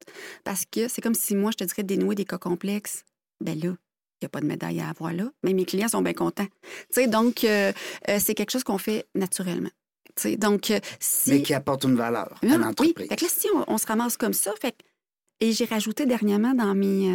Parce 0.43 0.65
que 0.65 0.87
c'est 0.87 1.01
comme 1.01 1.15
si 1.15 1.35
moi, 1.35 1.51
je 1.51 1.57
te 1.57 1.63
dirais 1.63 1.83
dénouer 1.83 2.15
des 2.15 2.25
cas 2.25 2.37
complexes. 2.37 3.03
Ben 3.41 3.59
là, 3.59 3.69
il 3.69 4.23
n'y 4.23 4.25
a 4.25 4.29
pas 4.29 4.41
de 4.41 4.45
médaille 4.45 4.79
à 4.79 4.89
avoir 4.89 5.13
là. 5.13 5.31
Mais 5.43 5.53
mes 5.53 5.65
clients 5.65 5.89
sont 5.89 6.01
bien 6.01 6.13
contents. 6.13 6.45
Tu 6.45 7.01
sais, 7.01 7.07
donc, 7.07 7.43
euh, 7.43 7.73
euh, 8.09 8.19
c'est 8.19 8.33
quelque 8.33 8.51
chose 8.51 8.63
qu'on 8.63 8.77
fait 8.77 9.05
naturellement. 9.15 9.71
Donc, 10.37 10.71
euh, 10.71 10.79
si... 10.99 11.31
Mais 11.31 11.41
qui 11.41 11.53
apporte 11.53 11.83
une 11.83 11.95
valeur 11.95 12.33
à 12.41 12.45
Non, 12.45 12.57
l'entreprise. 12.57 12.93
Oui, 12.97 13.07
fait 13.07 13.15
que 13.15 13.25
là, 13.25 13.31
si 13.31 13.47
on, 13.53 13.65
on 13.67 13.77
se 13.77 13.87
ramasse 13.87 14.15
comme 14.15 14.33
ça, 14.33 14.53
fait 14.61 14.75
et 15.39 15.51
j'ai 15.51 15.65
rajouté 15.65 16.05
dernièrement 16.05 16.53
dans 16.53 16.73
mes, 16.73 17.09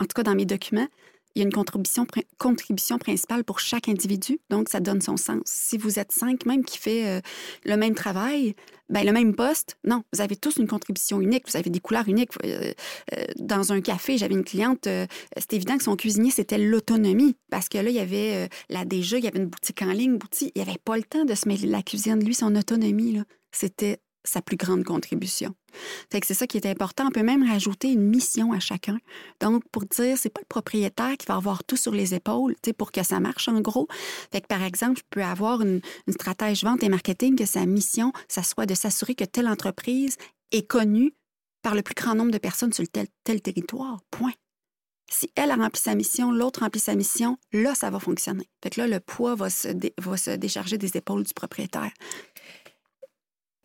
en 0.00 0.04
tout 0.04 0.14
cas 0.16 0.24
dans 0.24 0.34
mes 0.34 0.46
documents, 0.46 0.88
il 1.34 1.40
y 1.40 1.42
a 1.42 1.44
une 1.44 1.52
contribution, 1.52 2.04
pri- 2.04 2.26
contribution 2.38 2.98
principale 2.98 3.44
pour 3.44 3.60
chaque 3.60 3.88
individu, 3.88 4.38
donc 4.50 4.68
ça 4.68 4.80
donne 4.80 5.00
son 5.00 5.16
sens. 5.16 5.42
Si 5.44 5.78
vous 5.78 5.98
êtes 5.98 6.12
cinq 6.12 6.46
même 6.46 6.64
qui 6.64 6.78
fait 6.78 7.06
euh, 7.06 7.20
le 7.64 7.76
même 7.76 7.94
travail, 7.94 8.54
ben, 8.88 9.04
le 9.04 9.12
même 9.12 9.34
poste, 9.34 9.76
non, 9.84 10.04
vous 10.12 10.20
avez 10.20 10.36
tous 10.36 10.56
une 10.56 10.68
contribution 10.68 11.20
unique, 11.20 11.44
vous 11.48 11.56
avez 11.56 11.70
des 11.70 11.80
couleurs 11.80 12.08
uniques. 12.08 12.30
Euh, 12.44 12.72
euh, 13.14 13.24
dans 13.38 13.72
un 13.72 13.80
café, 13.80 14.18
j'avais 14.18 14.34
une 14.34 14.44
cliente, 14.44 14.88
c'était 15.38 15.56
évident 15.56 15.76
que 15.76 15.84
son 15.84 15.96
cuisinier, 15.96 16.30
c'était 16.30 16.58
l'autonomie, 16.58 17.36
parce 17.50 17.68
que 17.68 17.78
là, 17.78 17.90
il 17.90 17.96
y 17.96 18.00
avait 18.00 18.48
la 18.68 18.84
déjà, 18.84 19.18
il 19.18 19.24
y 19.24 19.28
avait 19.28 19.38
une 19.38 19.46
boutique 19.46 19.82
en 19.82 19.92
ligne, 19.92 20.18
boutique, 20.18 20.52
il 20.54 20.62
n'y 20.62 20.68
avait 20.68 20.78
pas 20.78 20.96
le 20.96 21.02
temps 21.02 21.24
de 21.24 21.34
se 21.34 21.48
mêler 21.48 21.66
de 21.66 21.72
la 21.72 21.82
cuisine. 21.82 22.22
Lui, 22.24 22.34
son 22.34 22.54
autonomie, 22.56 23.20
c'était 23.52 23.98
sa 24.24 24.40
plus 24.40 24.56
grande 24.56 24.84
contribution. 24.84 25.54
Fait 26.10 26.20
que 26.20 26.26
c'est 26.26 26.34
ça 26.34 26.46
qui 26.46 26.56
est 26.56 26.66
important. 26.66 27.06
On 27.06 27.10
peut 27.10 27.22
même 27.22 27.48
rajouter 27.48 27.92
une 27.92 28.08
mission 28.08 28.52
à 28.52 28.60
chacun. 28.60 28.98
Donc, 29.40 29.62
pour 29.70 29.84
dire, 29.84 30.16
c'est 30.18 30.30
pas 30.30 30.40
le 30.40 30.48
propriétaire 30.48 31.16
qui 31.16 31.26
va 31.26 31.36
avoir 31.36 31.64
tout 31.64 31.76
sur 31.76 31.92
les 31.92 32.14
épaules, 32.14 32.54
tu 32.62 32.70
sais, 32.70 32.72
pour 32.72 32.92
que 32.92 33.02
ça 33.02 33.20
marche, 33.20 33.48
en 33.48 33.60
gros. 33.60 33.88
Fait 34.32 34.40
que, 34.40 34.46
par 34.46 34.62
exemple, 34.62 34.98
je 34.98 35.04
peux 35.10 35.22
avoir 35.22 35.62
une, 35.62 35.80
une 36.06 36.12
stratège 36.12 36.64
vente 36.64 36.82
et 36.82 36.88
marketing 36.88 37.36
que 37.36 37.46
sa 37.46 37.66
mission, 37.66 38.12
ça 38.28 38.42
soit 38.42 38.66
de 38.66 38.74
s'assurer 38.74 39.14
que 39.14 39.24
telle 39.24 39.48
entreprise 39.48 40.16
est 40.52 40.66
connue 40.66 41.14
par 41.62 41.74
le 41.74 41.82
plus 41.82 41.94
grand 41.94 42.14
nombre 42.14 42.30
de 42.30 42.38
personnes 42.38 42.72
sur 42.72 42.88
tel, 42.88 43.06
tel 43.24 43.40
territoire. 43.40 43.98
Point. 44.10 44.32
Si 45.10 45.30
elle 45.34 45.50
a 45.50 45.56
rempli 45.56 45.80
sa 45.80 45.94
mission, 45.94 46.32
l'autre 46.32 46.60
remplit 46.60 46.80
sa 46.80 46.94
mission, 46.94 47.36
là, 47.52 47.74
ça 47.74 47.90
va 47.90 47.98
fonctionner. 47.98 48.48
Fait 48.62 48.70
que 48.70 48.80
là, 48.80 48.86
le 48.86 49.00
poids 49.00 49.34
va 49.34 49.50
se, 49.50 49.68
va 49.98 50.16
se 50.16 50.30
décharger 50.30 50.78
des 50.78 50.96
épaules 50.96 51.24
du 51.24 51.34
propriétaire. 51.34 51.90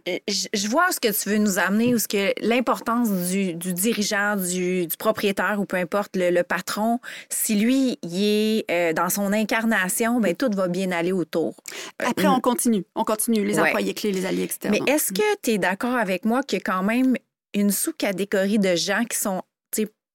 Euh, 0.09 0.17
je 0.53 0.67
vois 0.67 0.91
ce 0.91 0.99
que 0.99 1.07
tu 1.11 1.29
veux 1.29 1.37
nous 1.37 1.59
amener, 1.59 1.93
ou 1.93 1.99
ce 1.99 2.07
que 2.07 2.33
l'importance 2.41 3.09
du, 3.29 3.53
du 3.53 3.73
dirigeant, 3.73 4.35
du, 4.35 4.87
du 4.87 4.97
propriétaire 4.97 5.57
ou 5.59 5.65
peu 5.65 5.77
importe 5.77 6.15
le, 6.15 6.29
le 6.31 6.43
patron, 6.43 6.99
si 7.29 7.55
lui 7.55 7.97
il 8.01 8.23
est 8.23 8.65
euh, 8.71 8.93
dans 8.93 9.09
son 9.09 9.31
incarnation, 9.33 10.19
ben 10.19 10.35
tout 10.35 10.49
va 10.55 10.67
bien 10.67 10.91
aller 10.91 11.11
autour. 11.11 11.55
Après, 11.99 12.27
on 12.27 12.39
continue. 12.39 12.83
On 12.95 13.03
continue. 13.03 13.45
Les 13.45 13.59
Ouais. 13.59 13.67
employés 13.69 13.93
clés, 13.93 14.11
les 14.11 14.25
alliés 14.25 14.43
externes. 14.43 14.77
Mais 14.85 14.91
est-ce 14.91 15.11
que 15.11 15.35
tu 15.43 15.51
es 15.51 15.57
d'accord 15.57 15.95
avec 15.95 16.25
moi 16.25 16.43
qu'il 16.43 16.57
y 16.59 16.61
a 16.61 16.63
quand 16.63 16.83
même 16.83 17.15
une 17.53 17.71
sous-catégorie 17.71 18.59
de 18.59 18.75
gens 18.75 19.03
qui 19.09 19.17
sont, 19.17 19.41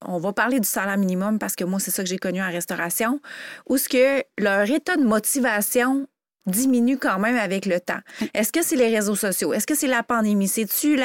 on 0.06 0.18
va 0.18 0.32
parler 0.34 0.60
du 0.60 0.68
salaire 0.68 0.98
minimum 0.98 1.38
parce 1.38 1.56
que 1.56 1.64
moi, 1.64 1.78
c'est 1.80 1.90
ça 1.90 2.02
que 2.02 2.08
j'ai 2.08 2.18
connu 2.18 2.42
en 2.42 2.50
restauration, 2.50 3.20
où 3.68 3.78
ce 3.78 3.88
que 3.88 4.22
leur 4.38 4.70
état 4.70 4.96
de 4.96 5.02
motivation 5.04 6.06
diminue 6.46 6.98
quand 6.98 7.18
même 7.18 7.36
avec 7.36 7.66
le 7.66 7.80
temps. 7.80 8.00
Est-ce 8.34 8.52
que 8.52 8.62
c'est 8.62 8.76
les 8.76 8.94
réseaux 8.94 9.14
sociaux? 9.16 9.52
Est-ce 9.52 9.66
que 9.66 9.74
c'est 9.74 9.86
la 9.86 10.02
pandémie? 10.02 10.48
C'est-tu 10.48 10.98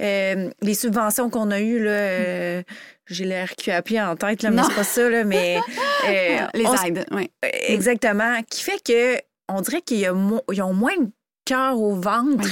euh, 0.00 0.50
les 0.62 0.74
subventions 0.74 1.30
qu'on 1.30 1.50
a 1.50 1.60
eues? 1.60 1.82
Là, 1.82 1.90
euh, 1.90 2.62
j'ai 3.06 3.24
le 3.24 3.44
RQAP 3.44 3.92
en 4.00 4.16
tête, 4.16 4.42
là, 4.42 4.50
mais 4.50 4.62
c'est 4.68 4.74
pas 4.74 4.84
ça. 4.84 5.08
Là, 5.08 5.24
mais, 5.24 5.58
euh, 6.08 6.46
les 6.54 6.64
aides, 6.86 7.06
oui. 7.12 7.30
euh, 7.44 7.48
Exactement. 7.68 8.40
Qui 8.50 8.62
fait 8.62 8.82
que 8.84 9.16
on 9.48 9.60
dirait 9.60 9.80
qu'ils 9.82 10.10
ont, 10.10 10.74
moins 10.74 10.96
de 10.96 11.08
cœur 11.44 11.80
au 11.80 11.94
ventre. 11.94 12.48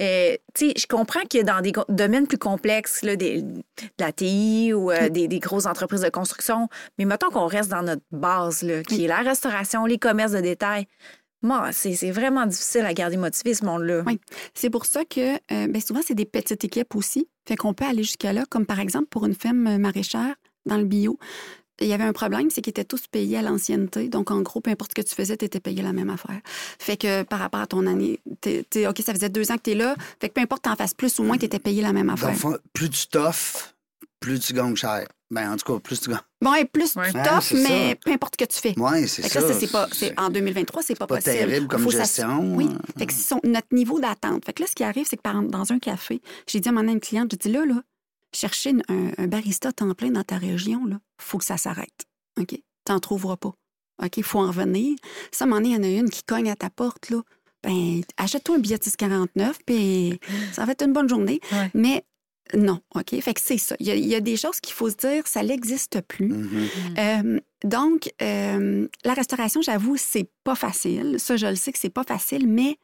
Euh, 0.00 0.36
je 0.58 0.86
comprends 0.88 1.20
que 1.30 1.44
dans 1.44 1.60
des 1.60 1.72
domaines 1.88 2.26
plus 2.26 2.38
complexes, 2.38 3.02
là, 3.04 3.14
des- 3.14 3.42
de 3.42 3.62
la 4.00 4.10
TI 4.10 4.72
ou 4.74 4.90
euh, 4.90 5.08
des, 5.08 5.28
des 5.28 5.38
grosses 5.38 5.66
entreprises 5.66 6.00
de 6.00 6.08
construction, 6.08 6.68
mais 6.98 7.04
mettons 7.04 7.30
qu'on 7.30 7.46
reste 7.46 7.70
dans 7.70 7.82
notre 7.82 8.02
base, 8.10 8.62
là, 8.64 8.82
qui 8.82 9.04
est 9.04 9.08
la 9.08 9.18
restauration, 9.18 9.86
les 9.86 9.98
commerces 9.98 10.32
de 10.32 10.40
détail. 10.40 10.88
Moi, 11.46 11.70
c'est 11.72 12.10
vraiment 12.10 12.44
difficile 12.46 12.82
à 12.86 12.92
garder 12.92 13.16
motivé, 13.16 13.54
ce 13.54 13.64
monde-là. 13.64 14.02
Oui. 14.06 14.18
C'est 14.54 14.68
pour 14.70 14.84
ça 14.84 15.04
que 15.04 15.34
euh, 15.36 15.38
ben, 15.68 15.80
souvent, 15.80 16.00
c'est 16.04 16.14
des 16.14 16.24
petites 16.24 16.64
équipes 16.64 16.94
aussi. 16.96 17.28
Fait 17.46 17.56
qu'on 17.56 17.72
peut 17.72 17.84
aller 17.84 18.02
jusqu'à 18.02 18.32
là, 18.32 18.44
comme 18.50 18.66
par 18.66 18.80
exemple 18.80 19.06
pour 19.08 19.24
une 19.26 19.34
femme 19.34 19.78
maraîchère 19.78 20.34
dans 20.66 20.76
le 20.76 20.84
bio. 20.84 21.18
Il 21.80 21.86
y 21.88 21.92
avait 21.92 22.04
un 22.04 22.14
problème, 22.14 22.48
c'est 22.50 22.62
qu'ils 22.62 22.70
étaient 22.70 22.84
tous 22.84 23.06
payés 23.06 23.36
à 23.36 23.42
l'ancienneté. 23.42 24.08
Donc, 24.08 24.30
en 24.30 24.40
gros, 24.40 24.60
peu 24.62 24.70
importe 24.70 24.92
ce 24.96 25.02
que 25.02 25.06
tu 25.06 25.14
faisais, 25.14 25.36
tu 25.36 25.44
étais 25.44 25.60
payé 25.60 25.82
la 25.82 25.92
même 25.92 26.08
affaire. 26.08 26.40
Fait 26.78 26.96
que 26.96 27.22
par 27.22 27.38
rapport 27.38 27.60
à 27.60 27.66
ton 27.66 27.86
année, 27.86 28.18
t'es- 28.40 28.64
t'es- 28.68 28.86
OK, 28.88 29.00
ça 29.04 29.12
faisait 29.12 29.28
deux 29.28 29.52
ans 29.52 29.56
que 29.56 29.62
tu 29.62 29.72
es 29.72 29.74
là. 29.74 29.94
Fait 30.18 30.28
que 30.30 30.34
peu 30.34 30.40
importe, 30.40 30.62
t'en 30.62 30.74
fasses 30.74 30.94
plus 30.94 31.18
ou 31.18 31.22
moins, 31.22 31.36
tu 31.36 31.44
étais 31.44 31.58
payé 31.58 31.82
la 31.82 31.92
même 31.92 32.06
Dans 32.06 32.14
affaire. 32.14 32.30
le 32.30 32.34
fond, 32.34 32.56
plus 32.72 32.88
tu 32.90 33.06
t'offres, 33.08 33.74
plus 34.20 34.40
tu 34.40 34.54
gagnes 34.54 34.74
cher. 34.74 35.06
Ben, 35.30 35.52
en 35.52 35.56
tout 35.56 35.72
cas, 35.72 35.80
plus 35.80 36.00
tu 36.00 36.08
gagnes. 36.10 36.20
Bon, 36.40 36.54
et 36.54 36.64
plus 36.64 36.92
tu 36.92 36.98
Ouais, 36.98 37.10
mais 37.12 37.90
ça. 37.90 37.96
peu 38.04 38.12
importe 38.12 38.36
ce 38.38 38.44
que 38.44 38.52
tu 38.52 38.58
fais. 38.60 38.74
Oui, 38.76 39.08
c'est 39.08 39.22
ça. 39.22 39.40
là, 39.40 39.48
ça, 39.48 39.58
c'est 39.58 39.70
pas, 39.72 39.88
c'est- 39.92 40.14
en 40.20 40.30
2023, 40.30 40.82
c'est 40.82 40.94
pas 40.94 41.06
pas 41.08 41.16
possible. 41.16 41.36
terrible 41.36 41.66
comme 41.66 41.82
Faut 41.82 41.90
gestion. 41.90 42.54
Oui. 42.54 42.68
hein. 42.72 42.78
Fait 42.96 43.06
que 43.06 43.12
son- 43.12 43.40
notre 43.42 43.66
niveau 43.72 43.98
d'attente. 44.00 44.44
Fait 44.44 44.52
que 44.52 44.62
là, 44.62 44.68
ce 44.68 44.74
qui 44.74 44.84
arrive, 44.84 45.04
c'est 45.08 45.16
que 45.16 45.22
par 45.22 45.32
exemple, 45.34 45.50
dans 45.50 45.72
un 45.72 45.78
café, 45.80 46.20
j'ai 46.46 46.60
dit 46.60 46.68
à 46.68 46.72
mon 46.72 46.82
une 46.86 47.00
cliente, 47.00 47.28
j'ai 47.32 47.38
dit 47.38 47.50
là, 47.50 47.64
là, 47.66 47.82
chercher 48.32 48.70
une- 48.70 48.82
un, 48.88 49.10
un 49.18 49.26
barista 49.26 49.72
temps 49.72 49.92
plein 49.94 50.10
dans 50.10 50.22
ta 50.22 50.36
région, 50.38 50.80
il 50.88 50.98
faut 51.20 51.38
que 51.38 51.44
ça 51.44 51.56
s'arrête. 51.56 52.04
OK? 52.40 52.60
T'en 52.84 53.00
trouveras 53.00 53.36
pas. 53.36 53.52
OK? 54.04 54.16
Il 54.18 54.22
faut 54.22 54.38
en 54.38 54.46
revenir. 54.48 54.96
Ça, 55.32 55.44
à 55.44 55.46
un 55.46 55.50
moment 55.50 55.60
donné, 55.62 55.74
il 55.74 55.76
y 55.76 55.80
en 55.80 55.82
a 55.82 56.00
une 56.02 56.10
qui 56.10 56.22
cogne 56.22 56.50
à 56.50 56.54
ta 56.56 56.70
porte, 56.70 57.10
là. 57.10 57.20
Ben, 57.64 58.02
achète-toi 58.16 58.56
un 58.56 58.58
billet 58.60 58.78
de 58.78 58.84
6,49, 58.84 59.56
puis 59.66 60.20
ça 60.52 60.64
va 60.64 60.70
être 60.72 60.84
une 60.84 60.92
bonne 60.92 61.08
journée. 61.08 61.40
Ouais. 61.50 61.68
Mais 61.74 62.04
non, 62.54 62.80
OK? 62.94 63.18
Fait 63.20 63.34
que 63.34 63.40
c'est 63.40 63.58
ça. 63.58 63.74
Il 63.80 63.86
y, 63.86 63.90
a, 63.90 63.94
il 63.96 64.06
y 64.06 64.14
a 64.14 64.20
des 64.20 64.36
choses 64.36 64.60
qu'il 64.60 64.74
faut 64.74 64.88
se 64.90 64.96
dire, 64.96 65.26
ça 65.26 65.42
n'existe 65.42 66.00
plus. 66.02 66.28
Mhm. 66.28 66.68
Euh, 66.98 67.40
donc, 67.64 68.12
euh, 68.22 68.86
la 69.04 69.14
restauration, 69.14 69.62
j'avoue, 69.62 69.96
c'est 69.96 70.28
pas 70.44 70.54
facile. 70.54 71.16
Ça, 71.18 71.36
je 71.36 71.46
le 71.46 71.56
sais 71.56 71.72
que 71.72 71.78
c'est 71.78 71.90
pas 71.90 72.04
facile, 72.04 72.46
mais 72.46 72.78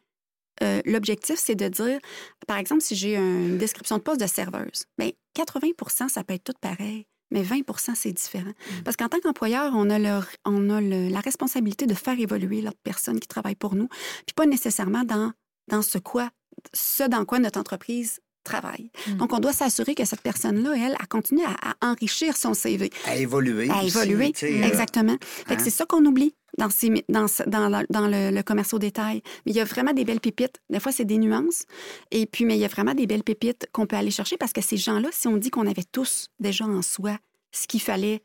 euh, 0.63 0.81
l'objectif, 0.85 1.37
c'est 1.39 1.55
de 1.55 1.69
dire, 1.69 1.99
par 2.47 2.57
exemple, 2.59 2.83
si 2.83 2.95
j'ai 2.97 3.17
une 3.17 3.59
description 3.59 3.97
de 3.99 4.03
poste 4.03 4.21
de 4.21 4.27
serveuse, 4.27 4.85
bien, 4.99 5.11
80% 5.37 6.09
ça 6.09 6.25
peut 6.25 6.35
être 6.35 6.45
tout 6.45 6.53
pareil, 6.61 7.07
mais 7.31 7.43
20% 7.43 7.95
c'est 7.95 8.13
différent. 8.13 8.53
Parce 8.85 8.97
qu'en 8.97 9.09
tant 9.09 9.19
qu'employeur, 9.21 9.73
on 9.75 9.89
a, 9.91 9.99
le- 9.99 10.21
on 10.45 10.69
a 10.71 10.81
le- 10.81 11.09
la 11.09 11.21
responsabilité 11.21 11.87
de 11.87 11.95
faire 11.95 12.19
évoluer 12.21 12.61
l'autre 12.61 12.79
personne 12.83 13.19
qui 13.21 13.29
travaille 13.29 13.55
pour 13.55 13.75
nous, 13.75 13.89
puis 14.27 14.35
pas 14.37 14.47
nécessairement 14.47 15.05
dans, 15.05 15.33
dans 15.69 15.83
ce, 15.83 15.99
quoi, 15.99 16.31
ce 16.75 17.05
dans 17.05 17.25
quoi 17.25 17.39
notre 17.39 17.59
entreprise 17.59 18.21
travaille. 18.43 18.91
Mm. 19.09 19.17
Donc, 19.19 19.33
on 19.33 19.39
doit 19.39 19.53
s'assurer 19.53 19.95
que 19.95 20.05
cette 20.05 20.21
personne-là, 20.21 20.75
elle, 20.77 20.95
a 20.95 21.07
continué 21.07 21.43
à, 21.45 21.57
à 21.81 21.91
enrichir 21.93 22.37
son 22.37 22.55
CV 22.55 22.91
À 23.07 23.17
évoluer. 23.17 23.69
à 23.71 23.83
évoluer. 23.85 24.33
euh, 24.43 24.63
Exactement. 24.65 25.17
Fait 25.21 25.57
que 25.57 25.61
hein? 25.61 25.65
c'est 25.65 25.71
ça 25.71 25.87
qu'on 25.87 26.05
oublie 26.05 26.35
dans, 26.59 26.71
ces, 26.71 27.05
dans, 27.09 27.29
ce- 27.29 27.43
dans, 27.49 27.69
la- 27.69 27.85
dans 27.91 28.07
le, 28.09 28.31
le 28.31 28.43
commerce 28.43 28.73
au 28.75 28.79
détail. 28.79 29.23
Mais 29.47 29.53
il 29.53 29.57
y 29.57 29.61
a 29.61 29.65
vraiment 29.65 29.93
des 29.93 30.05
belles 30.05 30.21
pépites. 30.21 30.61
Des 30.71 30.81
fois, 30.81 30.93
c'est 30.93 31.05
des 31.05 31.19
nuances. 31.19 31.65
Et 32.11 32.27
puis, 32.27 32.45
mais 32.45 32.57
il 32.57 32.61
y 32.61 32.65
a 32.65 32.69
vraiment 32.69 32.95
des 32.95 33.07
belles 33.07 33.23
pépites 33.25 33.67
qu'on 33.73 33.87
peut 33.87 33.97
aller 33.97 34.11
chercher 34.11 34.37
parce 34.37 34.53
que 34.53 34.61
ces 34.61 34.77
gens-là, 34.77 35.09
si 35.13 35.29
on 35.29 35.37
dit 35.37 35.51
qu'on 35.51 35.67
avait 35.67 35.85
tous 35.91 36.29
déjà 36.41 36.65
en 36.65 36.83
soi 36.83 37.17
ce 37.53 37.67
qu'il 37.67 37.81
fallait 37.81 38.23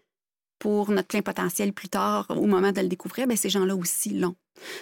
pour 0.59 0.89
notre 0.89 1.07
plein 1.09 1.21
potentiel 1.21 1.71
plus 1.73 1.89
tard, 1.89 2.25
au 2.29 2.47
moment 2.47 2.71
de 2.71 2.81
le 2.81 2.87
découvrir, 2.87 3.27
bien, 3.27 3.35
ces 3.37 3.49
gens-là 3.49 3.75
aussi 3.75 4.09
l'ont. 4.09 4.35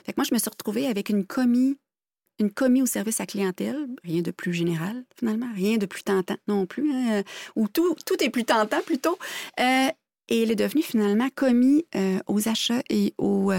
Fait 0.06 0.14
que 0.14 0.18
moi, 0.18 0.26
je 0.30 0.34
me 0.34 0.40
suis 0.40 0.50
retrouvée 0.50 0.88
avec 0.88 1.10
une 1.10 1.26
commis, 1.26 1.78
une 2.40 2.52
commis 2.52 2.82
au 2.82 2.86
service 2.86 3.22
à 3.22 3.26
clientèle, 3.26 3.88
rien 4.04 4.22
de 4.22 4.32
plus 4.32 4.54
général, 4.54 5.06
finalement, 5.18 5.50
rien 5.56 5.78
de 5.78 5.86
plus 5.86 6.04
tentant 6.04 6.38
non 6.48 6.66
plus, 6.66 6.92
hein, 6.92 7.20
euh, 7.20 7.24
ou 7.56 7.68
tout, 7.68 7.96
tout 8.06 8.22
est 8.24 8.30
plus 8.30 8.46
tentant 8.46 8.82
plutôt. 8.86 9.18
Euh, 9.60 9.88
et 10.28 10.42
elle 10.44 10.52
est 10.52 10.56
devenue 10.56 10.82
finalement 10.82 11.30
commis 11.36 11.86
euh, 11.96 12.20
aux 12.28 12.50
achats 12.50 12.82
et 12.90 13.14
aux, 13.18 13.52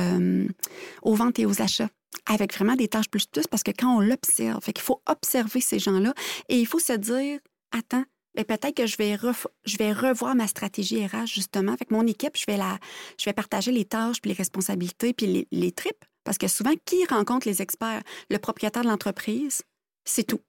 ventes 1.05 1.39
et 1.39 1.47
aux 1.47 1.63
achats 1.63 1.89
avec 2.27 2.55
vraiment 2.55 2.75
des 2.75 2.89
tâches 2.89 3.09
plus 3.09 3.27
plus 3.27 3.47
parce 3.47 3.63
que 3.63 3.71
quand 3.71 3.97
on 3.97 4.01
l'observe, 4.01 4.61
qu'il 4.61 4.81
faut 4.81 5.01
observer 5.07 5.61
ces 5.61 5.79
gens-là 5.79 6.13
et 6.49 6.59
il 6.59 6.67
faut 6.67 6.81
se 6.81 6.93
dire, 6.93 7.39
attends, 7.71 8.05
ben 8.35 8.45
peut-être 8.45 8.75
que 8.75 8.87
je 8.87 8.97
vais, 8.97 9.15
ref- 9.15 9.47
je 9.65 9.77
vais 9.77 9.93
revoir 9.93 10.35
ma 10.35 10.47
stratégie 10.47 11.07
RH 11.07 11.27
justement. 11.27 11.73
Avec 11.73 11.91
mon 11.91 12.07
équipe, 12.07 12.37
je 12.37 12.45
vais, 12.47 12.57
la, 12.57 12.79
je 13.19 13.25
vais 13.25 13.33
partager 13.33 13.71
les 13.71 13.85
tâches, 13.85 14.21
puis 14.21 14.31
les 14.31 14.37
responsabilités, 14.37 15.13
puis 15.15 15.27
les, 15.27 15.49
les 15.53 15.73
tripes. 15.73 16.05
Parce 16.27 16.37
que 16.37 16.49
souvent, 16.49 16.73
qui 16.85 17.07
rencontre 17.07 17.49
les 17.49 17.63
experts? 17.63 18.03
Le 18.29 18.37
propriétaire 18.39 18.83
de 18.83 18.89
l'entreprise, 18.89 19.63
c'est 20.05 20.25
tout. 20.25 20.41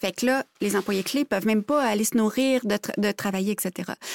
Fait 0.00 0.12
que 0.12 0.24
là, 0.26 0.44
les 0.60 0.76
employés 0.76 1.02
clés 1.02 1.24
peuvent 1.24 1.44
même 1.46 1.64
pas 1.64 1.82
aller 1.84 2.04
se 2.04 2.16
nourrir, 2.16 2.64
de, 2.64 2.76
tra- 2.76 2.98
de 2.98 3.10
travailler, 3.10 3.50
etc. 3.50 3.72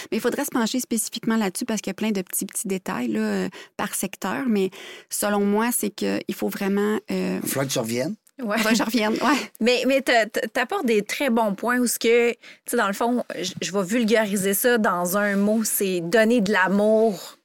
Mais 0.09 0.17
il 0.17 0.21
faudrait 0.21 0.45
se 0.45 0.49
pencher 0.49 0.79
spécifiquement 0.79 1.35
là-dessus 1.35 1.65
parce 1.65 1.81
qu'il 1.81 1.89
y 1.89 1.91
a 1.91 1.93
plein 1.95 2.11
de 2.11 2.21
petits, 2.21 2.45
petits 2.45 2.69
détails 2.69 3.09
là, 3.09 3.19
euh, 3.19 3.49
par 3.75 3.93
secteur. 3.93 4.45
Mais 4.47 4.71
selon 5.09 5.41
moi, 5.41 5.71
c'est 5.73 5.89
qu'il 5.89 6.33
faut 6.33 6.47
vraiment... 6.47 6.99
Euh... 7.11 7.39
Il 7.43 7.49
falloir 7.49 7.67
que 7.67 7.73
tu 7.73 7.79
reviennes. 7.79 8.15
Ouais. 8.41 8.57
faudrait 8.57 8.71
que 8.71 8.77
je 8.79 8.83
revienne. 8.83 9.13
Ouais. 9.13 9.37
Mais, 9.59 9.83
mais 9.85 10.01
t'a- 10.01 10.25
t'a- 10.25 10.47
t'apportes 10.47 10.85
des 10.87 11.03
très 11.03 11.29
bons 11.29 11.53
points 11.53 11.77
où 11.79 11.85
ce 11.85 11.99
que, 11.99 12.31
tu 12.31 12.37
sais, 12.65 12.77
dans 12.77 12.87
le 12.87 12.93
fond, 12.93 13.23
je, 13.39 13.51
je 13.61 13.71
vais 13.71 13.83
vulgariser 13.83 14.53
ça 14.55 14.77
dans 14.79 15.17
un 15.17 15.35
mot, 15.35 15.63
c'est 15.65 15.99
donner 16.01 16.41
de 16.41 16.51
l'amour, 16.51 17.37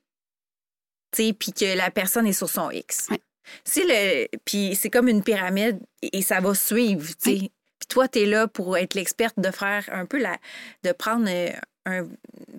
tu 1.13 1.27
sais, 1.27 1.33
puis 1.35 1.53
que 1.53 1.77
la 1.77 1.91
personne 1.91 2.27
est 2.27 2.33
sur 2.33 2.49
son 2.49 2.71
X. 2.71 3.09
Ouais. 3.11 3.21
Si 3.65 3.83
le, 3.85 4.27
puis 4.45 4.77
c'est 4.81 4.91
comme 4.91 5.09
une 5.09 5.23
pyramide 5.23 5.79
et, 6.03 6.23
ça 6.23 6.41
va 6.41 6.55
suivre, 6.55 7.07
tu 7.09 7.15
sais. 7.19 7.31
Oui. 7.31 7.51
Puis 7.79 7.87
toi, 7.89 8.09
tu 8.09 8.21
es 8.21 8.27
là 8.27 8.49
pour 8.49 8.77
être 8.77 8.95
l'experte 8.95 9.35
de 9.39 9.51
faire 9.51 9.85
un 9.93 10.05
peu 10.07 10.19
la, 10.19 10.37
de 10.83 10.93
prendre 10.93 11.27
euh, 11.29 11.51
un 11.87 12.07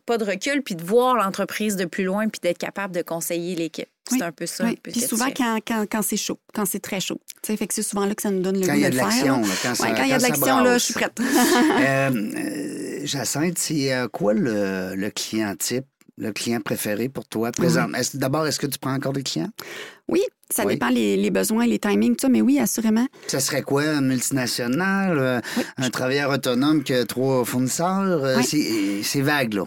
pas 0.05 0.17
de 0.17 0.23
recul 0.23 0.63
puis 0.63 0.75
de 0.75 0.83
voir 0.83 1.15
l'entreprise 1.15 1.75
de 1.75 1.85
plus 1.85 2.03
loin 2.03 2.29
puis 2.29 2.39
d'être 2.41 2.57
capable 2.57 2.95
de 2.95 3.01
conseiller 3.03 3.55
l'équipe. 3.55 3.87
C'est 4.09 4.15
Oui. 4.15 4.23
un 4.23 4.31
peu 4.31 4.45
ça. 4.47 4.63
Oui. 4.63 4.79
Puis 4.81 5.01
souvent, 5.01 5.29
quand, 5.35 5.59
quand, 5.67 5.85
quand 5.91 6.01
c'est 6.01 6.17
chaud, 6.17 6.39
quand 6.53 6.65
c'est 6.65 6.79
très 6.79 6.99
chaud. 6.99 7.19
Tu 7.43 7.51
sais, 7.51 7.57
fait 7.57 7.67
que 7.67 7.73
c'est 7.75 7.83
souvent 7.83 8.05
là 8.05 8.15
que 8.15 8.21
ça 8.23 8.31
nous 8.31 8.41
donne 8.41 8.59
le 8.59 8.65
Quand 8.65 8.71
goût 8.73 8.79
il 8.79 8.81
y 8.81 8.85
a 8.85 8.89
de 8.89 8.95
de 8.97 9.01
le 9.03 9.09
faire. 9.11 9.37
là. 9.37 9.41
quand 9.61 9.75
ça 9.75 9.83
Ouais, 9.83 9.93
quand 9.95 10.03
il 10.03 10.09
y 10.09 10.13
a 10.13 10.17
de 10.17 10.23
l'action, 10.23 10.61
là, 10.63 10.77
je 10.79 10.83
suis 10.85 10.93
prête. 10.95 11.19
Euh, 11.19 12.09
euh, 13.01 13.05
Jacinthe, 13.05 13.59
c'est 13.59 13.93
euh, 13.93 14.07
quoi 14.07 14.33
le, 14.33 14.95
le 14.95 15.09
client 15.11 15.53
type, 15.55 15.85
le 16.19 16.31
client 16.33 16.59
préféré 16.61 17.09
pour 17.09 17.25
toi 17.25 17.51
présent? 17.51 17.87
D'abord, 18.13 18.45
est-ce 18.45 18.59
que 18.59 18.67
tu 18.67 18.77
prends 18.77 18.93
encore 18.93 19.13
des 19.13 19.23
clients? 19.23 19.49
oui, 20.07 20.21
ça 20.51 20.65
Oui. 20.65 20.73
dépend 20.73 20.89
les, 20.89 21.15
les 21.17 21.29
besoins, 21.31 21.65
les 21.67 21.77
timings, 21.79 22.15
tout 22.15 22.21
ça, 22.21 22.29
mais 22.29 22.41
oui, 22.41 22.59
assurément. 22.59 23.07
Ça 23.27 23.39
serait 23.39 23.61
quoi? 23.61 23.83
Un 23.83 24.01
multinational? 24.01 25.17
euh, 25.19 25.41
Oui. 25.57 25.63
Un 25.77 25.89
travailleur 25.89 26.31
autonome 26.31 26.83
qui 26.83 26.93
a 26.93 27.05
trois 27.05 27.45
fournisseurs? 27.45 28.23
Euh, 28.23 28.37
Oui. 28.37 29.01
c'est- 29.03 29.21
vague, 29.21 29.53
là. 29.53 29.63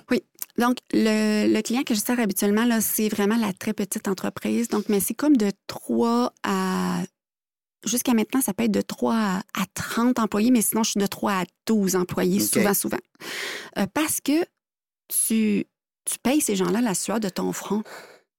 Donc, 0.59 0.77
le, 0.93 1.53
le 1.53 1.63
client 1.63 1.83
que 1.83 1.95
je 1.95 2.01
sers 2.01 2.19
habituellement, 2.21 2.65
là, 2.67 2.81
c'est 2.81 3.09
vraiment 3.09 3.37
la 3.37 3.53
très 3.55 3.73
petite 3.73 4.07
entreprise. 4.09 4.69
Donc, 4.69 4.85
mais 4.89 5.01
c'est 5.01 5.15
comme 5.15 5.37
de 5.37 5.51
3 5.67 6.33
à. 6.43 7.03
Jusqu'à 7.87 8.13
maintenant, 8.15 8.41
ça 8.41 8.53
peut 8.53 8.65
être 8.65 8.71
de 8.73 8.81
3 8.83 9.15
à, 9.15 9.39
à 9.39 9.65
30 9.75 10.19
employés, 10.19 10.51
mais 10.51 10.63
sinon, 10.63 10.83
je 10.85 10.91
suis 10.91 11.01
de 11.01 11.07
3 11.07 11.33
à 11.33 11.45
12 11.67 11.97
employés, 11.97 12.39
souvent, 12.41 12.75
souvent. 12.75 12.99
Euh, 13.79 13.87
parce 13.95 14.21
que 14.21 14.45
tu, 15.09 15.65
tu 16.05 16.19
payes 16.23 16.41
ces 16.41 16.57
gens-là 16.57 16.81
la 16.81 16.95
sueur 16.95 17.21
de 17.21 17.29
ton 17.29 17.53
front. 17.53 17.83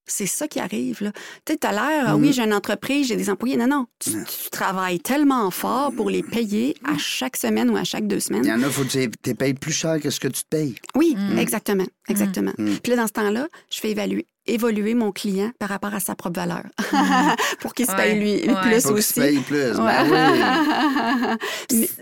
C'est 0.06 0.26
ça 0.28 0.50
qui 0.50 0.60
arrive, 0.60 1.02
là. 1.02 1.14
Tu 1.46 1.54
sais, 1.54 1.58
tout 1.58 1.66
à 1.66 1.72
l'heure, 1.72 2.04
ah 2.08 2.18
oui, 2.18 2.34
j'ai 2.34 2.42
une 2.44 2.54
entreprise, 2.54 3.08
j'ai 3.08 3.16
des 3.16 3.30
employés. 3.30 3.56
Non, 3.56 3.68
non, 3.68 3.86
tu, 4.00 4.12
tu 4.12 4.50
travailles 4.52 5.00
tellement 5.00 5.50
fort 5.50 5.94
pour 5.96 6.10
les 6.10 6.22
payer 6.24 6.76
à 6.84 6.98
chaque 6.98 7.38
semaine 7.38 7.70
ou 7.70 7.78
à 7.78 7.86
chaque 7.86 8.06
deux 8.06 8.20
semaines. 8.20 8.44
Il 8.44 8.50
y 8.50 8.52
en 8.54 8.62
a, 8.64 8.70
faut 8.70 8.84
que 8.84 8.90
tu 8.90 9.10
les 9.26 9.34
payes 9.34 9.54
plus 9.54 9.72
cher 9.72 10.02
que 10.02 10.10
ce 10.10 10.20
que 10.20 10.28
tu 10.28 10.44
te 10.44 10.50
payes. 10.50 10.76
Oui, 10.96 11.16
Mm. 11.18 11.38
exactement, 11.38 11.86
exactement. 12.10 12.52
Mm. 12.58 12.76
Puis 12.84 12.90
là, 12.92 12.98
dans 12.98 13.08
ce 13.08 13.14
temps-là, 13.14 13.48
je 13.72 13.80
fais 13.80 13.92
évaluer, 13.92 14.28
évoluer 14.46 14.94
mon 14.94 15.14
client 15.14 15.54
par 15.58 15.70
rapport 15.70 15.94
à 15.94 16.02
sa 16.02 16.16
propre 16.16 16.38
valeur 16.38 16.64
pour 17.62 17.74
qu'il 17.74 17.86
se 17.86 17.92
Ouais, 17.92 17.98
paye 17.98 18.20
lui 18.20 18.50
ouais. 18.52 18.62
plus 18.62 18.82
Faut 18.82 18.90
que 18.90 18.94
tu 18.96 19.00
aussi. 19.00 19.14
payes 19.22 19.40
plus. 19.40 19.72
Ben 19.78 20.06
oui. 20.12 21.38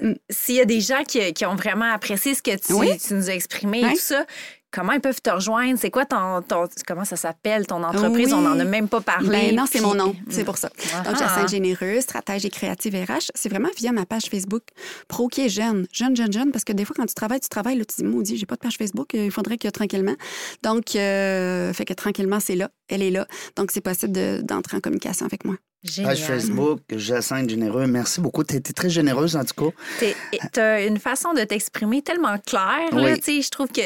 Mm, 0.01 0.13
S'il 0.29 0.55
y 0.55 0.59
a 0.59 0.65
des 0.65 0.81
gens 0.81 1.03
qui, 1.07 1.33
qui 1.33 1.45
ont 1.45 1.55
vraiment 1.55 1.91
apprécié 1.91 2.33
ce 2.33 2.41
que 2.41 2.55
tu, 2.57 2.73
Oui. 2.73 2.97
tu 2.97 3.13
nous 3.13 3.29
as 3.29 3.33
exprimé 3.35 3.81
et 3.81 3.93
tout 3.93 3.99
ça, 3.99 4.25
comment 4.71 4.93
ils 4.93 5.01
peuvent 5.01 5.21
te 5.21 5.29
rejoindre? 5.29 5.77
C'est 5.79 5.89
quoi 5.91 6.05
ton, 6.05 6.41
ton- 6.41 6.67
comment 6.87 7.05
ça 7.05 7.15
s'appelle, 7.15 7.67
ton 7.67 7.83
entreprise? 7.83 8.27
Oui. 8.27 8.33
On 8.33 8.41
n'en 8.41 8.59
a 8.59 8.63
même 8.63 8.87
pas 8.87 9.01
parlé. 9.01 9.27
ben 9.29 9.55
non, 9.55 9.65
c'est 9.65 9.79
puis- 9.79 9.87
mon 9.87 9.93
nom, 9.95 10.15
c'est 10.29 10.43
pour 10.43 10.57
ça. 10.57 10.69
Ah. 10.95 11.01
Donc, 11.03 11.17
Jacinthe 11.17 11.49
Généreux, 11.49 12.01
stratège 12.01 12.45
et 12.45 12.49
créative 12.49 12.95
RH, 12.95 13.31
c'est 13.35 13.49
vraiment 13.49 13.69
via 13.77 13.91
ma 13.91 14.05
page 14.05 14.23
Facebook 14.29 14.63
pro 15.07 15.27
qui 15.27 15.41
est 15.45 15.49
jeune, 15.49 15.87
jeune, 15.91 16.15
jeune, 16.15 16.31
jeune, 16.31 16.51
parce 16.51 16.63
que 16.63 16.73
des 16.73 16.85
fois, 16.85 16.95
quand 16.97 17.05
tu 17.05 17.13
travailles, 17.13 17.39
tu 17.41 17.49
travailles, 17.49 17.77
là, 17.77 17.85
tu 17.85 17.95
dis, 17.97 18.03
maudit, 18.03 18.37
j'ai 18.37 18.45
pas 18.45 18.55
de 18.55 18.61
page 18.61 18.77
Facebook, 18.77 19.13
euh, 19.15 19.25
il 19.25 19.31
faudrait 19.31 19.57
que 19.57 19.67
tranquillement. 19.67 20.15
Donc, 20.63 20.95
euh, 20.95 21.73
fait 21.73 21.85
que 21.85 21.93
tranquillement, 21.93 22.39
c'est 22.39 22.55
là, 22.55 22.69
elle 22.89 23.01
est 23.01 23.11
là. 23.11 23.27
Donc, 23.55 23.71
c'est 23.71 23.81
possible 23.81 24.11
de- 24.13 24.41
d'entrer 24.43 24.77
en 24.77 24.79
communication 24.79 25.25
avec 25.25 25.45
moi. 25.45 25.55
Génial. 25.83 26.13
Page 26.15 26.23
Facebook, 26.25 26.79
Jacinthe 26.91 27.49
Généreux. 27.49 27.87
Merci 27.87 28.21
beaucoup. 28.21 28.43
Tu 28.43 28.55
été 28.55 28.71
très 28.71 28.89
généreuse, 28.91 29.35
en 29.35 29.43
tout 29.43 29.65
cas. 29.71 29.75
T'es- 29.99 30.15
T'as 30.51 30.85
une 30.85 30.99
façon 30.99 31.33
de 31.33 31.41
t'exprimer 31.43 32.03
tellement 32.03 32.37
claire. 32.37 32.93
Là, 32.93 33.03
Oui. 33.13 33.17
tu 33.19 33.23
sais, 33.37 33.41
je 33.41 33.49
trouve 33.49 33.67
que 33.69 33.81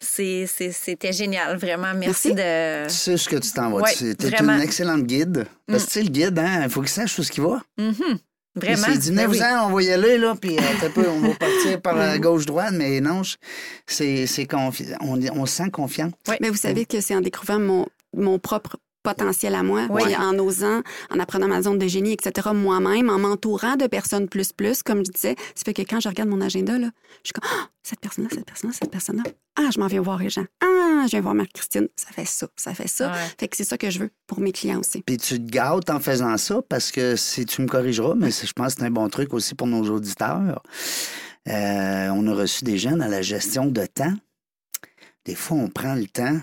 c'était 0.00 1.12
génial, 1.12 1.56
vraiment. 1.58 1.92
Merci, 1.94 2.32
Merci. 2.32 2.34
de. 2.34 2.88
Tu 2.88 2.94
sais 2.94 3.16
ce 3.16 3.28
que 3.28 3.36
tu 3.36 3.50
t'en 3.52 3.70
vas. 3.70 3.82
Ouais, 3.82 3.94
tu 3.94 4.10
es 4.10 4.14
vraiment. 4.30 4.54
une 4.54 4.62
excellente 4.62 5.02
guide. 5.04 5.46
Parce 5.66 5.84
que 5.84 5.88
tu 5.88 5.92
sais, 5.94 6.02
le 6.02 6.08
guide, 6.08 6.38
hein, 6.38 6.62
il 6.64 6.70
faut 6.70 6.80
qu'il 6.80 6.88
sache 6.90 7.18
où 7.18 7.22
ce 7.22 7.30
qu'il 7.30 7.42
va. 7.44 7.60
Mhm. 7.78 7.94
Vraiment. 8.56 8.86
Il 8.88 8.94
s'est 8.94 8.98
dit, 8.98 9.10
Ben 9.12 9.28
9 9.28 9.30
oui. 9.30 9.42
ans, 9.44 9.68
on 9.68 9.74
va 9.74 9.82
y 9.82 9.90
aller, 9.92 10.18
là, 10.18 10.34
puis 10.34 10.58
euh, 10.58 10.62
t'as 10.80 10.88
peu, 10.88 11.06
on 11.08 11.20
va 11.20 11.34
partir 11.34 11.80
par 11.80 11.94
la 11.94 12.18
gauche-droite, 12.18 12.72
mais 12.74 13.00
non, 13.00 13.22
c'est 13.86 14.26
c'est 14.26 14.42
confi- 14.44 14.92
on, 15.00 15.20
on 15.38 15.46
se 15.46 15.54
sent 15.54 15.70
confiant. 15.70 16.10
Oui. 16.28 16.34
Mais 16.40 16.48
vous 16.50 16.56
savez 16.56 16.84
que 16.84 17.00
c'est 17.00 17.14
en 17.14 17.20
découvrant 17.20 17.60
mon, 17.60 17.86
mon 18.16 18.40
propre 18.40 18.76
potentiel 19.14 19.54
à 19.54 19.62
moi, 19.62 19.86
puis 19.94 20.16
en 20.16 20.38
osant, 20.38 20.82
en 21.10 21.18
apprenant 21.18 21.48
ma 21.48 21.62
zone 21.62 21.78
de 21.78 21.86
génie, 21.86 22.12
etc., 22.12 22.48
moi-même, 22.54 23.10
en 23.10 23.18
m'entourant 23.18 23.76
de 23.76 23.86
personnes 23.86 24.28
plus 24.28 24.52
plus, 24.52 24.82
comme 24.82 25.04
je 25.04 25.10
disais, 25.10 25.36
ça 25.54 25.62
fait 25.64 25.74
que 25.74 25.82
quand 25.82 26.00
je 26.00 26.08
regarde 26.08 26.28
mon 26.28 26.40
agenda, 26.40 26.78
là, 26.78 26.88
je 27.22 27.28
suis 27.28 27.32
comme, 27.32 27.48
ah, 27.52 27.68
cette 27.82 28.00
personne-là, 28.00 28.30
cette 28.32 28.46
personne-là, 28.46 28.76
cette 28.78 28.90
personne-là. 28.90 29.22
Ah, 29.56 29.68
je 29.74 29.80
m'en 29.80 29.86
viens 29.86 30.00
voir 30.00 30.18
les 30.18 30.30
gens. 30.30 30.44
Ah, 30.62 31.04
je 31.06 31.10
viens 31.10 31.20
voir 31.20 31.34
Marc-Christine. 31.34 31.88
Ça 31.96 32.08
fait 32.12 32.24
ça, 32.24 32.46
ça 32.56 32.74
fait 32.74 32.88
ça. 32.88 33.10
Ouais. 33.10 33.18
Fait 33.38 33.48
que 33.48 33.56
c'est 33.56 33.64
ça 33.64 33.76
que 33.76 33.90
je 33.90 33.98
veux 33.98 34.10
pour 34.26 34.40
mes 34.40 34.52
clients 34.52 34.80
aussi. 34.80 35.02
Puis 35.02 35.16
tu 35.16 35.44
te 35.44 35.50
gâtes 35.50 35.90
en 35.90 36.00
faisant 36.00 36.36
ça 36.36 36.60
parce 36.68 36.90
que 36.90 37.16
si 37.16 37.44
tu 37.46 37.62
me 37.62 37.66
corrigeras, 37.66 38.14
mais 38.14 38.30
je 38.30 38.52
pense 38.52 38.74
que 38.74 38.80
c'est 38.80 38.86
un 38.86 38.90
bon 38.90 39.08
truc 39.08 39.34
aussi 39.34 39.54
pour 39.54 39.66
nos 39.66 39.84
auditeurs. 39.90 40.62
Euh, 41.48 42.08
on 42.10 42.26
a 42.26 42.34
reçu 42.34 42.64
des 42.64 42.78
gens 42.78 42.96
dans 42.96 43.08
la 43.08 43.22
gestion 43.22 43.66
de 43.66 43.86
temps. 43.86 44.14
Des 45.24 45.34
fois, 45.34 45.56
on 45.56 45.68
prend 45.68 45.94
le 45.94 46.06
temps 46.06 46.40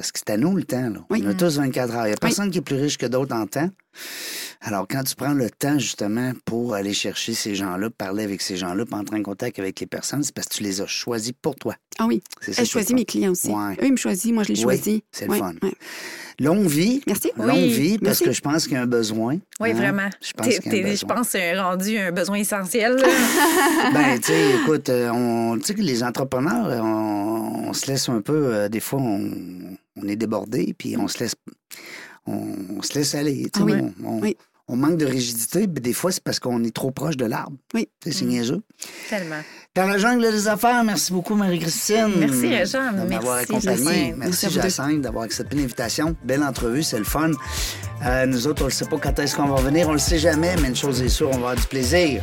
parce 0.00 0.12
que 0.12 0.18
c'est 0.18 0.30
à 0.30 0.38
nous 0.38 0.56
le 0.56 0.62
temps. 0.64 0.88
Là. 0.88 1.00
Oui. 1.10 1.22
On 1.26 1.28
a 1.28 1.34
tous 1.34 1.58
24 1.58 1.94
heures. 1.94 2.06
Il 2.06 2.08
n'y 2.08 2.14
a 2.14 2.16
personne 2.16 2.50
qui 2.50 2.56
est 2.56 2.62
plus 2.62 2.76
riche 2.76 2.96
que 2.96 3.04
d'autres 3.04 3.36
en 3.36 3.46
temps. 3.46 3.68
Alors, 4.62 4.86
quand 4.88 5.02
tu 5.04 5.14
prends 5.14 5.32
le 5.32 5.48
temps, 5.48 5.78
justement, 5.78 6.32
pour 6.44 6.74
aller 6.74 6.92
chercher 6.92 7.32
ces 7.32 7.54
gens-là, 7.54 7.88
parler 7.88 8.24
avec 8.24 8.42
ces 8.42 8.56
gens-là, 8.56 8.84
pour 8.84 8.98
entrer 8.98 9.16
en 9.16 9.22
contact 9.22 9.58
avec 9.58 9.80
les 9.80 9.86
personnes, 9.86 10.22
c'est 10.22 10.34
parce 10.34 10.48
que 10.48 10.54
tu 10.56 10.62
les 10.62 10.82
as 10.82 10.86
choisis 10.86 11.32
pour 11.40 11.56
toi. 11.56 11.74
Ah 11.98 12.06
oui. 12.06 12.22
C'est 12.40 12.52
Je 12.52 12.64
choisis 12.64 12.94
mes 12.94 13.06
clients 13.06 13.32
aussi. 13.32 13.48
Ouais. 13.48 13.74
Eux, 13.80 13.86
ils 13.86 13.92
me 13.92 13.96
choisissent, 13.96 14.32
moi, 14.32 14.42
je 14.42 14.50
les 14.52 14.60
choisis. 14.60 15.00
c'est 15.12 15.26
le 15.26 15.34
fun. 15.34 15.54
Longue 16.38 16.66
vie. 16.66 17.02
Merci. 17.06 17.32
Longue 17.36 17.68
vie, 17.68 17.98
parce 17.98 18.20
que 18.20 18.32
je 18.32 18.40
pense 18.40 18.64
qu'il 18.64 18.72
y 18.72 18.76
a 18.76 18.82
un 18.82 18.86
besoin. 18.86 19.38
Oui, 19.60 19.70
hein? 19.70 19.74
vraiment. 19.74 20.08
Je 20.22 20.32
pense 20.32 20.46
qu'il 20.58 20.74
y 20.74 20.82
a 20.82 20.88
un 20.88 20.94
Je 20.94 21.04
pense 21.04 21.26
que 21.26 21.32
c'est 21.32 21.58
rendu 21.58 21.98
un 21.98 22.12
besoin 22.12 22.36
essentiel. 22.36 22.96
ben, 23.92 24.18
tu 24.18 24.28
sais, 24.28 24.54
écoute, 24.62 24.88
euh, 24.88 25.10
on, 25.10 25.58
tu 25.58 25.64
sais 25.64 25.74
que 25.74 25.82
les 25.82 26.02
entrepreneurs, 26.02 26.66
euh, 26.66 26.80
on, 26.80 27.72
se 27.72 27.86
laisse 27.90 28.08
un 28.08 28.22
peu, 28.22 28.54
euh, 28.54 28.68
des 28.70 28.80
fois, 28.80 29.00
on, 29.00 29.30
on 29.96 30.08
est 30.08 30.16
débordé, 30.16 30.74
puis 30.76 30.96
on 30.96 31.08
se 31.08 31.18
laisse 31.18 31.34
on, 32.26 32.82
se 32.82 32.94
laisse 32.98 33.14
aller. 33.14 33.50
Ah 33.54 33.60
oui. 33.62 34.36
on, 34.68 34.76
manque 34.76 34.98
de 34.98 35.06
rigidité, 35.06 35.66
mais 35.66 35.80
des 35.80 35.92
fois, 35.92 36.12
c'est 36.12 36.22
parce 36.22 36.38
qu'on 36.38 36.62
est 36.62 36.74
trop 36.74 36.90
proche 36.90 37.16
de 37.16 37.24
l'arbre. 37.24 37.56
Oui. 37.74 37.88
C'est 38.04 38.24
mm. 38.24 38.28
niaiseux. 38.28 38.62
Tellement. 39.08 39.40
Dans 39.74 39.86
la 39.86 39.98
jungle 39.98 40.30
des 40.30 40.48
affaires, 40.48 40.82
merci 40.84 41.12
beaucoup, 41.12 41.34
Marie-Christine. 41.34 42.12
Merci, 42.18 42.70
Jean. 42.70 42.92
De 42.92 43.08
m'avoir 43.08 43.38
accompagné. 43.38 44.14
Merci, 44.16 44.50
Jacinthe, 44.50 45.00
d'avoir 45.00 45.24
accepté 45.24 45.56
l'invitation. 45.56 46.16
Belle 46.24 46.42
entrevue, 46.42 46.82
c'est 46.82 46.98
le 46.98 47.04
fun. 47.04 47.30
Euh, 48.04 48.26
nous 48.26 48.46
autres, 48.46 48.62
on 48.62 48.66
ne 48.66 48.70
sait 48.70 48.86
pas 48.86 48.98
quand 48.98 49.18
est-ce 49.18 49.36
qu'on 49.36 49.46
va 49.46 49.56
revenir, 49.56 49.86
on 49.86 49.90
ne 49.90 49.94
le 49.94 50.00
sait 50.00 50.18
jamais, 50.18 50.56
mais 50.60 50.68
une 50.68 50.76
chose 50.76 51.02
est 51.02 51.08
sûre, 51.08 51.28
on 51.28 51.32
va 51.32 51.36
avoir 51.36 51.56
du 51.56 51.66
plaisir. 51.66 52.22